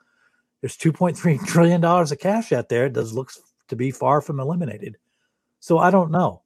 there's 0.61 0.77
2.3 0.77 1.45
trillion 1.45 1.81
dollars 1.81 2.11
of 2.11 2.19
cash 2.19 2.51
out 2.51 2.69
there. 2.69 2.85
It 2.85 2.93
does 2.93 3.13
looks 3.13 3.39
to 3.67 3.75
be 3.75 3.91
far 3.91 4.21
from 4.21 4.39
eliminated. 4.39 4.97
So 5.59 5.77
I 5.77 5.91
don't 5.91 6.11
know. 6.11 6.41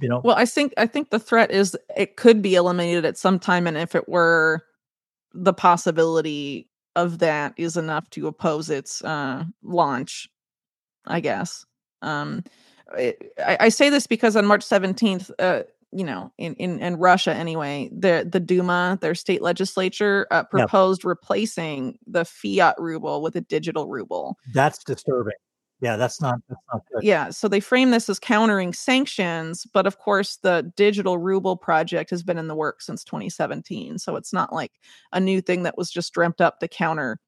You 0.00 0.08
know. 0.08 0.20
Well, 0.24 0.36
I 0.36 0.44
think 0.44 0.72
I 0.76 0.86
think 0.86 1.10
the 1.10 1.18
threat 1.18 1.50
is 1.50 1.76
it 1.96 2.16
could 2.16 2.42
be 2.42 2.54
eliminated 2.54 3.04
at 3.04 3.18
some 3.18 3.38
time, 3.38 3.66
and 3.66 3.76
if 3.76 3.94
it 3.94 4.08
were, 4.08 4.64
the 5.32 5.52
possibility 5.52 6.68
of 6.96 7.18
that 7.18 7.54
is 7.56 7.76
enough 7.76 8.08
to 8.10 8.26
oppose 8.26 8.70
its 8.70 9.02
uh, 9.04 9.44
launch. 9.62 10.28
I 11.06 11.20
guess. 11.20 11.64
Um, 12.02 12.44
it, 12.96 13.32
I, 13.38 13.56
I, 13.60 13.68
say 13.68 13.90
this 13.90 14.06
because 14.06 14.36
on 14.36 14.46
March 14.46 14.64
17th, 14.64 15.30
uh, 15.38 15.62
you 15.94 16.04
know, 16.04 16.32
in, 16.38 16.54
in, 16.54 16.80
in 16.80 16.96
Russia 16.96 17.34
anyway, 17.34 17.88
the 17.92 18.28
the 18.30 18.40
Duma, 18.40 18.98
their 19.00 19.14
state 19.14 19.42
legislature, 19.42 20.26
uh, 20.30 20.44
proposed 20.44 21.04
replacing 21.04 21.98
the 22.06 22.24
fiat 22.24 22.74
ruble 22.78 23.22
with 23.22 23.36
a 23.36 23.40
digital 23.40 23.88
ruble. 23.88 24.36
That's 24.52 24.82
disturbing. 24.82 25.34
Yeah, 25.84 25.96
that's 25.96 26.18
not 26.18 26.40
that's 26.48 26.62
not 26.72 26.80
good. 26.90 27.02
Yeah, 27.02 27.28
so 27.28 27.46
they 27.46 27.60
frame 27.60 27.90
this 27.90 28.08
as 28.08 28.18
countering 28.18 28.72
sanctions, 28.72 29.66
but 29.74 29.86
of 29.86 29.98
course 29.98 30.36
the 30.36 30.72
digital 30.76 31.18
ruble 31.18 31.58
project 31.58 32.08
has 32.08 32.22
been 32.22 32.38
in 32.38 32.48
the 32.48 32.54
works 32.54 32.86
since 32.86 33.04
2017, 33.04 33.98
so 33.98 34.16
it's 34.16 34.32
not 34.32 34.50
like 34.50 34.72
a 35.12 35.20
new 35.20 35.42
thing 35.42 35.62
that 35.64 35.76
was 35.76 35.90
just 35.90 36.14
dreamt 36.14 36.40
up 36.40 36.58
to 36.60 36.68
counter 36.68 37.20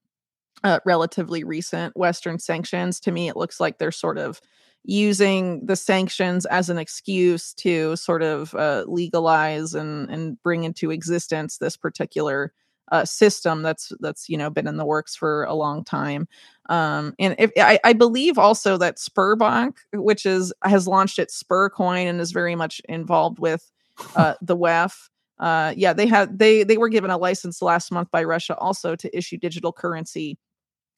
uh, 0.63 0.79
relatively 0.85 1.43
recent 1.43 1.95
Western 1.95 2.39
sanctions. 2.39 2.99
To 3.01 3.11
me, 3.11 3.29
it 3.29 3.37
looks 3.37 3.59
like 3.59 3.77
they're 3.77 3.91
sort 3.91 4.17
of 4.17 4.41
using 4.83 5.63
the 5.63 5.75
sanctions 5.75 6.47
as 6.47 6.71
an 6.71 6.79
excuse 6.79 7.53
to 7.55 7.95
sort 7.95 8.23
of 8.23 8.55
uh, 8.55 8.85
legalize 8.87 9.75
and 9.75 10.09
and 10.09 10.41
bring 10.41 10.63
into 10.63 10.89
existence 10.89 11.59
this 11.59 11.77
particular 11.77 12.53
uh, 12.91 13.05
system 13.05 13.61
that's 13.61 13.91
that's 13.99 14.29
you 14.29 14.37
know 14.37 14.49
been 14.49 14.67
in 14.67 14.77
the 14.77 14.85
works 14.85 15.15
for 15.15 15.43
a 15.43 15.53
long 15.53 15.83
time 15.83 16.27
um 16.69 17.13
and 17.19 17.35
if 17.37 17.51
I, 17.57 17.79
I 17.83 17.93
believe 17.93 18.37
also 18.37 18.77
that 18.77 18.97
Sberbank 18.97 19.75
which 19.93 20.25
is 20.25 20.53
has 20.63 20.87
launched 20.87 21.19
its 21.19 21.41
Sbercoin 21.43 22.05
and 22.05 22.21
is 22.21 22.31
very 22.31 22.55
much 22.55 22.81
involved 22.87 23.39
with 23.39 23.71
uh 24.15 24.35
the 24.41 24.55
wef 24.55 25.09
uh 25.39 25.73
yeah 25.75 25.93
they 25.93 26.07
had 26.07 26.39
they 26.39 26.63
they 26.63 26.77
were 26.77 26.89
given 26.89 27.11
a 27.11 27.17
license 27.17 27.61
last 27.61 27.91
month 27.91 28.09
by 28.11 28.23
russia 28.23 28.55
also 28.57 28.95
to 28.95 29.15
issue 29.15 29.37
digital 29.37 29.71
currency 29.71 30.37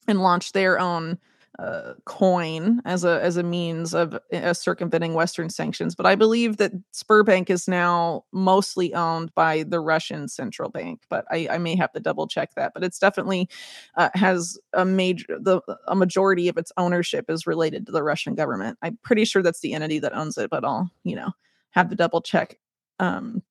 and 0.07 0.21
launch 0.21 0.51
their 0.51 0.79
own 0.79 1.17
uh, 1.59 1.93
coin 2.05 2.81
as 2.85 3.03
a 3.03 3.21
as 3.21 3.35
a 3.35 3.43
means 3.43 3.93
of 3.93 4.17
uh, 4.31 4.53
circumventing 4.53 5.13
Western 5.13 5.49
sanctions. 5.49 5.93
But 5.93 6.05
I 6.05 6.15
believe 6.15 6.57
that 6.57 6.71
Sberbank 6.93 7.49
is 7.49 7.67
now 7.67 8.23
mostly 8.31 8.93
owned 8.93 9.33
by 9.35 9.63
the 9.63 9.79
Russian 9.79 10.27
central 10.27 10.69
bank. 10.69 11.01
But 11.09 11.25
I, 11.29 11.47
I 11.51 11.57
may 11.57 11.75
have 11.75 11.91
to 11.93 11.99
double 11.99 12.27
check 12.27 12.55
that. 12.55 12.73
But 12.73 12.83
it's 12.83 12.99
definitely 12.99 13.49
uh, 13.95 14.09
has 14.13 14.57
a 14.73 14.85
major 14.85 15.37
the 15.39 15.61
a 15.87 15.95
majority 15.95 16.47
of 16.47 16.57
its 16.57 16.71
ownership 16.77 17.29
is 17.29 17.45
related 17.45 17.85
to 17.87 17.91
the 17.91 18.03
Russian 18.03 18.35
government. 18.35 18.77
I'm 18.81 18.97
pretty 19.03 19.25
sure 19.25 19.41
that's 19.41 19.59
the 19.59 19.73
entity 19.73 19.99
that 19.99 20.15
owns 20.15 20.37
it, 20.37 20.49
but 20.49 20.63
I'll 20.63 20.89
you 21.03 21.15
know 21.15 21.31
have 21.71 21.89
to 21.89 21.95
double 21.95 22.21
check. 22.21 22.57
Um, 22.99 23.43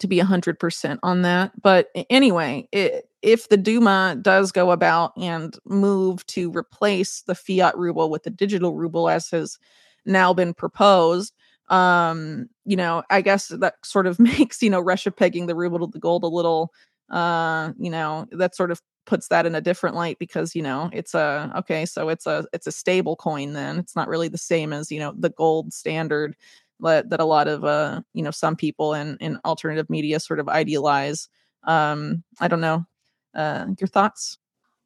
to 0.00 0.08
be 0.08 0.18
100% 0.18 0.98
on 1.02 1.22
that. 1.22 1.52
But 1.60 1.88
anyway, 2.08 2.66
it, 2.72 3.09
if 3.22 3.48
the 3.48 3.56
Duma 3.56 4.16
does 4.20 4.52
go 4.52 4.70
about 4.70 5.12
and 5.16 5.56
move 5.66 6.26
to 6.28 6.50
replace 6.52 7.22
the 7.22 7.34
fiat 7.34 7.76
ruble 7.76 8.10
with 8.10 8.22
the 8.24 8.30
digital 8.30 8.74
ruble, 8.74 9.08
as 9.08 9.30
has 9.30 9.58
now 10.06 10.32
been 10.32 10.54
proposed, 10.54 11.34
um, 11.68 12.48
you 12.64 12.76
know, 12.76 13.02
I 13.10 13.20
guess 13.20 13.48
that 13.48 13.74
sort 13.84 14.06
of 14.06 14.18
makes, 14.20 14.62
you 14.62 14.70
know, 14.70 14.80
Russia 14.80 15.10
pegging 15.10 15.46
the 15.46 15.54
ruble 15.54 15.78
to 15.80 15.86
the 15.92 15.98
gold 16.00 16.24
a 16.24 16.28
little, 16.28 16.72
uh, 17.10 17.72
you 17.78 17.90
know, 17.90 18.26
that 18.32 18.54
sort 18.56 18.70
of 18.70 18.80
puts 19.06 19.28
that 19.28 19.46
in 19.46 19.54
a 19.54 19.60
different 19.60 19.96
light 19.96 20.18
because 20.20 20.54
you 20.54 20.62
know 20.62 20.88
it's 20.92 21.14
a 21.14 21.50
okay 21.56 21.84
so 21.86 22.10
it's 22.10 22.26
a 22.26 22.44
it's 22.52 22.66
a 22.66 22.72
stable 22.72 23.16
coin 23.16 23.54
then. 23.54 23.78
It's 23.78 23.96
not 23.96 24.08
really 24.08 24.28
the 24.28 24.38
same 24.38 24.72
as 24.72 24.92
you 24.92 25.00
know 25.00 25.14
the 25.18 25.30
gold 25.30 25.72
standard 25.72 26.36
that, 26.80 27.10
that 27.10 27.18
a 27.20 27.24
lot 27.24 27.48
of 27.48 27.64
uh 27.64 28.02
you 28.14 28.22
know 28.22 28.30
some 28.30 28.56
people 28.56 28.94
in 28.94 29.16
in 29.20 29.38
alternative 29.44 29.90
media 29.90 30.20
sort 30.20 30.38
of 30.38 30.48
idealize. 30.48 31.28
Um 31.64 32.22
i 32.40 32.48
don't 32.48 32.60
know 32.60 32.86
uh 33.34 33.66
your 33.78 33.88
thoughts 33.88 34.38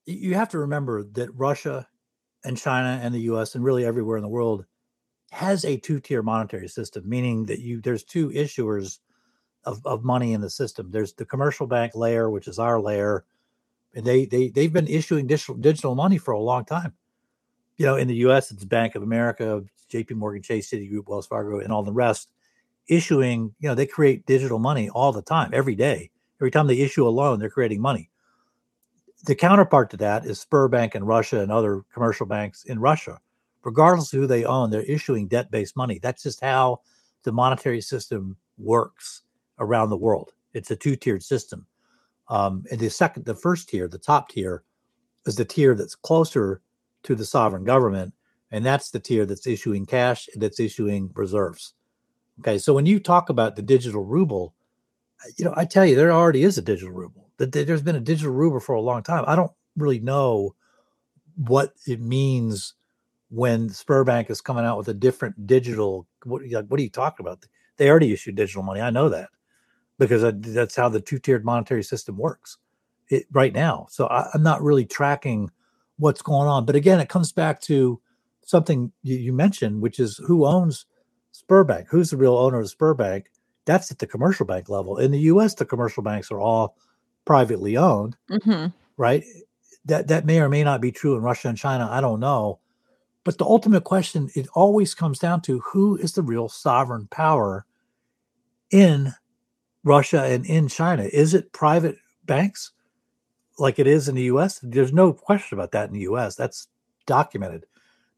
you 0.06 0.34
have 0.34 0.48
to 0.48 0.58
remember 0.58 1.02
that 1.02 1.34
russia 1.34 1.86
and 2.44 2.56
china 2.56 3.00
and 3.02 3.14
the 3.14 3.20
us 3.20 3.54
and 3.54 3.64
really 3.64 3.84
everywhere 3.84 4.16
in 4.16 4.22
the 4.22 4.28
world 4.28 4.64
has 5.30 5.64
a 5.64 5.76
two-tier 5.76 6.22
monetary 6.22 6.68
system 6.68 7.02
meaning 7.08 7.44
that 7.44 7.60
you 7.60 7.80
there's 7.80 8.04
two 8.04 8.28
issuers 8.30 8.98
of, 9.64 9.80
of 9.86 10.04
money 10.04 10.32
in 10.32 10.40
the 10.40 10.50
system 10.50 10.90
there's 10.90 11.14
the 11.14 11.24
commercial 11.24 11.66
bank 11.66 11.94
layer 11.94 12.30
which 12.30 12.48
is 12.48 12.58
our 12.58 12.80
layer 12.80 13.24
and 13.94 14.04
they 14.04 14.26
they 14.26 14.48
they've 14.48 14.72
been 14.72 14.88
issuing 14.88 15.26
digital 15.26 15.54
digital 15.54 15.94
money 15.94 16.18
for 16.18 16.32
a 16.32 16.38
long 16.38 16.64
time 16.64 16.92
you 17.78 17.86
know 17.86 17.96
in 17.96 18.08
the 18.08 18.14
us 18.16 18.50
it's 18.50 18.64
bank 18.64 18.94
of 18.94 19.02
america 19.02 19.64
JP 19.94 20.16
Morgan 20.16 20.42
Chase, 20.42 20.70
Citigroup, 20.70 21.06
Wells 21.06 21.26
Fargo, 21.26 21.60
and 21.60 21.72
all 21.72 21.82
the 21.82 21.92
rest 21.92 22.30
issuing, 22.88 23.54
you 23.60 23.68
know, 23.68 23.74
they 23.74 23.86
create 23.86 24.26
digital 24.26 24.58
money 24.58 24.90
all 24.90 25.12
the 25.12 25.22
time, 25.22 25.50
every 25.52 25.74
day. 25.74 26.10
Every 26.40 26.50
time 26.50 26.66
they 26.66 26.80
issue 26.80 27.06
a 27.06 27.10
loan, 27.10 27.38
they're 27.38 27.48
creating 27.48 27.80
money. 27.80 28.10
The 29.24 29.34
counterpart 29.34 29.90
to 29.90 29.96
that 29.98 30.26
is 30.26 30.44
Sberbank 30.44 30.94
in 30.94 31.04
Russia 31.04 31.40
and 31.40 31.50
other 31.50 31.82
commercial 31.92 32.26
banks 32.26 32.64
in 32.64 32.78
Russia. 32.78 33.18
Regardless 33.64 34.12
of 34.12 34.20
who 34.20 34.26
they 34.26 34.44
own, 34.44 34.70
they're 34.70 34.82
issuing 34.82 35.28
debt 35.28 35.50
based 35.50 35.76
money. 35.76 35.98
That's 35.98 36.22
just 36.22 36.40
how 36.42 36.80
the 37.22 37.32
monetary 37.32 37.80
system 37.80 38.36
works 38.58 39.22
around 39.58 39.88
the 39.88 39.96
world. 39.96 40.32
It's 40.52 40.70
a 40.70 40.76
two 40.76 40.96
tiered 40.96 41.22
system. 41.22 41.66
Um, 42.28 42.64
and 42.70 42.78
the 42.78 42.90
second, 42.90 43.24
the 43.24 43.34
first 43.34 43.68
tier, 43.68 43.88
the 43.88 43.98
top 43.98 44.28
tier, 44.28 44.62
is 45.26 45.36
the 45.36 45.44
tier 45.44 45.74
that's 45.74 45.94
closer 45.94 46.60
to 47.04 47.14
the 47.14 47.24
sovereign 47.24 47.64
government 47.64 48.12
and 48.54 48.64
that's 48.64 48.90
the 48.90 49.00
tier 49.00 49.26
that's 49.26 49.48
issuing 49.48 49.84
cash, 49.84 50.28
and 50.32 50.40
that's 50.40 50.60
issuing 50.60 51.10
reserves. 51.14 51.74
Okay, 52.38 52.56
so 52.56 52.72
when 52.72 52.86
you 52.86 53.00
talk 53.00 53.28
about 53.28 53.56
the 53.56 53.62
digital 53.62 54.04
ruble, 54.04 54.54
you 55.36 55.44
know, 55.44 55.52
I 55.56 55.64
tell 55.64 55.84
you, 55.84 55.96
there 55.96 56.12
already 56.12 56.44
is 56.44 56.56
a 56.56 56.62
digital 56.62 56.92
ruble. 56.92 57.23
That 57.38 57.52
there's 57.52 57.82
been 57.82 57.96
a 57.96 58.00
digital 58.00 58.32
ruble 58.32 58.60
for 58.60 58.74
a 58.74 58.80
long 58.80 59.02
time. 59.02 59.24
I 59.26 59.34
don't 59.34 59.52
really 59.76 60.00
know 60.00 60.54
what 61.36 61.72
it 61.86 62.00
means 62.00 62.74
when 63.30 63.68
Sberbank 63.68 64.30
is 64.30 64.40
coming 64.40 64.64
out 64.64 64.78
with 64.78 64.88
a 64.88 64.94
different 64.94 65.46
digital. 65.46 66.06
What, 66.24 66.42
like, 66.48 66.66
what 66.66 66.78
are 66.78 66.82
you 66.82 66.90
talking 66.90 67.26
about? 67.26 67.44
They 67.76 67.90
already 67.90 68.12
issued 68.12 68.36
digital 68.36 68.62
money. 68.62 68.80
I 68.80 68.90
know 68.90 69.08
that 69.08 69.30
because 69.98 70.22
I, 70.22 70.32
that's 70.32 70.76
how 70.76 70.88
the 70.88 71.00
two-tiered 71.00 71.44
monetary 71.44 71.82
system 71.82 72.16
works 72.16 72.58
it, 73.08 73.26
right 73.32 73.52
now. 73.52 73.86
So 73.90 74.06
I, 74.06 74.28
I'm 74.32 74.42
not 74.42 74.62
really 74.62 74.84
tracking 74.84 75.50
what's 75.98 76.22
going 76.22 76.48
on. 76.48 76.64
But 76.64 76.76
again, 76.76 77.00
it 77.00 77.08
comes 77.08 77.32
back 77.32 77.60
to 77.62 78.00
something 78.44 78.92
you, 79.02 79.16
you 79.16 79.32
mentioned, 79.32 79.80
which 79.80 79.98
is 79.98 80.20
who 80.26 80.46
owns 80.46 80.86
Sberbank? 81.32 81.86
Who's 81.88 82.10
the 82.10 82.16
real 82.16 82.36
owner 82.36 82.60
of 82.60 82.66
Sberbank? 82.66 83.24
That's 83.64 83.90
at 83.90 83.98
the 83.98 84.06
commercial 84.06 84.46
bank 84.46 84.68
level. 84.68 84.98
In 84.98 85.10
the 85.10 85.20
U.S., 85.20 85.54
the 85.54 85.64
commercial 85.64 86.02
banks 86.02 86.30
are 86.30 86.40
all 86.40 86.76
privately 87.24 87.76
owned, 87.76 88.16
hmm 88.28 88.66
right? 88.96 89.24
That 89.86 90.08
that 90.08 90.24
may 90.24 90.40
or 90.40 90.48
may 90.48 90.64
not 90.64 90.80
be 90.80 90.92
true 90.92 91.16
in 91.16 91.22
Russia 91.22 91.48
and 91.48 91.58
China. 91.58 91.88
I 91.90 92.00
don't 92.00 92.20
know. 92.20 92.60
But 93.24 93.38
the 93.38 93.44
ultimate 93.44 93.84
question, 93.84 94.30
it 94.34 94.48
always 94.54 94.94
comes 94.94 95.18
down 95.18 95.40
to 95.42 95.60
who 95.60 95.96
is 95.96 96.12
the 96.12 96.22
real 96.22 96.48
sovereign 96.48 97.08
power 97.10 97.64
in 98.70 99.14
Russia 99.84 100.24
and 100.24 100.44
in 100.46 100.68
China? 100.68 101.04
Is 101.04 101.34
it 101.34 101.52
private 101.52 101.98
banks 102.24 102.72
like 103.58 103.78
it 103.78 103.86
is 103.86 104.08
in 104.08 104.14
the 104.14 104.24
US? 104.24 104.58
There's 104.62 104.92
no 104.92 105.12
question 105.12 105.56
about 105.58 105.72
that 105.72 105.88
in 105.88 105.94
the 105.94 106.00
US. 106.00 106.34
That's 106.34 106.68
documented. 107.06 107.66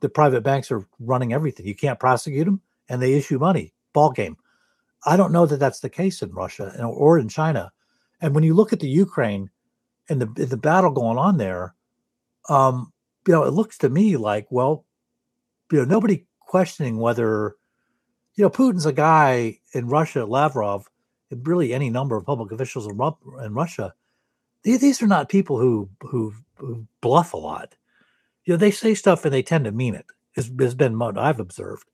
The 0.01 0.09
private 0.09 0.43
banks 0.43 0.71
are 0.71 0.87
running 1.01 1.33
everything. 1.33 1.67
You 1.67 1.75
can't 1.75 2.01
prosecute 2.01 2.47
them 2.47 2.61
and 2.89 3.03
they 3.03 3.15
issue 3.15 3.39
money. 3.39 3.75
Ball 3.93 4.13
game. 4.13 4.37
I 5.05 5.17
don't 5.17 5.33
know 5.33 5.47
that 5.47 5.59
that's 5.59 5.81
the 5.81 5.91
case 5.91 6.23
in 6.23 6.33
Russia 6.33 6.75
or 6.83 7.19
in 7.19 7.29
China. 7.29 7.73
And 8.21 8.35
when 8.35 8.45
you 8.45 8.55
look 8.55 8.73
at 8.73 8.81
the 8.81 8.89
Ukraine 8.89 9.51
and 10.09 10.21
the 10.21 10.47
the 10.47 10.57
battle 10.57 10.91
going 10.91 11.19
on 11.19 11.37
there, 11.37 11.75
um, 12.49 12.93
you 13.27 13.33
know, 13.33 13.45
it 13.45 13.53
looks 13.53 13.79
to 13.79 13.89
me 13.89 14.17
like, 14.17 14.47
well, 14.51 14.85
you 15.71 15.79
know, 15.79 15.85
nobody 15.85 16.27
questioning 16.41 16.99
whether, 16.99 17.57
you 18.35 18.43
know, 18.43 18.51
Putin's 18.51 18.87
a 18.87 18.93
guy 18.93 19.59
in 19.73 19.89
Russia, 19.89 20.25
Lavrov, 20.25 20.89
and 21.31 21.47
really 21.47 21.75
any 21.75 21.91
number 21.91 22.17
of 22.17 22.25
public 22.25 22.53
officials 22.53 22.87
in, 22.87 22.97
Russia. 23.55 23.95
These, 24.63 24.81
these 24.81 25.03
are 25.03 25.07
not 25.07 25.29
people 25.29 25.59
who, 25.59 25.89
who 26.01 26.33
who 26.57 26.87
bluff 27.01 27.33
a 27.33 27.37
lot. 27.37 27.75
You 28.45 28.53
know, 28.53 28.59
they 28.59 28.71
say 28.71 28.95
stuff 28.95 29.25
and 29.25 29.35
they 29.35 29.43
tend 29.43 29.65
to 29.65 29.73
mean 29.73 29.95
it. 29.95 30.07
Has, 30.37 30.51
has 30.61 30.75
been 30.75 30.99
what 30.99 31.19
I've 31.19 31.41
observed. 31.41 31.85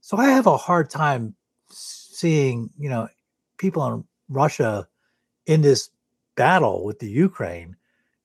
So 0.00 0.16
I 0.16 0.30
have 0.30 0.46
a 0.46 0.56
hard 0.56 0.90
time 0.90 1.34
seeing, 1.70 2.70
you 2.78 2.88
know, 2.88 3.08
people 3.56 3.86
in 3.86 4.04
Russia 4.28 4.88
in 5.48 5.62
this 5.62 5.90
battle 6.36 6.84
with 6.84 7.00
the 7.00 7.10
Ukraine, 7.10 7.74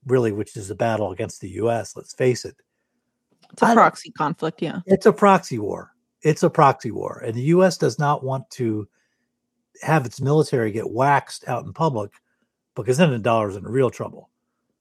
really, 0.05 0.31
which 0.31 0.55
is 0.55 0.69
a 0.69 0.75
battle 0.75 1.11
against 1.11 1.41
the 1.41 1.49
U.S. 1.49 1.95
Let's 1.95 2.13
face 2.13 2.45
it. 2.45 2.55
It's 3.51 3.63
a 3.63 3.67
I 3.67 3.73
proxy 3.73 4.11
conflict. 4.11 4.61
Yeah. 4.61 4.81
It's 4.85 5.07
a 5.07 5.13
proxy 5.13 5.57
war. 5.57 5.95
It's 6.21 6.43
a 6.43 6.49
proxy 6.49 6.91
war, 6.91 7.21
and 7.25 7.33
the 7.33 7.49
U.S. 7.55 7.77
does 7.77 7.97
not 7.97 8.23
want 8.23 8.49
to 8.51 8.87
have 9.81 10.05
its 10.05 10.21
military 10.21 10.71
get 10.71 10.89
waxed 10.89 11.47
out 11.47 11.65
in 11.65 11.73
public 11.73 12.11
because 12.75 12.97
then 12.97 13.11
the 13.11 13.19
dollar's 13.19 13.55
in 13.55 13.63
real 13.63 13.89
trouble. 13.89 14.29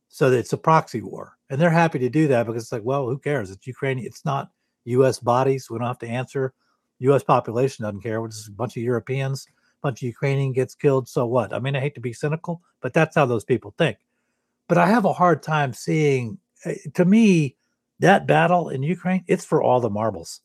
So 0.09 0.31
it's 0.31 0.53
a 0.53 0.59
proxy 0.59 1.01
war, 1.01 1.39
and 1.49 1.61
they're 1.61 1.71
happy 1.71 1.99
to 2.01 2.09
do 2.09 2.29
that 2.29 2.47
because 2.47 2.65
it's 2.65 2.73
like, 2.73 2.85
well, 2.85 3.09
who 3.09 3.19
cares? 3.19 3.51
It's 3.51 3.67
Ukraine. 3.67 3.99
It's 3.99 4.25
not 4.25 4.51
U.S. 4.85 5.19
bodies. 5.19 5.71
We 5.71 5.79
don't 5.79 5.87
have 5.87 5.99
to 6.01 6.09
answer. 6.09 6.53
U.S. 7.01 7.23
population 7.23 7.85
doesn't 7.85 8.03
care. 8.03 8.21
We're 8.21 8.29
just 8.29 8.49
a 8.49 8.53
bunch 8.53 8.77
of 8.77 8.83
Europeans, 8.83 9.47
bunch 9.83 10.03
of 10.03 10.07
Ukrainian 10.07 10.53
gets 10.53 10.75
killed. 10.75 11.09
So 11.09 11.27
what? 11.27 11.53
I 11.53 11.59
mean, 11.59 11.77
I 11.77 11.81
hate 11.81 11.95
to 11.97 12.01
be 12.01 12.13
cynical, 12.13 12.63
but 12.81 12.93
that's 12.95 13.15
how 13.17 13.27
those 13.27 13.45
people 13.45 13.75
think. 13.77 13.99
But 14.69 14.79
I 14.79 14.87
have 14.87 15.05
a 15.05 15.13
hard 15.13 15.43
time 15.43 15.73
seeing. 15.73 16.39
eh, 16.65 16.77
To 16.95 17.05
me, 17.05 17.57
that 17.99 18.27
battle 18.27 18.69
in 18.69 18.83
Ukraine, 18.83 19.25
it's 19.27 19.45
for 19.45 19.63
all 19.63 19.81
the 19.81 19.91
marbles. 19.91 20.41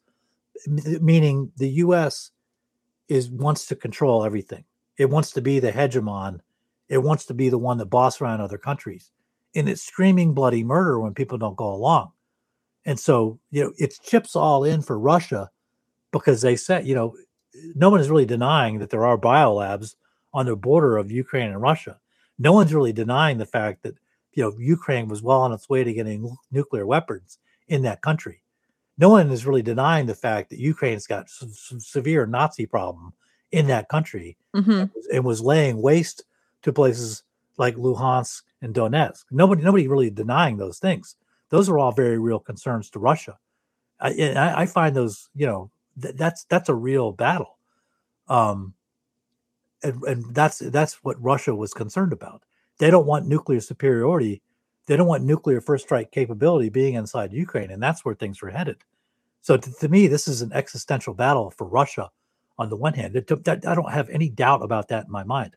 M- 0.68 1.06
Meaning, 1.06 1.52
the 1.58 1.70
U.S. 1.86 2.32
is 3.08 3.30
wants 3.30 3.66
to 3.68 3.76
control 3.76 4.26
everything. 4.26 4.64
It 4.98 5.10
wants 5.10 5.32
to 5.32 5.42
be 5.42 5.60
the 5.60 5.72
hegemon. 5.72 6.40
It 6.90 7.00
wants 7.00 7.26
to 7.26 7.34
be 7.34 7.50
the 7.50 7.58
one 7.58 7.78
that 7.78 7.86
boss 7.88 8.20
around 8.22 8.42
other 8.42 8.58
countries, 8.58 9.12
and 9.56 9.70
it's 9.70 9.84
screaming 9.84 10.34
bloody 10.34 10.64
murder 10.64 11.00
when 11.00 11.14
people 11.14 11.38
don't 11.38 11.58
go 11.58 11.72
along. 11.74 12.12
And 12.86 13.00
so, 13.00 13.40
you 13.52 13.64
know, 13.64 13.74
it's 13.78 14.00
chips 14.00 14.36
all 14.36 14.64
in 14.64 14.82
for 14.82 14.98
Russia 14.98 15.50
because 16.12 16.42
they 16.42 16.56
said, 16.56 16.88
you 16.88 16.96
know, 16.96 17.16
no 17.76 17.90
one 17.90 18.00
is 18.00 18.10
really 18.10 18.26
denying 18.26 18.80
that 18.80 18.90
there 18.90 19.06
are 19.06 19.18
biolabs 19.18 19.96
on 20.34 20.46
the 20.46 20.56
border 20.56 20.98
of 20.98 21.12
Ukraine 21.12 21.52
and 21.52 21.62
Russia. 21.62 22.00
No 22.38 22.54
one's 22.54 22.74
really 22.74 22.94
denying 22.94 23.38
the 23.38 23.46
fact 23.46 23.84
that, 23.84 23.96
you 24.34 24.44
know, 24.44 24.54
Ukraine 24.60 25.08
was 25.08 25.24
well 25.24 25.42
on 25.42 25.52
its 25.52 25.70
way 25.70 25.84
to 25.84 25.94
getting 25.94 26.36
nuclear 26.52 26.86
weapons 26.86 27.40
in 27.68 27.82
that 27.84 28.02
country. 28.02 28.42
No 28.98 29.10
one 29.10 29.32
is 29.32 29.46
really 29.46 29.62
denying 29.62 30.06
the 30.06 30.16
fact 30.16 30.50
that 30.50 30.60
Ukraine's 30.60 31.08
got 31.08 31.30
some, 31.30 31.50
some 31.54 31.80
severe 31.80 32.26
Nazi 32.26 32.66
problem 32.66 33.14
in 33.52 33.68
that 33.68 33.90
country 33.90 34.38
hmm 34.54 34.84
and 35.14 35.24
was 35.24 35.40
laying 35.42 35.82
waste 35.82 36.24
to 36.64 36.74
places 36.74 37.24
like 37.58 37.76
Luhansk 37.76 38.42
and 38.62 38.74
Donetsk. 38.74 39.24
Nobody, 39.32 39.64
nobody 39.64 39.88
really 39.88 40.10
denying 40.10 40.58
those 40.58 40.80
things. 40.80 41.16
Those 41.50 41.70
are 41.70 41.80
all 41.80 41.92
very 41.94 42.20
real 42.20 42.40
concerns 42.40 42.90
to 42.90 43.00
Russia. 43.00 43.38
I, 44.00 44.54
I 44.64 44.66
find 44.66 44.96
those, 44.96 45.30
you 45.34 45.46
know, 45.48 45.72
th- 46.02 46.16
that's 46.16 46.46
that's 46.46 46.70
a 46.70 46.76
real 46.76 47.12
battle, 47.12 47.58
um, 48.28 48.74
and, 49.84 50.04
and 50.04 50.36
that's 50.36 50.60
that's 50.60 51.04
what 51.04 51.22
Russia 51.22 51.56
was 51.56 51.74
concerned 51.74 52.14
about. 52.14 52.44
They 52.80 52.92
don't 52.92 53.06
want 53.08 53.28
nuclear 53.28 53.60
superiority. 53.60 54.42
They 54.86 54.96
don't 54.98 55.08
want 55.08 55.24
nuclear 55.24 55.62
first 55.62 55.86
strike 55.86 56.12
capability 56.12 56.70
being 56.70 56.96
inside 56.96 57.34
Ukraine, 57.34 57.72
and 57.72 57.82
that's 57.82 58.06
where 58.06 58.16
things 58.16 58.42
were 58.42 58.50
headed. 58.50 58.78
So 59.42 59.58
to, 59.58 59.74
to 59.82 59.90
me, 59.90 60.08
this 60.08 60.28
is 60.28 60.42
an 60.42 60.54
existential 60.54 61.14
battle 61.14 61.52
for 61.52 61.68
Russia. 61.68 62.10
On 62.60 62.70
the 62.70 62.76
one 62.76 62.94
hand, 62.94 63.16
it, 63.16 63.28
that, 63.46 63.68
I 63.68 63.76
don't 63.76 63.92
have 63.92 64.10
any 64.10 64.30
doubt 64.30 64.64
about 64.64 64.88
that 64.90 65.06
in 65.06 65.12
my 65.12 65.24
mind. 65.24 65.56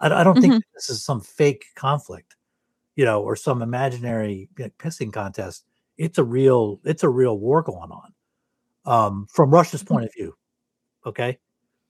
I, 0.00 0.08
I 0.12 0.24
don't 0.24 0.40
think 0.40 0.54
Mhm. 0.54 0.58
that 0.58 0.66
this 0.74 0.90
is 0.90 1.04
some 1.04 1.20
fake 1.20 1.66
conflict, 1.74 2.36
you 2.96 3.04
know, 3.04 3.22
or 3.22 3.36
some 3.36 3.62
imaginary 3.62 4.48
you 4.58 4.64
know, 4.66 4.70
pissing 4.78 5.12
contest. 5.12 5.64
It's 5.98 6.18
a 6.18 6.24
real, 6.24 6.80
it's 6.84 7.02
a 7.04 7.08
real 7.08 7.38
war 7.38 7.62
going 7.62 7.90
on 7.90 8.12
um, 8.86 9.26
from 9.30 9.50
Russia's 9.50 9.82
point 9.82 10.04
of 10.04 10.12
view. 10.14 10.34
Okay, 11.04 11.38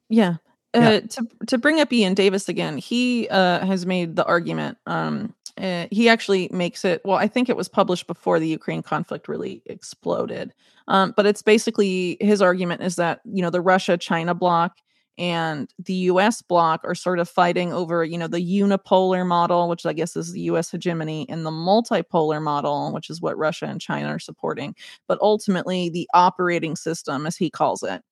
Yeah. 0.08 0.36
Yeah. 0.74 0.88
Uh, 0.88 1.00
to 1.00 1.28
to 1.46 1.58
bring 1.58 1.80
up 1.80 1.90
Iain 1.90 2.14
Davis 2.14 2.48
again, 2.48 2.76
he 2.76 3.28
uh, 3.30 3.64
has 3.64 3.86
made 3.86 4.16
the 4.16 4.24
argument. 4.26 4.76
Um, 4.86 5.34
uh, 5.58 5.86
he 5.90 6.08
actually 6.08 6.50
makes 6.52 6.84
it. 6.84 7.00
Well, 7.04 7.16
I 7.16 7.28
think 7.28 7.48
it 7.48 7.56
was 7.56 7.68
published 7.68 8.06
before 8.06 8.38
the 8.38 8.48
Ukraine 8.48 8.82
conflict 8.82 9.26
really 9.26 9.62
exploded. 9.66 10.52
Um, 10.88 11.14
but 11.16 11.24
it's 11.24 11.40
basically 11.40 12.18
his 12.20 12.42
argument 12.42 12.82
is 12.82 12.96
that 12.96 13.20
you 13.24 13.40
know 13.40 13.50
the 13.50 13.62
Russia 13.62 13.96
China 13.96 14.34
bloc 14.34 14.76
and 15.18 15.72
the 15.78 15.94
U.S. 15.94 16.42
bloc 16.42 16.82
are 16.84 16.94
sort 16.94 17.18
of 17.18 17.28
fighting 17.28 17.72
over 17.72 18.04
you 18.04 18.18
know 18.18 18.28
the 18.28 18.40
unipolar 18.40 19.26
model, 19.26 19.68
which 19.68 19.86
I 19.86 19.92
guess 19.92 20.16
is 20.16 20.32
the 20.32 20.40
U.S. 20.42 20.70
hegemony, 20.70 21.26
and 21.28 21.44
the 21.46 21.50
multipolar 21.50 22.42
model, 22.42 22.92
which 22.92 23.10
is 23.10 23.20
what 23.20 23.38
Russia 23.38 23.66
and 23.66 23.80
China 23.80 24.08
are 24.08 24.18
supporting. 24.18 24.74
But 25.08 25.18
ultimately, 25.20 25.88
the 25.88 26.08
operating 26.14 26.76
system, 26.76 27.26
as 27.26 27.36
he 27.36 27.50
calls 27.50 27.82
it, 27.82 28.02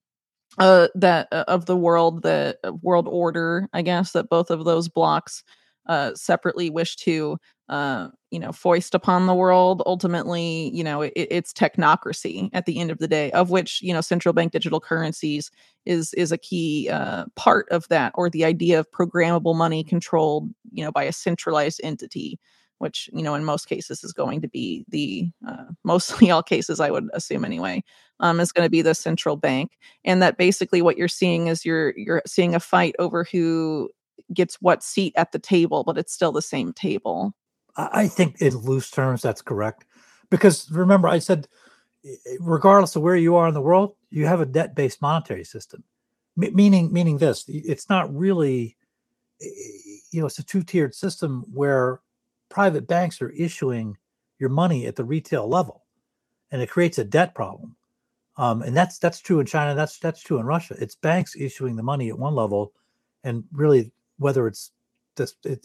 uh 0.58 0.88
that 0.94 1.28
uh, 1.32 1.44
of 1.48 1.66
the 1.66 1.76
world 1.76 2.22
the 2.22 2.56
uh, 2.64 2.72
world 2.82 3.08
order 3.08 3.68
i 3.72 3.82
guess 3.82 4.12
that 4.12 4.28
both 4.28 4.50
of 4.50 4.64
those 4.64 4.88
blocs 4.88 5.42
uh 5.88 6.14
separately 6.14 6.70
wish 6.70 6.96
to 6.96 7.36
uh 7.68 8.08
you 8.30 8.38
know 8.38 8.52
foist 8.52 8.94
upon 8.94 9.26
the 9.26 9.34
world 9.34 9.82
ultimately 9.86 10.70
you 10.74 10.84
know 10.84 11.02
it, 11.02 11.12
it's 11.14 11.52
technocracy 11.52 12.50
at 12.52 12.66
the 12.66 12.78
end 12.78 12.90
of 12.90 12.98
the 12.98 13.08
day 13.08 13.30
of 13.32 13.50
which 13.50 13.80
you 13.82 13.92
know 13.92 14.00
central 14.00 14.32
bank 14.32 14.52
digital 14.52 14.80
currencies 14.80 15.50
is 15.86 16.12
is 16.14 16.30
a 16.30 16.38
key 16.38 16.88
uh 16.90 17.24
part 17.36 17.66
of 17.70 17.88
that 17.88 18.12
or 18.16 18.28
the 18.28 18.44
idea 18.44 18.78
of 18.78 18.90
programmable 18.90 19.56
money 19.56 19.82
controlled 19.82 20.50
you 20.72 20.84
know 20.84 20.92
by 20.92 21.04
a 21.04 21.12
centralized 21.12 21.80
entity 21.82 22.38
which 22.78 23.08
you 23.14 23.22
know 23.22 23.34
in 23.34 23.44
most 23.44 23.66
cases 23.66 24.04
is 24.04 24.12
going 24.12 24.42
to 24.42 24.48
be 24.48 24.84
the 24.88 25.30
uh, 25.48 25.64
mostly 25.84 26.30
all 26.30 26.42
cases 26.42 26.80
i 26.80 26.90
would 26.90 27.08
assume 27.14 27.44
anyway 27.44 27.82
um, 28.20 28.40
is 28.40 28.52
going 28.52 28.64
to 28.66 28.70
be 28.70 28.82
the 28.82 28.94
central 28.94 29.36
bank. 29.36 29.72
And 30.04 30.22
that 30.22 30.36
basically 30.36 30.82
what 30.82 30.96
you're 30.96 31.08
seeing 31.08 31.48
is 31.48 31.64
you're 31.64 31.94
you're 31.96 32.22
seeing 32.26 32.54
a 32.54 32.60
fight 32.60 32.94
over 32.98 33.24
who 33.24 33.90
gets 34.32 34.56
what 34.56 34.82
seat 34.82 35.12
at 35.16 35.32
the 35.32 35.38
table 35.38 35.84
but 35.84 35.98
it's 35.98 36.12
still 36.12 36.32
the 36.32 36.40
same 36.40 36.72
table 36.72 37.34
I, 37.76 38.08
think 38.08 38.40
in 38.40 38.56
loose 38.56 38.90
terms 38.90 39.22
that's 39.22 39.42
correct, 39.42 39.84
because 40.30 40.70
remember 40.70 41.08
I 41.08 41.18
said, 41.18 41.48
regardless 42.40 42.96
of 42.96 43.02
where 43.02 43.16
you 43.16 43.34
are 43.36 43.48
in 43.48 43.54
the 43.54 43.60
world, 43.60 43.96
you 44.10 44.26
have 44.26 44.40
a 44.40 44.46
debt-based 44.46 45.02
monetary 45.02 45.44
system, 45.44 45.82
M- 46.40 46.54
meaning 46.54 46.92
meaning 46.92 47.18
this, 47.18 47.44
it's 47.48 47.88
not 47.88 48.14
really, 48.14 48.76
you 49.40 50.20
know, 50.20 50.26
it's 50.26 50.38
a 50.38 50.44
two-tiered 50.44 50.94
system 50.94 51.44
where 51.52 52.00
private 52.48 52.86
banks 52.86 53.20
are 53.20 53.30
issuing 53.30 53.96
your 54.38 54.50
money 54.50 54.86
at 54.86 54.96
the 54.96 55.04
retail 55.04 55.48
level, 55.48 55.84
and 56.50 56.62
it 56.62 56.70
creates 56.70 56.98
a 56.98 57.04
debt 57.04 57.34
problem. 57.34 57.76
Um, 58.36 58.62
and 58.62 58.76
that's 58.76 58.98
that's 58.98 59.20
true 59.20 59.40
in 59.40 59.46
China. 59.46 59.74
That's 59.74 59.98
that's 59.98 60.20
true 60.20 60.38
in 60.38 60.46
Russia. 60.46 60.74
It's 60.78 60.96
banks 60.96 61.36
issuing 61.36 61.76
the 61.76 61.82
money 61.82 62.08
at 62.08 62.18
one 62.18 62.34
level, 62.34 62.72
and 63.22 63.44
really 63.52 63.92
whether 64.18 64.46
it's 64.46 64.72
this, 65.16 65.34
it, 65.44 65.64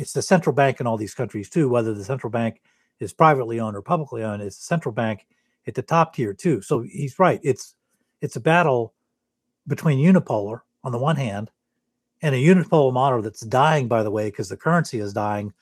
it's 0.00 0.14
the 0.14 0.22
central 0.22 0.54
bank 0.54 0.80
in 0.80 0.86
all 0.86 0.96
these 0.96 1.14
countries 1.14 1.50
too. 1.50 1.68
Whether 1.68 1.92
the 1.92 2.04
central 2.04 2.30
bank 2.30 2.62
is 3.00 3.12
privately 3.12 3.60
owned 3.60 3.76
or 3.76 3.82
publicly 3.82 4.22
owned, 4.22 4.42
it's 4.42 4.56
the 4.56 4.64
central 4.64 4.92
bank 4.92 5.26
at 5.66 5.74
the 5.74 5.82
top 5.82 6.14
tier 6.14 6.32
too. 6.32 6.62
So 6.62 6.80
he's 6.80 7.18
right. 7.18 7.38
It's 7.42 7.74
it's 8.20 8.36
a 8.36 8.40
battle 8.40 8.94
between 9.66 9.98
unipolar 9.98 10.62
on 10.82 10.92
the 10.92 10.98
one 10.98 11.16
hand 11.16 11.50
and 12.22 12.34
a 12.34 12.38
unipolar 12.38 12.92
model 12.92 13.22
that's 13.22 13.42
dying, 13.42 13.88
by 13.88 14.02
the 14.02 14.10
way, 14.10 14.28
because 14.28 14.48
the 14.48 14.56
currency 14.56 14.98
is 15.00 15.12
dying 15.12 15.52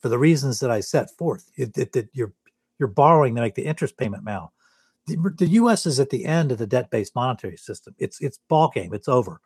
for 0.00 0.08
the 0.08 0.18
reasons 0.18 0.60
that 0.60 0.70
I 0.70 0.80
set 0.80 1.10
forth. 1.16 1.50
It, 1.56 1.76
it, 1.78 1.94
it, 1.94 2.08
you're 2.12 2.32
you're 2.78 2.88
borrowing 2.88 3.36
to 3.36 3.40
make 3.40 3.54
the 3.54 3.64
interest 3.64 3.96
payment 3.96 4.24
now. 4.24 4.50
The, 5.06 5.16
the 5.38 5.46
U.S. 5.46 5.86
is 5.86 6.00
at 6.00 6.10
the 6.10 6.24
end 6.24 6.50
of 6.50 6.58
the 6.58 6.66
debt-based 6.66 7.14
monetary 7.14 7.56
system. 7.56 7.94
It's 7.98 8.20
it's 8.20 8.40
ball 8.48 8.70
game. 8.74 8.92
It's 8.92 9.08
over 9.08 9.40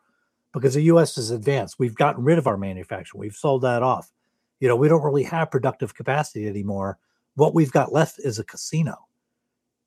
because 0.53 0.73
the 0.73 0.81
U.S. 0.83 1.19
is 1.19 1.29
advanced. 1.29 1.77
We've 1.77 1.93
gotten 1.93 2.23
rid 2.23 2.39
of 2.39 2.47
our 2.47 2.57
manufacturing. 2.57 3.19
We've 3.19 3.35
sold 3.35 3.61
that 3.61 3.83
off. 3.83 4.11
You 4.59 4.67
know, 4.67 4.75
we 4.75 4.87
don't 4.87 5.03
really 5.03 5.23
have 5.23 5.51
productive 5.51 5.95
capacity 5.95 6.47
anymore. 6.47 6.97
What 7.35 7.53
we've 7.53 7.71
got 7.71 7.93
left 7.93 8.19
is 8.19 8.39
a 8.39 8.43
casino. 8.43 8.95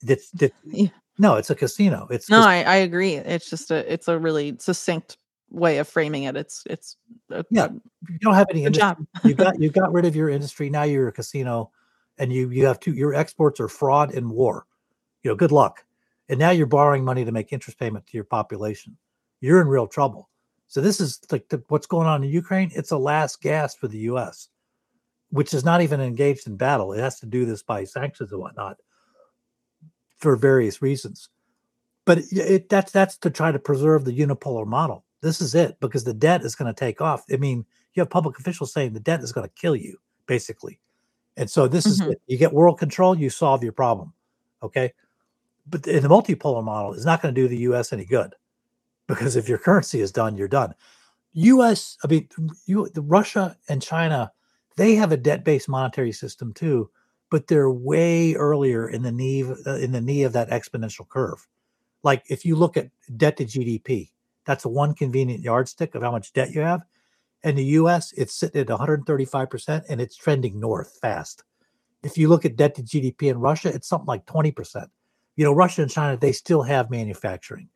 That's 0.02 0.30
that, 0.32 0.52
yeah. 0.64 0.88
no, 1.18 1.36
it's 1.36 1.50
a 1.50 1.54
casino. 1.54 2.08
It's 2.10 2.30
no, 2.30 2.40
I, 2.40 2.62
I 2.62 2.76
agree. 2.76 3.14
It's 3.14 3.48
just 3.50 3.70
a 3.70 3.92
it's 3.92 4.08
a 4.08 4.18
really 4.18 4.56
succinct 4.58 5.18
way 5.50 5.78
of 5.78 5.88
framing 5.88 6.24
it. 6.24 6.36
It's 6.36 6.64
it's 6.68 6.96
a, 7.30 7.44
yeah. 7.50 7.68
You 8.08 8.18
don't 8.20 8.34
have 8.34 8.48
any 8.50 8.64
industry. 8.64 9.06
you 9.24 9.34
got 9.34 9.60
you 9.60 9.70
got 9.70 9.92
rid 9.92 10.06
of 10.06 10.16
your 10.16 10.30
industry. 10.30 10.70
Now 10.70 10.82
you're 10.84 11.08
a 11.08 11.12
casino, 11.12 11.70
and 12.18 12.32
you 12.32 12.50
you 12.50 12.66
have 12.66 12.80
two. 12.80 12.94
Your 12.94 13.14
exports 13.14 13.60
are 13.60 13.68
fraud 13.68 14.14
and 14.14 14.30
war. 14.30 14.66
You 15.22 15.30
know, 15.30 15.36
good 15.36 15.52
luck. 15.52 15.84
And 16.28 16.38
now 16.38 16.50
you're 16.50 16.66
borrowing 16.66 17.04
money 17.04 17.24
to 17.24 17.32
make 17.32 17.52
interest 17.52 17.78
payment 17.78 18.06
to 18.06 18.16
your 18.16 18.24
population. 18.24 18.96
You're 19.40 19.60
in 19.60 19.68
real 19.68 19.86
trouble. 19.86 20.28
So 20.66 20.80
this 20.80 21.00
is 21.00 21.20
like 21.30 21.48
the, 21.48 21.62
what's 21.68 21.86
going 21.86 22.06
on 22.06 22.24
in 22.24 22.30
Ukraine. 22.30 22.70
It's 22.74 22.92
a 22.92 22.96
last 22.96 23.42
gasp 23.42 23.78
for 23.78 23.88
the 23.88 23.98
U.S., 23.98 24.48
which 25.32 25.54
is 25.54 25.64
not 25.64 25.80
even 25.80 26.00
engaged 26.00 26.46
in 26.46 26.56
battle. 26.56 26.92
It 26.92 27.00
has 27.00 27.18
to 27.20 27.26
do 27.26 27.46
this 27.46 27.62
by 27.62 27.84
sanctions 27.84 28.30
and 28.32 28.40
whatnot 28.40 28.76
for 30.18 30.36
various 30.36 30.82
reasons. 30.82 31.30
But 32.04 32.18
it, 32.18 32.32
it, 32.32 32.68
that's 32.68 32.92
that's 32.92 33.16
to 33.18 33.30
try 33.30 33.50
to 33.50 33.58
preserve 33.58 34.04
the 34.04 34.16
unipolar 34.16 34.66
model. 34.66 35.04
This 35.22 35.40
is 35.40 35.54
it 35.54 35.80
because 35.80 36.04
the 36.04 36.12
debt 36.12 36.42
is 36.42 36.54
going 36.54 36.72
to 36.72 36.78
take 36.78 37.00
off. 37.00 37.24
I 37.32 37.36
mean, 37.36 37.64
you 37.94 38.00
have 38.00 38.10
public 38.10 38.38
officials 38.38 38.72
saying 38.72 38.92
the 38.92 39.00
debt 39.00 39.20
is 39.20 39.32
going 39.32 39.48
to 39.48 39.54
kill 39.54 39.74
you, 39.74 39.98
basically. 40.26 40.78
And 41.36 41.50
so 41.50 41.66
this 41.66 41.86
mm-hmm. 41.86 42.10
is 42.10 42.12
it. 42.12 42.22
You 42.26 42.36
get 42.36 42.52
world 42.52 42.78
control, 42.78 43.16
you 43.16 43.30
solve 43.30 43.62
your 43.62 43.72
problem. 43.72 44.12
Okay. 44.62 44.92
But 45.66 45.86
in 45.86 46.02
the 46.02 46.08
multipolar 46.08 46.62
model, 46.62 46.92
it's 46.92 47.06
not 47.06 47.22
going 47.22 47.34
to 47.34 47.40
do 47.40 47.48
the 47.48 47.58
US 47.58 47.92
any 47.92 48.04
good 48.04 48.34
because 49.06 49.36
if 49.36 49.48
your 49.48 49.58
currency 49.58 50.00
is 50.00 50.12
done, 50.12 50.36
you're 50.36 50.48
done. 50.48 50.74
US, 51.34 51.96
I 52.04 52.08
mean, 52.08 52.28
you, 52.66 52.90
Russia 52.96 53.56
and 53.68 53.80
China, 53.80 54.32
they 54.76 54.94
have 54.94 55.12
a 55.12 55.16
debt-based 55.16 55.68
monetary 55.68 56.12
system 56.12 56.52
too, 56.52 56.90
but 57.30 57.46
they're 57.46 57.70
way 57.70 58.34
earlier 58.34 58.88
in 58.88 59.02
the 59.02 59.12
knee 59.12 59.44
uh, 59.66 59.76
in 59.76 59.92
the 59.92 60.00
knee 60.00 60.22
of 60.22 60.32
that 60.34 60.50
exponential 60.50 61.08
curve. 61.08 61.46
Like 62.02 62.24
if 62.28 62.44
you 62.44 62.56
look 62.56 62.76
at 62.76 62.90
debt 63.16 63.36
to 63.38 63.44
GDP, 63.44 64.10
that's 64.44 64.66
one 64.66 64.94
convenient 64.94 65.42
yardstick 65.42 65.94
of 65.94 66.02
how 66.02 66.10
much 66.10 66.32
debt 66.32 66.52
you 66.52 66.60
have. 66.60 66.82
In 67.44 67.56
the 67.56 67.64
US, 67.64 68.12
it's 68.12 68.34
sitting 68.34 68.60
at 68.60 68.66
135% 68.68 69.84
and 69.88 70.00
it's 70.00 70.16
trending 70.16 70.60
north 70.60 70.98
fast. 71.00 71.44
If 72.02 72.18
you 72.18 72.28
look 72.28 72.44
at 72.44 72.56
debt 72.56 72.74
to 72.76 72.82
GDP 72.82 73.30
in 73.30 73.38
Russia, 73.38 73.68
it's 73.68 73.88
something 73.88 74.06
like 74.06 74.26
20%. 74.26 74.88
You 75.36 75.44
know, 75.44 75.52
Russia 75.52 75.82
and 75.82 75.90
China, 75.90 76.16
they 76.16 76.32
still 76.32 76.62
have 76.62 76.90
manufacturing. 76.90 77.68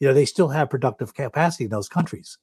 You 0.00 0.08
know, 0.08 0.14
they 0.14 0.24
still 0.24 0.48
have 0.48 0.70
productive 0.70 1.14
capacity 1.14 1.64
in 1.64 1.70
those 1.70 1.88
countries 1.88 2.38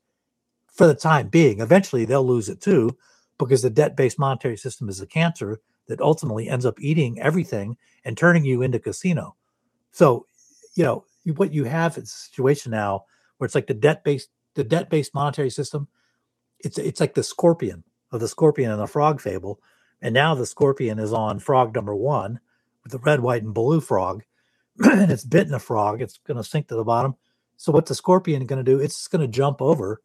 for 0.67 0.87
the 0.87 0.95
time 0.95 1.27
being. 1.27 1.59
Eventually, 1.59 2.05
they'll 2.05 2.25
lose 2.25 2.49
it 2.49 2.61
too 2.61 2.97
because 3.37 3.61
the 3.61 3.69
debt 3.69 3.95
based 3.95 4.19
monetary 4.19 4.57
system 4.57 4.89
is 4.89 5.01
a 5.01 5.07
cancer 5.07 5.59
that 5.87 6.01
ultimately 6.01 6.49
ends 6.49 6.65
up 6.65 6.79
eating 6.79 7.19
everything 7.19 7.77
and 8.03 8.17
turning 8.17 8.45
you 8.45 8.61
into 8.61 8.79
casino. 8.79 9.35
So, 9.91 10.27
you 10.75 10.83
know, 10.83 11.05
what 11.35 11.53
you 11.53 11.63
have 11.65 11.97
is 11.97 12.03
a 12.03 12.07
situation 12.07 12.71
now 12.71 13.05
where 13.37 13.45
it's 13.45 13.55
like 13.55 13.67
the 13.67 13.73
debt 13.73 14.03
based 14.03 14.29
the 14.55 14.63
debt 14.63 14.89
based 14.89 15.13
monetary 15.13 15.49
system. 15.49 15.87
It's 16.59 16.77
it's 16.77 16.99
like 16.99 17.13
the 17.13 17.23
scorpion 17.23 17.83
of 18.11 18.19
the 18.19 18.27
scorpion 18.27 18.71
and 18.71 18.79
the 18.79 18.87
frog 18.87 19.21
fable, 19.21 19.59
and 20.01 20.13
now 20.13 20.35
the 20.35 20.45
scorpion 20.45 20.99
is 20.99 21.13
on 21.13 21.39
frog 21.39 21.75
number 21.75 21.95
one 21.95 22.39
with 22.83 22.91
the 22.91 22.99
red, 22.99 23.19
white, 23.19 23.43
and 23.43 23.53
blue 23.53 23.81
frog, 23.81 24.23
and 24.83 25.11
it's 25.11 25.25
bitten 25.25 25.53
a 25.53 25.59
frog. 25.59 26.01
It's 26.01 26.19
going 26.19 26.37
to 26.37 26.43
sink 26.43 26.67
to 26.69 26.75
the 26.75 26.83
bottom. 26.83 27.15
So 27.57 27.71
what's 27.71 27.89
the 27.89 27.95
scorpion 27.95 28.45
going 28.45 28.63
to 28.63 28.71
do? 28.71 28.79
It's 28.79 29.07
going 29.07 29.21
to 29.21 29.27
jump 29.27 29.61
over 29.61 30.01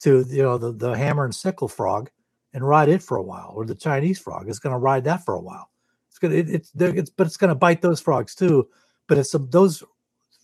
to 0.00 0.24
you 0.28 0.42
know 0.42 0.58
the 0.58 0.72
the 0.72 0.96
hammer 0.96 1.24
and 1.24 1.34
sickle 1.34 1.68
frog 1.68 2.10
and 2.52 2.66
ride 2.66 2.88
it 2.88 3.02
for 3.02 3.16
a 3.16 3.22
while, 3.22 3.52
or 3.54 3.64
the 3.64 3.74
Chinese 3.74 4.18
frog 4.18 4.48
is 4.48 4.58
going 4.58 4.72
to 4.72 4.78
ride 4.78 5.04
that 5.04 5.24
for 5.24 5.34
a 5.34 5.40
while. 5.40 5.70
It's 6.08 6.18
going 6.18 6.36
it, 6.36 6.48
it's 6.48 6.72
it's 6.74 7.10
but 7.10 7.26
it's 7.26 7.36
going 7.36 7.50
to 7.50 7.54
bite 7.54 7.82
those 7.82 8.00
frogs 8.00 8.34
too. 8.34 8.68
But 9.06 9.18
it's 9.18 9.34
those 9.50 9.82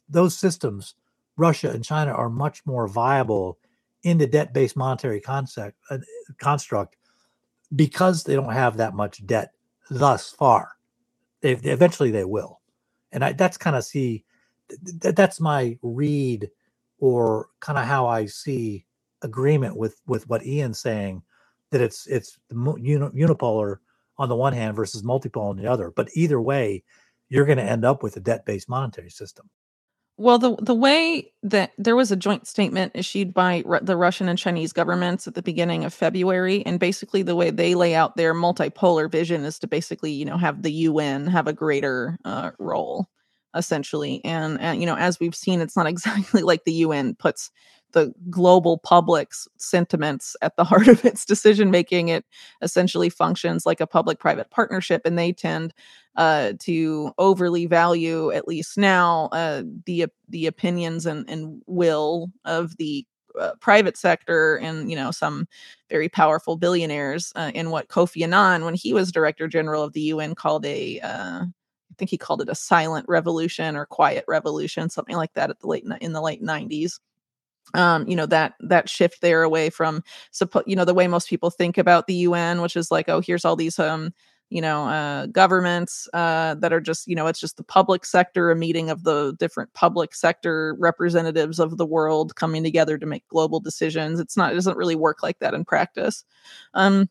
those 0.08 0.36
systems 0.36 0.94
Russia 1.36 1.70
and 1.70 1.84
China 1.84 2.12
are 2.12 2.30
much 2.30 2.64
more 2.66 2.86
viable 2.86 3.58
in 4.02 4.18
the 4.18 4.26
debt-based 4.26 4.76
monetary 4.76 5.20
concept 5.20 5.76
uh, 5.90 5.98
construct 6.38 6.96
because 7.74 8.24
they 8.24 8.34
don't 8.34 8.52
have 8.52 8.76
that 8.76 8.94
much 8.94 9.26
debt 9.26 9.52
thus 9.90 10.30
far. 10.30 10.72
They, 11.40 11.52
eventually 11.52 12.10
they 12.10 12.24
will, 12.24 12.60
and 13.12 13.24
I, 13.24 13.32
that's 13.32 13.58
kind 13.58 13.76
of 13.76 13.84
see 13.84 14.24
th- 15.02 15.14
that's 15.14 15.40
my 15.40 15.78
read 15.82 16.50
or 16.98 17.48
kind 17.60 17.78
of 17.78 17.84
how 17.84 18.06
I 18.06 18.26
see 18.26 18.86
agreement 19.22 19.76
with 19.76 20.00
with 20.06 20.28
what 20.28 20.42
Iain's 20.42 20.80
saying 20.80 21.22
that 21.70 21.80
it's 21.80 22.06
it's 22.06 22.38
unipolar 22.50 23.76
on 24.18 24.28
the 24.28 24.36
one 24.36 24.52
hand 24.52 24.76
versus 24.76 25.02
multipolar 25.02 25.50
on 25.50 25.56
the 25.56 25.66
other. 25.66 25.90
But 25.90 26.08
either 26.14 26.40
way, 26.40 26.84
you're 27.28 27.46
going 27.46 27.58
to 27.58 27.64
end 27.64 27.84
up 27.84 28.02
with 28.02 28.16
a 28.16 28.20
debt-based 28.20 28.68
monetary 28.68 29.10
system. 29.10 29.50
Well, 30.18 30.38
the 30.38 30.56
the 30.56 30.74
way 30.74 31.30
that 31.42 31.72
there 31.76 31.94
was 31.94 32.10
a 32.10 32.16
joint 32.16 32.46
statement 32.46 32.92
issued 32.94 33.34
by 33.34 33.62
the 33.82 33.98
Russian 33.98 34.30
and 34.30 34.38
Chinese 34.38 34.72
governments 34.72 35.26
at 35.26 35.34
the 35.34 35.42
beginning 35.42 35.84
of 35.84 35.92
February, 35.92 36.64
and 36.64 36.80
basically 36.80 37.20
the 37.20 37.36
way 37.36 37.50
they 37.50 37.74
lay 37.74 37.94
out 37.94 38.16
their 38.16 38.32
multipolar 38.32 39.10
vision 39.10 39.44
is 39.44 39.58
to 39.58 39.66
basically, 39.66 40.12
you 40.12 40.24
know, 40.24 40.38
have 40.38 40.62
the 40.62 40.72
UN 40.72 41.26
have 41.26 41.46
a 41.46 41.52
greater 41.52 42.16
uh, 42.24 42.52
role, 42.58 43.06
essentially. 43.54 44.24
And, 44.24 44.58
and 44.58 44.80
you 44.80 44.86
know, 44.86 44.96
as 44.96 45.20
we've 45.20 45.34
seen, 45.34 45.60
it's 45.60 45.76
not 45.76 45.86
exactly 45.86 46.40
like 46.40 46.64
the 46.64 46.72
UN 46.72 47.14
puts 47.14 47.50
the 47.96 48.12
global 48.28 48.76
public's 48.76 49.48
sentiments 49.56 50.36
at 50.42 50.54
the 50.56 50.64
heart 50.70 50.86
of 50.86 51.04
its 51.04 51.24
decision 51.24 51.70
making. 51.70 52.08
It 52.08 52.24
essentially 52.62 53.08
functions 53.08 53.66
like 53.66 53.80
a 53.80 53.86
public 53.86 54.20
private 54.20 54.50
partnership, 54.50 55.02
and 55.04 55.18
they 55.18 55.32
tend 55.32 55.74
uh, 56.16 56.52
to 56.60 57.12
overly 57.18 57.66
value, 57.66 58.30
at 58.30 58.46
least 58.46 58.78
now, 58.78 59.28
uh, 59.32 59.62
the 59.86 60.06
the 60.28 60.46
opinions 60.46 61.06
and, 61.06 61.28
and 61.28 61.62
will 61.66 62.30
of 62.44 62.76
the 62.76 63.04
uh, 63.40 63.52
private 63.60 63.96
sector 63.96 64.56
and 64.56 64.90
you 64.90 64.96
know 64.96 65.10
some 65.10 65.46
very 65.90 66.08
powerful 66.08 66.56
billionaires 66.56 67.32
uh, 67.36 67.50
in 67.54 67.70
what 67.70 67.88
Kofi 67.88 68.22
Annan, 68.22 68.64
when 68.64 68.74
he 68.74 68.92
was 68.92 69.10
director 69.10 69.48
general 69.48 69.82
of 69.82 69.94
the 69.94 70.02
UN, 70.12 70.34
called 70.34 70.66
a 70.66 71.00
uh, 71.00 71.44
I 71.44 71.94
think 71.96 72.10
he 72.10 72.18
called 72.18 72.42
it 72.42 72.50
a 72.50 72.54
silent 72.54 73.06
revolution 73.08 73.74
or 73.74 73.86
quiet 73.86 74.24
revolution, 74.28 74.90
something 74.90 75.16
like 75.16 75.32
that 75.32 75.48
at 75.48 75.60
the 75.60 75.66
late 75.66 75.84
in 76.02 76.12
the 76.12 76.20
late 76.20 76.42
90s 76.42 76.98
um 77.74 78.06
you 78.08 78.16
know 78.16 78.26
that 78.26 78.54
that 78.60 78.88
shift 78.88 79.20
there 79.20 79.42
away 79.42 79.70
from 79.70 80.02
you 80.66 80.76
know 80.76 80.84
the 80.84 80.94
way 80.94 81.06
most 81.06 81.28
people 81.28 81.50
think 81.50 81.78
about 81.78 82.06
the 82.06 82.14
UN 82.14 82.60
which 82.60 82.76
is 82.76 82.90
like 82.90 83.08
oh 83.08 83.20
here's 83.20 83.44
all 83.44 83.56
these 83.56 83.78
um 83.78 84.12
you 84.50 84.60
know 84.60 84.86
uh 84.86 85.26
governments 85.26 86.08
uh 86.14 86.54
that 86.54 86.72
are 86.72 86.80
just 86.80 87.08
you 87.08 87.16
know 87.16 87.26
it's 87.26 87.40
just 87.40 87.56
the 87.56 87.64
public 87.64 88.04
sector 88.04 88.50
a 88.50 88.56
meeting 88.56 88.90
of 88.90 89.02
the 89.02 89.34
different 89.38 89.72
public 89.74 90.14
sector 90.14 90.76
representatives 90.78 91.58
of 91.58 91.76
the 91.76 91.86
world 91.86 92.36
coming 92.36 92.62
together 92.62 92.96
to 92.98 93.06
make 93.06 93.26
global 93.28 93.58
decisions. 93.60 94.20
It's 94.20 94.36
not 94.36 94.52
it 94.52 94.54
doesn't 94.54 94.76
really 94.76 94.96
work 94.96 95.22
like 95.22 95.38
that 95.40 95.54
in 95.54 95.64
practice 95.64 96.24
um 96.74 97.08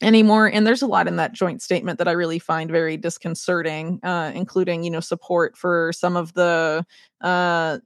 anymore 0.00 0.46
and 0.46 0.64
there's 0.64 0.82
a 0.82 0.86
lot 0.86 1.08
in 1.08 1.16
that 1.16 1.32
joint 1.32 1.60
statement 1.60 1.98
that 1.98 2.06
i 2.06 2.12
really 2.12 2.38
find 2.38 2.70
very 2.70 2.96
disconcerting 2.96 3.98
uh, 4.04 4.30
including 4.32 4.84
you 4.84 4.90
know 4.90 5.00
support 5.00 5.56
for 5.56 5.92
some 5.92 6.16
of 6.16 6.32
the 6.34 6.86
uh, 7.20 7.78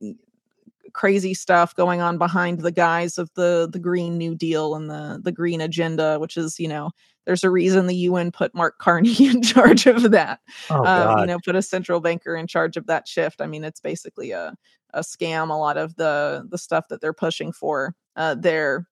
crazy 0.93 1.35
stuff 1.35 1.75
going 1.75 2.01
on 2.01 2.19
behind 2.19 2.61
the 2.61 2.73
guise 2.73 3.19
of 3.19 3.31
the 3.35 3.69
the 3.73 3.79
green 3.79 4.19
new 4.19 4.35
deal 4.35 4.75
and 4.75 4.91
the 4.91 5.21
the 5.23 5.33
green 5.33 5.61
agenda 5.61 6.19
which 6.19 6.37
is 6.37 6.59
you 6.59 6.69
know 6.69 6.91
there's 7.25 7.45
a 7.45 7.51
reason 7.51 7.87
the 7.87 7.95
UN 7.95 8.33
put 8.33 8.55
Mark 8.55 8.79
Carney 8.79 9.15
in 9.27 9.43
charge 9.43 9.87
of 9.87 10.11
that 10.11 10.41
oh, 10.71 10.85
uh, 10.85 11.17
you 11.21 11.27
know 11.27 11.39
put 11.45 11.57
a 11.57 11.63
central 11.63 12.01
banker 12.01 12.35
in 12.37 12.47
charge 12.47 12.77
of 12.77 12.87
that 12.87 13.07
shift. 13.07 13.41
I 13.41 13.47
mean 13.47 13.65
it's 13.65 13.81
basically 13.81 14.31
a 14.33 14.55
a 14.95 15.01
scam 15.01 15.51
a 15.51 15.55
lot 15.55 15.77
of 15.77 15.97
the 15.97 16.47
the 16.51 16.59
stuff 16.59 16.89
that 16.89 17.01
they're 17.01 17.15
pushing 17.15 17.53
for 17.53 17.95
uh 18.17 18.35
there 18.35 18.87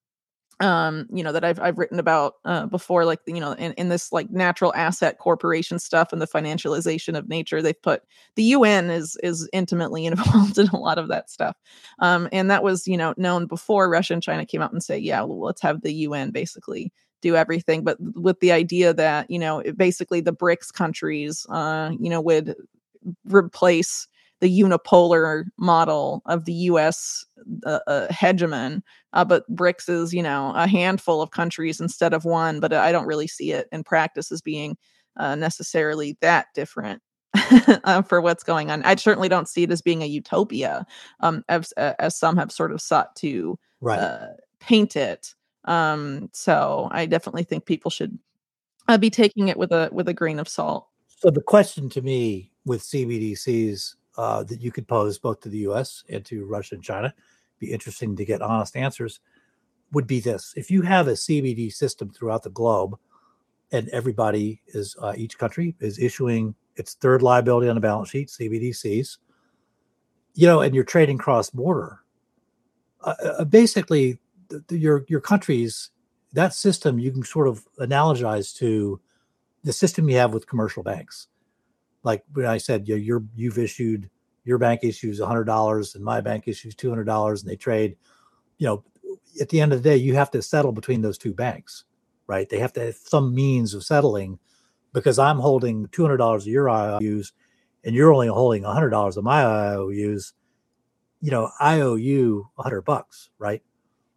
um 0.60 1.06
you 1.12 1.22
know 1.24 1.32
that 1.32 1.44
i've 1.44 1.58
i've 1.60 1.78
written 1.78 1.98
about 1.98 2.34
uh 2.44 2.66
before 2.66 3.04
like 3.04 3.20
you 3.26 3.40
know 3.40 3.52
in, 3.52 3.72
in 3.74 3.88
this 3.88 4.12
like 4.12 4.30
natural 4.30 4.74
asset 4.74 5.18
corporation 5.18 5.78
stuff 5.78 6.12
and 6.12 6.20
the 6.20 6.26
financialization 6.26 7.16
of 7.16 7.28
nature 7.28 7.62
they've 7.62 7.80
put 7.82 8.02
the 8.36 8.42
un 8.54 8.90
is 8.90 9.16
is 9.22 9.48
intimately 9.52 10.06
involved 10.06 10.58
in 10.58 10.68
a 10.68 10.76
lot 10.78 10.98
of 10.98 11.08
that 11.08 11.30
stuff. 11.30 11.56
Um 12.00 12.28
and 12.32 12.50
that 12.50 12.62
was 12.62 12.86
you 12.86 12.96
know 12.96 13.14
known 13.16 13.46
before 13.46 13.88
russia 13.88 14.12
and 14.14 14.22
china 14.22 14.44
came 14.46 14.62
out 14.62 14.72
and 14.72 14.82
say 14.82 14.98
yeah 14.98 15.22
well, 15.22 15.40
let's 15.40 15.62
have 15.62 15.82
the 15.82 15.92
un 16.06 16.30
basically 16.30 16.92
do 17.22 17.36
everything. 17.36 17.84
But 17.84 17.98
with 18.14 18.40
the 18.40 18.52
idea 18.52 18.94
that 18.94 19.30
you 19.30 19.38
know 19.38 19.62
basically 19.76 20.20
the 20.20 20.32
brics 20.32 20.72
countries 20.72 21.46
uh 21.50 21.92
you 21.98 22.10
know 22.10 22.20
would 22.20 22.54
replace 23.24 24.06
the 24.40 24.60
unipolar 24.60 25.44
model 25.58 26.22
of 26.26 26.44
the 26.44 26.52
U.S. 26.52 27.24
Uh, 27.64 27.80
uh, 27.86 28.08
hegemon. 28.08 28.82
Uh, 29.12 29.24
but 29.24 29.48
BRICS 29.54 29.88
is, 29.88 30.14
you 30.14 30.22
know, 30.22 30.52
a 30.54 30.66
handful 30.66 31.22
of 31.22 31.30
countries 31.30 31.80
instead 31.80 32.12
of 32.12 32.24
one. 32.24 32.60
But 32.60 32.72
I 32.72 32.92
don't 32.92 33.06
really 33.06 33.26
see 33.26 33.52
it 33.52 33.68
in 33.72 33.84
practice 33.84 34.32
as 34.32 34.40
being 34.40 34.76
uh, 35.16 35.34
necessarily 35.34 36.16
that 36.20 36.46
different. 36.54 37.02
uh, 37.84 38.02
for 38.02 38.20
what's 38.20 38.42
going 38.42 38.72
on, 38.72 38.82
I 38.82 38.96
certainly 38.96 39.28
don't 39.28 39.48
see 39.48 39.62
it 39.62 39.70
as 39.70 39.80
being 39.80 40.02
a 40.02 40.06
utopia, 40.06 40.84
um, 41.20 41.44
as, 41.48 41.70
as 41.72 42.18
some 42.18 42.36
have 42.36 42.50
sort 42.50 42.72
of 42.72 42.80
sought 42.80 43.14
to 43.16 43.56
right. 43.80 44.00
Uh, 44.00 44.26
paint 44.58 44.96
it. 44.96 45.34
Um, 45.64 46.28
so 46.32 46.88
I 46.90 47.06
definitely 47.06 47.44
think 47.44 47.66
people 47.66 47.90
should 47.90 48.18
uh, 48.88 48.98
be 48.98 49.10
taking 49.10 49.48
it 49.48 49.56
with 49.56 49.72
a 49.72 49.88
with 49.92 50.08
a 50.08 50.14
grain 50.14 50.38
of 50.38 50.48
salt. 50.48 50.86
So 51.06 51.30
the 51.30 51.42
question 51.42 51.88
to 51.90 52.02
me 52.02 52.50
with 52.64 52.82
CBDCs 52.82 53.94
uh, 54.16 54.42
that 54.44 54.60
you 54.60 54.72
could 54.72 54.88
pose 54.88 55.18
both 55.18 55.40
to 55.40 55.48
the 55.48 55.58
US 55.58 56.04
and 56.08 56.24
to 56.26 56.44
Russia 56.44 56.74
and 56.74 56.84
China, 56.84 57.14
be 57.58 57.72
interesting 57.72 58.16
to 58.16 58.24
get 58.24 58.42
honest 58.42 58.76
answers, 58.76 59.20
would 59.92 60.06
be 60.06 60.20
this. 60.20 60.52
If 60.56 60.70
you 60.70 60.82
have 60.82 61.08
a 61.08 61.12
CBD 61.12 61.72
system 61.72 62.10
throughout 62.10 62.42
the 62.42 62.50
globe 62.50 62.98
and 63.72 63.88
everybody 63.90 64.62
is, 64.68 64.96
uh, 65.00 65.14
each 65.16 65.38
country 65.38 65.74
is 65.80 65.98
issuing 65.98 66.54
its 66.76 66.94
third 66.94 67.22
liability 67.22 67.68
on 67.68 67.74
the 67.74 67.80
balance 67.80 68.10
sheet, 68.10 68.28
CBDCs, 68.28 69.18
you 70.34 70.46
know, 70.46 70.60
and 70.60 70.74
you're 70.74 70.84
trading 70.84 71.18
cross 71.18 71.50
border, 71.50 72.00
uh, 73.02 73.14
uh, 73.38 73.44
basically 73.44 74.18
the, 74.48 74.64
the, 74.68 74.78
your, 74.78 75.04
your 75.08 75.20
countries, 75.20 75.90
that 76.32 76.54
system 76.54 76.98
you 76.98 77.10
can 77.10 77.24
sort 77.24 77.48
of 77.48 77.66
analogize 77.78 78.56
to 78.56 79.00
the 79.64 79.72
system 79.72 80.08
you 80.08 80.16
have 80.16 80.32
with 80.32 80.46
commercial 80.46 80.82
banks 80.82 81.26
like 82.02 82.22
when 82.32 82.46
I 82.46 82.58
said, 82.58 82.88
you 82.88 82.96
you're 82.96 83.24
you've 83.34 83.58
issued 83.58 84.08
your 84.44 84.58
bank 84.58 84.80
issues 84.82 85.20
hundred 85.20 85.44
dollars 85.44 85.94
and 85.94 86.04
my 86.04 86.20
bank 86.20 86.44
issues 86.46 86.74
two 86.74 86.88
hundred 86.88 87.04
dollars, 87.04 87.42
and 87.42 87.50
they 87.50 87.56
trade. 87.56 87.96
You 88.58 88.66
know, 88.66 88.84
at 89.40 89.48
the 89.48 89.60
end 89.60 89.72
of 89.72 89.82
the 89.82 89.88
day, 89.88 89.96
you 89.96 90.14
have 90.14 90.30
to 90.32 90.42
settle 90.42 90.72
between 90.72 91.02
those 91.02 91.18
two 91.18 91.32
banks, 91.32 91.84
right? 92.26 92.48
They 92.48 92.58
have 92.58 92.72
to 92.74 92.86
have 92.86 92.96
some 92.96 93.34
means 93.34 93.74
of 93.74 93.84
settling 93.84 94.38
because 94.92 95.18
I'm 95.18 95.38
holding 95.38 95.88
two 95.88 96.02
hundred 96.02 96.18
dollars 96.18 96.44
of 96.44 96.52
your 96.52 96.68
IOUs, 96.68 97.32
and 97.84 97.94
you're 97.94 98.12
only 98.12 98.28
holding 98.28 98.64
hundred 98.64 98.90
dollars 98.90 99.16
of 99.16 99.24
my 99.24 99.42
IOUs. 99.42 100.32
You 101.20 101.30
know, 101.30 101.50
I 101.60 101.80
owe 101.80 101.96
you 101.96 102.48
a 102.58 102.62
hundred 102.62 102.82
bucks, 102.82 103.30
right? 103.38 103.62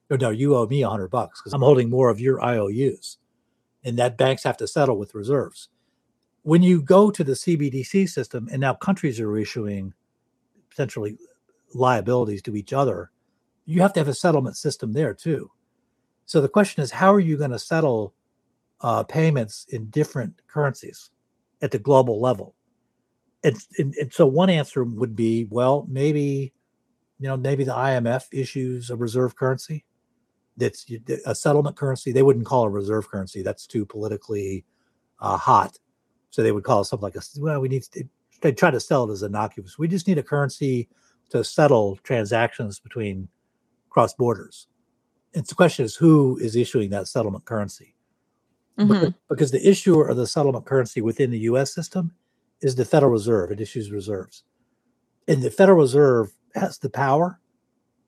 Or 0.09 0.17
no, 0.17 0.29
you 0.29 0.55
owe 0.55 0.67
me 0.67 0.83
a 0.83 0.89
hundred 0.89 1.09
bucks 1.09 1.41
because 1.41 1.53
I'm 1.53 1.61
holding 1.61 1.89
more 1.89 2.09
of 2.09 2.19
your 2.19 2.41
IOUs, 2.41 3.17
and 3.83 3.97
that 3.97 4.17
banks 4.17 4.43
have 4.43 4.57
to 4.57 4.67
settle 4.67 4.97
with 4.97 5.15
reserves 5.15 5.69
when 6.43 6.61
you 6.61 6.81
go 6.81 7.09
to 7.09 7.23
the 7.23 7.33
CBDC 7.33 8.09
system, 8.09 8.47
and 8.51 8.61
now 8.61 8.73
countries 8.73 9.19
are 9.19 9.37
issuing 9.37 9.93
potentially 10.69 11.17
liabilities 11.73 12.41
to 12.43 12.55
each 12.55 12.73
other, 12.73 13.11
you 13.65 13.81
have 13.81 13.93
to 13.93 13.99
have 13.99 14.09
a 14.09 14.13
settlement 14.13 14.57
system 14.57 14.93
there 14.93 15.13
too. 15.13 15.49
So 16.25 16.41
the 16.41 16.49
question 16.49 16.83
is, 16.83 16.91
how 16.91 17.13
are 17.13 17.19
you 17.19 17.37
going 17.37 17.51
to 17.51 17.59
settle 17.59 18.13
uh, 18.81 19.03
payments 19.03 19.65
in 19.69 19.85
different 19.85 20.33
currencies 20.47 21.09
at 21.61 21.71
the 21.71 21.79
global 21.79 22.19
level? 22.19 22.55
And, 23.43 23.57
and, 23.77 23.93
and 23.95 24.13
so 24.13 24.25
one 24.25 24.49
answer 24.49 24.83
would 24.83 25.15
be, 25.15 25.47
well, 25.49 25.85
maybe, 25.89 26.53
you 27.19 27.27
know, 27.27 27.37
maybe 27.37 27.63
the 27.63 27.73
IMF 27.73 28.25
issues 28.31 28.89
a 28.89 28.95
reserve 28.95 29.35
currency 29.35 29.85
that's 30.57 30.85
a 31.25 31.33
settlement 31.33 31.75
currency. 31.75 32.11
They 32.11 32.23
wouldn't 32.23 32.45
call 32.45 32.63
a 32.63 32.69
reserve 32.69 33.09
currency. 33.09 33.41
That's 33.41 33.65
too 33.65 33.85
politically 33.85 34.65
uh, 35.19 35.37
hot 35.37 35.77
so 36.33 36.41
they 36.41 36.51
would 36.51 36.63
call 36.63 36.83
something 36.83 37.03
like 37.03 37.15
a 37.15 37.21
well, 37.37 37.61
we 37.61 37.69
need 37.69 37.83
to, 37.83 38.03
they 38.41 38.51
try 38.51 38.71
to 38.71 38.79
sell 38.79 39.07
it 39.07 39.13
as 39.13 39.21
innocuous. 39.21 39.77
We 39.77 39.87
just 39.87 40.07
need 40.07 40.17
a 40.17 40.23
currency 40.23 40.89
to 41.29 41.43
settle 41.43 41.95
transactions 41.97 42.79
between 42.79 43.27
cross 43.91 44.15
borders. 44.15 44.65
And 45.35 45.45
the 45.45 45.53
question 45.53 45.85
is 45.85 45.95
who 45.95 46.39
is 46.39 46.55
issuing 46.55 46.89
that 46.89 47.07
settlement 47.07 47.45
currency? 47.45 47.93
Mm-hmm. 48.79 48.91
Because, 48.91 49.13
because 49.29 49.51
the 49.51 49.69
issuer 49.69 50.07
of 50.07 50.17
the 50.17 50.25
settlement 50.25 50.65
currency 50.65 51.01
within 51.01 51.29
the 51.29 51.37
US 51.41 51.71
system 51.71 52.11
is 52.61 52.73
the 52.73 52.83
Federal 52.83 53.11
Reserve. 53.11 53.51
It 53.51 53.61
issues 53.61 53.91
reserves. 53.91 54.41
And 55.27 55.39
the 55.39 55.51
Federal 55.51 55.77
Reserve 55.77 56.33
has 56.55 56.79
the 56.79 56.89
power 56.89 57.39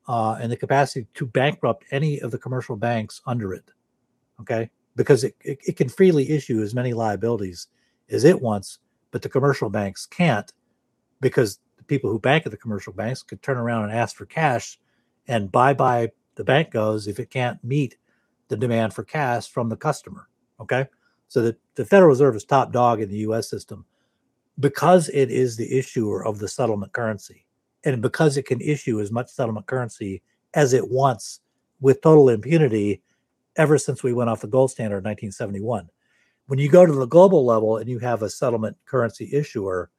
uh, 0.08 0.40
and 0.42 0.52
the 0.52 0.58
capacity 0.58 1.06
to 1.14 1.28
bankrupt 1.28 1.86
any 1.92 2.20
of 2.22 2.32
the 2.32 2.40
commercial 2.40 2.76
banks 2.76 3.22
under 3.28 3.54
it. 3.54 3.70
Okay. 4.42 4.72
Because 4.96 5.24
it, 5.24 5.36
it, 5.42 5.60
it 5.68 5.78
can 5.78 5.90
freely 5.90 6.32
issue 6.32 6.64
as 6.64 6.74
many 6.74 6.94
liabilities 6.94 7.68
as 8.10 8.24
it 8.24 8.42
wants, 8.42 8.80
but 9.12 9.22
the 9.22 9.30
commercial 9.30 9.70
banks 9.70 10.06
can't 10.06 10.52
because 11.22 11.60
the 11.78 11.84
people 11.84 12.10
who 12.10 12.20
bank 12.20 12.46
at 12.46 12.52
the 12.52 12.58
commercial 12.58 12.94
banks 12.94 13.24
could 13.24 13.42
turn 13.42 13.58
around 13.58 13.86
and 13.86 13.94
ask 13.94 14.16
for 14.16 14.26
cash 14.26 14.80
and 15.28 15.52
bye 15.52 15.74
bye 15.74 16.10
the 16.36 16.44
bank 16.44 16.72
goes 16.72 17.08
if 17.08 17.20
it 17.20 17.30
can't 17.30 17.64
meet 17.64 17.98
the 18.50 18.58
demand 18.58 18.94
for 18.94 19.04
cash 19.04 19.48
from 19.50 19.70
the 19.70 19.78
customer. 19.78 20.28
Okay. 20.60 20.86
So 21.28 21.42
the, 21.42 21.58
the 21.76 21.86
Federal 21.86 22.10
Reserve 22.10 22.36
is 22.36 22.44
top 22.44 22.72
dog 22.72 23.02
in 23.02 23.10
the 23.10 23.18
US 23.20 23.50
system 23.50 23.86
because 24.60 25.10
it 25.10 25.32
is 25.32 25.58
the 25.58 25.78
issuer 25.78 26.26
of 26.26 26.40
the 26.40 26.48
settlement 26.48 26.94
currency 26.94 27.46
and 27.84 28.02
because 28.02 28.38
it 28.38 28.46
can 28.46 28.62
issue 28.62 29.02
as 29.02 29.12
much 29.12 29.30
settlement 29.30 29.66
currency 29.66 30.22
as 30.54 30.74
it 30.74 30.90
wants 30.90 31.42
with 31.82 32.02
total 32.02 32.30
impunity 32.30 33.02
ever 33.58 33.78
since 33.78 34.04
we 34.04 34.14
went 34.14 34.30
off 34.30 34.42
the 34.42 34.48
gold 34.48 34.72
standard 34.72 34.98
in 34.98 35.04
1971 35.04 35.90
when 36.48 36.60
you 36.60 36.70
go 36.70 36.86
to 36.86 36.94
the 36.94 37.08
global 37.08 37.46
level 37.46 37.78
and 37.78 37.90
you 37.90 38.00
have 38.00 38.22
a 38.22 38.30
settlement 38.30 38.78
currency 38.86 39.30
issuer 39.34 39.90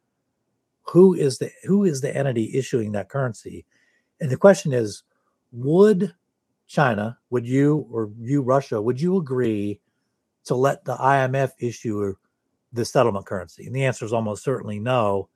who 0.83 1.15
is 1.15 1.39
the 1.39 1.51
who 1.65 1.85
is 1.85 2.01
the 2.01 2.17
entity 2.17 2.51
issuing 2.55 2.93
that 2.93 3.09
currency? 3.09 3.67
And 4.21 4.31
the 4.31 4.37
question 4.37 4.73
is 4.73 5.03
would 5.53 6.15
china 6.69 7.17
would 7.31 7.47
you 7.47 7.87
or 7.91 8.11
you 8.21 8.43
russia 8.43 8.83
would 8.83 9.01
you 9.01 9.17
agree 9.17 9.81
to 10.45 10.55
let 10.55 10.85
the 10.85 10.97
imf 10.97 11.53
issue 11.59 12.15
the 12.73 12.85
settlement 12.85 13.27
currency? 13.27 13.67
And 13.67 13.75
the 13.75 13.85
answer 13.85 14.05
is 14.05 14.13
almost 14.13 14.45
certainly 14.45 14.79
no. 14.79 15.29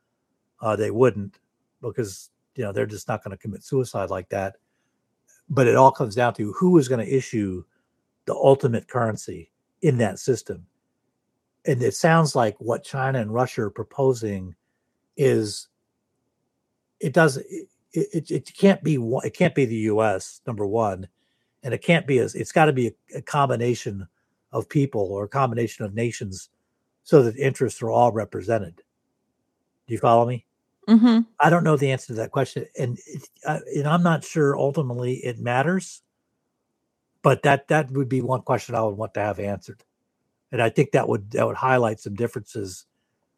Uh, 0.61 0.77
they 0.77 0.91
wouldn't 0.91 1.39
because 1.82 2.31
you 2.55 2.62
know 2.62 2.73
they're 2.73 2.87
just 2.87 3.09
not 3.09 3.24
going 3.24 3.37
to 3.37 3.41
commit 3.43 3.65
suicide 3.65 4.11
like 4.11 4.28
that. 4.28 4.57
But 5.49 5.66
it 5.66 5.74
all 5.74 5.91
comes 5.91 6.15
down 6.15 6.35
to 6.35 6.53
who 6.53 6.78
is 6.78 6.87
going 6.87 7.05
to 7.05 7.16
issue 7.16 7.65
the 8.27 8.35
ultimate 8.35 8.87
currency 8.87 9.51
in 9.82 9.99
that 9.99 10.20
system 10.20 10.66
and 11.66 11.82
it 11.82 11.95
sounds 11.95 12.35
like 12.35 12.57
what 12.59 12.85
China 12.85 13.20
and 13.20 13.32
Russia 13.32 13.62
are 13.62 13.70
proposing 13.70 14.55
is 15.16 15.69
it 17.01 17.12
does 17.12 17.37
it, 17.37 17.69
it, 17.93 18.31
it 18.31 18.51
can't 18.57 18.82
be 18.82 18.95
it 19.24 19.35
can't 19.35 19.55
be 19.55 19.65
the 19.65 19.77
U.S. 19.77 20.41
number 20.47 20.66
one, 20.66 21.09
and 21.62 21.74
it 21.74 21.82
can't 21.82 22.07
be 22.07 22.19
as 22.19 22.35
it's 22.35 22.53
got 22.53 22.66
to 22.66 22.73
be 22.73 22.89
a, 22.89 23.19
a, 23.19 23.23
combination 23.23 24.07
of 24.53 24.69
people 24.69 25.03
or 25.03 25.24
a 25.24 25.28
combination 25.28 25.85
of 25.85 25.95
nations, 25.95 26.49
so 27.03 27.23
that 27.23 27.37
interests 27.37 27.82
are 27.82 27.91
all 27.91 28.12
represented. 28.12 28.77
Do 29.87 29.95
you 29.95 29.99
follow 29.99 30.27
me? 30.27 30.47
Mm-hmm. 30.89 31.20
I 31.39 31.51
don't 31.51 31.65
know 31.65 31.77
the 31.77 31.93
answer 31.93 32.09
to 32.09 32.15
that 32.15 32.31
question, 32.31 32.66
and 32.78 32.99
it, 33.07 33.28
uh, 33.45 33.61
and 33.74 33.87
I'm 33.87 34.03
not 34.03 34.24
sure 34.24 34.57
ultimately 34.57 35.15
it 35.16 35.39
matters. 35.39 36.03
But 37.23 37.43
that 37.43 37.69
that 37.69 37.91
would 37.91 38.09
be 38.09 38.23
one 38.23 38.41
question 38.43 38.74
I 38.74 38.82
would 38.82 38.97
want 38.97 39.12
to 39.15 39.20
have 39.20 39.39
answered 39.39 39.85
and 40.52 40.62
I 40.62 40.68
think 40.68 40.93
that 40.93 41.09
would 41.09 41.31
that 41.32 41.47
would 41.47 41.56
highlight 41.56 42.01
some 42.01 42.14
differences 42.14 42.86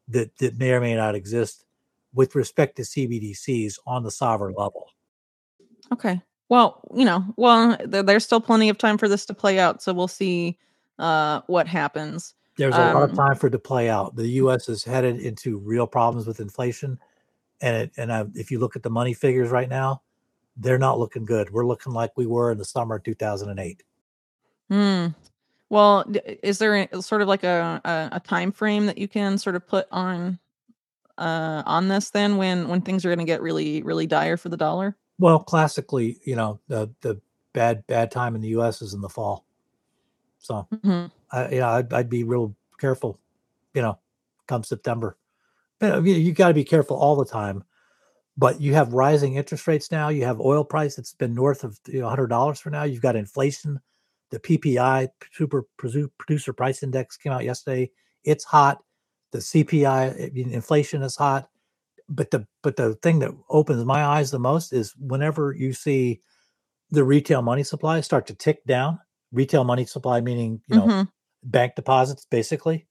that 0.08 0.36
that 0.38 0.58
may 0.58 0.72
or 0.72 0.80
may 0.80 0.94
not 0.94 1.14
exist 1.14 1.64
with 2.14 2.34
respect 2.34 2.76
to 2.76 2.82
CBDCs 2.82 3.78
on 3.86 4.02
the 4.02 4.10
sovereign 4.10 4.54
level. 4.56 4.88
Okay. 5.92 6.20
Well, 6.48 6.82
you 6.94 7.04
know, 7.04 7.24
well, 7.36 7.78
there's 7.86 8.24
still 8.24 8.40
plenty 8.40 8.68
of 8.68 8.76
time 8.76 8.98
for 8.98 9.08
this 9.08 9.24
to 9.26 9.34
play 9.34 9.58
out, 9.58 9.82
so 9.82 9.94
we'll 9.94 10.08
see 10.08 10.58
uh, 10.98 11.40
what 11.46 11.66
happens. 11.66 12.34
There's 12.58 12.74
a 12.74 12.88
um, 12.88 12.94
lot 12.94 13.02
of 13.04 13.10
um 13.10 13.16
time 13.16 13.36
for 13.36 13.46
it 13.46 13.50
to 13.50 13.58
play 13.58 13.88
out. 13.88 14.16
The 14.16 14.28
U.S. 14.28 14.68
is 14.68 14.84
headed 14.84 15.20
into 15.20 15.56
real 15.58 15.86
problems 15.86 16.26
with 16.26 16.40
inflation, 16.40 16.98
and 17.62 17.76
it, 17.76 17.92
and 17.96 18.12
I, 18.12 18.26
if 18.34 18.50
you 18.50 18.58
look 18.58 18.76
at 18.76 18.82
the 18.82 18.90
money 18.90 19.14
figures 19.14 19.48
right 19.48 19.68
now, 19.68 20.02
they're 20.58 20.78
not 20.78 20.98
looking 20.98 21.24
good. 21.24 21.50
We're 21.50 21.66
looking 21.66 21.94
like 21.94 22.10
we 22.16 22.26
were 22.26 22.52
in 22.52 22.58
the 22.58 22.64
summer 22.66 22.96
of 22.96 23.04
2008. 23.04 23.82
Hmm. 24.68 25.06
Well, 25.72 26.04
is 26.42 26.58
there 26.58 26.86
a, 26.92 27.00
sort 27.00 27.22
of 27.22 27.28
like 27.28 27.44
a, 27.44 27.80
a, 27.82 28.16
a 28.16 28.20
time 28.20 28.52
frame 28.52 28.84
that 28.84 28.98
you 28.98 29.08
can 29.08 29.38
sort 29.38 29.56
of 29.56 29.66
put 29.66 29.86
on 29.90 30.38
uh 31.16 31.62
on 31.64 31.88
this 31.88 32.10
then 32.10 32.36
when 32.36 32.68
when 32.68 32.82
things 32.82 33.06
are 33.06 33.08
going 33.08 33.18
to 33.18 33.24
get 33.24 33.40
really 33.40 33.82
really 33.82 34.06
dire 34.06 34.36
for 34.36 34.50
the 34.50 34.56
dollar? 34.58 34.98
Well, 35.18 35.38
classically, 35.38 36.18
you 36.24 36.36
know, 36.36 36.60
the 36.68 36.90
the 37.00 37.22
bad 37.54 37.86
bad 37.86 38.10
time 38.10 38.34
in 38.34 38.42
the 38.42 38.48
US 38.48 38.82
is 38.82 38.92
in 38.92 39.00
the 39.00 39.08
fall. 39.08 39.46
So, 40.40 40.68
mm-hmm. 40.74 41.06
I, 41.34 41.48
you 41.48 41.60
know, 41.60 41.68
I'd, 41.68 41.90
I'd, 41.90 42.10
be 42.10 42.24
real 42.24 42.54
careful, 42.78 43.18
you 43.72 43.80
know, 43.80 43.98
come 44.46 44.64
September. 44.64 45.16
But 45.78 46.04
you, 46.04 46.14
you 46.16 46.32
got 46.32 46.48
to 46.48 46.54
be 46.54 46.64
careful 46.64 46.98
all 46.98 47.16
the 47.16 47.24
time. 47.24 47.64
But 48.36 48.60
you 48.60 48.74
have 48.74 48.92
rising 48.92 49.36
interest 49.36 49.66
rates 49.66 49.90
now. 49.90 50.10
You 50.10 50.24
have 50.24 50.38
oil 50.38 50.64
price 50.64 50.96
that's 50.96 51.14
been 51.14 51.34
north 51.34 51.64
of 51.64 51.80
you 51.86 52.00
know, 52.00 52.08
$100 52.08 52.60
for 52.60 52.68
now. 52.68 52.82
You've 52.82 53.00
got 53.00 53.16
inflation. 53.16 53.80
The 54.32 54.40
PPI, 54.40 55.08
Super 55.30 55.66
Producer 55.76 56.54
Price 56.54 56.82
Index, 56.82 57.18
came 57.18 57.32
out 57.32 57.44
yesterday. 57.44 57.90
It's 58.24 58.44
hot. 58.44 58.78
The 59.30 59.38
CPI, 59.38 60.34
inflation 60.34 61.02
is 61.02 61.16
hot. 61.16 61.50
But 62.08 62.30
the 62.30 62.46
but 62.62 62.76
the 62.76 62.94
thing 62.96 63.18
that 63.18 63.30
opens 63.50 63.84
my 63.84 64.04
eyes 64.04 64.30
the 64.30 64.38
most 64.38 64.72
is 64.72 64.94
whenever 64.98 65.52
you 65.52 65.74
see 65.74 66.20
the 66.90 67.04
retail 67.04 67.42
money 67.42 67.62
supply 67.62 68.00
start 68.00 68.26
to 68.26 68.34
tick 68.34 68.64
down. 68.64 68.98
Retail 69.32 69.64
money 69.64 69.84
supply 69.84 70.20
meaning 70.20 70.62
you 70.66 70.76
know 70.76 70.86
mm-hmm. 70.86 71.02
bank 71.42 71.74
deposits, 71.74 72.26
basically. 72.30 72.86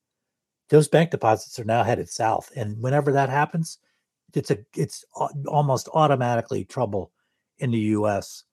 Those 0.69 0.88
bank 0.88 1.09
deposits 1.11 1.59
are 1.59 1.65
now 1.65 1.84
headed 1.84 2.09
south, 2.09 2.51
and 2.55 2.81
whenever 2.81 3.11
that 3.11 3.30
happens, 3.30 3.80
it's 4.34 4.51
a 4.51 4.59
it's 4.76 5.03
almost 5.47 5.89
automatically 5.93 6.65
trouble 6.65 7.11
in 7.57 7.72
the 7.72 7.80
U.S. 7.80 8.43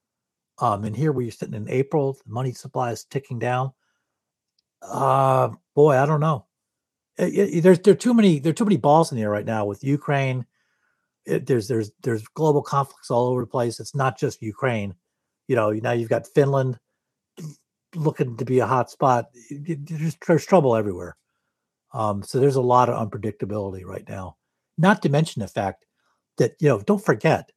Um, 0.61 0.85
and 0.85 0.97
here 0.97 1.13
we're 1.13 1.31
sitting 1.31 1.55
in 1.55 1.69
April, 1.71 2.15
the 2.15 2.33
money 2.33 2.53
supply 2.53 2.91
is 2.91 3.05
ticking 3.05 3.39
down. 3.39 3.73
Uh, 4.83 5.51
boy, 5.75 5.97
I 5.97 6.07
don't 6.07 6.21
know. 6.21 6.47
It, 7.17 7.57
it, 7.57 7.61
there's 7.63 7.81
there 7.81 7.95
are 7.95 7.97
too 7.97 8.15
many 8.15 8.39
there 8.39 8.51
are 8.51 8.55
too 8.55 8.65
many 8.65 8.77
balls 8.77 9.11
in 9.11 9.17
the 9.17 9.23
air 9.23 9.31
right 9.31 9.45
now 9.45 9.65
with 9.65 9.85
Ukraine. 9.85 10.47
It, 11.27 11.47
there's 11.47 11.69
there's 11.69 11.91
there's 12.03 12.23
global 12.35 12.63
conflicts 12.63 13.11
all 13.11 13.27
over 13.27 13.43
the 13.43 13.47
place. 13.47 13.81
It's 13.81 13.95
not 13.95 14.19
just 14.19 14.43
Ukraine 14.43 14.95
you 15.49 15.57
know, 15.57 15.71
now 15.73 15.93
you've 15.93 16.11
got 16.11 16.29
Finland 16.29 16.79
looking 17.95 18.37
to 18.37 18.45
be 18.45 18.61
a 18.61 18.67
hot 18.67 18.91
spot. 18.91 19.31
There's, 19.51 20.17
there's 20.27 20.47
trouble 20.47 20.77
everywhere. 20.77 21.17
Um, 21.95 22.23
so 22.23 22.39
there's 22.39 22.57
a 22.57 22.61
lot 22.61 22.91
of 22.91 23.11
unpredictability 23.11 23.85
right 23.85 24.07
now. 24.09 24.37
Not 24.77 25.03
to 25.03 25.09
mention 25.09 25.41
the 25.41 25.49
fact 25.49 25.87
that 26.37 26.55
you 26.61 26.69
know, 26.69 26.81
don't 26.81 27.05
forget 27.05 27.51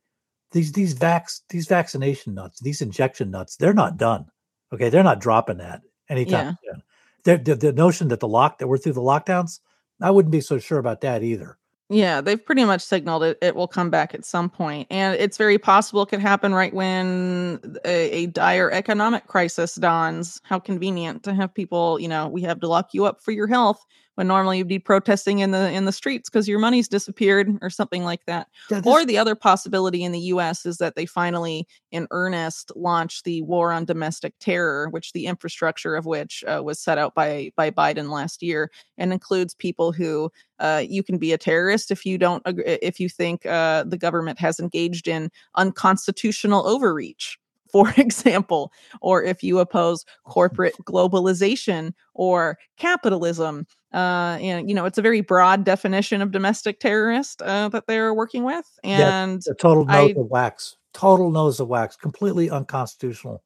these 0.52 0.72
these 0.72 0.94
vax 0.94 1.42
these 1.50 1.68
vaccination 1.68 2.34
nuts, 2.34 2.60
these 2.60 2.82
injection 2.82 3.32
nuts, 3.32 3.56
they're 3.56 3.74
not 3.74 3.98
done. 3.98 4.26
Okay, 4.74 4.90
they're 4.90 5.04
not 5.04 5.20
dropping 5.20 5.58
that 5.58 5.82
anytime 6.10 6.58
yeah. 6.64 6.74
soon. 6.74 6.84
The, 7.24 7.38
the, 7.38 7.56
the 7.56 7.74
notion 7.74 8.08
that 8.08 8.20
the 8.20 8.28
lock 8.28 8.58
that 8.60 8.68
we're 8.68 8.78
through 8.78 8.94
the 8.94 9.02
lockdowns, 9.02 9.60
I 10.02 10.12
wouldn't 10.12 10.32
be 10.32 10.42
so 10.42 10.58
sure 10.58 10.80
about 10.80 11.02
that 11.02 11.24
either. 11.24 11.58
Yeah, 11.90 12.22
they've 12.22 12.44
pretty 12.44 12.64
much 12.64 12.82
signaled 12.82 13.22
it, 13.24 13.38
it 13.42 13.54
will 13.54 13.68
come 13.68 13.90
back 13.90 14.16
at 14.16 14.24
some 14.24 14.50
point. 14.50 14.88
And 14.90 15.20
it's 15.20 15.38
very 15.38 15.58
possible 15.58 16.04
it 16.04 16.10
could 16.10 16.22
happen 16.22 16.54
right 16.54 16.74
when 16.74 17.60
a, 17.84 18.12
a, 18.12 18.26
dire 18.28 18.72
economic 18.72 19.28
crisis 19.28 19.76
dawns. 19.76 20.40
How 20.46 20.58
convenient 20.58 21.24
to 21.24 21.34
have 21.34 21.54
people, 21.54 22.00
you 22.00 22.08
know, 22.08 22.30
we 22.30 22.44
have 22.44 22.62
to 22.62 22.68
lock 22.70 22.94
you 22.94 23.04
up 23.04 23.22
for 23.22 23.32
your 23.32 23.46
health 23.46 23.86
when 24.16 24.28
normally 24.28 24.58
you'd 24.58 24.68
be 24.68 24.80
protesting 24.80 25.40
in 25.40 25.52
the 25.52 25.72
in 25.72 25.86
the 25.86 25.92
streets 25.92 26.30
because 26.30 26.48
your 26.48 26.60
money's 26.60 26.88
disappeared 26.88 27.58
or 27.62 27.70
something 27.70 28.04
like 28.04 28.26
that. 28.26 28.48
Or 28.86 29.06
the 29.06 29.18
other 29.18 29.36
possibility 29.36 30.04
in 30.04 30.12
the 30.12 30.20
US 30.20 30.66
is 30.66 30.78
that 30.78 30.96
they 30.96 31.06
finally 31.06 31.68
in 31.92 32.08
earnest 32.12 32.72
launch 32.76 33.24
the 33.24 33.42
war 33.44 33.72
on 33.72 33.86
domestic 33.86 34.34
terror, 34.40 34.90
which 34.90 35.14
the 35.14 35.28
infrastructure 35.28 35.96
of 35.96 36.06
which 36.06 36.44
uh, 36.48 36.62
was 36.64 36.80
set 36.80 36.98
out 36.98 37.16
by 37.16 37.52
by 37.56 37.72
Biden 37.72 38.10
last 38.10 38.42
year 38.42 38.72
and 38.98 39.14
includes 39.14 39.54
people 39.54 39.92
who 39.92 40.32
uh, 40.60 40.84
you 40.88 41.04
can 41.04 41.18
be 41.18 41.34
a 41.34 41.38
terrorist 41.38 41.92
if 41.92 42.06
you 42.06 42.18
don't 42.18 42.44
if 42.46 43.00
you 43.00 43.10
think 43.10 43.46
uh, 43.46 43.84
the 43.84 43.98
government 43.98 44.40
has 44.40 44.60
engaged 44.60 45.08
in 45.08 45.32
unconstitutional 45.56 46.68
overreach 46.68 47.38
for 47.72 47.94
example, 47.96 48.74
or 49.00 49.24
if 49.24 49.44
you 49.44 49.60
oppose 49.60 50.06
corporate 50.26 50.76
globalization 50.84 51.94
or 52.14 52.58
capitalism. 52.78 53.66
Uh, 53.94 54.38
and 54.42 54.70
you 54.70 54.76
know, 54.76 54.86
it's 54.86 54.98
a 54.98 55.02
very 55.02 55.22
broad 55.22 55.64
definition 55.64 56.22
of 56.22 56.32
domestic 56.32 56.80
terrorist 56.80 57.42
uh, 57.42 57.68
that 57.70 57.88
they're 57.88 58.14
working 58.14 58.44
with, 58.44 58.66
and 58.84 59.42
yeah, 59.46 59.54
total 59.60 59.86
nose 59.86 60.14
I, 60.16 60.20
of 60.20 60.28
wax, 60.28 60.78
total 60.94 61.30
nose 61.30 61.60
of 61.60 61.68
wax, 61.68 61.98
completely 61.98 62.50
unconstitutional. 62.50 63.44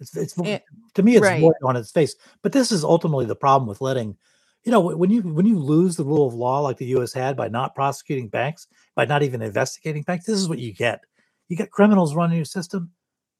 It's, 0.00 0.16
it's 0.16 0.38
it, 0.38 0.46
eh, 0.46 0.58
to 0.94 1.02
me, 1.02 1.16
it's 1.16 1.22
right. 1.22 1.42
on 1.62 1.76
its 1.76 1.90
face. 1.90 2.14
But 2.42 2.52
this 2.52 2.72
is 2.72 2.84
ultimately 2.84 3.24
the 3.24 3.36
problem 3.36 3.66
with 3.66 3.80
letting, 3.80 4.16
you 4.64 4.72
know, 4.72 4.80
when 4.80 5.10
you 5.10 5.22
when 5.22 5.46
you 5.46 5.58
lose 5.58 5.96
the 5.96 6.04
rule 6.04 6.26
of 6.26 6.34
law 6.34 6.60
like 6.60 6.76
the 6.76 6.86
U.S. 6.86 7.14
had 7.14 7.36
by 7.36 7.48
not 7.48 7.74
prosecuting 7.74 8.28
banks, 8.28 8.66
by 8.94 9.06
not 9.06 9.22
even 9.22 9.40
investigating 9.40 10.02
banks, 10.02 10.26
this 10.26 10.38
is 10.38 10.48
what 10.48 10.58
you 10.58 10.74
get. 10.74 11.00
You 11.48 11.56
get 11.56 11.70
criminals 11.70 12.14
running 12.14 12.36
your 12.36 12.44
system 12.44 12.90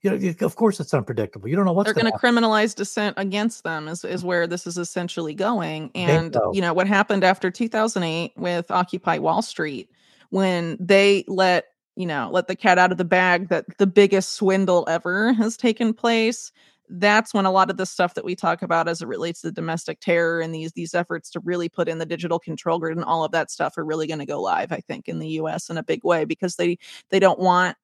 you 0.05 0.35
know, 0.39 0.47
of 0.47 0.57
course 0.57 0.81
it's 0.81 0.93
unpredictable. 0.93 1.49
You 1.49 1.57
don't 1.57 1.65
know 1.65 1.73
what's 1.73 1.87
they're 1.87 1.95
going 1.95 2.13
to 2.13 2.19
criminalize 2.19 2.75
dissent 2.75 3.15
against 3.17 3.65
them 3.65 3.89
is, 3.89 4.05
is 4.05 4.23
where 4.23 4.47
this 4.47 4.67
is 4.67 4.77
essentially 4.77 5.33
going. 5.33 5.91
And 5.95 6.37
you 6.53 6.61
know 6.61 6.75
what 6.75 6.87
happened 6.87 7.25
after 7.25 7.51
2008 7.51 8.33
with 8.37 8.71
Occupy 8.71 9.19
Wall 9.19 9.41
Street 9.41 9.91
when 10.29 10.77
they 10.79 11.25
let 11.27 11.67
you 11.97 12.07
know 12.07 12.29
let 12.31 12.49
the 12.49 12.57
cat 12.57 12.79
out 12.79 12.93
of 12.93 12.99
the 12.99 13.05
bag 13.05 13.49
that 13.49 13.65
the 13.79 13.87
biggest 13.87 14.35
swindle 14.35 14.85
ever 14.89 15.33
has 15.33 15.57
taken 15.57 15.95
place. 15.95 16.53
That's 16.91 17.33
when 17.33 17.47
a 17.47 17.51
lot 17.51 17.71
of 17.71 17.79
the 17.79 17.87
stuff 17.87 18.13
that 18.13 18.27
we 18.27 18.37
talk 18.37 18.61
about 18.61 18.89
as 18.89 19.01
it 19.01 19.09
relates 19.09 19.41
to 19.41 19.51
domestic 19.51 20.01
terror 20.01 20.43
and 20.43 20.55
these 20.55 20.73
these 20.73 20.95
efforts 20.95 21.31
to 21.31 21.41
really 21.41 21.71
put 21.71 21.89
in 21.89 21.97
the 21.97 22.05
digital 22.05 22.39
control 22.39 22.79
grid 22.79 22.95
and 22.95 23.07
all 23.07 23.25
of 23.25 23.33
that 23.33 23.51
stuff 23.51 23.79
are 23.79 23.87
really 23.87 24.07
going 24.07 24.19
to 24.19 24.27
go 24.27 24.43
live. 24.43 24.71
I 24.71 24.81
think 24.81 25.09
in 25.09 25.19
the 25.19 25.29
U.S. 25.29 25.71
in 25.71 25.79
a 25.79 25.83
big 25.83 26.05
way 26.05 26.27
because 26.27 26.57
they 26.57 26.77
they 27.09 27.19
don't 27.19 27.39
want 27.39 27.79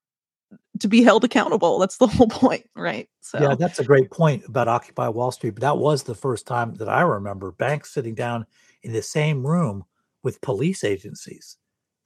to 0.80 0.88
be 0.88 1.02
held 1.02 1.24
accountable. 1.24 1.78
That's 1.78 1.96
the 1.96 2.06
whole 2.08 2.28
point, 2.28 2.68
right? 2.74 3.08
So 3.20 3.40
yeah, 3.40 3.54
that's 3.54 3.78
a 3.78 3.84
great 3.84 4.10
point 4.10 4.44
about 4.46 4.68
Occupy 4.68 5.08
Wall 5.08 5.30
Street. 5.30 5.54
But 5.54 5.62
that 5.62 5.78
was 5.78 6.02
the 6.02 6.14
first 6.14 6.46
time 6.46 6.74
that 6.74 6.88
I 6.88 7.02
remember 7.02 7.52
banks 7.52 7.92
sitting 7.92 8.14
down 8.14 8.46
in 8.82 8.92
the 8.92 9.02
same 9.02 9.46
room 9.46 9.84
with 10.22 10.40
police 10.40 10.84
agencies. 10.84 11.56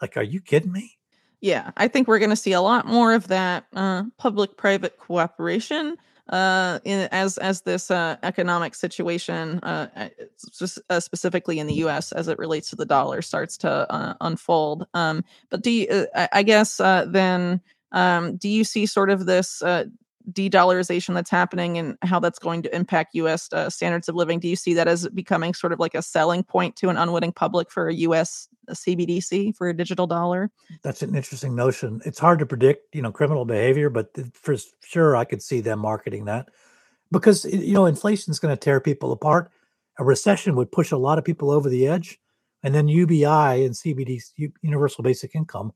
Like, 0.00 0.16
are 0.16 0.22
you 0.22 0.40
kidding 0.40 0.72
me? 0.72 0.98
Yeah, 1.40 1.70
I 1.76 1.88
think 1.88 2.08
we're 2.08 2.18
going 2.18 2.30
to 2.30 2.36
see 2.36 2.52
a 2.52 2.60
lot 2.60 2.86
more 2.86 3.12
of 3.12 3.28
that 3.28 3.66
uh, 3.74 4.04
public-private 4.18 4.98
cooperation 4.98 5.96
uh, 6.30 6.78
in, 6.84 7.08
as 7.12 7.36
as 7.38 7.62
this 7.62 7.90
uh, 7.90 8.16
economic 8.22 8.74
situation, 8.74 9.58
uh, 9.60 10.08
just, 10.58 10.80
uh, 10.88 11.00
specifically 11.00 11.58
in 11.58 11.66
the 11.66 11.74
U.S. 11.74 12.12
as 12.12 12.28
it 12.28 12.38
relates 12.38 12.70
to 12.70 12.76
the 12.76 12.86
dollar, 12.86 13.20
starts 13.20 13.58
to 13.58 13.70
uh, 13.92 14.14
unfold. 14.22 14.86
Um, 14.94 15.22
but 15.50 15.62
do 15.62 15.70
you, 15.70 15.88
uh, 15.88 16.06
I, 16.14 16.38
I 16.38 16.42
guess 16.42 16.78
then 16.78 17.60
um, 17.94 18.36
do 18.36 18.48
you 18.48 18.64
see 18.64 18.84
sort 18.84 19.08
of 19.08 19.24
this 19.24 19.62
uh, 19.62 19.84
de-dollarization 20.32 21.14
that's 21.14 21.30
happening 21.30 21.78
and 21.78 21.96
how 22.02 22.18
that's 22.18 22.38
going 22.38 22.62
to 22.62 22.74
impact 22.74 23.14
U.S. 23.14 23.48
Uh, 23.52 23.70
standards 23.70 24.08
of 24.08 24.14
living? 24.14 24.40
Do 24.40 24.48
you 24.48 24.56
see 24.56 24.74
that 24.74 24.88
as 24.88 25.08
becoming 25.10 25.54
sort 25.54 25.72
of 25.72 25.78
like 25.78 25.94
a 25.94 26.02
selling 26.02 26.42
point 26.42 26.76
to 26.76 26.88
an 26.88 26.96
unwitting 26.96 27.32
public 27.32 27.70
for 27.70 27.88
a 27.88 27.94
U.S. 27.94 28.48
CBDC 28.70 29.56
for 29.56 29.68
a 29.68 29.76
digital 29.76 30.06
dollar? 30.06 30.50
That's 30.82 31.02
an 31.02 31.14
interesting 31.14 31.54
notion. 31.54 32.02
It's 32.04 32.18
hard 32.18 32.40
to 32.40 32.46
predict, 32.46 32.94
you 32.94 33.00
know, 33.00 33.12
criminal 33.12 33.44
behavior, 33.44 33.90
but 33.90 34.08
for 34.34 34.56
sure, 34.82 35.16
I 35.16 35.24
could 35.24 35.42
see 35.42 35.60
them 35.60 35.78
marketing 35.78 36.24
that 36.24 36.48
because 37.12 37.44
you 37.44 37.72
know 37.72 37.86
inflation 37.86 38.30
is 38.30 38.38
going 38.38 38.54
to 38.54 38.60
tear 38.60 38.80
people 38.80 39.12
apart. 39.12 39.50
A 39.98 40.04
recession 40.04 40.56
would 40.56 40.72
push 40.72 40.90
a 40.90 40.96
lot 40.96 41.18
of 41.18 41.24
people 41.24 41.50
over 41.50 41.68
the 41.68 41.86
edge, 41.86 42.18
and 42.62 42.74
then 42.74 42.88
UBI 42.88 43.64
and 43.64 43.74
CBDC, 43.74 44.52
Universal 44.62 45.04
Basic 45.04 45.34
Income, 45.34 45.72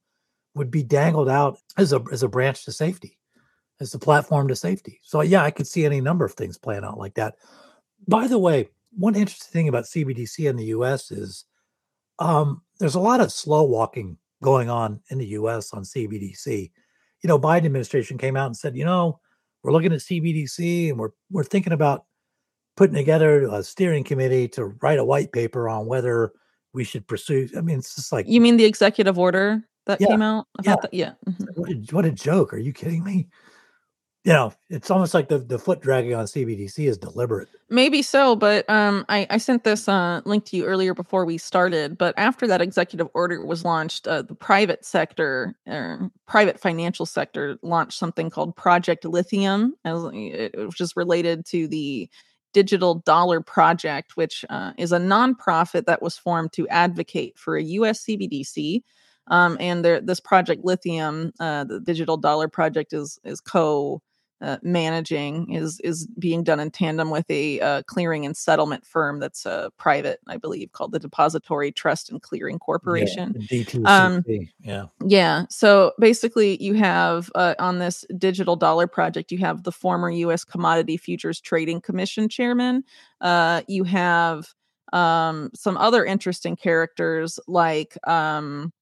would 0.54 0.70
be 0.70 0.82
dangled 0.82 1.28
out 1.28 1.58
as 1.76 1.92
a 1.92 2.02
as 2.12 2.22
a 2.22 2.28
branch 2.28 2.64
to 2.64 2.72
safety, 2.72 3.18
as 3.80 3.94
a 3.94 3.98
platform 3.98 4.48
to 4.48 4.56
safety. 4.56 5.00
So 5.02 5.20
yeah, 5.20 5.42
I 5.42 5.50
could 5.50 5.66
see 5.66 5.84
any 5.84 6.00
number 6.00 6.24
of 6.24 6.34
things 6.34 6.58
playing 6.58 6.84
out 6.84 6.98
like 6.98 7.14
that. 7.14 7.36
By 8.06 8.26
the 8.26 8.38
way, 8.38 8.68
one 8.96 9.14
interesting 9.14 9.52
thing 9.52 9.68
about 9.68 9.84
CBDC 9.84 10.48
in 10.48 10.56
the 10.56 10.66
U.S. 10.66 11.10
is 11.10 11.44
um, 12.18 12.62
there's 12.80 12.94
a 12.94 13.00
lot 13.00 13.20
of 13.20 13.32
slow 13.32 13.62
walking 13.62 14.18
going 14.42 14.70
on 14.70 15.00
in 15.10 15.18
the 15.18 15.26
U.S. 15.26 15.72
on 15.72 15.82
CBDC. 15.82 16.70
You 17.22 17.28
know, 17.28 17.38
Biden 17.38 17.66
administration 17.66 18.18
came 18.18 18.36
out 18.36 18.46
and 18.46 18.56
said, 18.56 18.76
you 18.76 18.84
know, 18.84 19.20
we're 19.62 19.72
looking 19.72 19.92
at 19.92 20.00
CBDC 20.00 20.90
and 20.90 20.98
we're 20.98 21.10
we're 21.30 21.44
thinking 21.44 21.72
about 21.72 22.04
putting 22.76 22.94
together 22.94 23.48
a 23.50 23.62
steering 23.62 24.04
committee 24.04 24.48
to 24.48 24.66
write 24.80 25.00
a 25.00 25.04
white 25.04 25.32
paper 25.32 25.68
on 25.68 25.86
whether 25.86 26.32
we 26.72 26.84
should 26.84 27.06
pursue. 27.08 27.48
I 27.56 27.60
mean, 27.60 27.78
it's 27.78 27.96
just 27.96 28.12
like 28.12 28.26
you 28.28 28.40
mean 28.40 28.56
the 28.56 28.64
executive 28.64 29.18
order 29.18 29.62
that 29.88 30.00
yeah. 30.00 30.06
came 30.06 30.22
out. 30.22 30.46
yeah, 30.62 30.76
that, 30.80 30.94
yeah. 30.94 31.12
Mm-hmm. 31.28 31.44
What, 31.54 31.70
a, 31.70 31.74
what 31.90 32.04
a 32.04 32.12
joke! 32.12 32.54
Are 32.54 32.58
you 32.58 32.72
kidding 32.72 33.02
me? 33.02 33.28
You 34.24 34.32
know, 34.32 34.52
it's 34.68 34.90
almost 34.90 35.14
like 35.14 35.28
the, 35.28 35.38
the 35.38 35.58
foot 35.58 35.80
dragging 35.80 36.14
on 36.14 36.26
CBDC 36.26 36.86
is 36.86 36.98
deliberate. 36.98 37.48
Maybe 37.70 38.02
so, 38.02 38.36
but 38.36 38.68
um, 38.68 39.06
I, 39.08 39.26
I 39.30 39.38
sent 39.38 39.64
this 39.64 39.88
uh, 39.88 40.20
link 40.24 40.44
to 40.46 40.56
you 40.56 40.66
earlier 40.66 40.92
before 40.92 41.24
we 41.24 41.38
started. 41.38 41.96
But 41.96 42.14
after 42.18 42.46
that 42.46 42.60
executive 42.60 43.08
order 43.14 43.44
was 43.46 43.64
launched, 43.64 44.06
uh, 44.06 44.22
the 44.22 44.34
private 44.34 44.84
sector, 44.84 45.54
or 45.66 46.10
private 46.26 46.60
financial 46.60 47.06
sector, 47.06 47.58
launched 47.62 47.98
something 47.98 48.28
called 48.28 48.54
Project 48.54 49.06
Lithium, 49.06 49.74
as 49.84 50.02
which 50.02 50.80
is 50.80 50.94
related 50.94 51.46
to 51.46 51.66
the 51.68 52.10
Digital 52.52 52.96
Dollar 52.96 53.40
Project, 53.40 54.16
which 54.16 54.44
uh, 54.50 54.72
is 54.76 54.92
a 54.92 54.98
nonprofit 54.98 55.86
that 55.86 56.02
was 56.02 56.18
formed 56.18 56.52
to 56.54 56.68
advocate 56.68 57.38
for 57.38 57.56
a 57.56 57.62
US 57.62 58.04
CBDC 58.04 58.82
um, 59.28 59.56
and 59.60 59.84
there, 59.84 60.00
this 60.00 60.20
project 60.20 60.64
Lithium, 60.64 61.32
uh, 61.40 61.64
the 61.64 61.80
Digital 61.80 62.16
Dollar 62.16 62.48
Project, 62.48 62.92
is 62.92 63.18
is 63.24 63.40
co 63.40 64.02
uh, 64.40 64.56
managing 64.62 65.52
is 65.52 65.80
is 65.80 66.06
being 66.18 66.44
done 66.44 66.60
in 66.60 66.70
tandem 66.70 67.10
with 67.10 67.28
a 67.28 67.60
uh, 67.60 67.82
clearing 67.82 68.24
and 68.24 68.36
settlement 68.36 68.86
firm 68.86 69.18
that's 69.18 69.44
uh, 69.44 69.68
private, 69.78 70.20
I 70.28 70.36
believe, 70.36 70.72
called 70.72 70.92
the 70.92 71.00
Depository 71.00 71.72
Trust 71.72 72.10
and 72.10 72.22
Clearing 72.22 72.58
Corporation. 72.58 73.34
Yeah, 73.34 73.40
Um, 73.84 74.24
yeah. 74.60 74.84
Yeah. 75.04 75.44
So 75.50 75.92
basically, 75.98 76.62
you 76.62 76.74
have 76.74 77.30
uh, 77.34 77.54
on 77.58 77.80
this 77.80 78.04
digital 78.16 78.54
dollar 78.54 78.86
project, 78.86 79.32
you 79.32 79.38
have 79.38 79.64
the 79.64 79.72
former 79.72 80.10
U.S. 80.10 80.44
Commodity 80.44 80.96
Futures 80.96 81.40
Trading 81.40 81.80
Commission 81.80 82.28
chairman. 82.28 82.84
Uh, 83.20 83.62
you 83.66 83.82
have 83.84 84.46
um, 84.92 85.50
some 85.54 85.76
other 85.76 86.04
interesting 86.04 86.54
characters 86.54 87.40
like 87.48 87.98
um, 88.06 88.72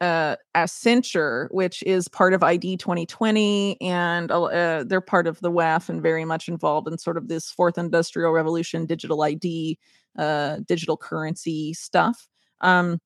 uh, 0.00 0.36
Accenture, 0.54 1.48
which 1.50 1.82
is 1.82 2.08
part 2.08 2.34
of 2.34 2.42
ID 2.42 2.76
2020, 2.76 3.80
and 3.80 4.30
uh, 4.30 4.84
they're 4.86 5.00
part 5.00 5.26
of 5.26 5.40
the 5.40 5.50
WEF 5.50 5.88
and 5.88 6.02
very 6.02 6.24
much 6.24 6.48
involved 6.48 6.88
in 6.88 6.98
sort 6.98 7.16
of 7.16 7.28
this 7.28 7.50
fourth 7.50 7.78
industrial 7.78 8.32
revolution, 8.32 8.86
digital 8.86 9.22
ID, 9.22 9.78
uh, 10.18 10.58
digital 10.66 10.96
currency 10.96 11.74
stuff. 11.74 12.28
Um, 12.60 13.00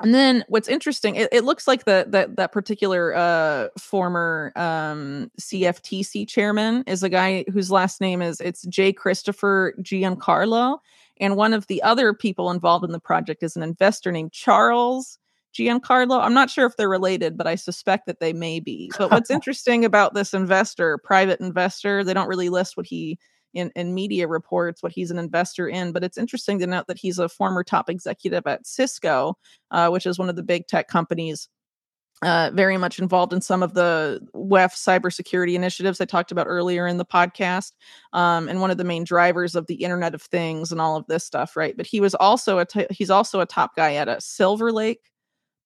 and 0.00 0.12
then 0.12 0.44
what's 0.48 0.68
interesting, 0.68 1.14
it, 1.14 1.28
it 1.30 1.44
looks 1.44 1.68
like 1.68 1.84
that 1.84 2.10
that 2.10 2.36
that 2.36 2.50
particular 2.50 3.14
uh, 3.14 3.68
former 3.78 4.52
um, 4.56 5.30
CFTC 5.40 6.26
chairman 6.28 6.82
is 6.86 7.04
a 7.04 7.08
guy 7.08 7.44
whose 7.52 7.70
last 7.70 8.00
name 8.00 8.20
is 8.20 8.40
it's 8.40 8.62
J. 8.66 8.92
Christopher 8.92 9.74
Giancarlo, 9.80 10.78
and 11.20 11.36
one 11.36 11.54
of 11.54 11.68
the 11.68 11.80
other 11.82 12.12
people 12.12 12.50
involved 12.50 12.84
in 12.84 12.90
the 12.90 12.98
project 12.98 13.44
is 13.44 13.54
an 13.54 13.62
investor 13.62 14.10
named 14.10 14.32
Charles 14.32 15.18
Giancarlo. 15.54 16.20
I'm 16.20 16.34
not 16.34 16.50
sure 16.50 16.66
if 16.66 16.76
they're 16.76 16.88
related, 16.88 17.36
but 17.36 17.46
I 17.46 17.54
suspect 17.54 18.06
that 18.06 18.20
they 18.20 18.32
may 18.32 18.60
be. 18.60 18.90
But 18.98 19.10
what's 19.10 19.30
interesting 19.30 19.84
about 19.84 20.14
this 20.14 20.34
investor, 20.34 20.98
private 20.98 21.40
investor, 21.40 22.04
they 22.04 22.14
don't 22.14 22.28
really 22.28 22.48
list 22.48 22.76
what 22.76 22.86
he 22.86 23.18
in, 23.54 23.70
in 23.76 23.94
media 23.94 24.26
reports 24.26 24.82
what 24.82 24.92
he's 24.92 25.10
an 25.10 25.18
investor 25.18 25.68
in, 25.68 25.92
but 25.92 26.04
it's 26.04 26.18
interesting 26.18 26.58
to 26.58 26.66
note 26.66 26.86
that 26.88 26.98
he's 26.98 27.18
a 27.18 27.28
former 27.28 27.62
top 27.62 27.88
executive 27.88 28.46
at 28.46 28.66
Cisco, 28.66 29.38
uh, 29.70 29.88
which 29.88 30.06
is 30.06 30.18
one 30.18 30.28
of 30.28 30.36
the 30.36 30.42
big 30.42 30.66
tech 30.66 30.88
companies 30.88 31.48
uh, 32.22 32.50
very 32.54 32.76
much 32.76 32.98
involved 32.98 33.32
in 33.32 33.40
some 33.40 33.62
of 33.62 33.74
the 33.74 34.20
WEF 34.34 34.74
cybersecurity 34.74 35.54
initiatives 35.54 36.00
I 36.00 36.04
talked 36.04 36.32
about 36.32 36.46
earlier 36.48 36.86
in 36.86 36.96
the 36.96 37.04
podcast, 37.04 37.72
um, 38.12 38.48
and 38.48 38.60
one 38.60 38.70
of 38.70 38.78
the 38.78 38.84
main 38.84 39.04
drivers 39.04 39.54
of 39.54 39.66
the 39.66 39.74
Internet 39.74 40.14
of 40.14 40.22
Things 40.22 40.72
and 40.72 40.80
all 40.80 40.96
of 40.96 41.06
this 41.06 41.24
stuff, 41.24 41.56
right? 41.56 41.76
But 41.76 41.86
he 41.86 42.00
was 42.00 42.14
also 42.14 42.58
a 42.58 42.64
t- 42.64 42.86
he's 42.90 43.10
also 43.10 43.40
a 43.40 43.46
top 43.46 43.76
guy 43.76 43.94
at 43.94 44.08
a 44.08 44.20
Silver 44.20 44.72
Lake 44.72 45.00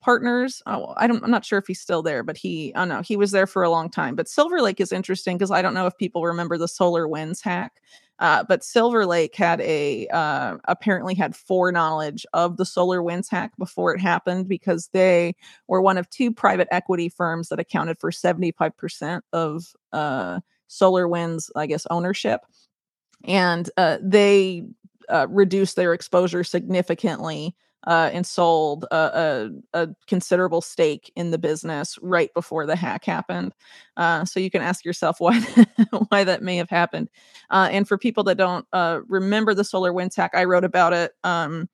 partners. 0.00 0.62
Oh, 0.66 0.94
I 0.96 1.06
don't, 1.06 1.22
I'm 1.24 1.30
not 1.30 1.44
sure 1.44 1.58
if 1.58 1.66
he's 1.66 1.80
still 1.80 2.02
there, 2.02 2.22
but 2.22 2.36
he, 2.36 2.72
oh 2.76 2.84
no, 2.84 3.02
he 3.02 3.16
was 3.16 3.30
there 3.30 3.46
for 3.46 3.62
a 3.62 3.70
long 3.70 3.90
time. 3.90 4.14
But 4.14 4.28
Silver 4.28 4.60
Lake 4.60 4.80
is 4.80 4.92
interesting 4.92 5.36
because 5.36 5.50
I 5.50 5.62
don't 5.62 5.74
know 5.74 5.86
if 5.86 5.96
people 5.96 6.24
remember 6.24 6.56
the 6.58 6.66
SolarWinds 6.66 7.42
hack. 7.42 7.80
Uh, 8.20 8.42
but 8.42 8.64
Silver 8.64 9.06
Lake 9.06 9.36
had 9.36 9.60
a 9.60 10.08
uh, 10.08 10.56
apparently 10.64 11.14
had 11.14 11.36
foreknowledge 11.36 12.26
of 12.32 12.56
the 12.56 12.64
SolarWinds 12.64 13.30
hack 13.30 13.52
before 13.58 13.94
it 13.94 14.00
happened 14.00 14.48
because 14.48 14.88
they 14.92 15.36
were 15.68 15.80
one 15.80 15.98
of 15.98 16.10
two 16.10 16.32
private 16.32 16.66
equity 16.72 17.08
firms 17.08 17.48
that 17.48 17.60
accounted 17.60 17.98
for 18.00 18.10
75% 18.10 19.20
of 19.32 19.66
uh, 19.92 20.40
SolarWinds, 20.68 21.50
I 21.54 21.66
guess, 21.66 21.86
ownership. 21.90 22.40
And 23.24 23.70
uh, 23.76 23.98
they 24.02 24.64
uh, 25.08 25.28
reduced 25.28 25.76
their 25.76 25.92
exposure 25.92 26.42
significantly 26.42 27.54
uh, 27.86 28.10
and 28.12 28.26
sold 28.26 28.84
a, 28.90 29.50
a, 29.74 29.82
a, 29.82 29.88
considerable 30.06 30.60
stake 30.60 31.12
in 31.16 31.30
the 31.30 31.38
business 31.38 31.98
right 32.02 32.32
before 32.34 32.66
the 32.66 32.76
hack 32.76 33.04
happened. 33.04 33.54
Uh, 33.96 34.24
so 34.24 34.40
you 34.40 34.50
can 34.50 34.62
ask 34.62 34.84
yourself 34.84 35.16
why 35.20 35.40
why 36.08 36.24
that 36.24 36.42
may 36.42 36.56
have 36.56 36.70
happened. 36.70 37.08
Uh, 37.50 37.68
and 37.70 37.86
for 37.86 37.96
people 37.96 38.24
that 38.24 38.36
don't 38.36 38.66
uh, 38.72 39.00
remember 39.06 39.54
the 39.54 39.64
Solar 39.64 39.92
SolarWinds 39.92 40.16
hack, 40.16 40.32
I 40.34 40.44
wrote 40.44 40.64
about 40.64 40.92
it. 40.92 41.12
Um, 41.24 41.68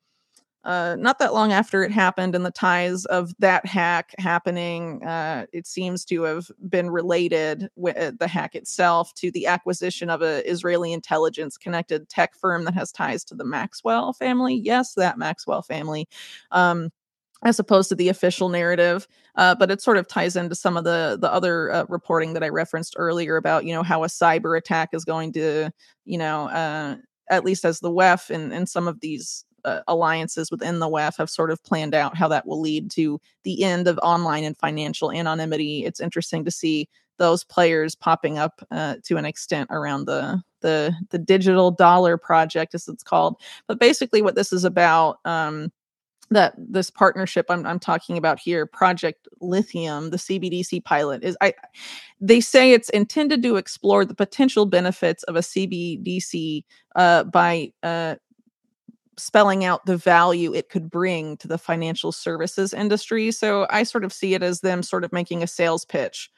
uh, 0.65 0.95
not 0.97 1.19
that 1.19 1.33
long 1.33 1.51
after 1.51 1.83
it 1.83 1.91
happened, 1.91 2.33
and 2.33 2.45
the 2.45 2.51
ties 2.51 3.05
of 3.05 3.33
that 3.37 3.65
hack 3.65 4.15
happening, 4.17 5.03
uh, 5.03 5.45
it 5.53 5.67
seems 5.67 6.03
to 6.05 6.23
have 6.23 6.51
been 6.67 6.89
related 6.89 7.69
with 7.75 7.95
uh, 7.95 8.11
the 8.19 8.27
hack 8.27 8.55
itself 8.55 9.13
to 9.13 9.31
the 9.31 9.45
acquisition 9.45 10.09
of 10.09 10.23
an 10.23 10.41
Israeli 10.45 10.91
intelligence 10.91 11.57
connected 11.57 12.09
tech 12.09 12.35
firm 12.35 12.65
that 12.65 12.73
has 12.73 12.91
ties 12.91 13.23
to 13.25 13.35
the 13.35 13.45
Maxwell 13.45 14.11
family. 14.13 14.55
Yes, 14.55 14.95
that 14.95 15.19
Maxwell 15.19 15.61
family. 15.61 16.07
Um, 16.51 16.89
as 17.43 17.59
opposed 17.59 17.89
to 17.89 17.95
the 17.95 18.09
official 18.09 18.49
narrative, 18.49 19.07
uh, 19.35 19.53
but 19.53 19.69
it 19.69 19.81
sort 19.81 19.97
of 19.97 20.07
ties 20.07 20.35
into 20.35 20.55
some 20.55 20.77
of 20.77 20.83
the 20.83 21.17
the 21.21 21.31
other 21.31 21.71
uh, 21.71 21.85
reporting 21.89 22.33
that 22.33 22.43
I 22.43 22.49
referenced 22.49 22.95
earlier 22.97 23.35
about 23.37 23.65
you 23.65 23.73
know 23.73 23.83
how 23.83 24.03
a 24.03 24.07
cyber 24.07 24.57
attack 24.57 24.89
is 24.93 25.05
going 25.05 25.31
to 25.33 25.69
you 26.05 26.17
know 26.17 26.47
uh, 26.47 26.95
at 27.29 27.45
least 27.45 27.65
as 27.65 27.79
the 27.79 27.91
WEF 27.91 28.29
and, 28.29 28.51
and 28.51 28.67
some 28.67 28.87
of 28.87 28.99
these 29.01 29.45
uh, 29.65 29.81
alliances 29.87 30.51
within 30.51 30.79
the 30.79 30.87
WEF 30.87 31.17
have 31.17 31.29
sort 31.29 31.51
of 31.51 31.63
planned 31.63 31.93
out 31.93 32.15
how 32.15 32.27
that 32.27 32.45
will 32.45 32.61
lead 32.61 32.89
to 32.91 33.19
the 33.43 33.63
end 33.63 33.87
of 33.87 33.99
online 34.03 34.43
and 34.43 34.57
financial 34.57 35.11
anonymity. 35.11 35.83
It's 35.83 35.99
interesting 35.99 36.45
to 36.45 36.51
see 36.51 36.87
those 37.17 37.43
players 37.43 37.95
popping 37.95 38.37
up 38.37 38.65
uh, 38.71 38.95
to 39.03 39.17
an 39.17 39.25
extent 39.25 39.69
around 39.71 40.05
the 40.05 40.41
the 40.61 40.93
the 41.09 41.17
digital 41.17 41.71
dollar 41.71 42.17
project, 42.17 42.75
as 42.75 42.87
it's 42.87 43.03
called. 43.03 43.37
But 43.67 43.79
basically, 43.79 44.21
what 44.21 44.35
this 44.35 44.53
is 44.53 44.63
about. 44.63 45.19
Um, 45.25 45.71
that 46.31 46.53
this 46.57 46.89
partnership 46.89 47.45
I'm, 47.49 47.65
I'm 47.67 47.79
talking 47.79 48.17
about 48.17 48.39
here 48.39 48.65
project 48.65 49.27
lithium 49.41 50.09
the 50.09 50.17
cbdc 50.17 50.83
pilot 50.83 51.23
is 51.23 51.37
i 51.39 51.53
they 52.19 52.41
say 52.41 52.71
it's 52.71 52.89
intended 52.89 53.43
to 53.43 53.57
explore 53.57 54.05
the 54.05 54.15
potential 54.15 54.65
benefits 54.65 55.21
of 55.23 55.35
a 55.35 55.41
cbdc 55.41 56.63
uh, 56.95 57.25
by 57.25 57.71
uh, 57.83 58.15
spelling 59.17 59.63
out 59.63 59.85
the 59.85 59.97
value 59.97 60.53
it 60.53 60.69
could 60.69 60.89
bring 60.89 61.37
to 61.37 61.47
the 61.47 61.57
financial 61.57 62.11
services 62.11 62.73
industry. 62.73 63.31
So 63.31 63.67
I 63.69 63.83
sort 63.83 64.03
of 64.03 64.13
see 64.13 64.33
it 64.33 64.43
as 64.43 64.61
them 64.61 64.83
sort 64.83 65.03
of 65.03 65.13
making 65.13 65.43
a 65.43 65.47
sales 65.47 65.85
pitch, 65.85 66.29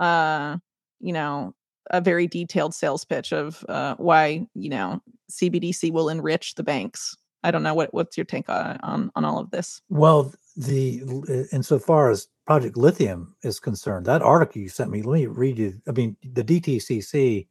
uh, 0.00 0.56
you 1.00 1.12
know, 1.12 1.54
a 1.90 2.00
very 2.00 2.26
detailed 2.26 2.74
sales 2.74 3.04
pitch 3.04 3.32
of 3.32 3.64
uh, 3.68 3.94
why 3.96 4.46
you 4.54 4.68
know 4.68 5.02
CBDC 5.30 5.92
will 5.92 6.08
enrich 6.08 6.54
the 6.54 6.62
banks. 6.62 7.16
I 7.42 7.50
don't 7.50 7.62
know 7.62 7.74
what 7.74 7.92
what's 7.92 8.16
your 8.16 8.24
take 8.24 8.48
on 8.48 8.78
on, 8.82 9.10
on 9.14 9.24
all 9.24 9.38
of 9.38 9.50
this. 9.50 9.82
Well, 9.88 10.32
the 10.56 11.48
insofar 11.52 12.10
as 12.10 12.28
Project 12.46 12.76
Lithium 12.76 13.34
is 13.42 13.60
concerned, 13.60 14.06
that 14.06 14.22
article 14.22 14.62
you 14.62 14.68
sent 14.68 14.90
me, 14.90 15.02
let 15.02 15.14
me 15.14 15.26
read 15.26 15.58
you. 15.58 15.80
I 15.88 15.92
mean, 15.92 16.16
the 16.22 16.44
DTCC, 16.44 17.46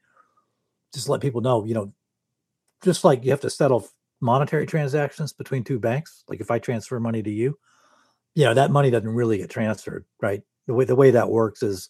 just 0.93 1.09
let 1.09 1.21
people 1.21 1.41
know, 1.41 1.65
you 1.65 1.73
know, 1.73 1.93
just 2.83 3.03
like 3.03 3.23
you 3.23 3.31
have 3.31 3.41
to 3.41 3.49
settle 3.49 3.87
monetary 4.21 4.65
transactions 4.65 5.33
between 5.33 5.63
two 5.63 5.79
banks, 5.79 6.23
like 6.27 6.39
if 6.39 6.51
I 6.51 6.59
transfer 6.59 6.99
money 6.99 7.23
to 7.23 7.29
you, 7.29 7.57
you 8.35 8.45
know, 8.45 8.53
that 8.53 8.71
money 8.71 8.89
doesn't 8.89 9.09
really 9.09 9.37
get 9.37 9.49
transferred, 9.49 10.05
right? 10.21 10.41
The 10.67 10.73
way 10.73 10.85
the 10.85 10.95
way 10.95 11.11
that 11.11 11.29
works 11.29 11.63
is 11.63 11.89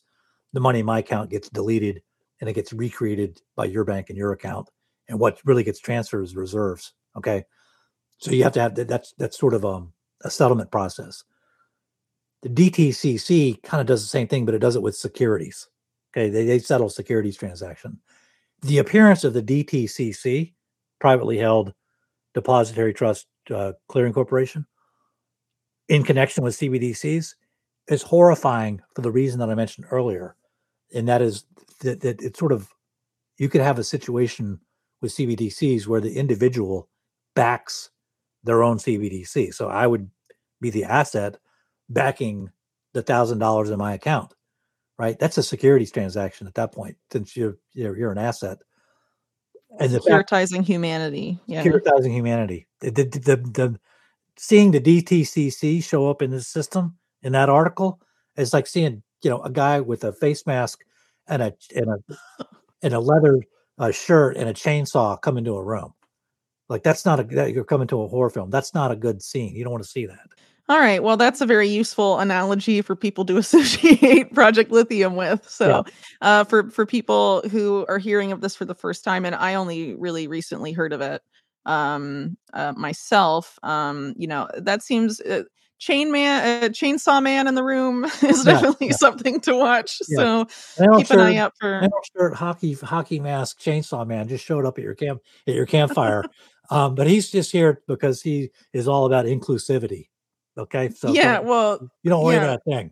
the 0.53 0.60
money 0.60 0.80
in 0.80 0.86
my 0.86 0.99
account 0.99 1.30
gets 1.30 1.49
deleted 1.49 2.02
and 2.40 2.49
it 2.49 2.53
gets 2.53 2.74
recreated 2.74 3.41
by 3.56 3.66
your 3.66 3.84
bank 3.84 4.10
in 4.10 4.16
your 4.16 4.32
account. 4.32 4.70
And 5.08 5.20
what 5.20 5.40
really 5.45 5.64
gets 5.64 5.80
transferred 5.80 6.24
is 6.24 6.36
reserves. 6.36 6.94
Okay. 7.16 7.44
So 8.18 8.32
you 8.32 8.44
have 8.44 8.53
to 8.53 8.62
have 8.62 8.76
that 8.76 8.88
that's 8.88 9.14
that's 9.18 9.38
sort 9.38 9.53
of 9.53 9.66
um, 9.66 9.94
a 10.24 10.30
settlement 10.30 10.72
process. 10.72 11.24
The 12.41 12.49
DTCC 12.49 13.62
kind 13.62 13.82
of 13.82 13.88
does 13.88 14.02
the 14.02 14.10
same 14.10 14.28
thing, 14.28 14.45
but 14.45 14.56
it 14.56 14.60
does 14.60 14.76
it 14.76 14.82
with 14.82 14.95
securities. 14.95 15.68
Okay, 16.12 16.30
they, 16.30 16.45
they 16.45 16.60
settle 16.60 16.90
securities 16.90 17.38
transaction. 17.38 17.99
The 18.62 18.80
appearance 18.80 19.24
of 19.24 19.34
the 19.34 19.44
DTCC, 19.44 20.53
privately 20.99 21.38
held 21.38 21.74
Depository 22.34 22.94
Trust 22.94 23.28
uh, 23.53 23.74
Clearing 23.88 24.14
Corporation 24.14 24.66
in 25.90 26.03
connection 26.03 26.44
with 26.44 26.58
CBDCs 26.58 27.36
is 27.88 28.02
horrifying 28.02 28.82
for 28.95 29.02
the 29.02 29.12
reason 29.12 29.40
that 29.40 29.49
I 29.49 29.56
mentioned 29.56 29.88
earlier. 29.91 30.36
And 30.94 31.08
that 31.08 31.22
is 31.22 31.45
that, 31.82 32.02
that 32.02 32.22
it's 32.22 32.40
sort 32.40 32.52
of, 32.52 32.70
you 33.38 33.49
could 33.49 33.62
have 33.62 33.80
a 33.80 33.84
situation 33.84 34.60
with 35.02 35.14
CBDCs 35.14 35.88
where 35.88 36.02
the 36.02 36.18
individual 36.18 36.88
backs 37.36 37.90
their 38.44 38.64
own 38.64 38.78
CBDC. 38.78 39.53
So 39.53 39.68
I 39.68 39.88
would 39.88 40.10
be 40.62 40.70
the 40.70 40.86
asset 40.86 41.38
backing 41.90 42.52
the 42.94 43.02
thousand 43.02 43.40
dollars 43.40 43.70
in 43.70 43.78
my 43.78 43.94
account, 43.94 44.34
right? 44.98 45.18
That's 45.18 45.38
a 45.38 45.44
securities 45.44 45.91
transaction 45.91 46.48
at 46.48 46.56
that 46.56 46.72
point, 46.72 46.98
since 47.12 47.36
you're 47.36 47.58
you're, 47.74 47.98
you're 47.98 48.12
an 48.12 48.18
asset 48.18 48.60
and 49.80 49.91
the 49.91 49.99
securitizing 49.99 50.57
fact, 50.57 50.68
humanity. 50.68 51.39
Yeah. 51.45 51.64
Securitizing 51.64 52.11
humanity. 52.11 52.68
The, 52.80 52.91
the, 52.91 53.03
the, 53.03 53.35
the, 53.35 53.80
seeing 54.38 54.72
the 54.72 54.81
DTCC 54.81 55.84
show 55.84 56.10
up 56.10 56.22
in 56.22 56.31
the 56.31 56.41
system 56.41 56.98
in 57.22 57.34
that 57.34 57.49
article 57.49 58.02
is 58.38 58.53
like 58.53 58.68
seeing 58.68 59.03
you 59.23 59.30
know 59.30 59.41
a 59.41 59.49
guy 59.49 59.80
with 59.80 60.03
a 60.03 60.14
face 60.14 60.45
mask 60.45 60.84
and 61.27 61.41
a 61.41 61.53
and 61.76 61.88
a 61.89 62.45
and 62.81 62.93
a 62.93 62.99
leather 62.99 63.41
uh, 63.77 63.91
shirt 63.91 64.38
and 64.38 64.49
a 64.49 64.53
chainsaw 64.53 65.22
come 65.22 65.38
into 65.38 65.56
a 65.56 65.64
room. 65.64 65.93
Like 66.69 66.84
that's 66.84 67.06
not 67.06 67.19
a 67.19 67.23
that 67.35 67.53
you're 67.53 67.64
coming 67.64 67.88
to 67.89 68.02
a 68.02 68.07
horror 68.07 68.30
film. 68.30 68.49
That's 68.49 68.73
not 68.73 68.91
a 68.91 68.95
good 68.95 69.22
scene. 69.22 69.56
You 69.56 69.64
don't 69.64 69.73
want 69.73 69.84
to 69.84 69.89
see 69.89 70.06
that. 70.06 70.27
All 70.72 70.80
right. 70.80 71.03
Well, 71.03 71.18
that's 71.18 71.41
a 71.41 71.45
very 71.45 71.68
useful 71.68 72.18
analogy 72.19 72.81
for 72.81 72.95
people 72.95 73.26
to 73.26 73.35
associate 73.45 74.34
Project 74.34 74.72
Lithium 74.72 75.18
with. 75.18 75.45
So, 75.49 75.68
yeah. 75.68 75.81
uh, 76.22 76.43
for 76.45 76.69
for 76.69 76.85
people 76.85 77.41
who 77.52 77.85
are 77.89 77.98
hearing 77.98 78.31
of 78.31 78.39
this 78.39 78.56
for 78.56 78.64
the 78.64 78.73
first 78.73 79.03
time, 79.03 79.26
and 79.26 79.35
I 79.35 79.56
only 79.56 79.95
really 79.95 80.27
recently 80.27 80.72
heard 80.72 80.93
of 80.93 81.02
it 81.02 81.22
um, 81.65 82.38
uh, 82.53 82.72
myself, 82.72 83.60
um, 83.64 84.14
you 84.18 84.27
know, 84.27 84.48
that 84.57 84.81
seems. 84.81 85.19
Uh, 85.19 85.43
Chain 85.80 86.11
Man, 86.11 86.64
uh, 86.64 86.68
Chainsaw 86.69 87.23
Man 87.23 87.48
in 87.48 87.56
the 87.56 87.64
room 87.64 88.06
is 88.22 88.43
definitely 88.43 88.85
yeah, 88.85 88.91
yeah. 88.91 88.98
something 88.98 89.39
to 89.39 89.56
watch. 89.56 89.98
So 90.03 90.45
keep 90.95 91.07
shirt, 91.07 91.18
an 91.18 91.19
eye 91.22 91.38
out 91.38 91.53
for 91.60 91.89
shirt, 92.15 92.35
hockey 92.35 92.73
hockey 92.73 93.19
mask. 93.19 93.60
Chainsaw 93.60 94.06
Man 94.06 94.27
just 94.27 94.45
showed 94.45 94.64
up 94.64 94.77
at 94.77 94.84
your 94.84 94.93
camp 94.93 95.22
at 95.48 95.56
your 95.56 95.65
campfire, 95.65 96.23
um, 96.69 96.93
but 96.93 97.07
he's 97.07 97.31
just 97.31 97.52
here 97.52 97.81
because 97.88 98.22
he 98.22 98.52
is 98.73 98.88
all 98.88 99.07
about 99.07 99.26
inclusivity. 99.26 100.11
Okay. 100.57 100.90
So 100.90 101.11
yeah, 101.14 101.40
well, 101.40 101.80
you 102.03 102.10
don't 102.10 102.23
worry 102.23 102.36
yeah. 102.36 102.44
about 102.44 102.61
a 102.65 102.69
thing. 102.69 102.91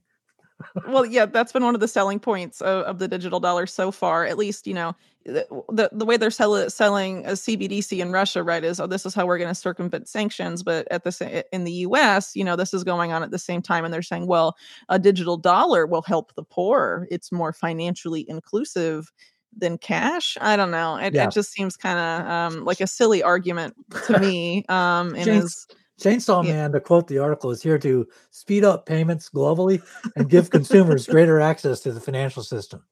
well, 0.87 1.05
yeah, 1.05 1.25
that's 1.25 1.51
been 1.51 1.63
one 1.63 1.75
of 1.75 1.81
the 1.81 1.87
selling 1.87 2.19
points 2.19 2.61
of, 2.61 2.83
of, 2.83 2.99
the 2.99 3.07
digital 3.07 3.39
dollar 3.39 3.65
so 3.65 3.91
far. 3.91 4.25
At 4.25 4.37
least, 4.37 4.67
you 4.67 4.73
know, 4.73 4.93
the 5.25 5.89
the, 5.91 6.05
way 6.05 6.17
they're 6.17 6.31
sell- 6.31 6.69
selling 6.69 7.25
a 7.25 7.31
CBDC 7.31 7.99
in 7.99 8.11
Russia, 8.11 8.43
right, 8.43 8.63
is 8.63 8.79
oh, 8.79 8.87
this 8.87 9.05
is 9.05 9.13
how 9.13 9.25
we're 9.25 9.37
going 9.37 9.49
to 9.49 9.55
circumvent 9.55 10.09
sanctions. 10.09 10.63
But 10.63 10.87
at 10.91 11.03
the 11.03 11.45
in 11.53 11.63
the 11.63 11.71
U.S., 11.71 12.35
you 12.35 12.43
know, 12.43 12.55
this 12.55 12.73
is 12.73 12.83
going 12.83 13.11
on 13.11 13.23
at 13.23 13.31
the 13.31 13.39
same 13.39 13.61
time, 13.61 13.85
and 13.85 13.93
they're 13.93 14.01
saying, 14.01 14.27
well, 14.27 14.55
a 14.89 14.99
digital 14.99 15.37
dollar 15.37 15.85
will 15.85 16.01
help 16.01 16.35
the 16.35 16.43
poor. 16.43 17.07
It's 17.09 17.31
more 17.31 17.53
financially 17.53 18.29
inclusive 18.29 19.11
than 19.55 19.77
cash. 19.77 20.37
I 20.41 20.55
don't 20.55 20.71
know. 20.71 20.95
It, 20.97 21.13
yeah. 21.13 21.27
it 21.27 21.31
just 21.31 21.51
seems 21.51 21.75
kind 21.75 21.97
of 21.97 22.29
um, 22.29 22.65
like 22.65 22.81
a 22.81 22.87
silly 22.87 23.23
argument 23.23 23.75
to 24.05 24.19
me. 24.19 24.65
Um, 24.69 25.15
and 25.15 25.27
is 25.27 25.67
Chainsaw 25.99 26.45
yeah. 26.45 26.53
Man, 26.53 26.71
to 26.71 26.79
quote 26.79 27.07
the 27.07 27.17
article, 27.17 27.51
is 27.51 27.61
here 27.61 27.77
to 27.79 28.07
speed 28.31 28.63
up 28.63 28.85
payments 28.85 29.29
globally 29.29 29.81
and 30.15 30.29
give 30.29 30.49
consumers 30.51 31.07
greater 31.07 31.39
access 31.39 31.81
to 31.81 31.91
the 31.91 31.99
financial 31.99 32.43
system. 32.43 32.83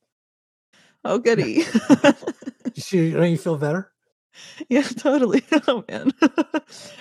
Oh, 1.06 1.20
goody. 1.20 1.64
you, 2.74 3.12
don't 3.14 3.32
you 3.32 3.38
feel 3.38 3.58
better? 3.58 3.92
Yeah, 4.70 4.84
totally. 4.84 5.44
Oh 5.68 5.84
man, 5.90 6.12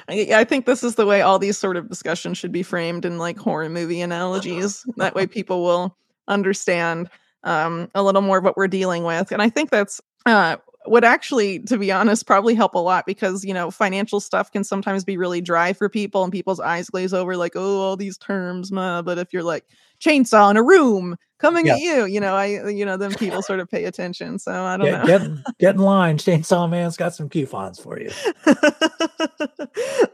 I, 0.09 0.29
I 0.33 0.45
think 0.45 0.67
this 0.67 0.83
is 0.83 0.95
the 0.95 1.07
way 1.07 1.21
all 1.21 1.39
these 1.39 1.59
sort 1.59 1.77
of 1.77 1.89
discussions 1.89 2.39
should 2.39 2.51
be 2.51 2.63
framed 2.63 3.05
in 3.05 3.19
like 3.19 3.39
horror 3.39 3.69
movie 3.69 4.01
analogies. 4.01 4.85
that 4.97 5.15
way, 5.15 5.27
people 5.27 5.63
will 5.63 5.97
understand 6.27 7.11
um, 7.45 7.91
a 7.95 8.03
little 8.03 8.23
more 8.23 8.39
of 8.39 8.45
what 8.45 8.57
we're 8.57 8.69
dealing 8.69 9.05
with. 9.05 9.31
And 9.31 9.43
I 9.43 9.51
think 9.51 9.71
that's 9.71 10.01
uh, 10.27 10.57
would 10.87 11.05
actually, 11.05 11.61
to 11.61 11.79
be 11.79 11.91
honest, 11.93 12.27
probably 12.27 12.55
help 12.55 12.75
a 12.75 12.79
lot 12.79 13.07
because, 13.07 13.45
you 13.45 13.55
know, 13.55 13.71
financial 13.71 14.21
stuff 14.21 14.51
can 14.51 14.65
sometimes 14.65 15.05
be 15.05 15.17
really 15.17 15.41
dry 15.41 15.73
for 15.73 15.89
people 15.89 16.25
and 16.25 16.33
people's 16.33 16.61
eyes 16.61 16.91
glaze 16.91 17.15
over 17.15 17.37
like, 17.37 17.53
oh, 17.55 17.81
all 17.81 17.97
these 17.97 18.19
terms. 18.19 18.73
Ma. 18.73 19.03
But 19.03 19.19
if 19.19 19.33
you're 19.33 19.43
like 19.43 19.65
chainsaw 20.01 20.51
in 20.51 20.57
a 20.57 20.63
room 20.63 21.17
coming 21.39 21.67
yeah. 21.67 21.75
at 21.75 21.81
you, 21.81 22.05
you 22.07 22.21
know, 22.21 22.35
I, 22.35 22.69
you 22.69 22.85
know, 22.85 22.97
then 22.97 23.15
people 23.15 23.43
sort 23.43 23.61
of 23.61 23.71
pay 23.71 23.85
attention. 23.85 24.39
So 24.39 24.53
I 24.53 24.77
don't 24.77 24.87
get, 24.87 25.23
know. 25.23 25.35
Get, 25.35 25.59
get 25.59 25.75
in 25.77 25.81
line. 25.83 26.19
Chainsaw 26.19 26.69
Man's 26.69 26.97
got 26.97 27.15
some 27.15 27.29
coupons 27.29 27.79
for 27.79 28.01
you. 28.01 28.11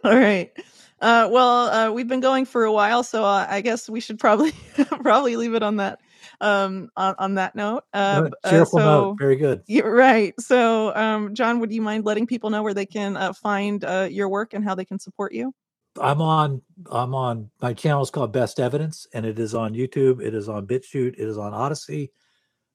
all 0.04 0.16
right. 0.16 0.52
Uh, 1.00 1.28
well, 1.32 1.68
uh, 1.68 1.90
we've 1.90 2.06
been 2.06 2.20
going 2.20 2.44
for 2.44 2.62
a 2.62 2.72
while, 2.72 3.02
so 3.02 3.24
uh, 3.24 3.44
I 3.50 3.60
guess 3.60 3.90
we 3.90 3.98
should 3.98 4.20
probably 4.20 4.52
probably 5.02 5.34
leave 5.34 5.54
it 5.54 5.62
on 5.64 5.76
that 5.76 5.98
um, 6.40 6.88
on, 6.96 7.14
on 7.18 7.34
that 7.34 7.54
note. 7.54 7.84
Uh, 7.92 8.30
cheerful 8.48 8.78
uh, 8.78 8.82
so, 8.82 9.00
note. 9.00 9.18
Very 9.18 9.36
good. 9.36 9.62
Yeah, 9.66 9.82
right. 9.82 10.34
So, 10.40 10.94
um, 10.94 11.34
John, 11.34 11.60
would 11.60 11.72
you 11.72 11.82
mind 11.82 12.04
letting 12.04 12.26
people 12.26 12.50
know 12.50 12.62
where 12.62 12.74
they 12.74 12.86
can 12.86 13.16
uh, 13.16 13.32
find 13.32 13.84
uh, 13.84 14.08
your 14.10 14.28
work 14.28 14.54
and 14.54 14.64
how 14.64 14.74
they 14.74 14.84
can 14.84 14.98
support 14.98 15.32
you? 15.32 15.54
I'm 16.00 16.22
on. 16.22 16.62
I'm 16.90 17.14
on. 17.14 17.50
My 17.60 17.74
channel 17.74 18.02
is 18.02 18.10
called 18.10 18.32
Best 18.32 18.58
Evidence, 18.58 19.06
and 19.12 19.26
it 19.26 19.38
is 19.38 19.54
on 19.54 19.74
YouTube. 19.74 20.22
It 20.22 20.34
is 20.34 20.48
on 20.48 20.66
BitChute. 20.66 21.14
It 21.14 21.28
is 21.28 21.36
on 21.36 21.52
Odysee. 21.52 22.10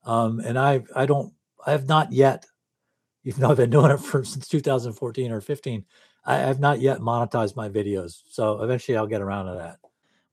Um, 0.04 0.40
and 0.40 0.58
I, 0.58 0.84
I 0.96 1.06
don't. 1.06 1.34
I 1.66 1.72
have 1.72 1.88
not 1.88 2.14
yet, 2.14 2.46
even 3.24 3.42
though 3.42 3.52
I've 3.52 3.58
been 3.58 3.70
doing 3.70 3.92
it 3.92 3.98
for 3.98 4.24
since 4.24 4.48
2014 4.48 5.32
or 5.32 5.42
15. 5.42 5.86
I 6.26 6.38
have 6.38 6.60
not 6.60 6.82
yet 6.82 7.00
monetized 7.00 7.56
my 7.56 7.70
videos. 7.70 8.22
So 8.30 8.62
eventually, 8.62 8.98
I'll 8.98 9.08
get 9.08 9.22
around 9.22 9.46
to 9.46 9.54
that. 9.56 9.78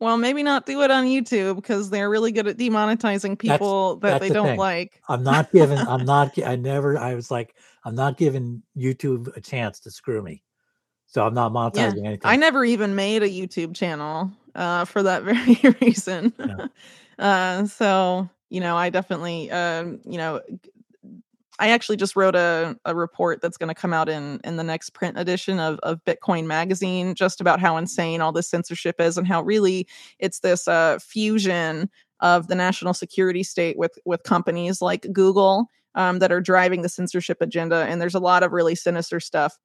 Well, 0.05 0.19
maybe 0.19 0.43
not 0.43 0.67
do 0.67 0.83
it 0.83 0.91
on 0.91 1.07
YouTube 1.07 1.57
because 1.57 1.89
they're 1.89 2.11
really 2.11 2.31
good 2.31 2.47
at 2.47 2.59
demonetizing 2.59 3.39
people 3.39 3.97
that's, 3.97 4.03
that 4.03 4.11
that's 4.11 4.21
they 4.21 4.29
the 4.29 4.35
don't 4.35 4.47
thing. 4.49 4.59
like. 4.59 5.01
I'm 5.09 5.23
not 5.23 5.51
giving. 5.51 5.79
I'm 5.79 6.05
not. 6.05 6.39
I 6.45 6.57
never. 6.57 6.99
I 6.99 7.15
was 7.15 7.31
like, 7.31 7.55
I'm 7.85 7.95
not 7.95 8.19
giving 8.19 8.63
YouTube 8.77 9.35
a 9.35 9.41
chance 9.41 9.81
to 9.81 9.91
screw 9.91 10.21
me. 10.21 10.43
So 11.07 11.27
I'm 11.27 11.33
not 11.33 11.53
monetizing 11.53 12.03
yeah, 12.03 12.09
anything. 12.09 12.21
I 12.25 12.37
never 12.37 12.67
even 12.67 12.95
made 12.95 13.23
a 13.23 13.31
YouTube 13.31 13.75
channel 13.75 14.31
uh, 14.55 14.85
for 14.85 15.03
that 15.05 15.23
very 15.25 15.75
reason. 15.81 16.35
Uh, 17.19 17.65
so 17.65 18.29
you 18.51 18.61
know, 18.61 18.77
I 18.77 18.91
definitely, 18.91 19.51
uh, 19.51 19.85
you 20.05 20.19
know, 20.19 20.43
I 21.59 21.71
actually 21.71 21.97
just 21.97 22.17
wrote 22.17 22.35
a, 22.35 22.77
a 22.85 22.95
report 22.95 23.41
that's 23.41 23.57
going 23.57 23.69
to 23.69 23.75
come 23.75 23.93
out 23.93 24.09
in 24.09 24.41
in 24.45 24.57
the 24.57 24.65
next 24.65 24.91
print 24.91 25.19
edition 25.19 25.61
of, 25.61 25.79
of 25.81 26.05
Bitcoin 26.05 26.47
Magazine, 26.47 27.15
just 27.15 27.41
about 27.41 27.61
how 27.61 27.77
insane 27.77 28.21
all 28.21 28.33
this 28.33 28.49
censorship 28.49 29.01
is 29.01 29.17
and 29.17 29.27
how 29.27 29.43
really 29.43 29.87
it's 30.19 30.41
this 30.41 30.67
uh, 30.67 30.99
fusion 30.99 31.89
of 32.21 32.49
the 32.49 32.55
national 32.55 32.95
security 32.95 33.43
state 33.43 33.79
with 33.79 33.99
with 34.05 34.23
companies 34.25 34.83
like 34.83 35.07
Google 35.13 35.69
um, 35.95 36.19
that 36.19 36.33
are 36.33 36.41
driving 36.41 36.83
the 36.83 36.89
censorship 36.89 37.39
agenda. 37.41 37.87
And 37.89 38.01
there's 38.01 38.15
a 38.15 38.21
lot 38.21 38.43
of 38.43 38.53
really 38.53 38.75
sinister 38.75 39.21
stuff 39.21 39.57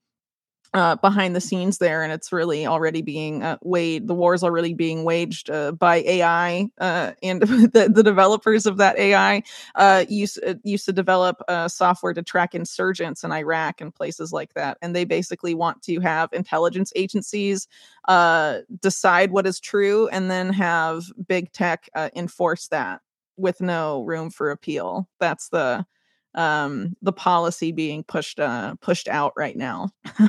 uh, 0.74 0.96
behind 0.98 1.36
the 1.36 1.42
scenes 1.42 1.80
there, 1.80 2.04
and 2.04 2.12
it's 2.12 2.32
really 2.32 2.68
already 2.68 3.02
being 3.02 3.42
uh, 3.42 3.58
waged. 3.64 4.08
The 4.08 4.14
war 4.14 4.34
is 4.34 4.44
already 4.44 4.74
being 4.74 5.04
waged 5.04 5.50
uh, 5.50 5.72
by 5.72 5.98
AI, 5.98 6.70
uh, 6.78 7.14
and 7.24 7.42
the, 7.74 7.92
the, 7.94 8.04
developers 8.04 8.66
of 8.66 8.78
that 8.78 8.98
AI 8.98 9.42
uh, 9.76 10.06
used 10.08 10.40
uh, 10.46 10.56
used 10.64 10.86
to 10.86 10.94
develop 10.94 11.42
software 11.68 12.14
to 12.14 12.22
track 12.22 12.54
insurgents 12.54 13.24
in 13.24 13.32
Iraq 13.32 13.82
and 13.82 13.94
places 13.94 14.32
like 14.32 14.54
that. 14.54 14.78
And 14.82 14.96
they 14.96 15.06
basically 15.06 15.56
want 15.56 15.82
to 15.84 16.00
have 16.02 16.30
intelligence 16.34 16.94
agencies 16.96 17.68
decide 18.80 19.32
what 19.32 19.48
is 19.48 19.60
true, 19.60 20.08
and 20.10 20.30
then 20.30 20.54
have 20.54 21.06
big 21.28 21.52
tech 21.52 21.90
enforce 22.16 22.68
that 22.68 23.02
with 23.38 23.60
no 23.62 24.04
room 24.04 24.30
for 24.30 24.52
appeal. 24.52 25.08
That's 25.20 25.50
the 25.50 25.86
um 26.36 26.96
the 27.02 27.12
policy 27.12 27.72
being 27.72 28.04
pushed 28.04 28.40
uh 28.40 28.76
pushed 28.82 29.08
out 29.08 29.34
right 29.36 29.58
now 29.58 29.90
uh, 30.20 30.28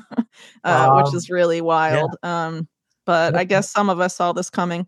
um, 0.64 1.02
which 1.02 1.14
is 1.14 1.30
really 1.30 1.60
wild 1.60 2.16
yeah. 2.22 2.46
um 2.46 2.68
but 3.04 3.36
i 3.36 3.44
guess 3.44 3.70
some 3.70 3.90
of 3.90 4.00
us 4.00 4.16
saw 4.16 4.32
this 4.32 4.50
coming 4.50 4.86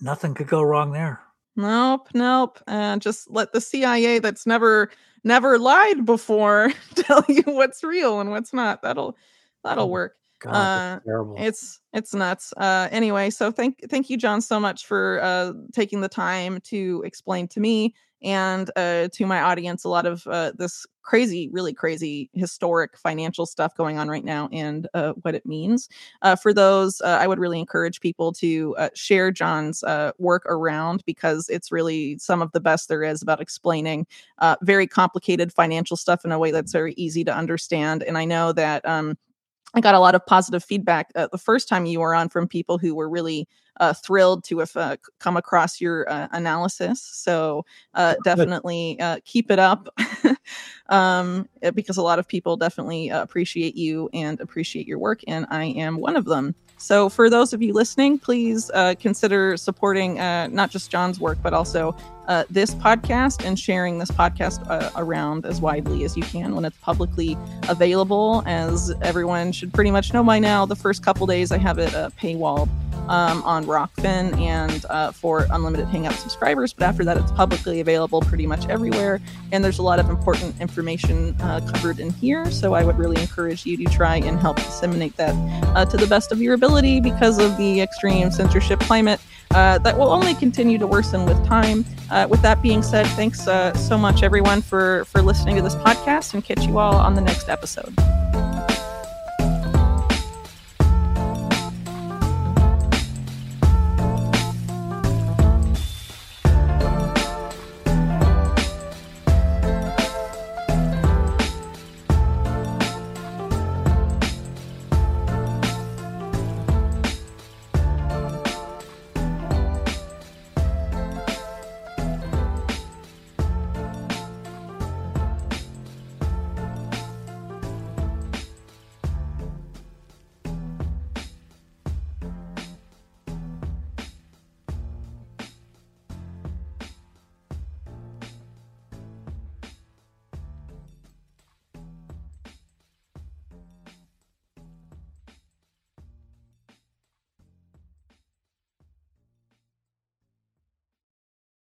nothing 0.00 0.34
could 0.34 0.48
go 0.48 0.62
wrong 0.62 0.92
there 0.92 1.20
nope 1.54 2.08
nope 2.14 2.58
and 2.66 3.00
uh, 3.00 3.02
just 3.02 3.30
let 3.30 3.52
the 3.52 3.60
cia 3.60 4.18
that's 4.18 4.46
never 4.46 4.90
never 5.22 5.58
lied 5.58 6.04
before 6.04 6.72
tell 6.96 7.24
you 7.28 7.42
what's 7.44 7.84
real 7.84 8.20
and 8.20 8.30
what's 8.30 8.52
not 8.52 8.82
that'll 8.82 9.16
that'll 9.62 9.84
oh, 9.84 9.88
work 9.88 10.16
God, 10.42 10.54
uh, 10.54 11.00
terrible. 11.04 11.36
It's 11.38 11.78
it's 11.92 12.14
nuts. 12.14 12.52
Uh, 12.56 12.88
anyway, 12.90 13.30
so 13.30 13.52
thank 13.52 13.78
thank 13.88 14.10
you, 14.10 14.16
John, 14.16 14.40
so 14.40 14.58
much 14.58 14.86
for 14.86 15.20
uh, 15.22 15.52
taking 15.72 16.00
the 16.00 16.08
time 16.08 16.58
to 16.64 17.00
explain 17.06 17.46
to 17.48 17.60
me 17.60 17.94
and 18.22 18.70
uh, 18.76 19.08
to 19.12 19.26
my 19.26 19.40
audience 19.40 19.84
a 19.84 19.88
lot 19.88 20.06
of 20.06 20.26
uh, 20.26 20.52
this 20.56 20.86
crazy, 21.02 21.48
really 21.52 21.74
crazy 21.74 22.30
historic 22.32 22.96
financial 22.96 23.44
stuff 23.44 23.74
going 23.76 23.98
on 23.98 24.08
right 24.08 24.24
now 24.24 24.48
and 24.52 24.88
uh, 24.94 25.12
what 25.22 25.34
it 25.34 25.44
means. 25.44 25.88
Uh, 26.22 26.36
for 26.36 26.54
those, 26.54 27.00
uh, 27.00 27.18
I 27.20 27.26
would 27.26 27.38
really 27.38 27.58
encourage 27.58 28.00
people 28.00 28.32
to 28.34 28.76
uh, 28.78 28.88
share 28.94 29.30
John's 29.32 29.82
work 30.18 30.44
around 30.46 31.02
because 31.04 31.48
it's 31.48 31.72
really 31.72 32.18
some 32.18 32.40
of 32.40 32.52
the 32.52 32.60
best 32.60 32.88
there 32.88 33.02
is 33.02 33.20
about 33.22 33.40
explaining 33.40 34.06
very 34.62 34.86
complicated 34.86 35.52
financial 35.52 35.96
stuff 35.96 36.24
in 36.24 36.32
a 36.32 36.38
way 36.38 36.50
that's 36.50 36.72
very 36.72 36.94
easy 36.94 37.24
to 37.24 37.34
understand. 37.34 38.02
And 38.02 38.16
I 38.16 38.24
know 38.24 38.52
that. 38.52 38.86
Um, 38.86 39.16
I 39.74 39.80
got 39.80 39.94
a 39.94 40.00
lot 40.00 40.14
of 40.14 40.24
positive 40.26 40.62
feedback 40.62 41.10
uh, 41.14 41.28
the 41.32 41.38
first 41.38 41.68
time 41.68 41.86
you 41.86 42.00
were 42.00 42.14
on 42.14 42.28
from 42.28 42.46
people 42.46 42.78
who 42.78 42.94
were 42.94 43.08
really 43.08 43.48
uh, 43.80 43.92
thrilled 43.92 44.44
to 44.44 44.58
have 44.58 44.76
uh, 44.76 44.96
come 45.18 45.36
across 45.36 45.80
your 45.80 46.08
uh, 46.10 46.28
analysis. 46.32 47.00
So 47.00 47.64
uh, 47.94 48.14
definitely 48.22 49.00
uh, 49.00 49.18
keep 49.24 49.50
it 49.50 49.58
up 49.58 49.88
um, 50.88 51.48
eh, 51.62 51.70
because 51.70 51.96
a 51.96 52.02
lot 52.02 52.18
of 52.18 52.28
people 52.28 52.56
definitely 52.56 53.08
appreciate 53.08 53.74
you 53.74 54.10
and 54.12 54.40
appreciate 54.40 54.86
your 54.86 54.98
work, 54.98 55.20
and 55.26 55.46
I 55.50 55.64
am 55.64 55.96
one 55.98 56.16
of 56.16 56.26
them. 56.26 56.54
So 56.76 57.08
for 57.08 57.30
those 57.30 57.52
of 57.52 57.62
you 57.62 57.72
listening, 57.72 58.18
please 58.18 58.70
consider 58.98 59.56
supporting 59.56 60.16
not 60.16 60.70
just 60.70 60.90
John's 60.90 61.20
work, 61.20 61.38
but 61.40 61.54
also 61.54 61.96
uh, 62.28 62.44
this 62.50 62.74
podcast 62.74 63.44
and 63.44 63.58
sharing 63.58 63.98
this 63.98 64.10
podcast 64.10 64.68
uh, 64.68 64.90
around 64.96 65.44
as 65.44 65.60
widely 65.60 66.04
as 66.04 66.16
you 66.16 66.22
can 66.22 66.54
when 66.54 66.64
it's 66.64 66.76
publicly 66.78 67.36
available. 67.68 68.42
As 68.46 68.92
everyone 69.02 69.52
should 69.52 69.72
pretty 69.72 69.90
much 69.90 70.12
know 70.12 70.22
by 70.22 70.38
now, 70.38 70.66
the 70.66 70.76
first 70.76 71.04
couple 71.04 71.26
days 71.26 71.52
I 71.52 71.58
have 71.58 71.78
it 71.78 71.94
uh, 71.94 72.10
paywalled 72.10 72.68
um, 73.08 73.42
on 73.42 73.64
Rokfin 73.64 74.38
and 74.40 74.84
uh, 74.88 75.12
for 75.12 75.46
unlimited 75.50 75.88
Hangout 75.88 76.14
subscribers. 76.14 76.72
But 76.72 76.84
after 76.84 77.04
that, 77.04 77.16
it's 77.16 77.32
publicly 77.32 77.80
available 77.80 78.20
pretty 78.20 78.46
much 78.46 78.68
everywhere. 78.68 79.20
And 79.50 79.64
there's 79.64 79.78
a 79.78 79.82
lot 79.82 79.98
of 79.98 80.08
important 80.08 80.60
information 80.60 81.34
uh, 81.40 81.60
covered 81.72 81.98
in 81.98 82.10
here. 82.10 82.50
So 82.50 82.74
I 82.74 82.84
would 82.84 82.98
really 82.98 83.20
encourage 83.20 83.66
you 83.66 83.76
to 83.78 83.84
try 83.84 84.16
and 84.16 84.38
help 84.38 84.56
disseminate 84.56 85.16
that 85.16 85.34
uh, 85.76 85.84
to 85.86 85.96
the 85.96 86.06
best 86.06 86.32
of 86.32 86.40
your 86.40 86.54
ability 86.54 87.00
because 87.00 87.38
of 87.38 87.56
the 87.56 87.80
extreme 87.80 88.30
censorship 88.30 88.80
climate. 88.80 89.20
Uh, 89.54 89.78
that 89.78 89.98
will 89.98 90.10
only 90.10 90.34
continue 90.34 90.78
to 90.78 90.86
worsen 90.86 91.24
with 91.26 91.44
time. 91.46 91.84
Uh, 92.10 92.26
with 92.28 92.42
that 92.42 92.62
being 92.62 92.82
said, 92.82 93.06
thanks 93.08 93.46
uh, 93.46 93.72
so 93.74 93.98
much, 93.98 94.22
everyone, 94.22 94.62
for 94.62 95.04
for 95.06 95.22
listening 95.22 95.56
to 95.56 95.62
this 95.62 95.76
podcast, 95.76 96.34
and 96.34 96.44
catch 96.44 96.64
you 96.66 96.78
all 96.78 96.94
on 96.94 97.14
the 97.14 97.20
next 97.20 97.48
episode. 97.48 97.94